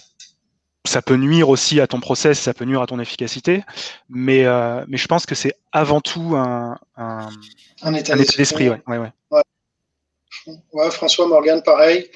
ça 0.84 1.02
peut 1.02 1.16
nuire 1.16 1.48
aussi 1.48 1.80
à 1.80 1.86
ton 1.86 2.00
process, 2.00 2.40
ça 2.40 2.54
peut 2.54 2.64
nuire 2.64 2.82
à 2.82 2.86
ton 2.86 2.98
efficacité, 2.98 3.64
mais, 4.08 4.44
euh, 4.44 4.84
mais 4.88 4.96
je 4.96 5.06
pense 5.06 5.26
que 5.26 5.34
c'est 5.34 5.54
avant 5.70 6.00
tout 6.00 6.34
un, 6.36 6.78
un, 6.96 7.94
état 7.94 8.16
d'esprit. 8.16 8.68
Ouais, 8.68 8.82
ouais, 8.86 8.98
ouais. 8.98 10.90
François 10.90 11.26
Morgan, 11.26 11.62
pareil. 11.62 12.10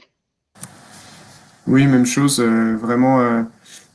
Oui, 1.66 1.86
même 1.86 2.06
chose. 2.06 2.40
Euh, 2.40 2.76
vraiment, 2.76 3.46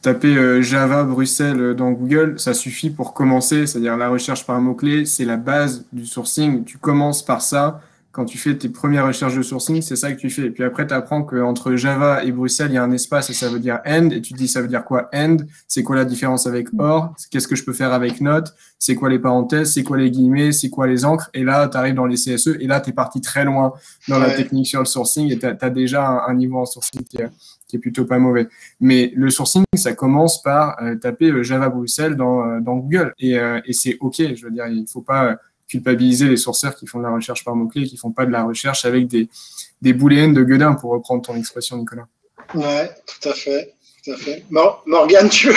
taper 0.02 0.62
Java 0.62 1.04
Bruxelles 1.04 1.76
dans 1.76 1.92
Google, 1.92 2.40
ça 2.40 2.54
suffit 2.54 2.90
pour 2.90 3.14
commencer. 3.14 3.68
C'est-à-dire 3.68 3.98
la 3.98 4.10
recherche 4.10 4.46
par 4.46 4.60
mot-clé, 4.62 5.06
c'est 5.06 5.26
la 5.26 5.38
base 5.38 5.86
du 5.92 6.06
sourcing. 6.06 6.64
Tu 6.64 6.78
commences 6.78 7.24
par 7.24 7.42
ça 7.42 7.82
quand 8.12 8.26
tu 8.26 8.38
fais 8.38 8.58
tes 8.58 8.68
premières 8.68 9.08
recherches 9.08 9.36
de 9.36 9.42
sourcing, 9.42 9.82
c'est 9.82 9.96
ça 9.96 10.12
que 10.12 10.20
tu 10.20 10.30
fais. 10.30 10.44
Et 10.44 10.50
puis 10.50 10.64
après, 10.64 10.86
tu 10.86 10.94
apprends 10.94 11.24
qu'entre 11.24 11.76
Java 11.76 12.24
et 12.26 12.32
Bruxelles, 12.32 12.72
il 12.72 12.76
y 12.76 12.78
a 12.78 12.84
un 12.84 12.92
espace 12.92 13.30
et 13.30 13.34
ça 13.34 13.48
veut 13.48 13.60
dire 13.60 13.80
end. 13.86 14.10
Et 14.10 14.22
tu 14.22 14.34
te 14.34 14.38
dis, 14.38 14.50
ça 14.50 14.62
veut 14.62 14.68
dire 14.68 14.84
quoi 14.84 15.10
end? 15.14 15.38
C'est 15.68 15.82
quoi 15.82 15.96
la 15.96 16.04
différence 16.04 16.46
avec 16.46 16.68
or? 16.78 17.14
Qu'est-ce 17.30 17.48
que 17.48 17.56
je 17.56 17.64
peux 17.64 17.72
faire 17.72 17.94
avec 17.94 18.20
note 18.20 18.54
C'est 18.80 18.96
quoi 18.96 19.10
les 19.10 19.20
parenthèses? 19.20 19.74
C'est 19.74 19.84
quoi 19.84 19.98
les 19.98 20.12
guillemets? 20.12 20.52
C'est 20.52 20.70
quoi 20.70 20.88
les 20.88 21.06
encres? 21.06 21.30
Et 21.34 21.44
là, 21.44 21.70
tu 21.70 21.78
arrives 21.78 21.96
dans 21.96 22.06
les 22.06 22.18
CSE 22.18 22.58
et 22.60 22.68
là, 22.68 22.82
tu 22.82 22.90
es 22.90 22.94
parti 22.94 23.22
très 23.22 23.46
loin 23.46 23.74
dans 24.10 24.20
la 24.20 24.32
technique 24.32 24.68
sur 24.68 24.80
le 24.80 24.86
sourcing 24.86 25.32
et 25.32 25.40
tu 25.40 25.46
as, 25.46 25.70
déjà 25.70 26.26
un, 26.28 26.34
niveau 26.34 26.58
en 26.58 26.66
sourcing 26.66 27.04
qui 27.06 27.18
est, 27.18 27.80
plutôt 27.80 28.04
pas 28.04 28.20
mauvais. 28.20 28.50
Mais 28.82 29.14
le 29.16 29.30
sourcing, 29.30 29.64
ça 29.78 29.94
commence 29.94 30.42
par 30.42 30.78
euh, 30.84 30.96
taper 30.96 31.32
euh, 31.32 31.44
Java 31.44 31.70
Bruxelles 31.70 32.18
dans, 32.18 32.44
euh, 32.44 32.60
dans 32.60 32.76
Google. 32.76 33.14
Et, 33.18 33.38
et 33.66 33.72
c'est 33.72 33.96
OK. 34.02 34.16
Je 34.18 34.44
veux 34.44 34.52
dire, 34.52 34.68
il 34.68 34.86
faut 34.92 35.02
pas 35.02 35.38
culpabiliser 35.72 36.28
les 36.28 36.38
sourceurs 36.38 36.76
qui 36.76 36.86
font 36.86 37.00
de 37.00 37.04
la 37.04 37.12
recherche 37.12 37.46
par 37.46 37.56
mots-clés, 37.56 37.86
qui 37.86 37.96
font 37.96 38.12
pas 38.12 38.26
de 38.26 38.32
la 38.32 38.44
recherche 38.44 38.84
avec 38.84 39.08
des, 39.08 39.30
des 39.82 39.94
booléennes 39.94 40.34
de 40.34 40.44
Godin, 40.44 40.74
pour 40.74 40.92
reprendre 40.92 41.22
ton 41.22 41.36
expression, 41.38 41.78
Nicolas. 41.78 42.08
Ouais, 42.54 42.92
tout 43.06 43.30
à 43.30 43.34
fait. 43.34 43.74
Tout. 44.04 44.12
Morgane, 44.86 45.30
tu 45.30 45.50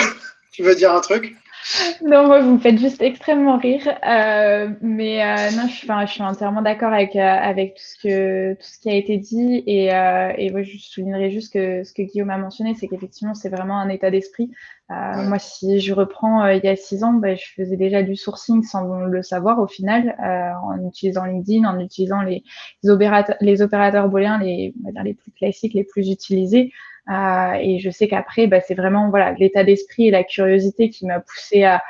veux 0.59 0.75
dire 0.75 0.93
un 0.93 1.01
truc? 1.01 1.35
non, 2.03 2.27
moi, 2.27 2.41
vous 2.41 2.53
me 2.53 2.59
faites 2.59 2.77
juste 2.77 3.01
extrêmement 3.01 3.57
rire. 3.57 3.87
Euh, 4.07 4.69
mais 4.81 5.23
euh, 5.23 5.51
non, 5.55 5.67
je, 5.67 5.73
suis, 5.73 5.87
je 5.87 6.11
suis 6.11 6.21
entièrement 6.21 6.61
d'accord 6.61 6.93
avec, 6.93 7.15
euh, 7.15 7.19
avec 7.19 7.75
tout, 7.75 7.83
ce 7.83 7.97
que, 8.01 8.53
tout 8.53 8.67
ce 8.67 8.79
qui 8.79 8.89
a 8.89 8.93
été 8.93 9.17
dit. 9.17 9.63
Et, 9.65 9.85
et 9.85 10.51
moi, 10.51 10.61
je 10.61 10.77
soulignerai 10.77 11.31
juste 11.31 11.53
que 11.53 11.83
ce 11.83 11.93
que 11.93 12.03
Guillaume 12.03 12.29
a 12.29 12.37
mentionné, 12.37 12.75
c'est 12.75 12.87
qu'effectivement, 12.87 13.33
c'est 13.33 13.49
vraiment 13.49 13.79
un 13.79 13.89
état 13.89 14.11
d'esprit. 14.11 14.51
Moi, 14.89 15.39
si 15.39 15.79
je 15.79 15.93
reprends 15.93 16.47
il 16.47 16.63
y 16.63 16.67
a 16.67 16.75
six 16.75 17.03
ans, 17.03 17.13
ben, 17.13 17.35
je 17.35 17.45
faisais 17.55 17.75
déjà 17.75 18.03
du 18.03 18.15
sourcing 18.15 18.61
sans 18.61 19.05
le 19.05 19.23
savoir 19.23 19.59
au 19.59 19.65
final, 19.67 20.15
en 20.63 20.87
utilisant 20.87 21.25
LinkedIn, 21.25 21.67
en 21.67 21.79
utilisant 21.79 22.21
les, 22.21 22.43
les, 22.83 22.89
opérateurs, 22.91 23.37
les 23.41 23.63
opérateurs 23.63 24.07
booléens, 24.09 24.37
les, 24.37 24.75
on 24.83 24.85
va 24.85 24.91
dire 24.91 25.03
les 25.03 25.13
plus 25.15 25.31
classiques, 25.31 25.73
les 25.73 25.83
plus 25.83 26.11
utilisés. 26.11 26.71
Euh, 27.09 27.53
et 27.61 27.79
je 27.79 27.89
sais 27.89 28.07
qu'après, 28.07 28.47
bah, 28.47 28.61
c'est 28.61 28.75
vraiment 28.75 29.09
voilà 29.09 29.33
l'état 29.33 29.63
d'esprit 29.63 30.07
et 30.07 30.11
la 30.11 30.23
curiosité 30.23 30.89
qui 30.89 31.05
m'a 31.05 31.19
poussé 31.19 31.63
à, 31.63 31.83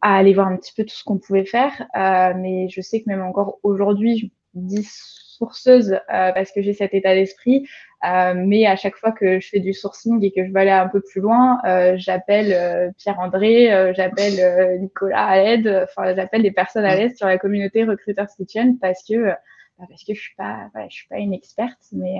à, 0.00 0.16
aller 0.16 0.34
voir 0.34 0.48
un 0.48 0.56
petit 0.56 0.72
peu 0.74 0.84
tout 0.84 0.94
ce 0.94 1.04
qu'on 1.04 1.18
pouvait 1.18 1.44
faire. 1.44 1.72
Euh, 1.96 2.32
mais 2.36 2.68
je 2.68 2.80
sais 2.80 3.00
que 3.00 3.08
même 3.08 3.22
encore 3.22 3.58
aujourd'hui, 3.62 4.18
je 4.18 4.26
dis 4.54 4.86
sourceuse 5.42 5.92
euh, 5.92 5.98
parce 6.32 6.52
que 6.52 6.62
j'ai 6.62 6.72
cet 6.72 6.94
état 6.94 7.14
d'esprit. 7.14 7.66
Euh, 8.04 8.34
mais 8.36 8.66
à 8.66 8.76
chaque 8.76 8.96
fois 8.96 9.12
que 9.12 9.40
je 9.40 9.48
fais 9.48 9.60
du 9.60 9.72
sourcing 9.72 10.22
et 10.24 10.32
que 10.32 10.44
je 10.44 10.52
vais 10.52 10.60
aller 10.60 10.70
un 10.70 10.88
peu 10.88 11.00
plus 11.00 11.20
loin, 11.20 11.60
euh, 11.64 11.94
j'appelle 11.96 12.92
Pierre-André, 12.98 13.92
j'appelle 13.94 14.80
Nicolas 14.80 15.24
à 15.24 15.36
l'aide, 15.36 15.84
enfin 15.84 16.14
j'appelle 16.14 16.42
des 16.42 16.50
personnes 16.50 16.84
à 16.84 16.96
l'aide 16.96 17.16
sur 17.16 17.26
la 17.26 17.38
communauté 17.38 17.84
Recruiters 17.84 18.28
Kitchen 18.36 18.78
parce 18.78 19.04
que 19.08 19.26
bah, 19.78 19.86
parce 19.88 20.04
que 20.04 20.14
je 20.14 20.20
suis 20.20 20.34
pas 20.36 20.68
voilà, 20.72 20.88
je 20.88 20.94
suis 20.94 21.08
pas 21.08 21.18
une 21.18 21.32
experte, 21.32 21.78
mais, 21.92 22.18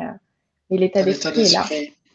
mais 0.70 0.78
l'état 0.78 1.02
d'esprit 1.02 1.40
est 1.40 1.52
là. 1.52 1.64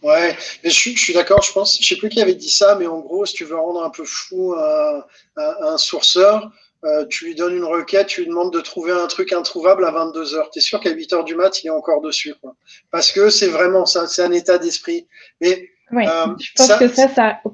Ouais, 0.04 0.36
mais 0.64 0.70
je, 0.70 0.89
suis 0.95 1.14
d'accord, 1.14 1.41
je 1.41 1.52
pense, 1.52 1.80
je 1.82 1.88
sais 1.88 1.95
plus 1.95 2.10
qui 2.10 2.22
avait 2.22 2.36
dit 2.36 2.52
ça, 2.52 2.76
mais 2.76 2.86
en 2.86 3.00
gros, 3.00 3.26
si 3.26 3.34
tu 3.34 3.45
veux 3.45 3.58
rendre 3.58 3.84
un 3.84 3.89
peu 3.89 4.06
fou 4.06 4.54
un, 4.54 5.04
un, 5.36 5.78
sourceur, 5.78 6.52
euh, 6.86 7.06
tu 7.08 7.26
lui 7.26 7.36
donnes 7.36 7.56
une 7.56 7.64
requête, 7.64 8.08
tu 8.08 8.22
lui 8.22 8.28
demandes 8.28 8.54
de 8.54 8.62
trouver 8.62 8.91
un 8.91 9.08
truc 9.08 9.34
introuvable 9.34 9.84
à 9.86 9.91
22 9.91 10.36
heures. 10.36 10.50
Tu 10.52 10.60
es 10.60 10.62
sûr 10.62 10.80
qu'à 10.80 10.91
8 10.91 11.14
heures 11.14 11.24
du 11.24 11.36
mat, 11.36 11.64
il 11.64 11.68
est 11.68 11.72
encore 11.72 12.02
dessus. 12.02 12.36
Quoi. 12.41 12.56
Parce 12.91 13.12
que 13.12 13.30
c'est 13.30 13.48
vraiment 13.48 13.86
ça, 13.86 14.06
c'est 14.08 14.22
un 14.24 14.32
état 14.32 14.60
d'esprit. 14.60 15.08
Mais 15.41 15.68
oui, 15.91 16.06
euh, 16.08 16.28
je 16.39 16.52
pense 16.56 16.74
que 16.76 16.88
ça, 16.88 17.08
ça. 17.10 17.39
Oh, 17.43 17.52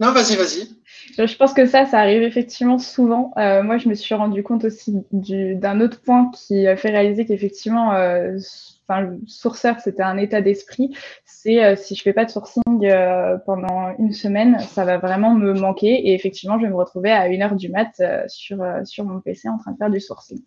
non, 0.00 0.12
vas-y, 0.12 0.36
vas-y. 0.36 0.68
Je 1.18 1.36
pense 1.36 1.52
que 1.52 1.66
ça, 1.66 1.84
ça 1.86 1.98
arrive 1.98 2.22
effectivement 2.22 2.78
souvent. 2.78 3.32
Euh, 3.36 3.62
moi, 3.62 3.78
je 3.78 3.88
me 3.88 3.94
suis 3.94 4.14
rendu 4.14 4.42
compte 4.42 4.64
aussi 4.64 4.94
d'un 5.12 5.80
autre 5.80 6.00
point 6.00 6.30
qui 6.34 6.66
a 6.66 6.76
fait 6.76 6.90
réaliser 6.90 7.26
qu'effectivement, 7.26 7.92
euh, 8.90 9.00
le 9.00 9.20
sourceur, 9.26 9.80
c'était 9.80 10.02
un 10.02 10.16
état 10.16 10.40
d'esprit. 10.40 10.96
C'est 11.24 11.64
euh, 11.64 11.76
si 11.76 11.94
je 11.94 12.02
fais 12.02 12.12
pas 12.12 12.24
de 12.24 12.30
sourcing 12.30 12.62
euh, 12.84 13.36
pendant 13.44 13.94
une 13.98 14.12
semaine, 14.12 14.58
ça 14.60 14.84
va 14.84 14.98
vraiment 14.98 15.34
me 15.34 15.52
manquer. 15.54 16.08
Et 16.08 16.14
effectivement, 16.14 16.58
je 16.58 16.64
vais 16.64 16.70
me 16.70 16.76
retrouver 16.76 17.10
à 17.12 17.28
une 17.28 17.42
heure 17.42 17.54
du 17.54 17.68
mat 17.68 17.92
euh, 18.00 18.24
sur, 18.28 19.04
mon 19.04 19.20
PC 19.20 19.48
en 19.48 19.58
train 19.58 19.72
de 19.72 19.76
faire 19.76 19.90
du 19.90 20.00
sourcing. 20.00 20.42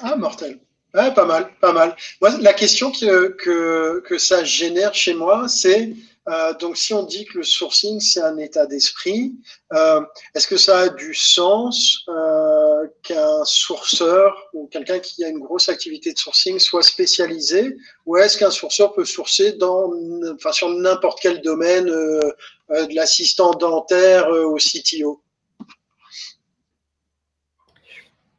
Ah, 0.00 0.16
mortel. 0.16 0.58
pas 0.92 1.24
mal, 1.24 1.48
pas 1.60 1.72
mal. 1.72 1.94
Moi, 2.20 2.30
la 2.40 2.52
question 2.52 2.90
que, 2.90 3.28
que, 3.36 4.00
que 4.00 4.18
ça 4.18 4.44
génère 4.44 4.94
chez 4.94 5.14
moi, 5.14 5.48
c'est 5.48 5.94
euh, 6.28 6.54
donc, 6.54 6.76
si 6.76 6.94
on 6.94 7.02
dit 7.02 7.26
que 7.26 7.38
le 7.38 7.44
sourcing, 7.44 8.00
c'est 8.00 8.22
un 8.22 8.38
état 8.38 8.66
d'esprit, 8.66 9.34
euh, 9.74 10.00
est-ce 10.34 10.46
que 10.46 10.56
ça 10.56 10.78
a 10.78 10.88
du 10.88 11.14
sens 11.14 12.02
euh, 12.08 12.86
qu'un 13.02 13.44
sourceur 13.44 14.34
ou 14.54 14.66
quelqu'un 14.68 15.00
qui 15.00 15.22
a 15.24 15.28
une 15.28 15.40
grosse 15.40 15.68
activité 15.68 16.12
de 16.12 16.18
sourcing 16.18 16.58
soit 16.58 16.82
spécialisé? 16.82 17.76
Ou 18.06 18.16
est-ce 18.16 18.38
qu'un 18.38 18.50
sourceur 18.50 18.94
peut 18.94 19.04
sourcer 19.04 19.52
dans, 19.52 19.92
enfin, 20.34 20.52
sur 20.52 20.70
n'importe 20.70 21.18
quel 21.20 21.42
domaine, 21.42 21.86
de 21.86 22.94
l'assistant 22.94 23.50
dentaire 23.50 24.28
au 24.28 24.56
CTO 24.56 25.20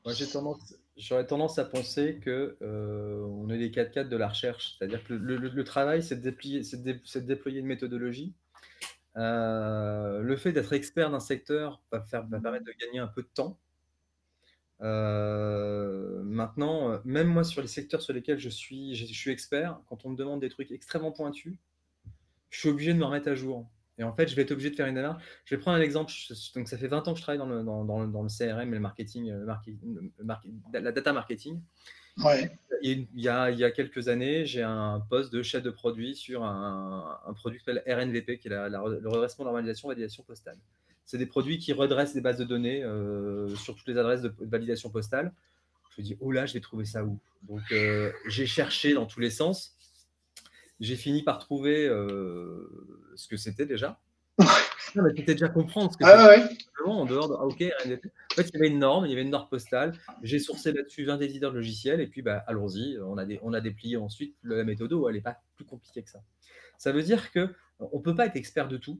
Moi, 0.03 0.13
j'ai 0.13 0.25
tendance, 0.25 0.57
J'aurais 0.97 1.27
tendance 1.27 1.59
à 1.59 1.65
penser 1.65 2.19
que 2.21 2.57
euh, 2.61 3.25
on 3.25 3.49
est 3.49 3.57
des 3.57 3.69
4-4 3.69 4.07
de 4.07 4.15
la 4.15 4.29
recherche, 4.29 4.77
c'est-à-dire 4.77 5.03
que 5.03 5.13
le, 5.13 5.63
travail, 5.65 6.01
c'est 6.01 6.21
de, 6.21 7.19
déployer, 7.19 7.59
une 7.59 7.65
méthodologie. 7.65 8.33
Euh, 9.17 10.21
le 10.21 10.37
fait 10.37 10.53
d'être 10.53 10.71
expert 10.71 11.11
d'un 11.11 11.19
secteur 11.19 11.81
va, 11.91 12.01
faire, 12.01 12.25
permettre 12.27 12.65
de 12.65 12.73
gagner 12.79 12.99
un 12.99 13.07
peu 13.07 13.23
de 13.23 13.27
temps. 13.27 13.59
Euh, 14.81 16.21
maintenant, 16.23 17.01
même 17.03 17.27
moi, 17.27 17.43
sur 17.43 17.61
les 17.61 17.67
secteurs 17.67 18.01
sur 18.01 18.13
lesquels 18.13 18.39
je 18.39 18.49
suis, 18.49 18.95
je 18.95 19.05
suis 19.05 19.31
expert, 19.31 19.81
quand 19.87 20.05
on 20.05 20.11
me 20.11 20.15
demande 20.15 20.39
des 20.39 20.49
trucs 20.49 20.71
extrêmement 20.71 21.11
pointus, 21.11 21.57
je 22.49 22.59
suis 22.59 22.69
obligé 22.69 22.93
de 22.93 22.97
me 22.97 23.03
remettre 23.03 23.27
à 23.27 23.35
jour. 23.35 23.69
Et 23.97 24.03
en 24.03 24.13
fait, 24.13 24.27
je 24.27 24.35
vais 24.35 24.41
être 24.41 24.51
obligé 24.51 24.69
de 24.69 24.75
faire 24.75 24.87
une 24.87 24.97
erreur. 24.97 25.17
Je 25.45 25.55
vais 25.55 25.61
prendre 25.61 25.77
un 25.77 25.81
exemple. 25.81 26.11
Donc, 26.55 26.67
ça 26.67 26.77
fait 26.77 26.87
20 26.87 27.07
ans 27.07 27.13
que 27.13 27.17
je 27.17 27.23
travaille 27.23 27.39
dans 27.39 27.45
le, 27.45 27.63
dans, 27.63 27.85
dans, 27.85 28.23
le 28.23 28.29
CRM 28.29 28.73
et 28.73 28.75
le 28.75 28.79
marketing, 28.79 29.31
euh, 29.31 29.45
la 30.73 30.91
data 30.91 31.13
marketing. 31.13 31.61
Ouais. 32.23 32.49
il, 32.81 33.07
y 33.13 33.27
a, 33.27 33.51
il 33.51 33.59
y 33.59 33.63
a 33.63 33.71
quelques 33.71 34.07
années, 34.07 34.45
j'ai 34.45 34.63
un 34.63 35.01
poste 35.09 35.33
de 35.33 35.43
chef 35.43 35.63
de 35.63 35.69
produit 35.69 36.15
sur 36.15 36.43
un, 36.43 37.19
un 37.25 37.33
produit 37.33 37.59
qui 37.59 37.65
s'appelle 37.65 37.83
RNVP, 37.87 38.37
qui 38.37 38.47
est 38.47 38.51
la, 38.51 38.69
le 38.69 39.09
redressement, 39.09 39.45
normalisation, 39.45 39.89
validation 39.89 40.23
postale. 40.23 40.57
C'est 41.05 41.17
des 41.17 41.25
produits 41.25 41.59
qui 41.59 41.71
redressent 41.73 42.13
des 42.13 42.21
bases 42.21 42.37
de 42.37 42.45
données 42.45 42.83
euh, 42.83 43.53
sur 43.55 43.75
toutes 43.75 43.87
les 43.87 43.97
adresses 43.97 44.21
de, 44.21 44.33
validation 44.39 44.89
postale. 44.89 45.33
Je 45.95 46.01
me 46.01 46.07
dis, 46.07 46.17
oh 46.19 46.31
là, 46.31 46.45
je 46.45 46.53
vais 46.53 46.59
trouver 46.59 46.85
ça 46.85 47.03
où? 47.05 47.19
Donc, 47.43 47.61
euh, 47.71 48.11
j'ai 48.27 48.47
cherché 48.47 48.93
dans 48.93 49.05
tous 49.05 49.19
les 49.19 49.29
sens. 49.29 49.74
J'ai 50.79 50.95
fini 50.95 51.23
par 51.23 51.39
trouver 51.39 51.87
euh, 51.87 53.13
ce 53.15 53.27
que 53.27 53.37
c'était 53.37 53.65
déjà. 53.65 53.99
non, 54.95 55.03
mais 55.03 55.13
tu 55.13 55.23
déjà 55.23 55.47
comprendre 55.47 55.91
ce 55.93 55.97
que 55.97 56.03
ah, 56.03 56.27
ouais. 56.27 56.43
en 56.85 57.05
dehors 57.05 57.29
de 57.29 57.35
ah, 57.35 57.45
OK, 57.45 57.63
En 57.63 58.35
fait, 58.35 58.49
il 58.49 58.53
y 58.53 58.57
avait 58.57 58.67
une 58.67 58.79
norme, 58.79 59.05
il 59.05 59.09
y 59.09 59.13
avait 59.13 59.21
une 59.21 59.29
norme 59.29 59.47
postale. 59.49 59.93
J'ai 60.21 60.39
sourcé 60.39 60.73
là-dessus 60.73 61.05
20 61.05 61.19
éditeurs 61.21 61.51
de 61.51 61.57
logiciels 61.57 62.01
et 62.01 62.07
puis 62.07 62.21
bah, 62.21 62.43
allons-y. 62.47 62.97
On, 62.99 63.17
a 63.17 63.25
on 63.41 63.53
a 63.53 63.61
déplié 63.61 63.97
ensuite 63.97 64.35
la 64.43 64.63
méthode 64.63 64.91
où 64.93 65.07
elle 65.07 65.15
n'est 65.15 65.21
pas 65.21 65.41
plus 65.55 65.65
compliquée 65.65 66.03
que 66.03 66.09
ça. 66.09 66.21
Ça 66.77 66.91
veut 66.91 67.03
dire 67.03 67.31
qu'on 67.31 67.49
ne 67.79 68.01
peut 68.01 68.15
pas 68.15 68.25
être 68.25 68.35
expert 68.35 68.67
de 68.67 68.77
tout. 68.77 68.99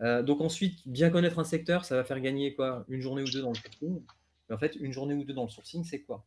Euh, 0.00 0.22
donc 0.22 0.40
ensuite, 0.40 0.86
bien 0.86 1.10
connaître 1.10 1.38
un 1.38 1.44
secteur, 1.44 1.84
ça 1.84 1.96
va 1.96 2.04
faire 2.04 2.20
gagner 2.20 2.54
quoi? 2.54 2.84
Une 2.88 3.00
journée 3.00 3.22
ou 3.22 3.30
deux 3.30 3.42
dans 3.42 3.50
le 3.50 3.56
sourcing. 3.56 4.00
Mais 4.48 4.54
en 4.54 4.58
fait, 4.58 4.76
une 4.76 4.92
journée 4.92 5.14
ou 5.14 5.24
deux 5.24 5.34
dans 5.34 5.44
le 5.44 5.50
sourcing, 5.50 5.84
c'est 5.84 6.02
quoi? 6.02 6.24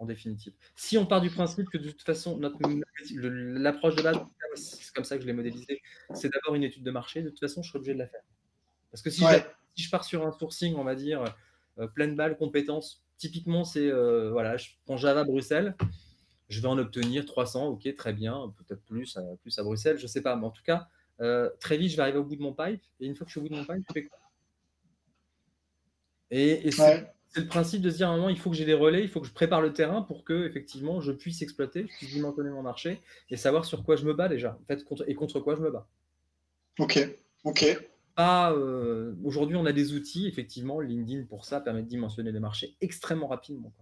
En 0.00 0.06
définitive. 0.06 0.54
Si 0.74 0.96
on 0.98 1.06
part 1.06 1.20
du 1.20 1.30
principe 1.30 1.68
que 1.68 1.78
de 1.78 1.90
toute 1.90 2.02
façon, 2.02 2.40
l'approche 2.40 3.94
de 3.96 4.02
base, 4.02 4.18
c'est 4.54 4.92
comme 4.94 5.04
ça 5.04 5.16
que 5.16 5.22
je 5.22 5.26
l'ai 5.26 5.34
modélisé, 5.34 5.82
c'est 6.14 6.32
d'abord 6.32 6.54
une 6.54 6.64
étude 6.64 6.82
de 6.82 6.90
marché, 6.90 7.22
de 7.22 7.28
toute 7.28 7.38
façon, 7.38 7.62
je 7.62 7.68
serai 7.68 7.78
obligé 7.78 7.92
de 7.92 7.98
la 7.98 8.08
faire. 8.08 8.22
Parce 8.90 9.02
que 9.02 9.10
si, 9.10 9.22
je, 9.76 9.90
pars 9.90 10.04
sur 10.04 10.26
un 10.26 10.32
sourcing, 10.32 10.74
on 10.74 10.84
va 10.84 10.94
dire, 10.94 11.22
euh, 11.78 11.86
pleine 11.86 12.16
balle, 12.16 12.38
compétences, 12.38 13.04
typiquement, 13.18 13.64
c'est, 13.64 13.88
euh, 13.88 14.30
voilà, 14.30 14.56
je 14.56 14.70
prends 14.86 14.96
Java 14.96 15.22
Bruxelles, 15.24 15.76
je 16.48 16.60
vais 16.60 16.68
en 16.68 16.78
obtenir 16.78 17.26
300, 17.26 17.68
ok, 17.68 17.94
très 17.94 18.14
bien, 18.14 18.52
peut-être 18.56 18.82
plus, 18.84 19.18
euh, 19.18 19.36
plus 19.42 19.56
à 19.58 19.62
Bruxelles, 19.62 19.98
je 19.98 20.04
ne 20.04 20.08
sais 20.08 20.22
pas, 20.22 20.34
mais 20.34 20.46
en 20.46 20.50
tout 20.50 20.64
cas, 20.64 20.88
très 21.60 21.76
vite, 21.76 21.90
je 21.90 21.96
vais 21.96 22.02
arriver 22.02 22.18
au 22.18 22.24
bout 22.24 22.36
de 22.36 22.42
mon 22.42 22.54
pipe, 22.54 22.82
et 23.00 23.06
une 23.06 23.14
fois 23.14 23.26
que 23.26 23.30
je 23.30 23.38
suis 23.38 23.40
au 23.40 23.42
bout 23.42 23.50
de 23.50 23.56
mon 23.56 23.66
pipe, 23.66 23.84
je 23.86 23.92
fais 23.92 24.06
quoi? 24.06 24.18
Et, 26.30 26.68
et 26.68 26.70
c'est 27.32 27.40
le 27.40 27.46
principe 27.46 27.80
de 27.80 27.90
se 27.90 27.96
dire 27.96 28.08
à 28.08 28.12
un 28.12 28.16
moment, 28.16 28.28
il 28.28 28.38
faut 28.38 28.50
que 28.50 28.56
j'ai 28.56 28.64
des 28.64 28.74
relais, 28.74 29.02
il 29.02 29.08
faut 29.08 29.20
que 29.20 29.26
je 29.26 29.32
prépare 29.32 29.60
le 29.60 29.72
terrain 29.72 30.02
pour 30.02 30.24
que 30.24 30.46
effectivement 30.48 31.00
je 31.00 31.12
puisse 31.12 31.42
exploiter, 31.42 31.86
je 31.88 31.96
puisse 31.98 32.12
dimensionner 32.12 32.50
mon 32.50 32.62
marché 32.62 33.00
et 33.30 33.36
savoir 33.36 33.64
sur 33.64 33.84
quoi 33.84 33.96
je 33.96 34.04
me 34.04 34.14
bats 34.14 34.28
déjà, 34.28 34.58
en 34.60 34.66
fait, 34.66 34.84
contre, 34.84 35.04
et 35.06 35.14
contre 35.14 35.38
quoi 35.40 35.54
je 35.54 35.60
me 35.60 35.70
bats. 35.70 35.86
Ok, 36.78 36.98
ok. 37.44 37.78
Euh, 38.18 39.14
aujourd'hui, 39.24 39.56
on 39.56 39.64
a 39.64 39.72
des 39.72 39.94
outils, 39.94 40.26
effectivement, 40.26 40.80
LinkedIn 40.80 41.24
pour 41.24 41.44
ça 41.44 41.60
permet 41.60 41.82
de 41.82 41.88
dimensionner 41.88 42.32
les 42.32 42.40
marchés 42.40 42.74
extrêmement 42.80 43.28
rapidement. 43.28 43.72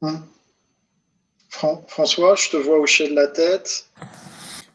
Hum. 0.00 0.24
François, 1.86 2.34
je 2.34 2.50
te 2.50 2.56
vois 2.56 2.80
hocher 2.80 3.08
de 3.08 3.14
la 3.14 3.28
tête. 3.28 3.88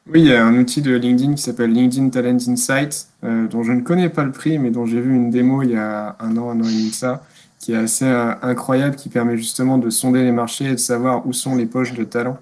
Oui, 0.07 0.21
il 0.21 0.27
y 0.27 0.33
a 0.33 0.45
un 0.45 0.57
outil 0.57 0.81
de 0.81 0.95
LinkedIn 0.95 1.35
qui 1.35 1.41
s'appelle 1.41 1.71
LinkedIn 1.71 2.09
Talent 2.09 2.37
Insight, 2.47 3.09
euh, 3.23 3.47
dont 3.47 3.63
je 3.63 3.73
ne 3.73 3.81
connais 3.81 4.09
pas 4.09 4.23
le 4.23 4.31
prix, 4.31 4.57
mais 4.57 4.71
dont 4.71 4.85
j'ai 4.85 5.01
vu 5.01 5.13
une 5.13 5.29
démo 5.29 5.61
il 5.61 5.71
y 5.71 5.75
a 5.75 6.15
un 6.19 6.37
an, 6.37 6.49
un 6.49 6.61
an 6.61 6.63
et 6.63 6.67
demi 6.67 6.89
de 6.89 6.95
ça, 6.95 7.25
qui 7.59 7.73
est 7.73 7.77
assez 7.77 8.05
euh, 8.05 8.33
incroyable, 8.41 8.95
qui 8.95 9.09
permet 9.09 9.37
justement 9.37 9.77
de 9.77 9.89
sonder 9.89 10.23
les 10.23 10.31
marchés 10.31 10.65
et 10.65 10.71
de 10.71 10.77
savoir 10.77 11.27
où 11.27 11.33
sont 11.33 11.55
les 11.55 11.65
poches 11.65 11.93
de 11.93 12.03
talent. 12.03 12.37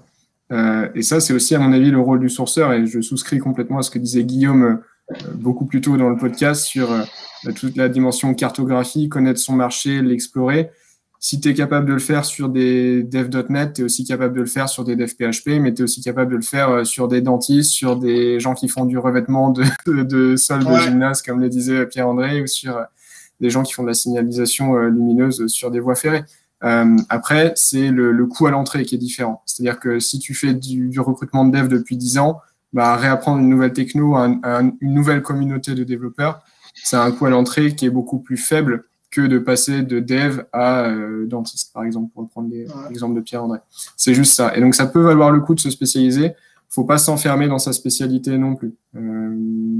Euh, 0.52 0.88
et 0.94 1.02
ça, 1.02 1.20
c'est 1.20 1.34
aussi, 1.34 1.54
à 1.54 1.58
mon 1.58 1.72
avis, 1.72 1.90
le 1.90 2.00
rôle 2.00 2.20
du 2.20 2.30
sourceur, 2.30 2.72
et 2.72 2.86
je 2.86 3.00
souscris 3.00 3.38
complètement 3.38 3.78
à 3.78 3.82
ce 3.82 3.90
que 3.90 3.98
disait 3.98 4.24
Guillaume 4.24 4.80
euh, 5.10 5.14
beaucoup 5.34 5.66
plus 5.66 5.80
tôt 5.80 5.96
dans 5.96 6.08
le 6.08 6.16
podcast 6.16 6.64
sur 6.64 6.88
toute 7.56 7.76
la 7.76 7.88
dimension 7.88 8.34
cartographie, 8.34 9.08
connaître 9.08 9.40
son 9.40 9.54
marché, 9.54 10.02
l'explorer. 10.02 10.70
Si 11.20 11.40
tu 11.40 11.48
es 11.48 11.54
capable 11.54 11.86
de 11.86 11.94
le 11.94 11.98
faire 11.98 12.24
sur 12.24 12.48
des 12.48 13.02
dev.net, 13.02 13.72
tu 13.72 13.80
es 13.80 13.84
aussi 13.84 14.04
capable 14.04 14.34
de 14.34 14.40
le 14.40 14.46
faire 14.46 14.68
sur 14.68 14.84
des 14.84 14.94
dev 14.94 15.08
PHP, 15.08 15.60
mais 15.60 15.74
tu 15.74 15.80
es 15.80 15.84
aussi 15.84 16.02
capable 16.02 16.30
de 16.30 16.36
le 16.36 16.42
faire 16.42 16.86
sur 16.86 17.08
des 17.08 17.22
dentistes, 17.22 17.72
sur 17.72 17.96
des 17.96 18.38
gens 18.38 18.54
qui 18.54 18.68
font 18.68 18.84
du 18.84 18.98
revêtement 18.98 19.50
de, 19.50 19.64
de 19.86 20.36
sol 20.36 20.64
de 20.64 20.78
gymnase, 20.78 21.22
comme 21.22 21.40
le 21.40 21.48
disait 21.48 21.86
Pierre-André, 21.86 22.42
ou 22.42 22.46
sur 22.46 22.78
des 23.40 23.50
gens 23.50 23.62
qui 23.62 23.72
font 23.72 23.82
de 23.82 23.88
la 23.88 23.94
signalisation 23.94 24.76
euh, 24.76 24.88
lumineuse 24.88 25.46
sur 25.46 25.70
des 25.70 25.80
voies 25.80 25.94
ferrées. 25.94 26.24
Euh, 26.64 26.96
après, 27.08 27.52
c'est 27.54 27.90
le, 27.90 28.10
le, 28.10 28.26
coût 28.26 28.46
à 28.46 28.50
l'entrée 28.50 28.84
qui 28.84 28.94
est 28.94 28.98
différent. 28.98 29.42
C'est-à-dire 29.46 29.78
que 29.78 30.00
si 30.00 30.18
tu 30.18 30.34
fais 30.34 30.54
du, 30.54 30.88
du, 30.88 31.00
recrutement 31.00 31.44
de 31.44 31.56
dev 31.56 31.68
depuis 31.68 31.96
10 31.96 32.18
ans, 32.18 32.40
bah, 32.72 32.96
réapprendre 32.96 33.38
une 33.38 33.48
nouvelle 33.48 33.72
techno, 33.72 34.16
un, 34.16 34.40
une 34.80 34.94
nouvelle 34.94 35.22
communauté 35.22 35.74
de 35.74 35.84
développeurs, 35.84 36.40
c'est 36.74 36.96
un 36.96 37.10
coût 37.12 37.26
à 37.26 37.30
l'entrée 37.30 37.74
qui 37.74 37.86
est 37.86 37.90
beaucoup 37.90 38.18
plus 38.18 38.36
faible 38.36 38.84
que 39.10 39.22
de 39.22 39.38
passer 39.38 39.82
de 39.82 40.00
dev 40.00 40.42
à 40.52 40.86
euh, 40.86 41.26
dentiste, 41.26 41.72
par 41.72 41.84
exemple, 41.84 42.12
pour 42.12 42.28
prendre 42.28 42.50
l'exemple 42.88 43.14
de 43.14 43.20
Pierre-André. 43.20 43.60
C'est 43.96 44.12
juste 44.12 44.34
ça. 44.34 44.54
Et 44.56 44.60
donc, 44.60 44.74
ça 44.74 44.86
peut 44.86 45.00
valoir 45.00 45.30
le 45.30 45.40
coup 45.40 45.54
de 45.54 45.60
se 45.60 45.70
spécialiser 45.70 46.34
faut 46.68 46.84
pas 46.84 46.98
s'enfermer 46.98 47.48
dans 47.48 47.58
sa 47.58 47.72
spécialité 47.72 48.36
non 48.36 48.54
plus. 48.54 48.74
Euh, 48.96 49.17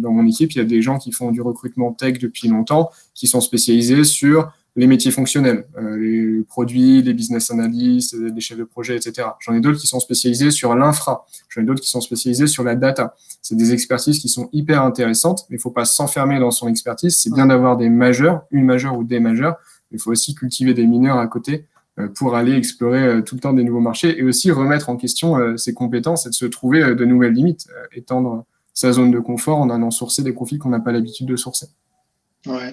dans 0.09 0.14
mon 0.14 0.26
équipe, 0.26 0.52
il 0.52 0.59
y 0.59 0.61
a 0.61 0.64
des 0.64 0.82
gens 0.82 0.98
qui 0.98 1.12
font 1.12 1.30
du 1.30 1.40
recrutement 1.40 1.92
tech 1.92 2.18
depuis 2.18 2.48
longtemps, 2.48 2.90
qui 3.14 3.26
sont 3.26 3.40
spécialisés 3.40 4.04
sur 4.04 4.50
les 4.76 4.86
métiers 4.86 5.11
fonctionnels, 5.11 5.66
euh, 5.76 5.96
les 5.96 6.42
produits, 6.44 7.02
les 7.02 7.12
business 7.12 7.50
analysts, 7.50 8.14
les 8.14 8.40
chefs 8.40 8.59
de 8.59 8.64
projet, 8.64 8.96
etc. 8.96 9.28
J'en 9.40 9.54
ai 9.54 9.61
d'autres 9.61 9.78
qui 9.78 9.88
sont 9.88 9.98
spécialisés 9.98 10.50
sur 10.50 10.74
l'infra. 10.74 11.26
J'en 11.48 11.62
ai 11.62 11.64
d'autres 11.64 11.80
qui 11.80 11.90
sont 11.90 12.00
spécialisés 12.00 12.46
sur 12.46 12.62
la 12.62 12.76
data. 12.76 13.14
C'est 13.42 13.56
des 13.56 13.72
expertises 13.72 14.20
qui 14.20 14.28
sont 14.28 14.48
hyper 14.52 14.82
intéressantes, 14.82 15.46
mais 15.50 15.56
il 15.56 15.61
faut 15.61 15.70
pas 15.70 15.84
s'enfermer 15.84 16.38
dans 16.38 16.52
son 16.52 16.68
expertise. 16.68 17.20
C'est 17.20 17.32
bien 17.32 17.46
d'avoir 17.46 17.76
des 17.76 17.88
majeurs, 17.88 18.44
une 18.50 18.64
majeure 18.64 18.96
ou 18.96 19.04
des 19.04 19.20
majeurs, 19.20 19.56
mais 19.90 19.98
il 19.98 20.00
faut 20.00 20.12
aussi 20.12 20.34
cultiver 20.34 20.74
des 20.74 20.86
mineurs 20.86 21.18
à 21.18 21.26
côté 21.26 21.66
euh, 21.98 22.09
pour 22.09 22.36
aller 22.36 22.52
explorer 22.52 23.02
euh, 23.02 23.22
tout 23.22 23.34
le 23.34 23.40
temps 23.40 23.52
des 23.52 23.64
nouveaux 23.64 23.80
marchés 23.80 24.18
et 24.18 24.22
aussi 24.22 24.50
remettre 24.50 24.88
en 24.88 24.96
question 24.96 25.36
euh, 25.36 25.56
ses 25.56 25.74
compétences 25.74 26.26
et 26.26 26.30
de 26.30 26.34
se 26.34 26.46
trouver 26.46 26.94
de 26.94 27.04
nouvelles 27.04 27.32
limites, 27.32 27.68
étendre 27.92 28.44
sa 28.79 28.93
zone 28.93 29.11
de 29.11 29.18
confort 29.18 29.59
en 29.59 29.70
allant 29.70 29.91
sourcer 29.91 30.22
des 30.22 30.33
profils 30.33 30.57
qu'on 30.61 30.68
n'a 30.68 30.79
pas 30.79 30.93
l'habitude 30.93 31.26
de 31.26 31.35
sourcer. 31.35 31.66
Ouais. 32.47 32.72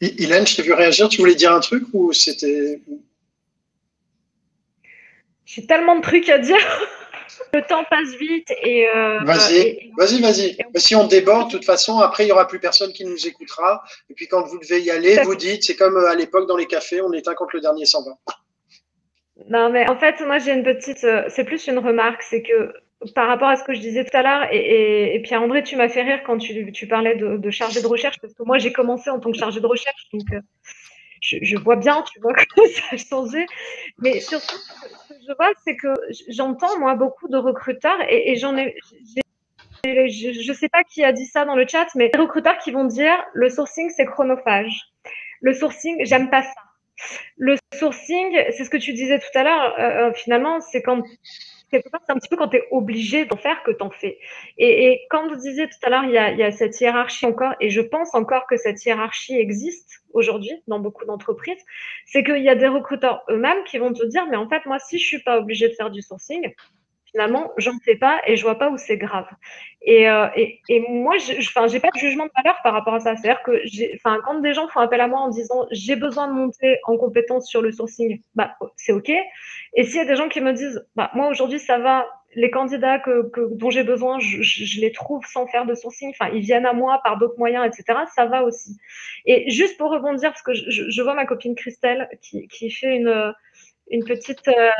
Et 0.00 0.24
Hélène, 0.24 0.44
je 0.44 0.56
t'ai 0.56 0.62
vu 0.62 0.72
réagir, 0.72 1.08
tu 1.08 1.18
voulais 1.18 1.36
dire 1.36 1.52
un 1.52 1.60
truc 1.60 1.84
ou 1.92 2.12
c'était. 2.12 2.82
J'ai 5.44 5.64
tellement 5.64 5.94
de 5.94 6.00
trucs 6.00 6.28
à 6.28 6.38
dire. 6.38 6.56
le 7.54 7.62
temps 7.62 7.84
passe 7.88 8.16
vite 8.18 8.50
et. 8.64 8.88
Euh, 8.88 9.20
vas-y, 9.22 9.92
vas-y, 9.96 10.20
vas-y. 10.20 10.56
Si 10.74 10.96
on 10.96 11.06
déborde, 11.06 11.52
de 11.52 11.56
toute 11.56 11.64
façon, 11.64 12.00
après, 12.00 12.24
il 12.24 12.26
n'y 12.26 12.32
aura 12.32 12.48
plus 12.48 12.58
personne 12.58 12.92
qui 12.92 13.04
nous 13.04 13.24
écoutera. 13.24 13.84
Et 14.10 14.14
puis, 14.14 14.26
quand 14.26 14.42
vous 14.42 14.58
devez 14.58 14.80
y 14.80 14.90
aller, 14.90 15.22
vous 15.22 15.36
dites, 15.36 15.62
c'est 15.62 15.76
comme 15.76 15.96
à 15.96 16.16
l'époque 16.16 16.48
dans 16.48 16.56
les 16.56 16.66
cafés, 16.66 17.00
on 17.00 17.12
éteint 17.12 17.34
quand 17.34 17.52
le 17.52 17.60
dernier 17.60 17.86
s'en 17.86 18.02
va. 18.02 18.18
Non, 19.48 19.70
mais 19.70 19.88
en 19.88 19.96
fait, 20.00 20.16
moi, 20.26 20.38
j'ai 20.38 20.52
une 20.52 20.64
petite. 20.64 21.06
c'est 21.28 21.44
plus 21.44 21.64
une 21.68 21.78
remarque, 21.78 22.22
c'est 22.22 22.42
que 22.42 22.72
par 23.14 23.28
rapport 23.28 23.48
à 23.48 23.56
ce 23.56 23.64
que 23.64 23.74
je 23.74 23.80
disais 23.80 24.04
tout 24.04 24.16
à 24.16 24.22
l'heure, 24.22 24.48
et, 24.52 25.14
et, 25.14 25.22
Pierre-André, 25.22 25.62
tu 25.62 25.76
m'as 25.76 25.88
fait 25.88 26.02
rire 26.02 26.22
quand 26.24 26.38
tu, 26.38 26.86
parlais 26.88 27.16
de, 27.16 27.50
chargé 27.50 27.82
de 27.82 27.86
recherche, 27.86 28.20
parce 28.20 28.34
que 28.34 28.42
moi, 28.42 28.58
j'ai 28.58 28.72
commencé 28.72 29.10
en 29.10 29.20
tant 29.20 29.30
que 29.30 29.38
chargé 29.38 29.60
de 29.60 29.66
recherche, 29.66 30.08
donc 30.12 30.22
je, 31.20 31.56
vois 31.56 31.76
bien, 31.76 32.02
tu 32.02 32.20
vois, 32.20 32.34
que 32.34 32.68
ça 32.68 32.82
a 32.92 32.96
changé. 32.96 33.46
Mais 33.98 34.20
surtout, 34.20 34.56
ce 34.56 35.08
que 35.08 35.20
je 35.26 35.34
vois, 35.36 35.50
c'est 35.64 35.76
que 35.76 35.92
j'entends, 36.28 36.78
moi, 36.78 36.94
beaucoup 36.94 37.28
de 37.28 37.36
recruteurs, 37.36 37.98
et, 38.08 38.36
j'en 38.36 38.56
ai, 38.56 38.74
je 39.84 40.48
ne 40.48 40.54
sais 40.54 40.68
pas 40.68 40.82
qui 40.84 41.04
a 41.04 41.12
dit 41.12 41.26
ça 41.26 41.44
dans 41.44 41.56
le 41.56 41.66
chat, 41.66 41.86
mais 41.94 42.08
des 42.08 42.18
recruteurs 42.18 42.58
qui 42.58 42.70
vont 42.70 42.84
dire 42.84 43.16
le 43.32 43.50
sourcing, 43.50 43.90
c'est 43.94 44.06
chronophage. 44.06 44.72
Le 45.40 45.52
sourcing, 45.52 46.04
j'aime 46.04 46.30
pas 46.30 46.42
ça. 46.42 46.60
Le 47.36 47.56
sourcing, 47.74 48.38
c'est 48.56 48.64
ce 48.64 48.70
que 48.70 48.76
tu 48.76 48.92
disais 48.92 49.18
tout 49.18 49.38
à 49.38 49.42
l'heure, 49.42 49.78
euh, 49.78 50.08
euh, 50.08 50.12
finalement, 50.14 50.60
c'est 50.60 50.80
quand 50.80 51.02
c'est 51.82 52.12
un 52.12 52.16
petit 52.16 52.28
peu 52.28 52.36
quand 52.36 52.48
tu 52.48 52.56
es 52.56 52.68
obligé 52.70 53.24
d'en 53.24 53.36
faire 53.36 53.62
que 53.62 53.70
tu 53.70 53.82
en 53.82 53.90
fais. 53.90 54.18
Et, 54.58 55.02
comme 55.10 55.28
vous 55.28 55.36
disiez 55.36 55.68
tout 55.68 55.78
à 55.82 55.90
l'heure, 55.90 56.04
il, 56.04 56.10
il, 56.10 56.38
y 56.38 56.42
a 56.42 56.52
cette 56.52 56.80
hiérarchie 56.80 57.26
encore, 57.26 57.54
et 57.60 57.70
je 57.70 57.80
pense 57.80 58.14
encore 58.14 58.46
que 58.46 58.56
cette 58.56 58.84
hiérarchie 58.84 59.38
existe 59.38 60.02
aujourd'hui 60.12 60.52
dans 60.68 60.78
beaucoup 60.78 61.04
d'entreprises, 61.04 61.62
c'est 62.06 62.24
qu'il 62.24 62.42
y 62.42 62.48
a 62.48 62.54
des 62.54 62.68
recruteurs 62.68 63.24
eux-mêmes 63.28 63.64
qui 63.64 63.78
vont 63.78 63.92
te 63.92 64.04
dire, 64.06 64.26
mais 64.30 64.36
en 64.36 64.48
fait, 64.48 64.64
moi, 64.66 64.78
si 64.78 64.98
je 64.98 65.06
suis 65.06 65.22
pas 65.22 65.38
obligé 65.38 65.68
de 65.68 65.74
faire 65.74 65.90
du 65.90 66.02
sourcing, 66.02 66.54
finalement, 67.14 67.52
j'en 67.58 67.78
fais 67.84 67.94
pas 67.94 68.20
et 68.26 68.34
je 68.34 68.42
vois 68.42 68.58
pas 68.58 68.70
où 68.70 68.76
c'est 68.76 68.96
grave. 68.96 69.28
Et, 69.82 70.08
euh, 70.08 70.26
moi, 70.88 71.14
enfin, 71.38 71.68
j'ai 71.68 71.78
pas 71.78 71.90
de 71.94 71.98
jugement 71.98 72.24
de 72.24 72.32
valeur 72.36 72.58
par 72.64 72.72
rapport 72.72 72.94
à 72.94 73.00
ça. 73.00 73.14
C'est-à-dire 73.14 73.42
que, 73.44 73.52
quand 74.02 74.40
des 74.40 74.52
gens 74.52 74.66
font 74.68 74.80
appel 74.80 75.00
à 75.00 75.06
moi 75.06 75.20
en 75.20 75.28
disant 75.28 75.66
j'ai 75.70 75.94
besoin 75.94 76.26
de 76.26 76.32
monter 76.32 76.78
en 76.84 76.96
compétence 76.96 77.48
sur 77.48 77.62
le 77.62 77.70
sourcing, 77.70 78.20
bah, 78.34 78.56
c'est 78.76 78.92
ok. 78.92 79.12
Et 79.74 79.84
s'il 79.84 79.96
y 79.96 80.00
a 80.00 80.04
des 80.06 80.16
gens 80.16 80.28
qui 80.28 80.40
me 80.40 80.52
disent, 80.52 80.84
bah, 80.96 81.12
moi 81.14 81.28
aujourd'hui 81.28 81.60
ça 81.60 81.78
va, 81.78 82.04
les 82.34 82.50
candidats 82.50 82.98
que, 82.98 83.30
dont 83.54 83.70
j'ai 83.70 83.84
besoin, 83.84 84.18
je, 84.18 84.42
je, 84.42 84.80
les 84.80 84.90
trouve 84.90 85.24
sans 85.24 85.46
faire 85.46 85.66
de 85.66 85.74
sourcing. 85.76 86.10
Enfin, 86.18 86.32
ils 86.34 86.42
viennent 86.42 86.66
à 86.66 86.72
moi 86.72 87.00
par 87.04 87.16
d'autres 87.16 87.38
moyens, 87.38 87.64
etc. 87.64 88.00
Ça 88.12 88.26
va 88.26 88.42
aussi. 88.42 88.76
Et 89.24 89.48
juste 89.52 89.78
pour 89.78 89.92
rebondir, 89.92 90.30
parce 90.30 90.42
que 90.42 90.52
je, 90.52 90.90
je 90.90 91.02
vois 91.02 91.14
ma 91.14 91.26
copine 91.26 91.54
Christelle 91.54 92.08
qui 92.20 92.70
fait 92.70 92.96
une 92.96 93.32
une 93.90 94.04
petite 94.04 94.46
euh, 94.48 94.70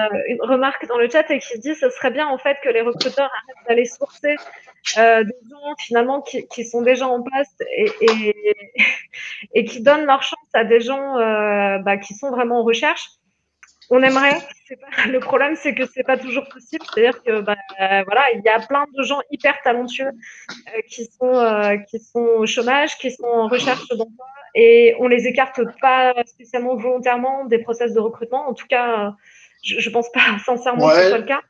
remarque 0.40 0.86
dans 0.86 0.98
le 0.98 1.08
chat 1.08 1.30
et 1.30 1.38
qui 1.38 1.58
dit 1.58 1.74
ce 1.74 1.90
serait 1.90 2.10
bien 2.10 2.26
en 2.26 2.38
fait 2.38 2.56
que 2.62 2.68
les 2.68 2.80
recruteurs 2.80 3.30
arrêtent 3.30 3.68
d'aller 3.68 3.84
sourcer 3.84 4.36
euh, 4.98 5.24
des 5.24 5.34
gens 5.50 5.74
finalement 5.78 6.22
qui, 6.22 6.46
qui, 6.48 6.64
sont 6.64 6.82
déjà 6.82 7.06
en 7.06 7.22
poste 7.22 7.62
et, 7.76 7.90
et, 9.54 9.64
qui 9.66 9.82
donnent 9.82 10.06
leur 10.06 10.22
chance 10.22 10.38
à 10.54 10.64
des 10.64 10.80
gens 10.80 11.18
euh, 11.18 11.78
bah, 11.78 11.98
qui 11.98 12.14
sont 12.14 12.30
vraiment 12.30 12.60
en 12.60 12.64
recherche. 12.64 13.10
On 13.90 14.02
aimerait. 14.02 14.38
Le 15.08 15.18
problème, 15.18 15.56
c'est 15.56 15.74
que 15.74 15.84
c'est 15.84 16.04
pas 16.04 16.16
toujours 16.16 16.48
possible. 16.48 16.84
C'est-à-dire 16.94 17.22
que 17.22 17.40
bah, 17.40 17.56
voilà, 17.78 18.22
il 18.32 18.40
y 18.42 18.48
a 18.48 18.58
plein 18.60 18.86
de 18.96 19.02
gens 19.02 19.20
hyper 19.30 19.60
talentueux 19.62 20.10
qui 20.88 21.04
sont 21.04 21.78
qui 21.86 21.98
sont 21.98 22.20
au 22.20 22.46
chômage, 22.46 22.96
qui 22.96 23.10
sont 23.10 23.26
en 23.26 23.48
recherche 23.48 23.86
d'emploi 23.88 24.26
et 24.54 24.94
on 24.98 25.08
les 25.08 25.26
écarte 25.26 25.60
pas 25.80 26.14
spécialement 26.26 26.76
volontairement 26.76 27.44
des 27.44 27.58
process 27.58 27.92
de 27.92 28.00
recrutement. 28.00 28.48
En 28.48 28.54
tout 28.54 28.66
cas, 28.66 29.14
je, 29.62 29.80
je 29.80 29.90
pense 29.90 30.10
pas 30.12 30.20
sincèrement 30.44 30.88
que 30.88 30.94
ce 30.96 31.08
soit 31.08 31.18
le 31.18 31.24
cas. 31.24 31.40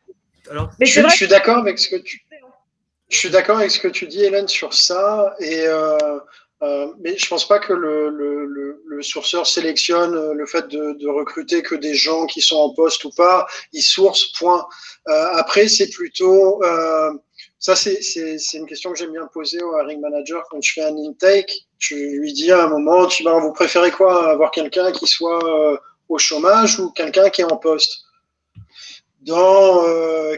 Alors, 0.50 0.70
Mais 0.78 0.86
je, 0.86 1.00
je 1.00 1.08
suis 1.08 1.28
d'accord 1.28 1.58
avec 1.58 1.78
ce 1.78 1.88
que 1.88 1.96
tu. 1.96 2.20
Je 3.10 3.18
suis 3.18 3.30
d'accord 3.30 3.58
avec 3.58 3.70
ce 3.70 3.78
que 3.78 3.88
tu 3.88 4.06
dis, 4.06 4.24
Hélène, 4.24 4.48
sur 4.48 4.72
ça. 4.72 5.34
Et 5.38 5.66
euh, 5.66 6.18
euh, 6.62 6.86
mais 7.00 7.16
je 7.18 7.28
pense 7.28 7.46
pas 7.46 7.58
que 7.58 7.72
le, 7.72 8.08
le, 8.08 8.46
le, 8.46 8.82
le, 8.86 9.02
sourceur 9.02 9.46
sélectionne 9.46 10.32
le 10.32 10.46
fait 10.46 10.66
de, 10.68 10.92
de, 10.92 11.08
recruter 11.08 11.62
que 11.62 11.74
des 11.74 11.94
gens 11.94 12.26
qui 12.26 12.40
sont 12.40 12.56
en 12.56 12.70
poste 12.70 13.04
ou 13.04 13.10
pas. 13.10 13.46
Il 13.72 13.82
source, 13.82 14.32
point. 14.38 14.66
Euh, 15.08 15.26
après, 15.32 15.68
c'est 15.68 15.90
plutôt 15.90 16.62
euh, 16.62 17.12
ça, 17.64 17.74
c'est 17.74 18.58
une 18.58 18.66
question 18.66 18.92
que 18.92 18.98
j'aime 18.98 19.12
bien 19.12 19.26
poser 19.32 19.62
au 19.62 19.74
hiring 19.78 19.98
manager 19.98 20.44
quand 20.50 20.60
je 20.60 20.70
fais 20.74 20.84
un 20.84 20.94
intake. 20.98 21.50
Je 21.78 21.94
lui 21.94 22.34
dis 22.34 22.52
à 22.52 22.64
un 22.64 22.68
moment, 22.68 23.06
tu 23.06 23.22
vas, 23.22 23.38
vous 23.38 23.54
préférez 23.54 23.90
quoi 23.90 24.30
Avoir 24.30 24.50
quelqu'un 24.50 24.92
qui 24.92 25.06
soit 25.06 25.42
euh, 25.42 25.78
au 26.10 26.18
chômage 26.18 26.78
ou 26.78 26.90
quelqu'un 26.90 27.30
qui 27.30 27.40
est 27.40 27.50
en 27.50 27.56
poste? 27.56 28.02
Dans 29.22 29.82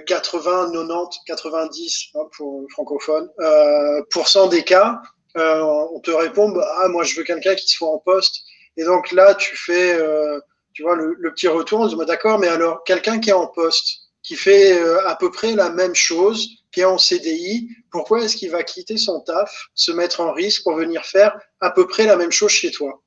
80, 0.07 0.71
90, 0.71 1.19
90 1.27 2.13
pour 2.37 2.61
le 2.61 2.69
francophone, 2.69 3.29
euh, 3.41 4.03
pourcent 4.13 4.47
des 4.47 4.63
cas, 4.63 5.03
euh, 5.37 5.63
on 5.63 5.99
te 5.99 6.13
répond, 6.13 6.51
bah, 6.51 6.65
ah, 6.77 6.87
moi 6.87 7.03
je 7.03 7.17
veux 7.17 7.25
quelqu'un 7.25 7.57
qui 7.57 7.67
soit 7.67 7.89
en 7.89 7.99
poste. 7.99 8.43
Et 8.77 8.85
donc 8.85 9.11
là, 9.11 9.35
tu 9.35 9.57
fais, 9.57 9.95
euh, 9.95 10.39
tu 10.75 10.85
vois, 10.85 10.95
le, 10.95 11.17
le, 11.19 11.33
petit 11.33 11.49
retour, 11.49 11.81
on 11.81 11.85
se 11.87 11.89
dit, 11.89 11.97
bah, 11.97 12.05
d'accord, 12.05 12.39
mais 12.39 12.47
alors 12.47 12.85
quelqu'un 12.85 13.19
qui 13.19 13.31
est 13.31 13.33
en 13.33 13.49
poste, 13.49 14.06
qui 14.27 14.35
fait 14.35 14.79
à 15.05 15.15
peu 15.15 15.31
près 15.31 15.55
la 15.55 15.71
même 15.71 15.95
chose, 15.95 16.49
qui 16.73 16.81
est 16.81 16.85
en 16.85 16.99
CDI, 16.99 17.71
pourquoi 17.91 18.23
est-ce 18.23 18.37
qu'il 18.37 18.51
va 18.51 18.65
quitter 18.65 18.97
son 18.97 19.21
taf, 19.21 19.69
se 19.75 19.93
mettre 19.93 20.21
en 20.21 20.33
risque 20.33 20.65
pour 20.65 20.75
venir 20.75 21.05
faire 21.05 21.39
à 21.61 21.71
peu 21.71 21.87
près 21.87 22.07
la 22.07 22.17
même 22.17 22.33
chose 22.33 22.51
chez 22.51 22.73
toi? 22.73 23.01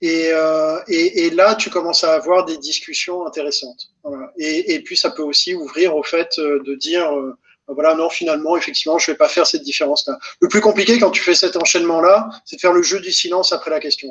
Et, 0.00 0.30
euh, 0.32 0.78
et, 0.86 1.30
là, 1.30 1.54
tu 1.54 1.70
commences 1.70 2.04
à 2.04 2.14
avoir 2.14 2.44
des 2.44 2.58
discussions 2.58 3.26
intéressantes. 3.26 3.90
Et, 4.38 4.80
puis, 4.84 4.96
ça 4.96 5.10
peut 5.10 5.22
aussi 5.22 5.54
ouvrir 5.54 5.96
au 5.96 6.02
fait 6.02 6.38
euh, 6.38 6.62
de 6.62 6.74
dire, 6.74 7.10
euh, 7.12 7.36
voilà, 7.68 7.94
non, 7.94 8.10
finalement, 8.10 8.56
effectivement, 8.56 8.98
je 8.98 9.10
vais 9.10 9.16
pas 9.16 9.28
faire 9.28 9.46
cette 9.46 9.62
différence-là. 9.62 10.18
Le 10.40 10.48
plus 10.48 10.60
compliqué 10.60 10.98
quand 10.98 11.10
tu 11.10 11.22
fais 11.22 11.34
cet 11.34 11.56
enchaînement-là, 11.56 12.28
c'est 12.44 12.56
de 12.56 12.60
faire 12.60 12.72
le 12.72 12.82
jeu 12.82 13.00
du 13.00 13.12
silence 13.12 13.52
après 13.52 13.70
la 13.70 13.80
question. 13.80 14.08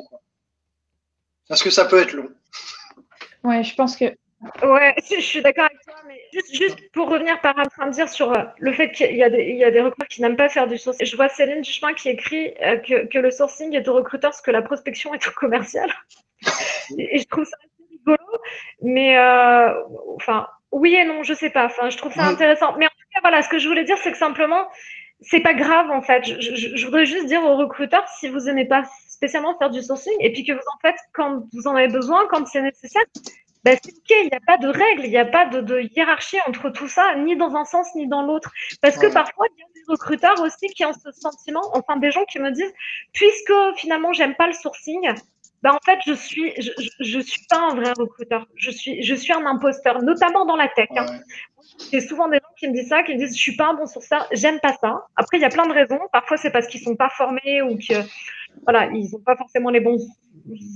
Parce 1.48 1.62
que 1.62 1.70
ça 1.70 1.84
peut 1.84 2.00
être 2.00 2.12
long. 2.12 2.30
Ouais, 3.44 3.62
je 3.62 3.74
pense 3.74 3.96
que 3.96 4.06
Ouais, 4.62 4.94
je 5.10 5.20
suis 5.20 5.42
d'accord 5.42 5.64
avec 5.64 5.80
toi, 5.82 5.94
mais 6.06 6.20
juste, 6.52 6.90
pour 6.92 7.08
revenir 7.08 7.40
par 7.40 7.54
train 7.54 7.86
de 7.86 7.92
dire 7.92 8.08
sur 8.08 8.32
euh, 8.32 8.44
le 8.58 8.72
fait 8.72 8.90
qu'il 8.92 9.16
y 9.16 9.22
a 9.22 9.30
des, 9.30 9.44
il 9.44 9.56
y 9.56 9.64
a 9.64 9.70
des 9.70 9.80
recruteurs 9.80 10.08
qui 10.08 10.22
n'aiment 10.22 10.36
pas 10.36 10.48
faire 10.48 10.66
du 10.66 10.78
sourcing. 10.78 11.06
Je 11.06 11.16
vois 11.16 11.28
Céline 11.28 11.62
Duchemin 11.62 11.94
qui 11.94 12.08
écrit 12.08 12.54
euh, 12.62 12.76
que, 12.78 13.06
que, 13.06 13.18
le 13.18 13.30
sourcing 13.30 13.74
est 13.74 13.88
au 13.88 13.94
recruteur 13.94 14.34
ce 14.34 14.42
que 14.42 14.50
la 14.50 14.62
prospection 14.62 15.14
est 15.14 15.26
au 15.28 15.32
commercial. 15.32 15.90
et, 16.98 17.18
je 17.18 17.26
trouve 17.26 17.44
ça 17.44 17.56
assez 17.56 17.90
rigolo, 17.90 18.40
mais 18.82 19.16
euh, 19.16 19.72
enfin, 20.16 20.46
oui 20.72 20.94
et 20.94 21.04
non, 21.04 21.22
je 21.22 21.34
sais 21.34 21.50
pas. 21.50 21.66
Enfin, 21.66 21.90
je 21.90 21.96
trouve 21.96 22.12
ça 22.12 22.24
intéressant. 22.24 22.74
Mais 22.76 22.86
en 22.86 22.90
tout 22.90 23.06
cas, 23.14 23.20
voilà, 23.22 23.42
ce 23.42 23.48
que 23.48 23.58
je 23.58 23.68
voulais 23.68 23.84
dire, 23.84 23.96
c'est 23.98 24.12
que 24.12 24.18
simplement, 24.18 24.66
c'est 25.20 25.40
pas 25.40 25.54
grave 25.54 25.90
en 25.90 26.02
fait. 26.02 26.24
Je, 26.24 26.40
je, 26.40 26.76
je, 26.76 26.84
voudrais 26.84 27.06
juste 27.06 27.26
dire 27.26 27.42
aux 27.42 27.56
recruteurs, 27.56 28.06
si 28.08 28.28
vous 28.28 28.48
aimez 28.48 28.66
pas 28.66 28.84
spécialement 29.08 29.56
faire 29.56 29.70
du 29.70 29.80
sourcing, 29.82 30.14
et 30.20 30.32
puis 30.32 30.44
que 30.44 30.52
vous 30.52 30.58
en 30.58 30.78
faites 30.82 30.98
quand 31.12 31.44
vous 31.52 31.66
en 31.66 31.76
avez 31.76 31.88
besoin, 31.88 32.26
quand 32.28 32.46
c'est 32.46 32.60
nécessaire, 32.60 33.04
ben, 33.64 33.78
c'est 33.82 33.92
ok, 33.92 34.10
il 34.10 34.28
n'y 34.28 34.36
a 34.36 34.40
pas 34.46 34.58
de 34.58 34.68
règle, 34.68 35.04
il 35.04 35.10
n'y 35.10 35.16
a 35.16 35.24
pas 35.24 35.46
de, 35.46 35.60
de, 35.60 35.80
hiérarchie 35.80 36.38
entre 36.46 36.68
tout 36.70 36.88
ça, 36.88 37.14
ni 37.16 37.34
dans 37.34 37.56
un 37.56 37.64
sens 37.64 37.94
ni 37.94 38.06
dans 38.06 38.22
l'autre. 38.22 38.52
Parce 38.82 38.98
que 38.98 39.06
parfois, 39.12 39.46
il 39.56 39.60
y 39.60 39.62
a 39.62 39.66
des 39.74 39.80
recruteurs 39.88 40.40
aussi 40.40 40.66
qui 40.68 40.84
ont 40.84 40.92
ce 40.92 41.10
sentiment, 41.12 41.62
enfin 41.72 41.96
des 41.96 42.10
gens 42.10 42.24
qui 42.26 42.38
me 42.38 42.50
disent, 42.50 42.74
puisque 43.12 43.52
finalement 43.76 44.12
j'aime 44.12 44.34
pas 44.34 44.46
le 44.46 44.52
sourcing, 44.52 45.14
ben 45.62 45.70
en 45.70 45.78
fait 45.82 45.98
je 46.06 46.12
suis 46.12 46.52
je, 46.60 46.70
je, 47.00 47.20
suis 47.20 47.46
pas 47.48 47.58
un 47.58 47.74
vrai 47.74 47.92
recruteur, 47.96 48.46
je 48.54 48.70
suis 48.70 49.02
je 49.02 49.14
suis 49.14 49.32
un 49.32 49.46
imposteur, 49.46 50.02
notamment 50.02 50.44
dans 50.44 50.56
la 50.56 50.68
tech. 50.68 50.88
Hein. 50.96 51.06
J'ai 51.90 52.02
souvent 52.02 52.28
des 52.28 52.36
gens 52.36 52.54
qui 52.58 52.68
me 52.68 52.74
disent 52.74 52.90
ça, 52.90 53.02
qui 53.02 53.14
me 53.14 53.18
disent 53.18 53.34
je 53.34 53.40
suis 53.40 53.56
pas 53.56 53.68
un 53.68 53.74
bon 53.74 53.86
sourceur, 53.86 54.26
j'aime 54.32 54.60
pas 54.60 54.74
ça. 54.78 55.06
Après 55.16 55.38
il 55.38 55.40
y 55.40 55.46
a 55.46 55.48
plein 55.48 55.66
de 55.66 55.72
raisons, 55.72 56.00
parfois 56.12 56.36
c'est 56.36 56.50
parce 56.50 56.66
qu'ils 56.66 56.82
sont 56.82 56.96
pas 56.96 57.08
formés 57.08 57.62
ou 57.62 57.78
que 57.78 57.94
voilà 58.62 58.86
ils 58.92 59.10
n'ont 59.12 59.20
pas 59.20 59.36
forcément 59.36 59.70
les 59.70 59.80
bons 59.80 59.98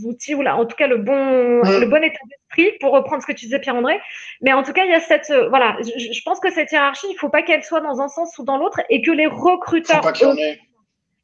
outils 0.04 0.34
ou 0.34 0.42
là, 0.42 0.56
en 0.56 0.66
tout 0.66 0.76
cas 0.76 0.86
le 0.86 0.98
bon, 0.98 1.14
le 1.62 1.86
bon 1.86 2.02
état 2.02 2.18
d'esprit 2.28 2.78
pour 2.80 2.92
reprendre 2.92 3.22
ce 3.22 3.26
que 3.26 3.32
tu 3.32 3.46
disais 3.46 3.58
Pierre-André. 3.58 3.98
Mais 4.40 4.52
en 4.52 4.62
tout 4.62 4.72
cas, 4.72 4.84
il 4.84 4.90
y 4.90 4.94
a 4.94 5.00
cette, 5.00 5.30
euh, 5.30 5.48
voilà, 5.48 5.76
je, 5.80 6.12
je, 6.12 6.22
pense 6.24 6.40
que 6.40 6.50
cette 6.50 6.72
hiérarchie, 6.72 7.06
il 7.10 7.16
faut 7.16 7.28
pas 7.28 7.42
qu'elle 7.42 7.62
soit 7.62 7.80
dans 7.80 8.00
un 8.00 8.08
sens 8.08 8.38
ou 8.38 8.44
dans 8.44 8.56
l'autre 8.56 8.80
et 8.88 9.02
que 9.02 9.10
les 9.10 9.26
recruteurs, 9.26 10.00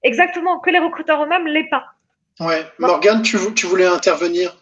exactement, 0.03 0.59
que 0.61 0.71
les 0.71 0.79
recruteurs 0.79 1.25
eux-mêmes 1.25 1.47
l'aient 1.47 1.69
pas. 1.69 1.85
Ouais, 2.41 2.65
Morgane, 2.79 3.23
tu, 3.23 3.39
tu 3.55 3.67
voulais 3.67 3.87
intervenir? 3.87 4.57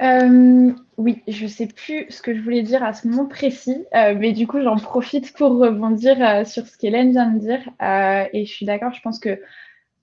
Euh, 0.00 0.70
oui, 0.98 1.22
je 1.26 1.46
sais 1.46 1.66
plus 1.66 2.06
ce 2.10 2.22
que 2.22 2.34
je 2.34 2.40
voulais 2.40 2.62
dire 2.62 2.84
à 2.84 2.92
ce 2.92 3.08
moment 3.08 3.26
précis, 3.26 3.84
euh, 3.94 4.14
mais 4.16 4.32
du 4.32 4.46
coup, 4.46 4.60
j'en 4.60 4.76
profite 4.76 5.32
pour 5.36 5.58
rebondir 5.58 6.16
euh, 6.20 6.44
sur 6.44 6.66
ce 6.66 6.76
qu'Hélène 6.76 7.10
vient 7.10 7.30
de 7.30 7.38
dire. 7.38 7.60
Euh, 7.82 8.24
et 8.32 8.44
je 8.44 8.52
suis 8.52 8.66
d'accord, 8.66 8.92
je 8.92 9.00
pense 9.00 9.18
que 9.18 9.40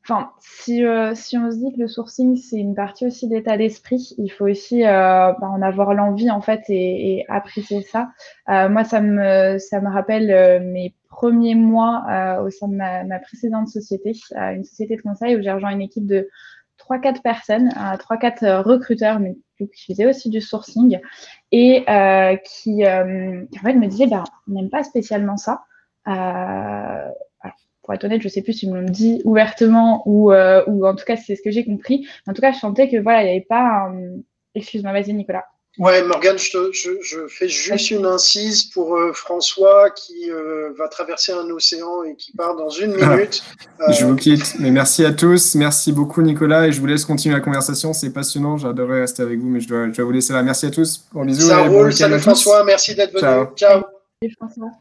Enfin, 0.07 0.29
si, 0.39 0.85
euh, 0.85 1.15
si 1.15 1.35
on 1.35 1.49
se 1.49 1.57
dit 1.57 1.73
que 1.73 1.79
le 1.79 1.87
sourcing, 1.87 2.35
c'est 2.35 2.57
une 2.57 2.75
partie 2.75 3.07
aussi 3.07 3.27
d'état 3.27 3.57
d'esprit, 3.57 4.13
il 4.19 4.29
faut 4.29 4.47
aussi 4.47 4.83
euh, 4.83 4.87
bah, 4.87 5.49
en 5.49 5.63
avoir 5.63 5.95
l'envie, 5.95 6.29
en 6.29 6.41
fait, 6.41 6.61
et, 6.69 7.17
et 7.17 7.25
apprécier 7.27 7.81
ça. 7.81 8.09
Euh, 8.49 8.69
moi, 8.69 8.83
ça 8.83 9.01
me, 9.01 9.57
ça 9.57 9.81
me 9.81 9.89
rappelle 9.89 10.29
euh, 10.29 10.59
mes 10.59 10.93
premiers 11.09 11.55
mois 11.55 12.03
euh, 12.07 12.43
au 12.43 12.51
sein 12.51 12.67
de 12.67 12.75
ma, 12.75 13.03
ma 13.03 13.17
précédente 13.17 13.67
société, 13.67 14.11
une 14.35 14.63
société 14.63 14.95
de 14.95 15.01
conseil 15.01 15.37
où 15.37 15.41
j'ai 15.41 15.51
rejoint 15.51 15.71
une 15.71 15.81
équipe 15.81 16.05
de 16.05 16.29
3-4 16.77 17.23
personnes, 17.23 17.69
3-4 17.69 18.61
recruteurs, 18.61 19.19
mais 19.19 19.35
qui 19.57 19.85
faisaient 19.91 20.05
aussi 20.05 20.29
du 20.29 20.39
sourcing. 20.39 20.99
et 21.51 21.83
qui, 22.45 22.85
en 22.85 23.63
fait, 23.63 23.73
me 23.73 23.87
disait, 23.87 24.05
bah, 24.05 24.23
on 24.47 24.51
n'aime 24.51 24.69
pas 24.69 24.83
spécialement 24.83 25.37
ça. 25.37 25.63
Pour 27.85 27.93
être 27.93 28.03
honnête, 28.03 28.21
je 28.21 28.27
ne 28.27 28.31
sais 28.31 28.41
plus 28.41 28.53
si 28.53 28.67
me 28.67 28.81
l'ont 28.81 28.89
dit 28.89 29.21
ouvertement 29.23 30.01
ou, 30.05 30.33
ou 30.33 30.85
en 30.85 30.95
tout 30.95 31.05
cas, 31.05 31.15
c'est 31.15 31.35
ce 31.35 31.41
que 31.41 31.51
j'ai 31.51 31.63
compris. 31.63 32.07
En 32.27 32.33
tout 32.33 32.41
cas, 32.41 32.51
je 32.51 32.57
sentais 32.57 32.89
que 32.89 32.97
voilà, 32.97 33.21
il 33.21 33.25
n'y 33.25 33.31
avait 33.31 33.45
pas. 33.47 33.91
Excuse-moi, 34.55 34.91
vas-y, 34.91 35.13
Nicolas. 35.13 35.45
Ouais, 35.77 36.01
Morgane, 36.03 36.37
je, 36.37 36.71
je, 36.71 36.91
je, 37.01 37.27
fais 37.27 37.49
juste 37.49 37.91
une 37.91 38.05
incise 38.05 38.63
pour 38.63 38.95
euh, 38.95 39.11
François 39.11 39.89
qui 39.89 40.31
euh, 40.31 40.71
va 40.77 40.87
traverser 40.87 41.33
un 41.33 41.49
océan 41.49 42.03
et 42.03 42.15
qui 42.15 42.31
part 42.31 42.55
dans 42.55 42.69
une 42.69 42.95
minute. 42.95 43.43
Je 43.89 44.05
vous 44.05 44.15
quitte, 44.15 44.55
mais 44.59 44.71
merci 44.71 45.03
à 45.03 45.11
tous. 45.11 45.53
Merci 45.55 45.91
beaucoup, 45.91 46.21
Nicolas, 46.21 46.67
et 46.67 46.71
je 46.71 46.79
vous 46.79 46.85
laisse 46.85 47.03
continuer 47.03 47.35
la 47.35 47.41
conversation. 47.41 47.91
C'est 47.91 48.13
passionnant, 48.13 48.55
j'adorerais 48.57 49.01
rester 49.01 49.21
avec 49.21 49.37
vous, 49.39 49.49
mais 49.49 49.59
je 49.59 49.67
dois, 49.67 49.87
je 49.87 49.97
dois 49.97 50.05
vous 50.05 50.11
laisser 50.11 50.31
là. 50.31 50.43
Merci 50.43 50.67
à 50.67 50.71
tous. 50.71 51.05
Bon 51.11 51.25
bisous. 51.25 51.49
Ça 51.49 51.63
roule, 51.63 51.91
salut 51.91 52.19
François, 52.19 52.63
merci 52.63 52.95
d'être 52.95 53.11
venu. 53.11 53.21
Ciao. 53.21 53.47
Ciao. 53.57 53.83
Salut 54.21 54.33
François. 54.39 54.71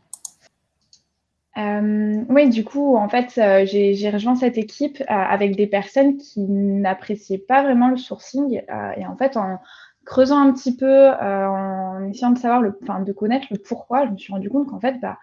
Euh, 1.56 2.24
oui, 2.28 2.48
du 2.50 2.64
coup, 2.64 2.96
en 2.96 3.08
fait, 3.08 3.38
euh, 3.38 3.64
j'ai 3.64 4.10
rejoint 4.10 4.34
cette 4.34 4.58
équipe 4.58 5.02
avec 5.06 5.56
des 5.56 5.68
personnes 5.68 6.16
qui 6.16 6.40
n'appréciaient 6.40 7.38
pas 7.38 7.62
vraiment 7.62 7.88
le 7.88 7.96
sourcing. 7.96 8.62
et 8.96 9.06
en 9.06 9.16
fait, 9.16 9.36
en 9.36 9.58
creusant 10.04 10.38
un 10.38 10.52
petit 10.52 10.76
peu, 10.76 10.86
euh, 10.86 11.46
en 11.48 12.08
essayant 12.08 12.30
de 12.30 12.38
savoir, 12.38 12.60
le, 12.60 12.78
enfin, 12.82 13.00
de 13.00 13.12
connaître 13.12 13.46
le 13.50 13.58
pourquoi, 13.58 14.06
je 14.06 14.12
me 14.12 14.16
suis 14.16 14.32
rendu 14.32 14.48
compte 14.50 14.68
qu'en 14.68 14.80
fait, 14.80 14.98
bah, 15.00 15.18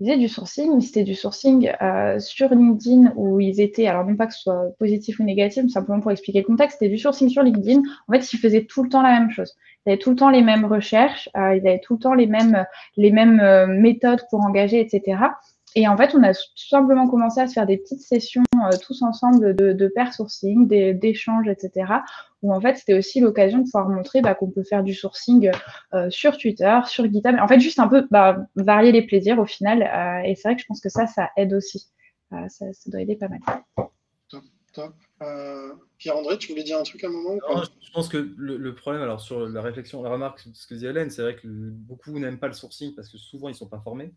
ils 0.00 0.06
faisaient 0.06 0.18
du 0.18 0.28
sourcing, 0.28 0.74
mais 0.74 0.80
c'était 0.80 1.04
du 1.04 1.14
sourcing 1.14 1.70
euh, 1.80 2.18
sur 2.18 2.52
LinkedIn 2.52 3.12
où 3.14 3.38
ils 3.40 3.60
étaient, 3.60 3.86
alors 3.86 4.04
non 4.04 4.16
pas 4.16 4.26
que 4.26 4.34
ce 4.34 4.40
soit 4.40 4.70
positif 4.78 5.20
ou 5.20 5.24
négatif, 5.24 5.62
mais 5.62 5.68
simplement 5.68 6.00
pour 6.00 6.10
expliquer 6.10 6.40
le 6.40 6.46
contexte, 6.46 6.78
c'était 6.80 6.90
du 6.90 6.98
sourcing 6.98 7.28
sur 7.28 7.42
LinkedIn. 7.42 7.82
En 8.08 8.12
fait, 8.12 8.32
ils 8.32 8.38
faisaient 8.38 8.64
tout 8.64 8.82
le 8.82 8.88
temps 8.88 9.02
la 9.02 9.20
même 9.20 9.30
chose. 9.30 9.54
Ils 9.86 9.90
avaient 9.90 9.98
tout 9.98 10.10
le 10.10 10.16
temps 10.16 10.30
les 10.30 10.42
mêmes 10.42 10.64
recherches, 10.64 11.28
euh, 11.36 11.54
ils 11.54 11.66
avaient 11.66 11.80
tout 11.80 11.94
le 11.94 12.00
temps 12.00 12.14
les 12.14 12.26
mêmes, 12.26 12.64
les 12.96 13.12
mêmes 13.12 13.76
méthodes 13.80 14.22
pour 14.30 14.40
engager, 14.40 14.80
etc. 14.80 15.18
Et 15.74 15.88
en 15.88 15.96
fait, 15.96 16.14
on 16.14 16.22
a 16.22 16.34
tout 16.34 16.68
simplement 16.68 17.08
commencé 17.08 17.40
à 17.40 17.46
se 17.46 17.54
faire 17.54 17.66
des 17.66 17.78
petites 17.78 18.00
sessions 18.00 18.42
euh, 18.56 18.76
tous 18.82 19.02
ensemble 19.02 19.56
de, 19.56 19.72
de 19.72 19.88
pair 19.88 20.12
sourcing, 20.12 20.66
d'échanges, 20.66 21.48
etc. 21.48 21.92
Où 22.42 22.52
en 22.52 22.60
fait, 22.60 22.76
c'était 22.76 22.94
aussi 22.94 23.20
l'occasion 23.20 23.58
de 23.58 23.64
pouvoir 23.64 23.88
montrer 23.88 24.20
bah, 24.20 24.34
qu'on 24.34 24.50
peut 24.50 24.64
faire 24.64 24.82
du 24.82 24.94
sourcing 24.94 25.50
euh, 25.94 26.10
sur 26.10 26.36
Twitter, 26.36 26.78
sur 26.86 27.10
GitHub. 27.10 27.36
En 27.40 27.48
fait, 27.48 27.60
juste 27.60 27.78
un 27.78 27.88
peu 27.88 28.06
bah, 28.10 28.46
varier 28.56 28.92
les 28.92 29.02
plaisirs 29.02 29.38
au 29.38 29.46
final. 29.46 29.82
Euh, 29.82 30.28
et 30.28 30.34
c'est 30.34 30.48
vrai 30.48 30.56
que 30.56 30.62
je 30.62 30.66
pense 30.66 30.80
que 30.80 30.90
ça, 30.90 31.06
ça 31.06 31.30
aide 31.36 31.54
aussi. 31.54 31.88
Ça, 32.30 32.48
ça, 32.48 32.66
doit 32.86 33.00
aider 33.00 33.16
pas 33.16 33.28
mal. 33.28 33.40
Top, 34.28 34.44
top. 34.72 34.94
Pierre-André, 35.98 36.36
tu 36.38 36.48
voulais 36.48 36.64
dire 36.64 36.78
un 36.78 36.82
truc 36.82 37.04
à 37.04 37.08
un 37.08 37.10
moment 37.10 37.38
Je 37.80 37.92
pense 37.92 38.08
que 38.08 38.34
le, 38.36 38.74
problème, 38.74 39.02
alors 39.02 39.20
sur 39.20 39.46
la 39.46 39.60
réflexion, 39.62 40.02
la 40.02 40.10
remarque, 40.10 40.40
ce 40.52 40.66
que 40.66 40.74
disait 40.74 40.88
Hélène, 40.88 41.10
c'est 41.10 41.22
vrai 41.22 41.36
que 41.36 41.46
beaucoup 41.46 42.18
n'aiment 42.18 42.38
pas 42.38 42.48
le 42.48 42.54
sourcing 42.54 42.94
parce 42.94 43.08
que 43.08 43.18
souvent 43.18 43.48
ils 43.48 43.52
ne 43.52 43.56
sont 43.56 43.68
pas 43.68 43.80
formés. 43.80 44.12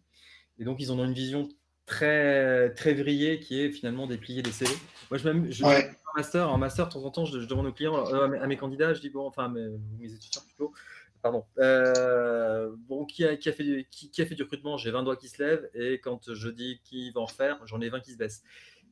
Et 0.60 0.64
donc, 0.64 0.78
ils 0.80 0.92
ont 0.92 1.04
une 1.04 1.14
vision 1.14 1.50
très, 1.86 2.74
très 2.74 2.94
vrillée 2.94 3.40
qui 3.40 3.62
est 3.62 3.70
finalement 3.72 4.08
déplier 4.08 4.42
des 4.42 4.52
CV. 4.52 4.72
Moi, 5.12 5.18
je, 5.18 5.28
même, 5.28 5.52
je 5.52 5.64
en 5.64 5.72
master, 6.16 6.50
en 6.50 6.58
master, 6.58 6.88
de 6.88 6.94
temps 6.94 7.04
en 7.04 7.12
temps, 7.12 7.26
je, 7.26 7.40
demande 7.40 7.68
aux 7.68 7.72
clients, 7.72 8.08
euh, 8.08 8.40
à, 8.42 8.48
mes, 8.48 8.58
candidats, 8.58 8.94
je 8.94 9.02
dis, 9.02 9.10
bon, 9.10 9.28
enfin, 9.28 9.50
mes, 9.50 9.68
mes 10.00 10.14
étudiants 10.14 10.42
plutôt, 10.46 10.74
pardon, 11.22 11.44
euh, 11.60 12.72
bon, 12.88 13.06
qui 13.06 13.26
a, 13.26 13.36
qui, 13.36 13.50
a 13.50 13.54
fait 13.54 13.64
du, 13.64 13.88
qui, 13.90 14.22
a 14.22 14.26
fait 14.26 14.36
du 14.36 14.44
recrutement? 14.44 14.78
J'ai 14.78 14.92
20 14.92 15.04
doigts 15.04 15.18
qui 15.18 15.30
se 15.30 15.44
lèvent, 15.44 15.70
et 15.74 16.00
quand 16.00 16.34
je 16.34 16.50
dis 16.50 16.80
qui 16.84 17.12
va 17.12 17.22
en 17.22 17.28
faire, 17.28 17.60
j'en 17.66 17.82
ai 17.82 17.90
20 17.90 18.00
qui 18.00 18.14
se 18.14 18.18
baissent. 18.18 18.44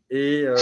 Et 0.09 0.43
euh, 0.45 0.55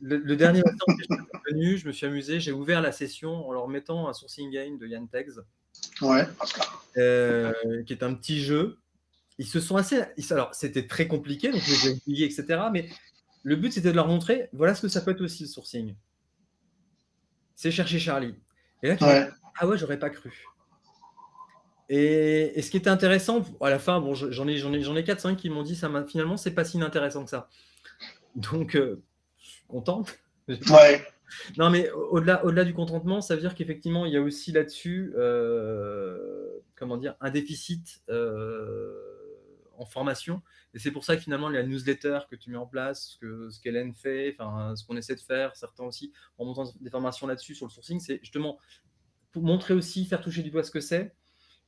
le, 0.00 0.34
dernier 0.34 0.62
matin 0.64 0.84
que 0.88 0.94
je 0.98 1.04
suis 1.04 1.52
venu, 1.52 1.78
je 1.78 1.86
me 1.86 1.92
suis 1.92 2.06
amusé, 2.06 2.40
j'ai 2.40 2.50
ouvert 2.50 2.80
la 2.80 2.90
session 2.90 3.46
en 3.46 3.52
leur 3.52 3.68
mettant 3.68 4.08
un 4.08 4.12
sourcing 4.12 4.50
game 4.50 4.78
de 4.78 4.86
Yann 4.86 5.06
Tegs, 5.06 5.38
ouais. 6.02 6.24
qui 7.84 7.92
est 7.92 8.02
un 8.02 8.14
petit 8.14 8.40
jeu 8.42 8.78
ils 9.38 9.46
se 9.46 9.60
sont 9.60 9.76
assez. 9.76 10.02
Alors, 10.30 10.54
c'était 10.54 10.86
très 10.86 11.08
compliqué, 11.08 11.50
donc 11.50 11.62
les 11.66 11.90
oublié, 11.90 12.26
etc. 12.26 12.64
Mais 12.72 12.88
le 13.42 13.56
but, 13.56 13.72
c'était 13.72 13.90
de 13.90 13.96
leur 13.96 14.08
montrer 14.08 14.48
voilà 14.52 14.74
ce 14.74 14.82
que 14.82 14.88
ça 14.88 15.00
peut 15.00 15.10
être 15.10 15.20
aussi 15.20 15.44
le 15.44 15.48
sourcing. 15.48 15.94
C'est 17.54 17.70
chercher 17.70 17.98
Charlie. 17.98 18.34
Et 18.82 18.88
là, 18.88 18.96
tu 18.96 19.04
ouais. 19.04 19.28
ah 19.58 19.66
ouais, 19.66 19.78
j'aurais 19.78 19.98
pas 19.98 20.10
cru. 20.10 20.44
Et, 21.88 22.60
ce 22.62 22.70
qui 22.70 22.76
était 22.76 22.90
intéressant, 22.90 23.44
à 23.60 23.70
la 23.70 23.78
fin, 23.78 24.00
bon, 24.00 24.14
j'en 24.14 24.48
ai, 24.48 24.56
j'en 24.56 24.72
ai, 24.72 24.82
j'en 24.82 24.96
ai 24.96 25.02
4-5 25.02 25.36
qui 25.36 25.50
m'ont 25.50 25.62
dit 25.62 25.76
ça 25.76 25.90
finalement, 26.08 26.36
c'est 26.36 26.52
pas 26.52 26.64
si 26.64 26.76
inintéressant 26.76 27.24
que 27.24 27.30
ça. 27.30 27.48
Donc, 28.34 28.74
euh, 28.74 29.02
je 29.38 29.48
suis 29.48 29.64
content. 29.66 30.04
Ouais. 30.48 31.04
Non, 31.58 31.68
mais 31.68 31.90
au-delà, 31.90 32.44
au-delà 32.44 32.64
du 32.64 32.74
contentement, 32.74 33.20
ça 33.20 33.34
veut 33.34 33.40
dire 33.40 33.56
qu'effectivement, 33.56 34.06
il 34.06 34.12
y 34.12 34.16
a 34.16 34.20
aussi 34.20 34.52
là-dessus, 34.52 35.12
euh, 35.16 36.60
comment 36.76 36.96
dire, 36.96 37.16
un 37.20 37.30
déficit. 37.30 38.02
Euh, 38.08 39.13
en 39.78 39.86
formation. 39.86 40.42
Et 40.72 40.78
c'est 40.78 40.90
pour 40.90 41.04
ça 41.04 41.16
que 41.16 41.22
finalement, 41.22 41.48
la 41.48 41.62
newsletter 41.62 42.20
que 42.30 42.36
tu 42.36 42.50
mets 42.50 42.56
en 42.56 42.66
place, 42.66 43.10
ce 43.10 43.18
que 43.18 43.50
ce 43.50 43.60
qu'Hélène 43.60 43.94
fait, 43.94 44.36
enfin, 44.38 44.74
ce 44.76 44.84
qu'on 44.84 44.96
essaie 44.96 45.14
de 45.14 45.20
faire, 45.20 45.54
certains 45.56 45.84
aussi, 45.84 46.12
en 46.38 46.44
montant 46.44 46.64
des 46.80 46.90
formations 46.90 47.26
là-dessus 47.26 47.54
sur 47.54 47.66
le 47.66 47.70
sourcing, 47.70 48.00
c'est 48.00 48.18
justement 48.20 48.58
pour 49.32 49.42
montrer 49.42 49.74
aussi, 49.74 50.04
faire 50.06 50.20
toucher 50.20 50.42
du 50.42 50.50
doigt 50.50 50.62
ce 50.62 50.70
que 50.70 50.80
c'est, 50.80 51.14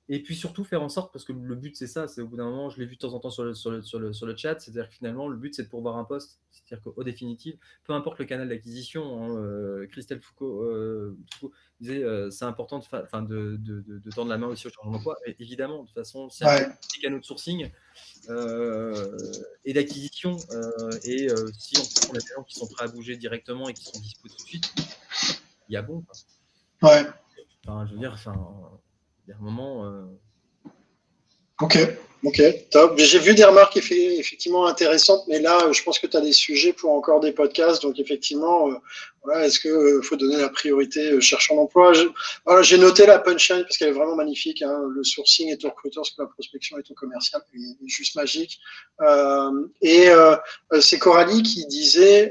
et 0.08 0.22
puis 0.22 0.36
surtout 0.36 0.62
faire 0.64 0.82
en 0.82 0.88
sorte, 0.88 1.12
parce 1.12 1.24
que 1.24 1.32
le 1.32 1.54
but 1.56 1.76
c'est 1.76 1.88
ça, 1.88 2.06
c'est 2.06 2.20
au 2.20 2.28
bout 2.28 2.36
d'un 2.36 2.44
moment, 2.44 2.70
je 2.70 2.78
l'ai 2.78 2.86
vu 2.86 2.94
de 2.94 3.00
temps 3.00 3.12
en 3.12 3.18
temps 3.18 3.30
sur 3.30 3.42
le, 3.42 3.54
sur 3.54 3.70
le, 3.70 3.82
sur 3.82 3.98
le, 3.98 4.12
sur 4.12 4.26
le 4.26 4.36
chat, 4.36 4.60
c'est-à-dire 4.60 4.88
que 4.88 4.94
finalement 4.94 5.28
le 5.28 5.36
but 5.36 5.54
c'est 5.54 5.64
de 5.64 5.68
pourvoir 5.68 5.96
un 5.96 6.04
poste, 6.04 6.38
c'est-à-dire 6.52 6.84
qu'au 6.84 7.02
définitive, 7.02 7.58
peu 7.84 7.92
importe 7.92 8.20
le 8.20 8.24
canal 8.24 8.48
d'acquisition, 8.48 9.24
hein, 9.24 9.36
euh, 9.36 9.86
Christelle 9.88 10.20
Foucault, 10.20 10.62
euh, 10.62 11.18
disait 11.80 12.04
euh, 12.04 12.30
c'est 12.30 12.44
important 12.44 12.78
de, 12.78 13.56
de, 13.56 13.56
de, 13.56 13.98
de, 13.98 14.10
tendre 14.10 14.30
la 14.30 14.38
main 14.38 14.46
aussi 14.46 14.68
au 14.68 14.70
changement 14.70 14.92
d'emploi, 14.92 15.16
évidemment, 15.40 15.82
de 15.82 15.86
toute 15.86 15.96
façon, 15.96 16.30
c'est 16.30 16.44
un 16.44 16.70
petit 16.70 17.00
canal 17.00 17.20
de 17.20 17.24
sourcing 17.24 17.68
et 19.64 19.72
d'acquisition, 19.72 20.36
et 21.04 21.28
si 21.58 21.74
on 21.78 22.06
prend 22.06 22.12
des 22.12 22.20
gens 22.20 22.44
qui 22.44 22.54
sont 22.54 22.68
prêts 22.68 22.84
à 22.84 22.88
bouger 22.88 23.16
directement 23.16 23.68
et 23.68 23.74
qui 23.74 23.84
sont 23.84 23.98
dispo 23.98 24.28
tout 24.28 24.36
de 24.36 24.40
suite, 24.40 24.72
il 25.68 25.72
y 25.72 25.76
a 25.76 25.82
bon. 25.82 26.02
Quoi. 26.02 26.90
Ouais. 26.90 27.06
Enfin, 27.66 27.84
je 27.86 27.94
veux 27.94 27.98
dire, 27.98 28.12
enfin 28.12 28.80
il 29.26 29.30
y 29.30 29.34
a. 29.34 29.38
Euh, 29.38 30.04
ok, 31.60 31.78
ok, 32.24 32.42
top. 32.70 32.98
J'ai 32.98 33.18
vu 33.18 33.34
des 33.34 33.44
remarques 33.44 33.76
effectivement 33.76 34.66
intéressantes, 34.66 35.24
mais 35.26 35.40
là, 35.40 35.72
je 35.72 35.82
pense 35.82 35.98
que 35.98 36.06
tu 36.06 36.16
as 36.16 36.20
des 36.20 36.32
sujets 36.32 36.72
pour 36.72 36.92
encore 36.92 37.20
des 37.20 37.32
podcasts. 37.32 37.82
Donc, 37.82 37.98
effectivement, 37.98 38.70
euh, 38.70 39.40
est-ce 39.40 39.58
qu'il 39.58 39.70
euh, 39.72 40.00
faut 40.02 40.14
donner 40.14 40.36
la 40.36 40.48
priorité 40.48 41.20
cherchant 41.20 41.56
d'emploi 41.56 41.92
Voilà, 42.44 42.62
j'ai 42.62 42.78
noté 42.78 43.04
la 43.06 43.18
punchline 43.18 43.62
parce 43.62 43.78
qu'elle 43.78 43.88
est 43.88 43.92
vraiment 43.92 44.14
magnifique. 44.14 44.62
Hein. 44.62 44.80
Le 44.94 45.02
sourcing 45.02 45.50
est 45.50 45.64
au 45.64 45.70
recruteur, 45.70 46.06
ce 46.06 46.12
que 46.12 46.22
la 46.22 46.28
prospection 46.28 46.78
est 46.78 46.88
au 46.88 46.94
commercial. 46.94 47.42
est 47.52 47.88
juste 47.88 48.14
magique. 48.14 48.60
et 49.82 50.08
c'est 50.80 50.98
Coralie 51.00 51.42
qui 51.42 51.66
disait, 51.66 52.30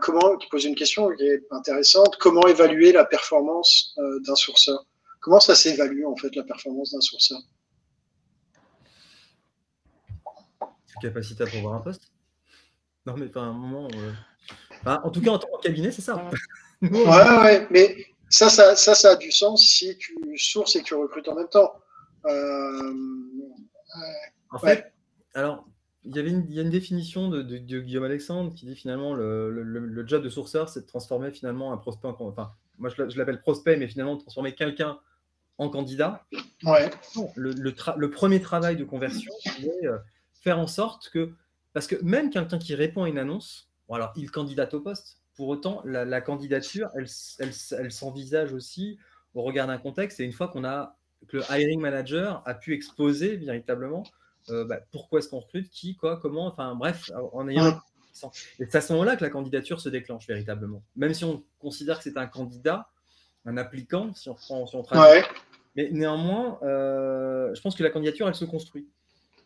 comment, 0.00 0.36
qui 0.36 0.48
pose 0.48 0.64
une 0.64 0.74
question 0.74 1.10
qui 1.10 1.22
est 1.24 1.44
intéressante 1.52 2.16
comment 2.18 2.46
évaluer 2.48 2.90
la 2.90 3.04
performance 3.04 3.94
d'un 4.26 4.34
sourceur? 4.34 4.84
Comment 5.24 5.40
ça 5.40 5.54
s'évalue 5.54 6.04
en 6.04 6.14
fait 6.16 6.36
la 6.36 6.42
performance 6.42 6.92
d'un 6.92 7.00
sourceur? 7.00 7.38
Sa 10.60 11.00
capacité 11.00 11.44
à 11.44 11.46
pouvoir 11.46 11.76
un 11.76 11.80
poste? 11.80 12.12
Non, 13.06 13.16
mais 13.16 13.28
pas 13.28 13.40
un 13.40 13.54
moment. 13.54 13.88
Euh, 13.94 14.12
en 14.84 15.08
tout 15.08 15.22
cas, 15.22 15.30
en 15.30 15.38
tant 15.38 15.48
que 15.56 15.62
cabinet, 15.62 15.90
c'est 15.92 16.02
ça. 16.02 16.28
ouais, 16.82 16.90
ouais, 16.92 17.66
mais 17.70 18.04
ça 18.28 18.50
ça, 18.50 18.76
ça, 18.76 19.12
a 19.12 19.16
du 19.16 19.32
sens 19.32 19.62
si 19.62 19.96
tu 19.96 20.14
sources 20.36 20.76
et 20.76 20.80
que 20.82 20.88
tu 20.88 20.94
recrutes 20.94 21.26
en 21.26 21.36
même 21.36 21.48
temps. 21.48 21.72
Euh, 22.26 22.92
en 24.50 24.58
fait, 24.58 24.92
alors, 25.32 25.66
il 26.04 26.14
y, 26.14 26.18
avait 26.18 26.28
une, 26.28 26.46
a 26.58 26.60
une 26.60 26.68
définition 26.68 27.30
de, 27.30 27.56
Guillaume 27.56 28.04
Alexandre 28.04 28.52
qui 28.54 28.66
dit 28.66 28.76
finalement 28.76 29.14
le, 29.14 29.48
le, 29.50 30.06
job 30.06 30.22
de 30.22 30.28
sourceur, 30.28 30.68
c'est 30.68 30.82
de 30.82 30.86
transformer 30.86 31.30
finalement 31.30 31.72
un 31.72 31.78
prospect 31.78 32.08
en. 32.08 32.16
Enfin, 32.20 32.52
moi 32.76 32.90
je 32.90 33.18
l'appelle 33.18 33.40
prospect, 33.40 33.78
mais 33.78 33.88
finalement 33.88 34.16
de 34.16 34.20
transformer 34.20 34.54
quelqu'un 34.54 34.98
en 35.58 35.68
candidat. 35.68 36.24
Ouais. 36.64 36.90
Le, 37.36 37.52
le, 37.52 38.10
premier 38.10 38.40
travail 38.40 38.76
de 38.76 38.84
conversion, 38.84 39.32
c'est 39.42 39.86
euh, 39.86 39.98
faire 40.32 40.58
en 40.58 40.66
sorte 40.66 41.10
que, 41.10 41.32
parce 41.72 41.86
que 41.86 41.96
même 42.02 42.30
quelqu'un 42.30 42.58
qui 42.58 42.74
répond 42.74 43.04
à 43.04 43.08
une 43.08 43.18
annonce, 43.18 43.68
alors 43.90 44.12
il 44.16 44.30
candidate 44.30 44.74
au 44.74 44.80
poste. 44.80 45.18
Pour 45.36 45.48
autant, 45.48 45.82
la, 45.84 46.20
candidature, 46.20 46.90
elle, 46.94 47.08
elle, 47.40 47.92
s'envisage 47.92 48.52
aussi 48.52 48.98
au 49.34 49.42
regard 49.42 49.66
d'un 49.66 49.78
contexte. 49.78 50.20
Et 50.20 50.24
une 50.24 50.32
fois 50.32 50.48
qu'on 50.48 50.64
a 50.64 50.96
que 51.28 51.38
le 51.38 51.42
hiring 51.50 51.80
manager 51.80 52.42
a 52.46 52.54
pu 52.54 52.72
exposer 52.72 53.36
véritablement 53.36 54.04
euh, 54.50 54.64
bah, 54.64 54.78
pourquoi 54.92 55.18
est-ce 55.18 55.28
qu'on 55.28 55.40
recrute, 55.40 55.70
qui, 55.70 55.96
quoi, 55.96 56.18
comment, 56.18 56.46
enfin 56.46 56.74
bref, 56.74 57.10
en 57.32 57.48
ayant 57.48 57.80
et 58.60 58.66
c'est 58.66 58.76
à 58.76 58.80
ce 58.80 58.92
moment-là 58.92 59.16
que 59.16 59.24
la 59.24 59.30
candidature 59.30 59.80
se 59.80 59.88
déclenche 59.88 60.26
véritablement. 60.26 60.82
Même 60.96 61.14
si 61.14 61.24
on 61.24 61.42
considère 61.58 61.98
que 61.98 62.04
c'est 62.04 62.16
un 62.16 62.26
candidat, 62.26 62.88
un 63.44 63.56
applicant, 63.56 64.14
si 64.14 64.28
on 64.28 64.34
prend 64.34 64.66
si 64.66 64.76
on 64.76 64.84
Mais 65.76 65.88
néanmoins, 65.90 66.58
euh, 66.62 67.54
je 67.54 67.60
pense 67.60 67.74
que 67.74 67.82
la 67.82 67.90
candidature, 67.90 68.28
elle 68.28 68.34
se 68.34 68.44
construit. 68.44 68.88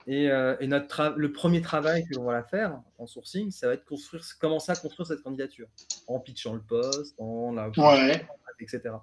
Et, 0.06 0.30
euh, 0.30 0.56
notre 0.62 1.14
le 1.16 1.32
premier 1.32 1.60
travail 1.60 2.05
que 2.06 2.14
l'on 2.14 2.24
va 2.24 2.42
faire 2.42 2.80
en 2.98 3.06
sourcing, 3.06 3.50
ça 3.50 3.66
va 3.66 3.74
être 3.74 3.84
construire, 3.84 4.24
commencer 4.40 4.72
à 4.72 4.76
construire 4.76 5.06
cette 5.06 5.22
candidature 5.22 5.68
en 6.06 6.18
pitchant 6.18 6.55
le 6.55 6.62
poste, 6.62 7.14
en 7.18 7.52
la 7.52 7.68
ouais. 7.68 8.26
etc. 8.60 8.94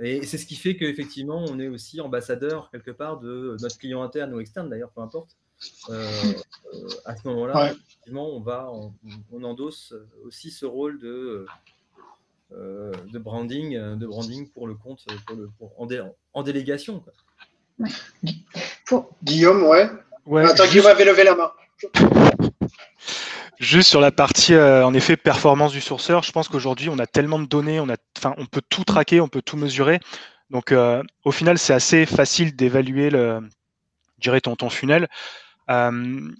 Et 0.00 0.24
c'est 0.24 0.38
ce 0.38 0.46
qui 0.46 0.56
fait 0.56 0.76
qu'effectivement, 0.76 1.44
on 1.48 1.60
est 1.60 1.68
aussi 1.68 2.00
ambassadeur 2.00 2.70
quelque 2.70 2.90
part 2.90 3.20
de 3.20 3.56
notre 3.60 3.78
client 3.78 4.02
interne 4.02 4.34
ou 4.34 4.40
externe, 4.40 4.68
d'ailleurs, 4.68 4.90
peu 4.90 5.02
importe. 5.02 5.36
à 7.04 7.16
ce 7.16 7.28
moment-là, 7.28 7.72
effectivement, 7.72 8.28
on, 8.34 8.40
va, 8.40 8.72
on, 9.30 9.44
endosse 9.44 9.94
aussi 10.24 10.50
ce 10.50 10.66
rôle 10.66 10.98
de, 10.98 11.46
de, 12.50 13.18
branding, 13.18 13.96
de 13.96 14.06
branding 14.06 14.50
pour 14.50 14.66
le 14.66 14.74
compte, 14.74 15.00
pour 15.26 15.36
le, 15.36 15.50
en, 15.78 15.88
en, 16.32 16.42
délégation. 16.42 17.00
Quoi. 17.00 17.12
Guillaume, 19.22 19.64
ouais. 19.64 19.88
ouais 20.26 20.44
Attends, 20.44 20.66
Guillaume 20.66 20.86
avait 20.86 21.04
levé 21.04 21.24
la 21.24 21.34
main. 21.34 21.52
Juste 23.60 23.88
sur 23.88 24.00
la 24.00 24.10
partie, 24.10 24.54
euh, 24.54 24.84
en 24.84 24.94
effet, 24.94 25.16
performance 25.16 25.72
du 25.72 25.80
sourceur, 25.80 26.22
je 26.22 26.32
pense 26.32 26.48
qu'aujourd'hui, 26.48 26.88
on 26.88 26.98
a 26.98 27.06
tellement 27.06 27.38
de 27.38 27.46
données, 27.46 27.80
on, 27.80 27.88
a, 27.88 27.96
on 28.36 28.46
peut 28.46 28.62
tout 28.68 28.84
traquer, 28.84 29.20
on 29.20 29.28
peut 29.28 29.42
tout 29.42 29.56
mesurer. 29.56 30.00
Donc, 30.50 30.72
euh, 30.72 31.02
au 31.24 31.30
final, 31.30 31.58
c'est 31.58 31.72
assez 31.72 32.04
facile 32.04 32.56
d'évaluer 32.56 33.10
le, 33.10 33.40
dirais, 34.18 34.40
ton, 34.40 34.56
ton 34.56 34.70
funnel. 34.70 35.08
Euh, 35.70 36.30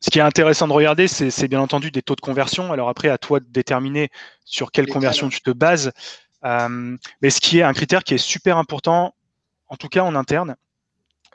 ce 0.00 0.10
qui 0.10 0.18
est 0.18 0.22
intéressant 0.22 0.66
de 0.66 0.72
regarder, 0.72 1.08
c'est 1.08 1.48
bien 1.48 1.60
entendu 1.60 1.90
des 1.90 2.02
taux 2.02 2.16
de 2.16 2.20
conversion. 2.20 2.72
Alors 2.72 2.88
après, 2.88 3.08
à 3.08 3.18
toi 3.18 3.40
de 3.40 3.46
déterminer 3.48 4.10
sur 4.44 4.72
quelle 4.72 4.86
conversion 4.86 5.28
tu 5.28 5.40
te 5.42 5.50
bases. 5.50 5.92
mais 6.42 7.30
ce 7.30 7.40
qui 7.40 7.58
est 7.58 7.62
un 7.62 7.74
critère 7.74 8.02
qui 8.02 8.14
est 8.14 8.18
super 8.18 8.56
important, 8.56 9.14
en 9.68 9.76
tout 9.76 9.88
cas 9.88 10.02
en 10.02 10.14
interne, 10.14 10.56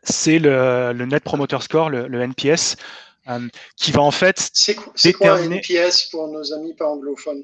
c'est 0.04 0.40
le, 0.40 0.94
Net 0.94 1.24
Promoter 1.24 1.62
Score, 1.62 1.90
le, 1.90 2.08
le 2.08 2.22
NPS. 2.22 2.76
Euh, 3.28 3.48
qui 3.76 3.92
va 3.92 4.02
en 4.02 4.12
fait 4.12 4.52
c'est 4.54 4.76
quoi 5.14 5.32
un 5.32 5.50
NPS 5.50 6.10
pour 6.12 6.28
nos 6.28 6.54
amis 6.54 6.76
pas 6.76 6.86
anglophones 6.86 7.44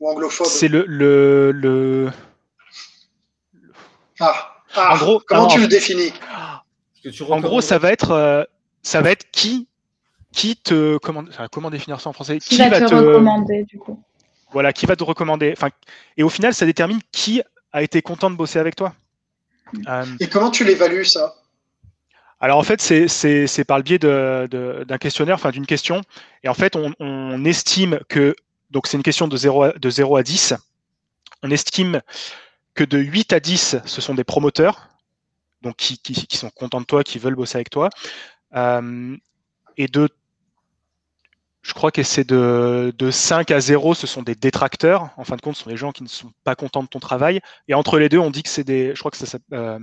ou 0.00 0.10
anglophobes 0.10 0.48
C'est 0.48 0.66
le, 0.66 0.84
le, 0.88 1.52
le... 1.52 2.10
Ah, 4.18 4.56
ah, 4.74 4.94
en 4.94 4.98
gros, 4.98 5.22
comment 5.24 5.46
tu 5.46 5.60
le 5.60 5.68
définis? 5.68 6.12
En 7.28 7.40
gros, 7.40 7.60
ça 7.60 7.78
va 7.78 7.92
être 7.92 8.10
euh, 8.10 8.42
ça 8.82 9.02
va 9.02 9.12
être 9.12 9.30
qui 9.30 9.68
qui 10.32 10.56
te 10.56 10.98
comment 10.98 11.24
comment 11.50 11.70
définir 11.70 12.00
ça 12.00 12.10
en 12.10 12.12
français? 12.12 12.38
Qui, 12.38 12.58
va, 12.58 12.80
te, 12.80 12.94
recommander 12.94 13.64
du 13.64 13.78
coup? 13.78 14.02
Voilà, 14.52 14.72
qui 14.72 14.86
va 14.86 14.96
te 14.96 15.04
recommander? 15.04 15.52
Enfin, 15.56 15.70
et 16.16 16.22
au 16.22 16.28
final, 16.28 16.54
ça 16.54 16.66
détermine 16.66 17.00
qui 17.12 17.42
a 17.72 17.82
été 17.82 18.02
content 18.02 18.30
de 18.30 18.36
bosser 18.36 18.58
avec 18.58 18.76
toi. 18.76 18.94
Euh, 19.88 20.04
et 20.18 20.28
comment 20.28 20.50
tu 20.50 20.64
l'évalues 20.64 21.04
ça? 21.04 21.36
Alors 22.40 22.58
en 22.58 22.62
fait, 22.62 22.80
c'est 22.80 23.64
par 23.64 23.76
le 23.76 23.82
biais 23.82 23.98
d'un 23.98 24.98
questionnaire, 24.98 25.34
enfin 25.34 25.50
d'une 25.50 25.66
question. 25.66 26.00
Et 26.42 26.48
en 26.48 26.54
fait, 26.54 26.74
on, 26.74 27.44
estime 27.44 28.00
que, 28.08 28.34
donc 28.70 28.86
c'est 28.86 28.96
une 28.96 29.02
question 29.02 29.28
de 29.28 29.36
0, 29.36 29.62
à, 29.62 29.72
de 29.72 29.90
0 29.90 30.16
à 30.16 30.22
10, 30.22 30.54
on 31.42 31.50
estime 31.50 32.00
que 32.74 32.84
de 32.84 32.98
8 32.98 33.34
à 33.34 33.40
10, 33.40 33.76
ce 33.84 34.00
sont 34.00 34.14
des 34.14 34.24
promoteurs, 34.24 34.88
donc 35.60 35.76
qui, 35.76 35.98
qui, 35.98 36.36
sont 36.36 36.48
contents 36.48 36.80
de 36.80 36.86
toi, 36.86 37.04
qui 37.04 37.18
veulent 37.18 37.34
bosser 37.34 37.56
avec 37.56 37.68
toi. 37.68 37.90
Euh, 38.56 39.16
et 39.76 39.86
de, 39.86 40.08
je 41.62 41.74
crois 41.74 41.90
que 41.90 42.02
c'est 42.02 42.28
de, 42.28 42.92
de 42.96 43.10
5 43.10 43.50
à 43.50 43.60
0, 43.60 43.94
ce 43.94 44.06
sont 44.06 44.22
des 44.22 44.34
détracteurs. 44.34 45.10
En 45.16 45.24
fin 45.24 45.36
de 45.36 45.42
compte, 45.42 45.56
ce 45.56 45.64
sont 45.64 45.70
des 45.70 45.76
gens 45.76 45.92
qui 45.92 46.02
ne 46.02 46.08
sont 46.08 46.32
pas 46.42 46.54
contents 46.54 46.82
de 46.82 46.88
ton 46.88 47.00
travail. 47.00 47.40
Et 47.68 47.74
entre 47.74 47.98
les 47.98 48.08
deux, 48.08 48.18
on 48.18 48.30
dit 48.30 48.42
que 48.42 48.48
c'est 48.48 48.64
des, 48.64 48.94
je 48.94 48.98
crois 48.98 49.10
que 49.10 49.18
ça, 49.18 49.38
euh, 49.52 49.78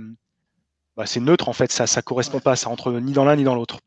bah, 0.96 1.06
c'est 1.06 1.20
neutre 1.20 1.48
en 1.48 1.52
fait, 1.52 1.70
ça 1.70 1.84
ne 1.84 2.02
correspond 2.02 2.40
pas, 2.40 2.56
ça 2.56 2.68
entre 2.68 2.92
ni 2.92 3.12
dans 3.12 3.24
l'un 3.24 3.36
ni 3.36 3.44
dans 3.44 3.54
l'autre. 3.54 3.78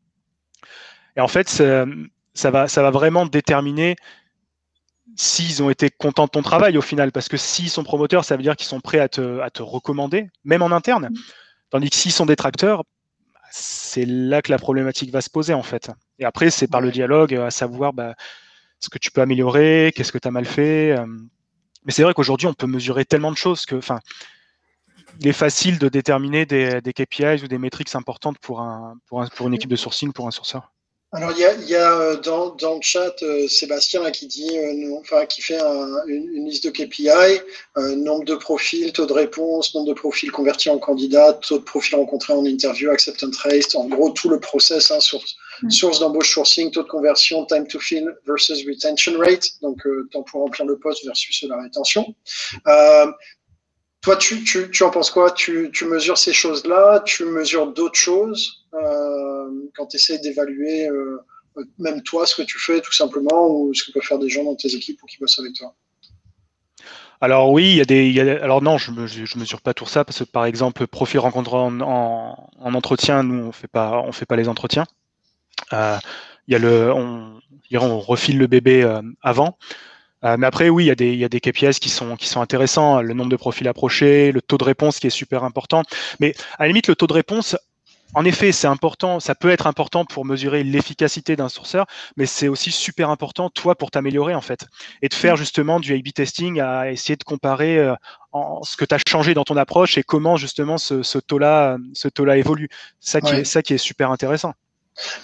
Et 1.16 1.20
en 1.20 1.28
fait, 1.28 1.48
ça 1.48 2.50
va, 2.50 2.68
ça 2.68 2.82
va 2.82 2.90
vraiment 2.90 3.26
déterminer 3.26 3.96
s'ils 5.16 5.62
ont 5.62 5.68
été 5.68 5.90
contents 5.90 6.24
de 6.24 6.30
ton 6.30 6.42
travail 6.42 6.78
au 6.78 6.80
final, 6.80 7.12
parce 7.12 7.28
que 7.28 7.36
s'ils 7.36 7.68
sont 7.68 7.84
promoteurs, 7.84 8.24
ça 8.24 8.36
veut 8.36 8.42
dire 8.42 8.56
qu'ils 8.56 8.68
sont 8.68 8.80
prêts 8.80 8.98
à 8.98 9.08
te, 9.08 9.40
à 9.40 9.50
te, 9.50 9.62
recommander, 9.62 10.30
même 10.44 10.62
en 10.62 10.70
interne. 10.70 11.10
Tandis 11.68 11.90
que 11.90 11.96
s'ils 11.96 12.12
sont 12.12 12.24
détracteurs, 12.24 12.84
c'est 13.52 14.06
là 14.06 14.40
que 14.40 14.50
la 14.50 14.58
problématique 14.58 15.12
va 15.12 15.20
se 15.20 15.28
poser 15.28 15.52
en 15.52 15.62
fait. 15.62 15.90
Et 16.18 16.24
après, 16.24 16.50
c'est 16.50 16.66
par 16.68 16.80
le 16.80 16.90
dialogue 16.90 17.34
à 17.34 17.50
savoir 17.50 17.92
bah, 17.92 18.14
ce 18.80 18.88
que 18.88 18.98
tu 18.98 19.10
peux 19.10 19.20
améliorer, 19.20 19.92
qu'est-ce 19.94 20.10
que 20.10 20.18
tu 20.18 20.26
as 20.26 20.30
mal 20.30 20.46
fait. 20.46 20.98
Euh. 20.98 21.06
Mais 21.84 21.92
c'est 21.92 22.02
vrai 22.02 22.14
qu'aujourd'hui, 22.14 22.46
on 22.46 22.54
peut 22.54 22.66
mesurer 22.66 23.04
tellement 23.04 23.30
de 23.30 23.36
choses 23.36 23.66
que, 23.66 23.74
enfin, 23.74 24.00
il 25.20 25.28
est 25.28 25.34
facile 25.34 25.78
de 25.78 25.88
déterminer 25.88 26.46
des, 26.46 26.80
KPIs 26.82 27.44
ou 27.44 27.48
des 27.48 27.58
métriques 27.58 27.94
importantes 27.94 28.38
pour, 28.38 28.60
un, 28.60 28.96
pour, 29.06 29.22
pour 29.36 29.48
une 29.48 29.54
équipe 29.54 29.70
de 29.70 29.76
sourcing, 29.76 30.12
pour 30.12 30.26
un 30.26 30.30
sourceur 30.30 30.72
alors, 31.14 31.30
il 31.32 31.40
y 31.40 31.44
a, 31.44 31.54
y 31.54 31.74
a 31.74 31.92
euh, 31.92 32.16
dans, 32.16 32.54
dans, 32.54 32.76
le 32.76 32.80
chat 32.80 33.22
euh, 33.22 33.46
Sébastien 33.46 34.10
qui 34.10 34.26
dit, 34.26 34.48
euh, 34.56 34.96
enfin, 34.98 35.26
qui 35.26 35.42
fait 35.42 35.60
une, 36.06 36.46
liste 36.46 36.64
de 36.64 36.70
KPI, 36.70 37.10
nombre 37.96 38.24
de 38.24 38.34
profils, 38.34 38.90
taux 38.94 39.04
de 39.04 39.12
réponse, 39.12 39.74
nombre 39.74 39.88
de 39.88 39.92
profils 39.92 40.32
convertis 40.32 40.70
en 40.70 40.78
candidats, 40.78 41.34
taux 41.34 41.58
de 41.58 41.64
profils 41.64 41.96
rencontrés 41.96 42.32
en 42.32 42.46
interview, 42.46 42.90
acceptance 42.90 43.36
rate, 43.36 43.74
en 43.74 43.88
gros 43.88 44.08
tout 44.10 44.30
le 44.30 44.40
process, 44.40 44.90
hein, 44.90 45.00
source, 45.00 45.36
mm. 45.62 45.70
source 45.70 46.00
d'embauche 46.00 46.32
sourcing, 46.32 46.70
taux 46.70 46.82
de 46.82 46.88
conversion, 46.88 47.44
time 47.44 47.66
to 47.66 47.78
fill 47.78 48.10
versus 48.26 48.64
retention 48.66 49.18
rate, 49.18 49.46
donc 49.60 49.82
temps 50.12 50.22
pour 50.22 50.40
remplir 50.40 50.64
le 50.64 50.78
poste 50.78 51.04
versus 51.04 51.42
la 51.42 51.60
rétention. 51.60 52.14
Toi, 52.64 54.16
tu, 54.16 54.42
tu, 54.42 54.68
tu, 54.70 54.82
en 54.82 54.90
penses 54.90 55.12
quoi? 55.12 55.30
Tu, 55.30 55.70
tu, 55.72 55.84
mesures 55.84 56.18
ces 56.18 56.32
choses-là? 56.32 57.04
Tu 57.06 57.24
mesures 57.24 57.68
d'autres 57.68 57.98
choses? 57.98 58.61
euh, 58.61 58.61
quand 58.72 59.86
tu 59.86 59.96
essaies 59.96 60.18
d'évaluer 60.18 60.88
euh, 60.88 61.18
même 61.78 62.02
toi 62.02 62.26
ce 62.26 62.34
que 62.34 62.42
tu 62.42 62.58
fais 62.58 62.80
tout 62.80 62.92
simplement 62.92 63.48
ou 63.48 63.74
ce 63.74 63.84
que 63.84 63.92
peuvent 63.92 64.02
faire 64.02 64.18
des 64.18 64.28
gens 64.28 64.44
dans 64.44 64.54
tes 64.54 64.74
équipes 64.74 65.02
ou 65.02 65.06
qui 65.06 65.18
bossent 65.18 65.38
avec 65.38 65.54
toi 65.54 65.74
alors 67.20 67.52
oui, 67.52 67.70
il 67.70 67.76
y 67.76 67.80
a 67.80 67.84
des, 67.84 68.18
alors 68.42 68.62
non, 68.62 68.78
je, 68.78 68.90
me, 68.90 69.06
je, 69.06 69.38
mesure 69.38 69.60
pas 69.60 69.74
tout 69.74 69.86
ça 69.86 70.04
parce 70.04 70.18
que 70.18 70.24
par 70.24 70.44
exemple, 70.44 70.88
profil 70.88 71.20
rencontré 71.20 71.54
en, 71.54 71.80
en, 71.80 72.50
en, 72.58 72.74
entretien, 72.74 73.22
nous 73.22 73.44
on 73.44 73.52
fait 73.52 73.68
pas, 73.68 74.02
on 74.04 74.10
fait 74.10 74.26
pas 74.26 74.34
les 74.34 74.48
entretiens. 74.48 74.86
Euh, 75.72 75.98
y 76.48 76.56
a 76.56 76.58
le, 76.58 76.92
on, 76.92 77.40
on 77.74 78.00
refile 78.00 78.38
le 78.38 78.48
bébé 78.48 78.82
euh, 78.82 79.02
avant. 79.22 79.56
Euh, 80.24 80.36
mais 80.36 80.46
après, 80.46 80.68
oui, 80.68 80.84
il 80.84 80.86
y, 80.88 80.90
a 80.90 80.94
des, 80.94 81.12
il 81.12 81.18
y 81.18 81.24
a 81.24 81.28
des 81.28 81.40
KPIs 81.40 81.78
qui 81.80 81.88
sont, 81.88 82.16
qui 82.16 82.28
sont 82.28 82.40
intéressants. 82.40 83.02
Le 83.02 83.14
nombre 83.14 83.30
de 83.30 83.36
profils 83.36 83.66
approchés, 83.66 84.32
le 84.32 84.40
taux 84.40 84.58
de 84.58 84.64
réponse 84.64 85.00
qui 85.00 85.08
est 85.08 85.10
super 85.10 85.44
important. 85.44 85.82
Mais 86.20 86.34
à 86.58 86.64
la 86.64 86.68
limite, 86.68 86.88
le 86.88 86.94
taux 86.94 87.06
de 87.06 87.12
réponse, 87.12 87.56
en 88.14 88.24
effet, 88.24 88.52
c'est 88.52 88.66
important, 88.66 89.20
ça 89.20 89.34
peut 89.34 89.50
être 89.50 89.66
important 89.66 90.04
pour 90.04 90.24
mesurer 90.24 90.64
l'efficacité 90.64 91.36
d'un 91.36 91.48
sourceur, 91.48 91.86
mais 92.16 92.26
c'est 92.26 92.48
aussi 92.48 92.70
super 92.70 93.10
important, 93.10 93.50
toi, 93.50 93.74
pour 93.74 93.90
t'améliorer, 93.90 94.34
en 94.34 94.40
fait. 94.40 94.66
Et 95.00 95.08
de 95.08 95.14
faire 95.14 95.36
justement 95.36 95.80
du 95.80 95.94
A-B 95.94 96.12
testing, 96.14 96.60
à 96.60 96.90
essayer 96.90 97.16
de 97.16 97.24
comparer 97.24 97.78
euh, 97.78 97.94
en, 98.32 98.62
ce 98.62 98.76
que 98.76 98.84
tu 98.84 98.94
as 98.94 98.98
changé 99.06 99.34
dans 99.34 99.44
ton 99.44 99.56
approche 99.56 99.96
et 99.98 100.02
comment 100.02 100.36
justement 100.36 100.78
ce, 100.78 101.02
ce 101.02 101.18
taux-là 101.18 101.78
taux 102.14 102.30
évolue. 102.30 102.68
Ça 103.00 103.20
qui, 103.20 103.34
est, 103.34 103.44
ça 103.44 103.62
qui 103.62 103.74
est 103.74 103.78
super 103.78 104.10
intéressant. 104.10 104.54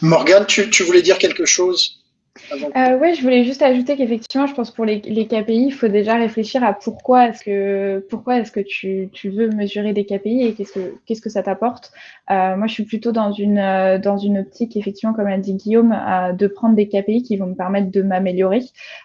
Morgane, 0.00 0.46
tu, 0.46 0.70
tu 0.70 0.82
voulais 0.82 1.02
dire 1.02 1.18
quelque 1.18 1.44
chose? 1.44 2.04
Euh, 2.52 2.98
oui, 3.00 3.14
je 3.14 3.22
voulais 3.22 3.44
juste 3.44 3.62
ajouter 3.62 3.96
qu'effectivement, 3.96 4.46
je 4.46 4.54
pense 4.54 4.70
pour 4.70 4.84
les, 4.84 5.00
KPI, 5.00 5.66
il 5.66 5.72
faut 5.72 5.88
déjà 5.88 6.14
réfléchir 6.16 6.62
à 6.64 6.72
pourquoi 6.72 7.28
est-ce 7.28 7.44
que, 7.44 8.06
pourquoi 8.10 8.38
est-ce 8.38 8.52
que 8.52 8.60
tu, 8.60 9.10
veux 9.24 9.48
mesurer 9.48 9.92
des 9.92 10.04
KPI 10.04 10.46
et 10.46 10.54
qu'est-ce 10.54 10.72
que, 10.72 10.94
qu'est-ce 11.06 11.20
que 11.20 11.30
ça 11.30 11.42
t'apporte. 11.42 11.92
Euh, 12.30 12.56
moi, 12.56 12.66
je 12.66 12.74
suis 12.74 12.84
plutôt 12.84 13.12
dans 13.12 13.32
une, 13.32 13.58
euh, 13.58 13.98
dans 13.98 14.16
une 14.16 14.38
optique, 14.38 14.76
effectivement, 14.76 15.14
comme 15.14 15.26
a 15.26 15.38
dit 15.38 15.54
Guillaume, 15.54 15.96
de 16.36 16.46
prendre 16.46 16.74
des 16.74 16.88
KPI 16.88 17.22
qui 17.22 17.36
vont 17.36 17.46
me 17.46 17.54
permettre 17.54 17.90
de 17.90 18.02
m'améliorer. 18.02 18.62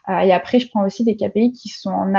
et 0.10 0.32
après, 0.32 0.60
je 0.60 0.70
prends 0.70 0.86
aussi 0.86 1.04
des 1.04 1.16
KPI 1.16 1.52
qui 1.52 1.70
sont 1.70 1.92
en 1.92 2.14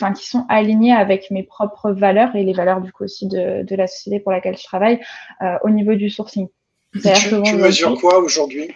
enfin, 0.00 0.12
qui 0.12 0.26
sont 0.28 0.44
alignés 0.48 0.92
avec 0.92 1.30
mes 1.30 1.42
propres 1.42 1.90
valeurs 1.90 2.36
et 2.36 2.44
les 2.44 2.52
valeurs 2.52 2.80
du 2.80 2.92
coup 2.92 3.02
aussi 3.02 3.26
de, 3.26 3.64
de 3.64 3.74
la 3.74 3.88
société 3.88 4.20
pour 4.20 4.30
laquelle 4.30 4.56
je 4.56 4.62
travaille 4.62 5.00
au 5.62 5.70
niveau 5.70 5.94
du 5.94 6.08
sourcing. 6.08 6.48
Tu, 6.92 7.00
tu 7.44 7.56
mesures 7.56 8.00
quoi 8.00 8.18
aujourd'hui? 8.18 8.70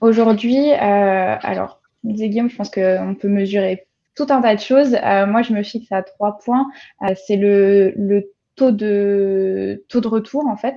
Aujourd'hui, 0.00 0.72
euh, 0.72 1.36
alors, 1.40 1.80
Guillaume, 2.04 2.50
je 2.50 2.56
pense 2.56 2.70
qu'on 2.70 3.16
peut 3.18 3.28
mesurer 3.28 3.86
tout 4.14 4.26
un 4.30 4.40
tas 4.40 4.54
de 4.54 4.60
choses. 4.60 4.94
Euh, 4.94 5.26
moi, 5.26 5.42
je 5.42 5.52
me 5.52 5.62
fixe 5.62 5.90
à 5.92 6.02
trois 6.02 6.38
points. 6.38 6.68
Euh, 7.02 7.14
c'est 7.26 7.36
le, 7.36 7.92
le, 7.96 8.32
taux 8.54 8.72
de 8.72 9.84
taux 9.88 10.00
de 10.00 10.08
retour, 10.08 10.46
en 10.46 10.56
fait. 10.56 10.76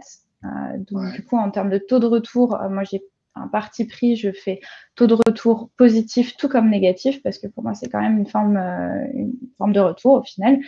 Donc, 0.91 1.11
du 1.13 1.23
coup, 1.23 1.37
en 1.37 1.49
termes 1.49 1.71
de 1.71 1.79
taux 1.79 1.99
de 1.99 2.05
retour, 2.05 2.57
moi, 2.69 2.83
j'ai 2.83 3.01
un 3.33 3.47
parti 3.47 3.85
pris, 3.85 4.15
je 4.15 4.31
fais 4.31 4.61
taux 4.95 5.07
de 5.07 5.15
retour 5.15 5.69
positif 5.75 6.37
tout 6.37 6.47
comme 6.47 6.69
négatif 6.69 7.21
parce 7.21 7.37
que 7.37 7.47
pour 7.47 7.63
moi 7.63 7.73
c'est 7.73 7.89
quand 7.89 7.99
même 7.99 8.19
une 8.19 8.27
forme, 8.27 8.55
une 8.55 9.33
forme 9.57 9.73
de 9.73 9.79
retour 9.81 10.13
au 10.13 10.23
final. 10.23 10.59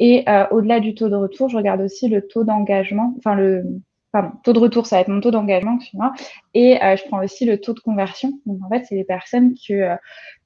Et 0.00 0.26
au-delà 0.50 0.80
du 0.80 0.94
taux 0.94 1.08
de 1.08 1.16
retour, 1.16 1.48
je 1.48 1.56
regarde 1.56 1.80
aussi 1.80 2.08
le 2.08 2.26
taux 2.26 2.44
d'engagement, 2.44 3.14
enfin 3.16 3.34
le 3.36 3.64
pardon, 4.12 4.32
taux 4.42 4.52
de 4.52 4.58
retour, 4.58 4.86
ça 4.86 4.96
va 4.96 5.02
être 5.02 5.08
mon 5.08 5.20
taux 5.20 5.30
d'engagement, 5.30 5.76
excuse-moi. 5.76 6.12
Et 6.54 6.82
euh, 6.82 6.96
je 6.96 7.04
prends 7.06 7.22
aussi 7.22 7.44
le 7.44 7.60
taux 7.60 7.74
de 7.74 7.80
conversion. 7.80 8.40
Donc 8.46 8.58
en 8.64 8.68
fait, 8.68 8.84
c'est 8.84 8.94
les 8.94 9.04
personnes 9.04 9.54
que, 9.54 9.72
euh, 9.72 9.96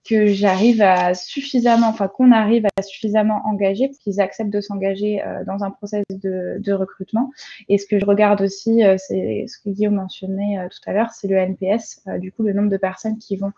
que 0.09 0.27
j'arrive 0.27 0.83
à 0.83 1.15
suffisamment, 1.15 1.89
enfin 1.89 2.09
qu'on 2.09 2.31
arrive 2.31 2.67
à 2.77 2.83
suffisamment 2.83 3.41
engager 3.47 3.89
pour 3.89 3.99
qu'ils 3.99 4.21
acceptent 4.21 4.53
de 4.53 4.61
s'engager 4.61 5.23
euh, 5.25 5.45
dans 5.45 5.65
un 5.65 5.71
process 5.71 6.05
de, 6.11 6.59
de, 6.59 6.73
recrutement. 6.73 7.31
Et 7.69 7.79
ce 7.79 7.87
que 7.87 7.99
je 7.99 8.05
regarde 8.05 8.43
aussi, 8.43 8.83
c'est 8.99 9.47
ce 9.49 9.59
que 9.59 9.71
Guillaume 9.71 9.95
mentionnait 9.95 10.69
tout 10.69 10.91
à 10.91 10.93
l'heure, 10.93 11.11
c'est 11.11 11.29
le 11.29 11.37
NPS, 11.37 12.03
du 12.19 12.33
coup 12.33 12.43
le 12.43 12.53
nombre 12.53 12.69
de 12.69 12.77
personnes 12.77 13.19
qui 13.19 13.37
vont 13.37 13.53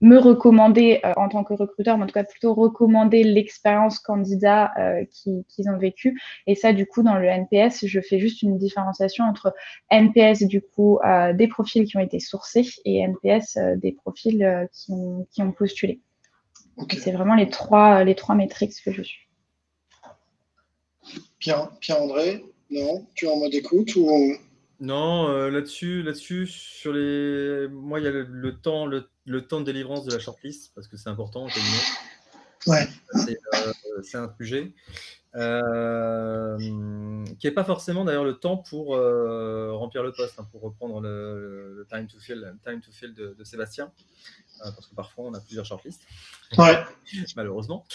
me 0.00 0.18
recommander 0.18 1.00
en 1.16 1.28
tant 1.28 1.44
que 1.44 1.54
recruteur, 1.54 1.98
mais 1.98 2.04
en 2.04 2.06
tout 2.06 2.14
cas 2.14 2.24
plutôt 2.24 2.54
recommander 2.54 3.22
l'expérience 3.22 3.98
candidat 3.98 4.72
qu'ils 5.10 5.70
ont 5.70 5.78
vécu. 5.78 6.18
Et 6.46 6.54
ça, 6.54 6.72
du 6.72 6.86
coup, 6.86 7.02
dans 7.02 7.16
le 7.16 7.26
NPS, 7.26 7.86
je 7.86 8.00
fais 8.00 8.18
juste 8.18 8.42
une 8.42 8.56
différenciation 8.56 9.24
entre 9.24 9.54
NPS, 9.90 10.44
du 10.44 10.62
coup, 10.62 10.98
des 11.34 11.48
profils 11.48 11.84
qui 11.84 11.96
ont 11.96 12.00
été 12.00 12.18
sourcés 12.18 12.66
et 12.84 13.00
NPS 13.00 13.58
des 13.76 13.92
profils 13.92 14.68
qui 14.72 14.92
ont, 14.92 15.26
qui, 15.30 15.42
ont, 15.42 15.52
postulé. 15.52 16.00
C'est 16.98 17.12
vraiment 17.12 17.34
les 17.34 17.48
trois, 17.48 18.04
les 18.04 18.14
trois 18.14 18.34
métriques 18.34 18.72
que 18.84 18.92
je 18.92 19.02
suis. 19.02 19.30
Pierre-André, 21.38 22.44
non? 22.70 23.06
Tu 23.14 23.26
es 23.26 23.28
en 23.28 23.36
mode 23.36 23.54
écoute 23.54 23.94
ou 23.96 24.36
Non, 24.80 25.28
euh, 25.28 25.50
là-dessus, 25.50 26.02
là-dessus, 26.02 26.46
sur 26.46 26.92
les, 26.92 27.66
moi, 27.68 28.00
il 28.00 28.04
y 28.04 28.06
a 28.06 28.10
le, 28.10 28.60
temps, 28.60 28.86
le, 28.86 29.02
temps 29.02 29.08
de 29.60 29.64
délivrance 29.64 30.04
de 30.04 30.12
la 30.12 30.18
shortlist 30.18 30.72
parce 30.74 30.88
que 30.88 30.96
c'est 30.96 31.08
important. 31.08 31.46
Ouais. 32.66 32.88
Euh, 33.14 34.02
c'est 34.02 34.18
un 34.18 34.32
sujet. 34.38 34.72
Euh, 35.36 36.58
qui 37.38 37.46
n'est 37.46 37.52
pas 37.52 37.62
forcément 37.62 38.04
d'ailleurs 38.04 38.24
le 38.24 38.34
temps 38.34 38.56
pour 38.56 38.96
remplir 38.96 40.02
le 40.02 40.12
poste, 40.12 40.38
hein, 40.38 40.48
pour 40.50 40.62
reprendre 40.62 41.00
le, 41.00 41.86
time 41.90 42.06
to 42.06 42.18
fill, 42.18 42.54
time 42.64 42.80
to 42.80 42.90
fill 42.92 43.14
de, 43.14 43.34
de 43.38 43.44
Sébastien. 43.44 43.92
Euh, 44.66 44.70
parce 44.72 44.86
que 44.86 44.94
parfois 44.94 45.24
on 45.24 45.34
a 45.34 45.40
plusieurs 45.40 45.64
shortlists. 45.64 46.02
Ouais. 46.58 46.82
Malheureusement. 47.36 47.86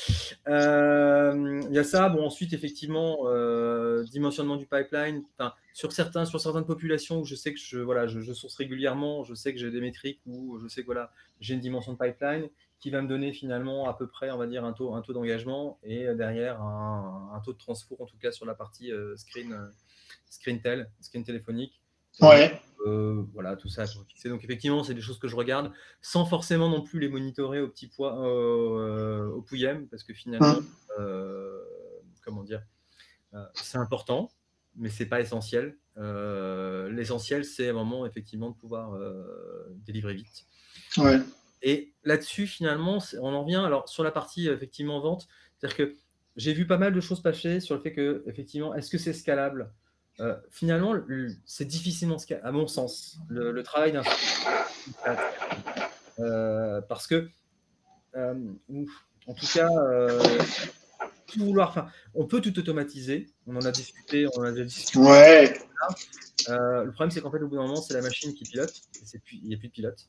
Euh, 0.48 1.62
il 1.70 1.76
y 1.76 1.80
a 1.80 1.84
ça. 1.84 2.10
Bon, 2.10 2.26
ensuite, 2.26 2.54
effectivement, 2.54 3.20
euh, 3.26 4.04
dimensionnement 4.06 4.56
du 4.56 4.66
pipeline. 4.66 5.24
Sur, 5.74 5.92
certains, 5.92 6.26
sur 6.26 6.40
certaines 6.40 6.66
populations 6.66 7.20
où 7.20 7.26
je 7.26 7.36
sais 7.36 7.54
que 7.54 7.60
je, 7.60 7.78
voilà, 7.80 8.08
je, 8.08 8.34
source 8.34 8.56
régulièrement, 8.56 9.24
je 9.24 9.36
sais 9.36 9.54
que 9.54 9.60
j'ai 9.60 9.70
des 9.72 9.82
métriques 9.82 10.22
où 10.26 10.58
je 10.60 10.68
sais 10.68 10.82
que 10.82 10.86
voilà, 10.86 11.12
j'ai 11.42 11.54
une 11.54 11.60
dimension 11.60 11.94
de 11.94 11.98
pipeline 11.98 12.48
qui 12.80 12.90
va 12.92 13.02
me 13.02 13.08
donner 13.08 13.34
finalement 13.34 13.88
à 13.88 13.94
peu 13.94 14.08
près, 14.08 14.30
on 14.32 14.38
va 14.38 14.48
dire, 14.48 14.64
un 14.66 14.74
taux, 14.74 14.94
un 14.94 15.02
taux 15.02 15.14
d'engagement 15.14 15.80
et 15.84 16.14
derrière 16.16 16.62
un, 16.62 17.32
un, 17.34 17.40
taux 17.40 17.54
de 17.54 17.58
transfert, 17.58 18.00
en 18.00 18.06
tout 18.06 18.18
cas 18.18 18.32
sur 18.32 18.46
la 18.46 18.54
partie 18.54 18.92
screen, 19.16 19.72
screen 20.30 20.62
tel, 20.62 20.92
screen 21.02 21.24
téléphonique. 21.24 21.82
Ouais. 22.22 22.62
Euh, 22.86 23.24
voilà, 23.34 23.56
tout 23.56 23.68
ça. 23.68 23.86
Donc 24.26 24.44
effectivement, 24.44 24.84
c'est 24.84 24.94
des 24.94 25.02
choses 25.02 25.20
que 25.20 25.28
je 25.28 25.36
regarde 25.36 25.72
sans 26.02 26.26
forcément 26.26 26.70
non 26.70 26.82
plus 26.82 27.00
les 27.00 27.10
monitorer 27.10 27.62
au 27.62 27.68
petit 27.68 27.88
poids, 27.88 28.28
euh, 28.28 29.28
au 29.30 29.42
pouillem, 29.42 29.88
parce 29.88 30.04
que 30.04 30.14
finalement, 30.14 30.60
euh, 31.00 31.60
comment 32.24 32.44
dire, 32.44 32.62
c'est 33.54 33.78
important, 33.78 34.32
mais 34.76 34.90
c'est 34.90 35.08
pas 35.08 35.20
essentiel. 35.20 35.78
L'essentiel, 35.98 37.44
c'est 37.44 37.70
un 37.70 37.74
moment 37.74 38.06
effectivement 38.06 38.52
de 38.52 38.56
pouvoir 38.56 38.98
délivrer 39.86 40.14
vite. 40.14 40.46
Ouais. 40.98 41.20
Et 41.62 41.94
là-dessus, 42.04 42.48
finalement, 42.48 43.00
on 43.22 43.34
en 43.34 43.44
vient. 43.44 43.66
Alors 43.66 43.90
sur 43.90 44.04
la 44.04 44.12
partie 44.12 44.48
effectivement 44.48 45.00
vente, 45.00 45.28
c'est-à-dire 45.58 45.78
que 45.78 45.96
j'ai 46.36 46.54
vu 46.54 46.68
pas 46.68 46.78
mal 46.78 46.94
de 46.94 47.00
choses 47.00 47.22
passer 47.22 47.60
sur 47.60 47.76
le 47.76 47.82
fait 47.82 47.94
que 47.94 48.24
effectivement, 48.28 48.76
est-ce 48.76 48.90
que 48.90 48.98
c'est 48.98 49.14
scalable? 49.14 49.72
Euh, 50.20 50.36
finalement, 50.50 50.96
c'est 51.46 51.66
difficilement, 51.66 52.18
à 52.44 52.52
mon 52.52 52.68
sens, 52.68 53.18
le, 53.28 53.62
travail 53.64 53.92
d'un 53.92 54.04
euh, 56.20 56.82
parce 56.82 57.08
que, 57.08 57.28
euh, 58.16 58.34
en 59.28 59.34
tout 59.34 59.48
cas, 59.54 59.70
vouloir, 61.38 61.92
on 62.14 62.26
peut 62.26 62.40
tout 62.40 62.58
automatiser. 62.58 63.28
On 63.46 63.58
en 63.58 63.66
a 63.66 63.72
discuté, 63.72 64.26
on 64.38 64.44
a 64.44 64.52
déjà 64.52 64.64
discuté. 64.64 65.00
Ouais. 65.00 65.60
le 66.48 66.92
problème, 66.92 67.12
c'est 67.12 67.20
qu'en 67.20 67.32
fait, 67.32 67.42
au 67.42 67.50
bout 67.50 67.56
d'un 67.56 67.64
moment, 67.64 67.82
c'est 67.82 67.94
la 67.94 68.02
machine 68.02 68.34
qui 68.34 68.46
pilote. 68.46 68.74
Et 68.96 69.20
il 69.34 69.50
n'y 69.50 69.56
a 69.56 69.58
plus 69.58 69.68
de 69.68 69.74
pilote. 69.74 70.08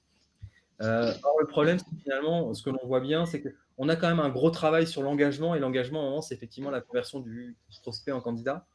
Or, 0.80 1.40
le 1.40 1.46
problème, 1.46 1.78
c'est 1.78 2.02
finalement, 2.02 2.54
ce 2.54 2.62
que 2.62 2.70
l'on 2.70 2.86
voit 2.86 3.00
bien, 3.00 3.26
c'est 3.26 3.42
qu'on 3.42 3.88
a 3.88 3.96
quand 3.96 4.08
même 4.08 4.20
un 4.20 4.30
gros 4.30 4.50
travail 4.50 4.86
sur 4.86 5.02
l'engagement. 5.02 5.54
Et 5.54 5.58
l'engagement, 5.58 6.20
c'est 6.22 6.34
effectivement 6.34 6.70
la 6.70 6.80
conversion 6.80 7.20
du 7.20 7.56
prospect 7.82 8.12
en 8.12 8.20
candidat. 8.20 8.66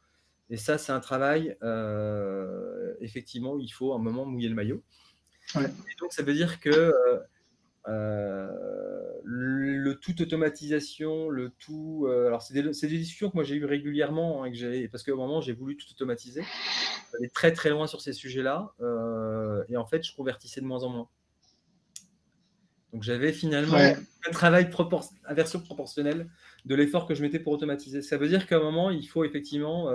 Et 0.51 0.57
ça, 0.57 0.77
c'est 0.77 0.91
un 0.91 0.99
travail, 0.99 1.55
euh, 1.63 2.93
effectivement, 2.99 3.53
où 3.53 3.61
il 3.61 3.69
faut 3.69 3.93
un 3.93 3.99
moment 3.99 4.25
mouiller 4.25 4.49
le 4.49 4.55
maillot. 4.55 4.83
Et 5.55 5.95
donc, 5.99 6.11
ça 6.11 6.23
veut 6.23 6.33
dire 6.33 6.59
que 6.59 6.69
euh, 6.69 7.19
euh, 7.87 8.51
le 9.23 9.93
tout 9.93 10.21
automatisation, 10.21 11.29
le 11.29 11.51
tout. 11.51 12.05
alors, 12.09 12.41
c'est 12.41 12.53
des, 12.53 12.63
des, 12.63 12.97
discussions 12.97 13.29
que 13.29 13.35
moi 13.35 13.45
j'ai 13.45 13.55
eues 13.55 13.65
régulièrement, 13.65 14.43
hein, 14.43 14.51
que 14.51 14.87
parce 14.87 15.03
qu'au 15.03 15.15
moment, 15.15 15.39
j'ai 15.39 15.53
voulu 15.53 15.77
tout 15.77 15.87
automatiser. 15.89 16.43
J'allais 17.13 17.29
très 17.29 17.53
très 17.53 17.69
loin 17.69 17.87
sur 17.87 18.01
ces 18.01 18.11
sujets-là. 18.11 18.73
et 19.69 19.77
en 19.77 19.85
fait, 19.85 20.03
je 20.03 20.13
convertissais 20.13 20.59
de 20.59 20.65
moins 20.65 20.83
en 20.83 20.89
moins. 20.89 21.09
Donc, 22.93 23.03
j'avais 23.03 23.31
finalement 23.31 23.77
un 23.77 24.31
travail 24.31 24.69
inversion 25.25 25.59
proportionnelle 25.61 26.29
de 26.65 26.75
l'effort 26.75 27.07
que 27.07 27.15
je 27.15 27.21
mettais 27.21 27.39
pour 27.39 27.53
automatiser. 27.53 28.01
Ça 28.01 28.17
veut 28.17 28.27
dire 28.27 28.47
qu'à 28.47 28.57
un 28.57 28.63
moment, 28.63 28.89
il 28.89 29.07
faut 29.07 29.23
effectivement 29.23 29.89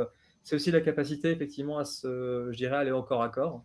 c'est 0.46 0.54
aussi 0.54 0.70
la 0.70 0.80
capacité, 0.80 1.32
effectivement, 1.32 1.76
à 1.76 1.84
se, 1.84 2.50
je 2.52 2.56
dirais, 2.56 2.76
aller 2.76 2.92
au 2.92 3.02
corps 3.02 3.24
à 3.24 3.28
corps. 3.30 3.64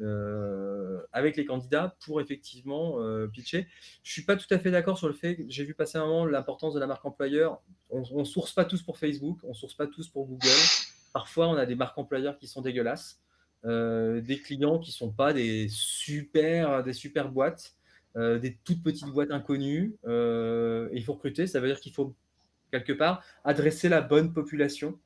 Euh, 0.00 1.02
avec 1.12 1.36
les 1.36 1.44
candidats 1.44 1.94
pour 2.06 2.22
effectivement 2.22 3.02
euh, 3.02 3.26
pitcher. 3.26 3.68
Je 4.02 4.12
suis 4.12 4.22
pas 4.22 4.36
tout 4.36 4.46
à 4.48 4.58
fait 4.58 4.70
d'accord 4.70 4.96
sur 4.96 5.08
le 5.08 5.12
fait 5.12 5.36
que 5.36 5.42
j'ai 5.48 5.64
vu 5.64 5.74
passer 5.74 5.98
un 5.98 6.06
moment 6.06 6.24
l'importance 6.24 6.72
de 6.72 6.80
la 6.80 6.86
marque 6.86 7.04
employeur. 7.04 7.60
On 7.90 8.00
ne 8.18 8.24
source 8.24 8.54
pas 8.54 8.64
tous 8.64 8.82
pour 8.82 8.96
Facebook, 8.96 9.38
on 9.42 9.50
ne 9.50 9.54
source 9.54 9.74
pas 9.74 9.86
tous 9.86 10.08
pour 10.08 10.24
Google. 10.24 10.48
Parfois, 11.12 11.48
on 11.48 11.56
a 11.56 11.66
des 11.66 11.74
marques 11.74 11.98
employeurs 11.98 12.38
qui 12.38 12.46
sont 12.46 12.62
dégueulasses, 12.62 13.20
euh, 13.66 14.22
des 14.22 14.40
clients 14.40 14.78
qui 14.78 14.92
sont 14.92 15.12
pas 15.12 15.34
des 15.34 15.68
super, 15.68 16.82
des 16.82 16.94
super 16.94 17.30
boîtes, 17.30 17.75
des 18.16 18.58
toutes 18.64 18.82
petites 18.82 19.08
boîtes 19.08 19.30
inconnues. 19.30 19.96
il 20.04 21.02
faut 21.04 21.12
recruter, 21.12 21.46
ça 21.46 21.60
veut 21.60 21.68
dire 21.68 21.80
qu'il 21.80 21.92
faut 21.92 22.14
quelque 22.72 22.92
part 22.92 23.22
adresser 23.44 23.88
la 23.88 24.00
bonne 24.00 24.32
population 24.32 24.98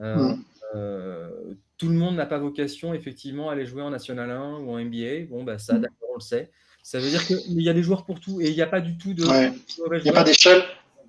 euh, 0.00 0.34
euh, 0.74 1.54
tout 1.78 1.88
le 1.88 1.94
monde 1.94 2.16
n'a 2.16 2.26
pas 2.26 2.38
vocation, 2.38 2.94
effectivement, 2.94 3.50
à 3.50 3.52
aller 3.52 3.66
jouer 3.66 3.82
en 3.82 3.90
National 3.90 4.30
1 4.30 4.58
ou 4.58 4.70
en 4.70 4.78
NBA. 4.78 5.26
Bon, 5.28 5.44
bah, 5.44 5.58
ça, 5.58 5.74
mm. 5.74 5.80
d'accord, 5.82 6.08
on 6.12 6.14
le 6.16 6.20
sait. 6.20 6.50
Ça 6.82 6.98
veut 6.98 7.08
dire 7.08 7.24
qu'il 7.26 7.62
y 7.62 7.68
a 7.68 7.72
des 7.72 7.82
joueurs 7.82 8.04
pour 8.04 8.20
tout 8.20 8.40
et 8.42 8.50
il 8.50 8.54
n'y 8.54 8.62
a 8.62 8.66
pas 8.66 8.80
du 8.80 8.98
tout 8.98 9.14
de. 9.14 9.22
Il 9.22 10.02
n'y 10.02 10.10
a 10.10 10.12
pas 10.12 10.24
d'échelle. 10.24 10.62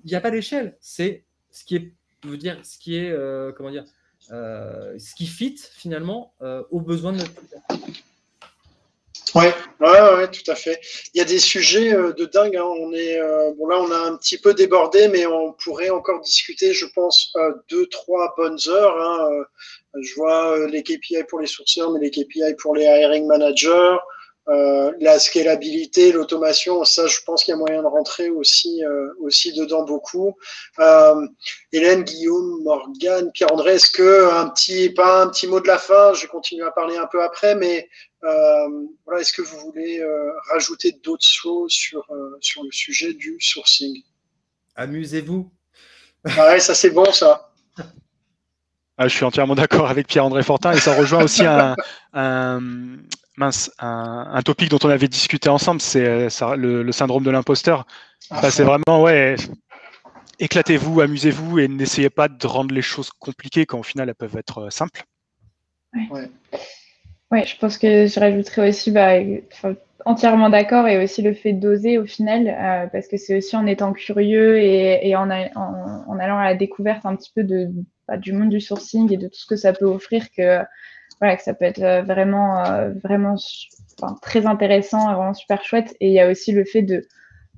Il 0.04 0.08
n'y 0.08 0.14
a 0.14 0.20
pas 0.20 0.30
d'échelle. 0.30 0.76
C'est 0.80 1.24
ce 1.50 1.64
qui 1.64 1.76
est, 1.76 1.92
veut 2.24 2.38
dire, 2.38 2.58
ce 2.64 2.78
qui 2.78 2.96
est, 2.96 3.10
euh, 3.10 3.52
comment 3.52 3.70
dire, 3.70 3.84
ce 4.20 5.14
qui 5.14 5.26
fit 5.26 5.56
finalement 5.58 6.32
aux 6.70 6.80
besoins 6.80 7.12
de 7.12 7.18
notre 7.18 7.32
Ouais, 9.36 9.52
ouais, 9.80 10.14
ouais, 10.16 10.30
tout 10.30 10.50
à 10.50 10.54
fait. 10.54 10.80
Il 11.12 11.18
y 11.18 11.20
a 11.20 11.26
des 11.26 11.38
sujets 11.38 11.92
euh, 11.92 12.14
de 12.14 12.24
dingue. 12.24 12.56
Hein. 12.56 12.64
On 12.64 12.90
est, 12.94 13.20
euh, 13.20 13.52
bon 13.58 13.66
là, 13.66 13.78
on 13.78 13.90
a 13.90 13.98
un 13.98 14.16
petit 14.16 14.38
peu 14.38 14.54
débordé, 14.54 15.08
mais 15.08 15.26
on 15.26 15.52
pourrait 15.52 15.90
encore 15.90 16.22
discuter, 16.22 16.72
je 16.72 16.86
pense, 16.86 17.34
euh, 17.36 17.52
deux, 17.68 17.84
trois 17.88 18.32
bonnes 18.38 18.58
heures. 18.68 18.98
Hein. 18.98 19.44
Je 20.00 20.14
vois 20.14 20.66
les 20.68 20.82
KPI 20.82 21.24
pour 21.28 21.40
les 21.40 21.46
sourceurs, 21.46 21.90
mais 21.90 22.00
les 22.00 22.10
KPI 22.10 22.54
pour 22.58 22.74
les 22.74 22.84
hiring 22.84 23.26
managers. 23.26 23.96
Euh, 24.48 24.92
la 25.00 25.18
scalabilité, 25.18 26.12
l'automation, 26.12 26.84
ça, 26.84 27.08
je 27.08 27.18
pense 27.26 27.42
qu'il 27.42 27.52
y 27.52 27.54
a 27.54 27.58
moyen 27.58 27.82
de 27.82 27.88
rentrer 27.88 28.30
aussi, 28.30 28.84
euh, 28.84 29.12
aussi 29.18 29.52
dedans 29.52 29.82
beaucoup. 29.82 30.36
Euh, 30.78 31.26
Hélène, 31.72 32.04
Guillaume, 32.04 32.62
Morgane, 32.62 33.32
Pierre-André, 33.32 33.74
est-ce 33.74 33.90
que 33.90 34.30
un 34.32 34.48
petit, 34.50 34.90
pas 34.90 35.22
un 35.22 35.28
petit 35.28 35.48
mot 35.48 35.58
de 35.60 35.66
la 35.66 35.78
fin, 35.78 36.12
je 36.14 36.22
vais 36.22 36.28
continuer 36.28 36.64
à 36.64 36.70
parler 36.70 36.96
un 36.96 37.06
peu 37.06 37.22
après, 37.22 37.56
mais 37.56 37.88
voilà, 39.04 39.20
est-ce 39.20 39.32
que 39.32 39.42
vous 39.42 39.58
voulez 39.58 40.02
rajouter 40.50 40.98
d'autres 41.02 41.24
choses 41.24 41.70
sur, 41.70 42.04
sur 42.40 42.64
le 42.64 42.72
sujet 42.72 43.14
du 43.14 43.36
sourcing? 43.38 44.02
Amusez-vous. 44.74 45.48
Ah 46.36 46.48
ouais, 46.48 46.60
ça 46.60 46.74
c'est 46.74 46.90
bon 46.90 47.12
ça. 47.12 47.52
Ah, 48.98 49.08
je 49.08 49.14
suis 49.14 49.24
entièrement 49.24 49.54
d'accord 49.54 49.90
avec 49.90 50.06
Pierre-André 50.06 50.42
Fortin 50.42 50.72
et 50.72 50.80
ça 50.80 50.96
rejoint 50.96 51.22
aussi 51.22 51.44
un, 51.44 51.76
mince, 53.36 53.70
un, 53.78 54.40
topic 54.42 54.70
dont 54.70 54.78
on 54.84 54.88
avait 54.88 55.08
discuté 55.08 55.48
ensemble, 55.48 55.80
c'est 55.80 56.04
euh, 56.04 56.56
le, 56.56 56.92
syndrome 56.92 57.22
de 57.22 57.30
l'imposteur. 57.30 57.86
Ah, 58.30 58.50
c'est 58.50 58.64
vraiment, 58.64 59.02
ouais, 59.02 59.36
éclatez-vous, 60.38 61.00
amusez-vous 61.00 61.58
et 61.58 61.68
n'essayez 61.68 62.10
pas 62.10 62.28
de 62.28 62.46
rendre 62.46 62.74
les 62.74 62.82
choses 62.82 63.10
compliquées 63.10 63.66
quand 63.66 63.78
au 63.78 63.82
final 63.82 64.08
elles 64.08 64.14
peuvent 64.14 64.36
être 64.36 64.64
euh, 64.64 64.70
simples. 64.70 65.04
Ouais. 66.10 66.28
ouais. 67.30 67.46
je 67.46 67.56
pense 67.58 67.78
que 67.78 68.06
je 68.06 68.20
rajouterais 68.20 68.68
aussi, 68.68 68.90
bah, 68.90 69.18
entièrement 70.04 70.50
d'accord, 70.50 70.86
et 70.86 71.02
aussi 71.02 71.22
le 71.22 71.34
fait 71.34 71.52
d'oser 71.52 71.98
au 71.98 72.06
final, 72.06 72.48
euh, 72.48 72.86
parce 72.88 73.08
que 73.08 73.16
c'est 73.16 73.36
aussi 73.36 73.56
en 73.56 73.66
étant 73.66 73.92
curieux 73.92 74.58
et, 74.58 75.14
en, 75.16 75.30
en, 75.30 76.18
allant 76.18 76.38
à 76.38 76.44
la 76.44 76.54
découverte 76.54 77.04
un 77.04 77.16
petit 77.16 77.32
peu 77.34 77.44
de, 77.44 77.70
bah, 78.08 78.16
du 78.16 78.32
monde 78.32 78.50
du 78.50 78.60
sourcing 78.60 79.12
et 79.12 79.16
de 79.16 79.28
tout 79.28 79.38
ce 79.38 79.46
que 79.46 79.56
ça 79.56 79.72
peut 79.72 79.86
offrir 79.86 80.30
que 80.30 80.60
voilà, 81.20 81.36
que 81.36 81.42
ça 81.42 81.54
peut 81.54 81.64
être 81.64 81.82
euh, 81.82 82.02
vraiment, 82.02 82.64
euh, 82.64 82.92
vraiment 83.02 83.36
très 84.20 84.46
intéressant, 84.46 85.06
vraiment 85.06 85.34
super 85.34 85.64
chouette. 85.64 85.96
Et 86.00 86.08
il 86.08 86.12
y 86.12 86.20
a 86.20 86.30
aussi 86.30 86.52
le 86.52 86.64
fait 86.64 86.82
de 86.82 87.06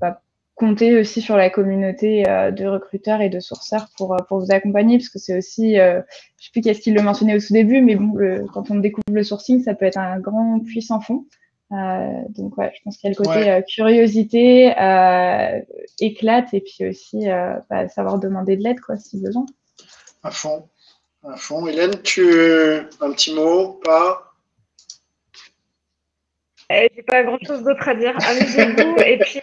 bah, 0.01 0.21
compter 0.55 0.99
aussi 0.99 1.21
sur 1.21 1.37
la 1.37 1.51
communauté 1.51 2.29
euh, 2.29 2.51
de 2.51 2.67
recruteurs 2.67 3.21
et 3.21 3.29
de 3.29 3.41
sourceurs 3.41 3.89
pour, 3.97 4.17
pour 4.29 4.41
vous 4.41 4.53
accompagner, 4.53 4.99
parce 4.99 5.09
que 5.09 5.19
c'est 5.19 5.37
aussi, 5.37 5.75
je 5.75 5.97
ne 5.97 6.03
sais 6.37 6.51
plus 6.53 6.61
qu'est-ce 6.61 6.81
qu'il 6.81 6.95
le 6.95 7.03
mentionnait 7.03 7.37
au 7.37 7.41
tout 7.41 7.53
début, 7.53 7.81
mais 7.81 7.97
bon, 7.97 8.15
quand 8.53 8.71
on 8.71 8.77
découvre 8.77 9.13
le 9.13 9.25
sourcing, 9.25 9.63
ça 9.63 9.75
peut 9.75 9.87
être 9.87 9.99
un 9.99 10.21
grand 10.21 10.61
puissant 10.61 11.01
fond. 11.01 11.27
donc 11.71 12.57
ouais, 12.59 12.73
je 12.75 12.81
pense 12.85 12.97
qu'il 12.97 13.11
y 13.11 13.13
a 13.13 13.17
le 13.17 13.25
côté 13.25 13.63
curiosité, 13.69 14.73
éclate 16.01 16.55
et 16.55 16.61
puis 16.61 16.89
aussi 16.89 17.27
bah, 17.71 17.89
savoir 17.89 18.19
demander 18.19 18.57
de 18.57 18.63
l'aide 18.63 18.81
quoi 18.81 18.97
si 18.97 19.21
besoin. 19.21 19.47
À 20.25 20.31
fond, 20.31 20.69
à 21.29 21.37
fond. 21.37 21.67
Hélène, 21.67 22.03
tu 22.03 22.23
un 23.01 23.13
petit 23.13 23.35
mot, 23.35 23.81
pas? 23.85 24.35
Eh, 26.71 26.89
J'ai 26.95 27.03
pas 27.03 27.23
grand 27.23 27.39
chose 27.47 27.63
d'autre 27.63 27.89
à 27.89 27.95
dire. 27.95 28.17
Amusez-vous 28.27 28.97
et 29.07 29.19
puis 29.19 29.41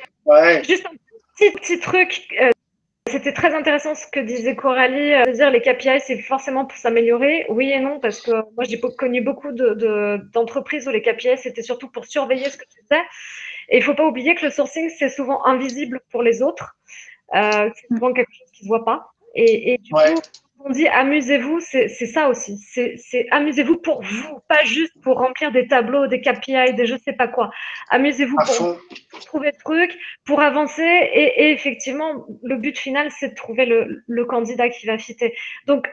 juste 0.67 0.85
un 0.85 0.95
petit 1.37 1.51
petit 1.51 1.79
truc. 1.79 2.27
C'était 3.07 3.33
très 3.33 3.53
intéressant 3.53 3.93
ce 3.93 4.07
que 4.11 4.19
disait 4.19 4.55
Coralie, 4.55 5.13
euh, 5.13 5.25
de 5.25 5.31
dire 5.31 5.51
les 5.51 5.61
KPI, 5.61 5.99
c'est 5.99 6.19
forcément 6.21 6.65
pour 6.65 6.75
s'améliorer. 6.75 7.45
Oui 7.49 7.69
et 7.69 7.79
non, 7.79 7.99
parce 7.99 8.19
que 8.19 8.31
moi, 8.31 8.63
j'ai 8.63 8.79
connu 8.79 9.21
beaucoup 9.21 9.51
d'entreprises 9.51 10.85
de, 10.85 10.89
où 10.89 10.93
les 10.93 11.03
KPI, 11.03 11.37
c'était 11.37 11.61
surtout 11.61 11.87
pour 11.87 12.05
surveiller 12.05 12.49
ce 12.49 12.57
que 12.57 12.63
tu 12.63 12.81
faisais. 12.81 13.01
Et 13.69 13.77
il 13.77 13.83
faut 13.83 13.93
pas 13.93 14.07
oublier 14.07 14.33
que 14.33 14.45
le 14.45 14.51
sourcing, 14.51 14.89
c'est 14.89 15.09
souvent 15.09 15.45
invisible 15.45 16.01
pour 16.11 16.23
les 16.23 16.41
autres. 16.41 16.75
Euh, 17.35 17.69
c'est 17.75 17.87
souvent 17.93 18.11
quelque 18.11 18.31
chose 18.31 18.51
qui 18.53 18.63
se 18.63 18.67
voit 18.67 18.83
pas. 18.83 19.11
Et, 19.35 19.73
et 19.73 19.77
du 19.77 19.91
coup, 19.91 19.99
on 20.65 20.71
dit 20.71 20.87
amusez-vous, 20.87 21.59
c'est 21.59 21.87
ça 21.87 22.27
aussi. 22.27 22.57
C'est 22.57 23.27
amusez-vous 23.29 23.77
pour 23.77 24.01
vous, 24.01 24.39
pas 24.49 24.63
juste 24.63 24.99
pour 25.03 25.19
remplir 25.19 25.51
des 25.51 25.67
tableaux, 25.67 26.07
des 26.07 26.21
KPI, 26.21 26.73
des 26.73 26.87
je 26.87 26.97
sais 26.97 27.13
pas 27.13 27.27
quoi. 27.27 27.51
Amusez-vous 27.89 28.35
pour, 28.35 28.79
trouver 29.27 29.51
le 29.51 29.57
truc, 29.63 29.95
pour 30.25 30.41
avancer. 30.41 30.81
Et, 30.81 31.51
effectivement, 31.51 32.25
le 32.43 32.57
but 32.57 32.77
final, 32.79 33.11
c'est 33.11 33.29
de 33.29 33.35
trouver 33.35 33.67
le, 33.67 34.03
le, 34.07 34.25
candidat 34.25 34.69
qui 34.69 34.87
va 34.87 34.97
fitter. 34.97 35.35
Donc, 35.67 35.87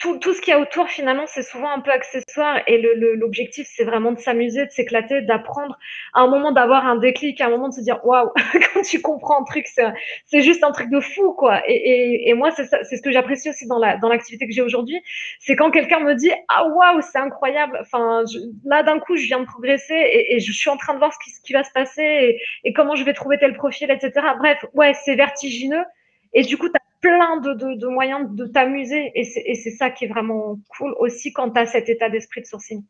tout, 0.00 0.32
ce 0.32 0.40
qu'il 0.40 0.52
y 0.52 0.56
a 0.56 0.58
autour, 0.58 0.88
finalement, 0.88 1.26
c'est 1.26 1.42
souvent 1.42 1.70
un 1.70 1.80
peu 1.80 1.90
accessoire. 1.90 2.60
Et 2.66 2.80
l'objectif, 3.16 3.68
c'est 3.70 3.84
vraiment 3.84 4.12
de 4.12 4.18
s'amuser, 4.18 4.64
de 4.64 4.70
s'éclater, 4.70 5.20
d'apprendre. 5.20 5.78
À 6.14 6.22
un 6.22 6.26
moment, 6.26 6.52
d'avoir 6.52 6.86
un 6.86 6.96
déclic, 6.96 7.40
à 7.40 7.46
un 7.46 7.50
moment 7.50 7.68
de 7.68 7.74
se 7.74 7.82
dire 7.82 8.00
waouh, 8.04 8.30
quand 8.74 8.80
tu 8.82 9.02
comprends 9.02 9.42
un 9.42 9.44
truc, 9.44 9.66
c'est 9.66 10.40
juste 10.40 10.64
un 10.64 10.72
truc 10.72 10.90
de 10.90 11.00
fou, 11.00 11.34
quoi. 11.34 11.62
Et, 11.68 12.32
moi, 12.34 12.50
c'est 12.50 12.64
ce 12.64 13.02
que 13.02 13.12
j'apprécie 13.12 13.50
aussi 13.50 13.66
dans 13.66 14.08
l'activité 14.08 14.46
que 14.46 14.54
j'ai 14.54 14.62
aujourd'hui. 14.62 15.00
C'est 15.38 15.54
quand 15.54 15.70
quelqu'un 15.70 16.00
me 16.00 16.14
dit 16.14 16.32
ah 16.48 16.66
waouh, 16.66 17.02
c'est 17.02 17.18
incroyable. 17.18 17.78
Enfin, 17.82 18.24
là, 18.64 18.82
d'un 18.82 18.98
coup, 18.98 19.16
je 19.16 19.26
viens 19.26 19.40
de 19.40 19.46
progresser 19.46 19.94
et, 20.30 20.40
je 20.40 20.52
suis 20.52 20.70
en 20.70 20.78
train 20.78 20.94
de 20.94 20.98
voir 20.98 21.12
ce 21.12 21.18
qui, 21.42 21.52
va 21.52 21.62
se 21.62 21.72
passer 21.72 22.38
et, 22.64 22.72
comment 22.72 22.94
je 22.94 23.04
vais 23.04 23.12
trouver 23.12 23.38
tel 23.38 23.52
profil, 23.54 23.90
etc. 23.90 24.12
Bref, 24.38 24.64
ouais, 24.72 24.94
c'est 24.94 25.14
vertigineux. 25.14 25.84
Et 26.32 26.42
du 26.42 26.56
coup, 26.56 26.68
plein 27.00 27.38
de, 27.38 27.54
de, 27.54 27.74
de 27.74 27.86
moyens 27.86 28.28
de 28.30 28.46
t'amuser. 28.46 29.12
Et 29.14 29.24
c'est 29.24 29.70
ça 29.72 29.90
qui 29.90 30.04
est 30.04 30.08
vraiment 30.08 30.58
cool 30.76 30.94
aussi 30.98 31.32
quand 31.32 31.50
tu 31.50 31.60
as 31.60 31.66
cet 31.66 31.88
état 31.88 32.08
d'esprit 32.08 32.42
de 32.42 32.46
sourcing. 32.46 32.82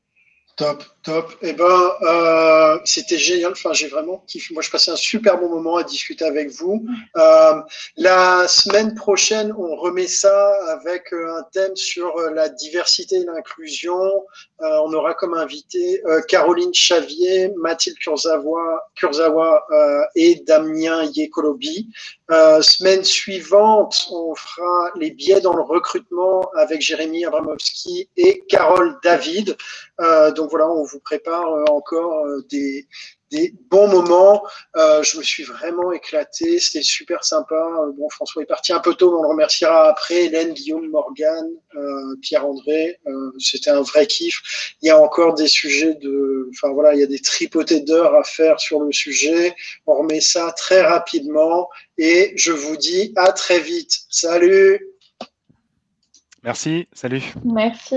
Top, 0.57 0.85
top. 1.03 1.33
Eh 1.41 1.55
ben, 1.55 1.91
euh, 2.03 2.79
c'était 2.85 3.17
génial. 3.17 3.53
Enfin, 3.53 3.73
j'ai 3.73 3.89
vraiment 3.89 4.23
kiffé. 4.27 4.53
Moi, 4.53 4.63
je 4.63 4.71
passais 4.71 4.91
un 4.91 4.97
super 4.97 5.39
bon 5.39 5.49
moment 5.49 5.77
à 5.77 5.85
discuter 5.85 6.25
avec 6.25 6.51
vous. 6.51 6.85
Euh, 7.17 7.63
la 7.97 8.47
semaine 8.47 8.95
prochaine, 8.95 9.55
on 9.57 9.77
remet 9.77 10.07
ça 10.07 10.53
avec 10.69 11.15
euh, 11.15 11.39
un 11.39 11.45
thème 11.53 11.75
sur 11.77 12.15
la 12.35 12.51
diversité 12.51 13.17
et 13.17 13.25
l'inclusion. 13.25 13.99
Euh, 14.63 14.81
on 14.85 14.93
aura 14.93 15.15
comme 15.15 15.35
invité 15.35 16.03
euh, 16.07 16.21
Caroline 16.29 16.75
Chavier, 16.75 17.53
Mathilde 17.57 17.99
Kurzawa, 17.99 18.83
Kurzawa 18.95 19.65
et 20.15 20.43
Damien 20.47 21.05
Yekolobi. 21.15 21.89
semaine 22.61 23.05
suivante, 23.05 24.09
on 24.13 24.35
fera 24.35 24.91
les 24.97 25.11
biais 25.11 25.41
dans 25.41 25.55
le 25.55 25.63
recrutement 25.63 26.43
avec 26.57 26.81
Jérémy 26.81 27.25
Abramovski 27.25 28.09
et 28.17 28.43
Carole 28.49 28.97
David. 29.03 29.57
donc 30.37 30.51
voilà, 30.51 30.71
on 30.71 30.85
vous 30.85 31.01
prépare 31.01 31.53
euh, 31.53 31.65
encore 31.71 32.27
euh, 32.27 32.45
des, 32.51 32.87
des 33.31 33.55
bons 33.71 33.89
moments. 33.89 34.43
Euh, 34.77 35.03
je 35.03 35.19
me 35.19 35.23
suis 35.23 35.45
vraiment 35.45 35.93
éclaté. 35.93 36.59
C'était 36.59 36.83
super 36.83 37.25
sympa. 37.25 37.61
bon, 37.97 38.09
François 38.11 38.43
est 38.43 38.47
parti 38.47 38.73
un 38.73 38.81
peu 38.81 38.95
tôt, 38.95 39.11
mais 39.11 39.19
on 39.19 39.23
le 39.23 39.29
remerciera 39.29 39.89
après. 39.89 40.27
Hélène, 40.27 40.53
Guillaume, 40.53 40.89
Morgane, 40.89 41.51
Pierre-André. 42.23 42.99
C'était 43.39 43.71
un 43.71 43.83
vrai 43.83 44.07
kiff. 44.07 44.75
Il 44.83 44.89
y 44.89 44.91
a 44.91 45.01
encore 45.01 45.35
des 45.35 45.49
sujets 45.49 45.95
de. 45.95 46.49
Enfin 46.51 46.73
voilà, 46.73 46.95
il 46.95 47.01
y 47.01 47.05
a 47.05 47.07
des 47.07 47.21
tripotés 47.21 47.81
d'heures 47.81 48.15
à 48.15 48.25
faire 48.25 48.61
sur 48.61 48.81
le 48.81 48.93
sujet. 48.93 49.55
On 49.87 49.95
remet 49.95 50.21
ça 50.21 50.53
très 50.57 50.83
rapidement. 50.83 51.69
Et 51.99 52.33
je 52.37 52.53
vous 52.53 52.77
dis 52.77 53.13
à 53.17 53.33
très 53.33 53.61
vite. 53.61 53.93
Salut! 54.09 54.87
Merci. 56.43 56.89
Salut. 56.93 57.23
Merci. 57.45 57.97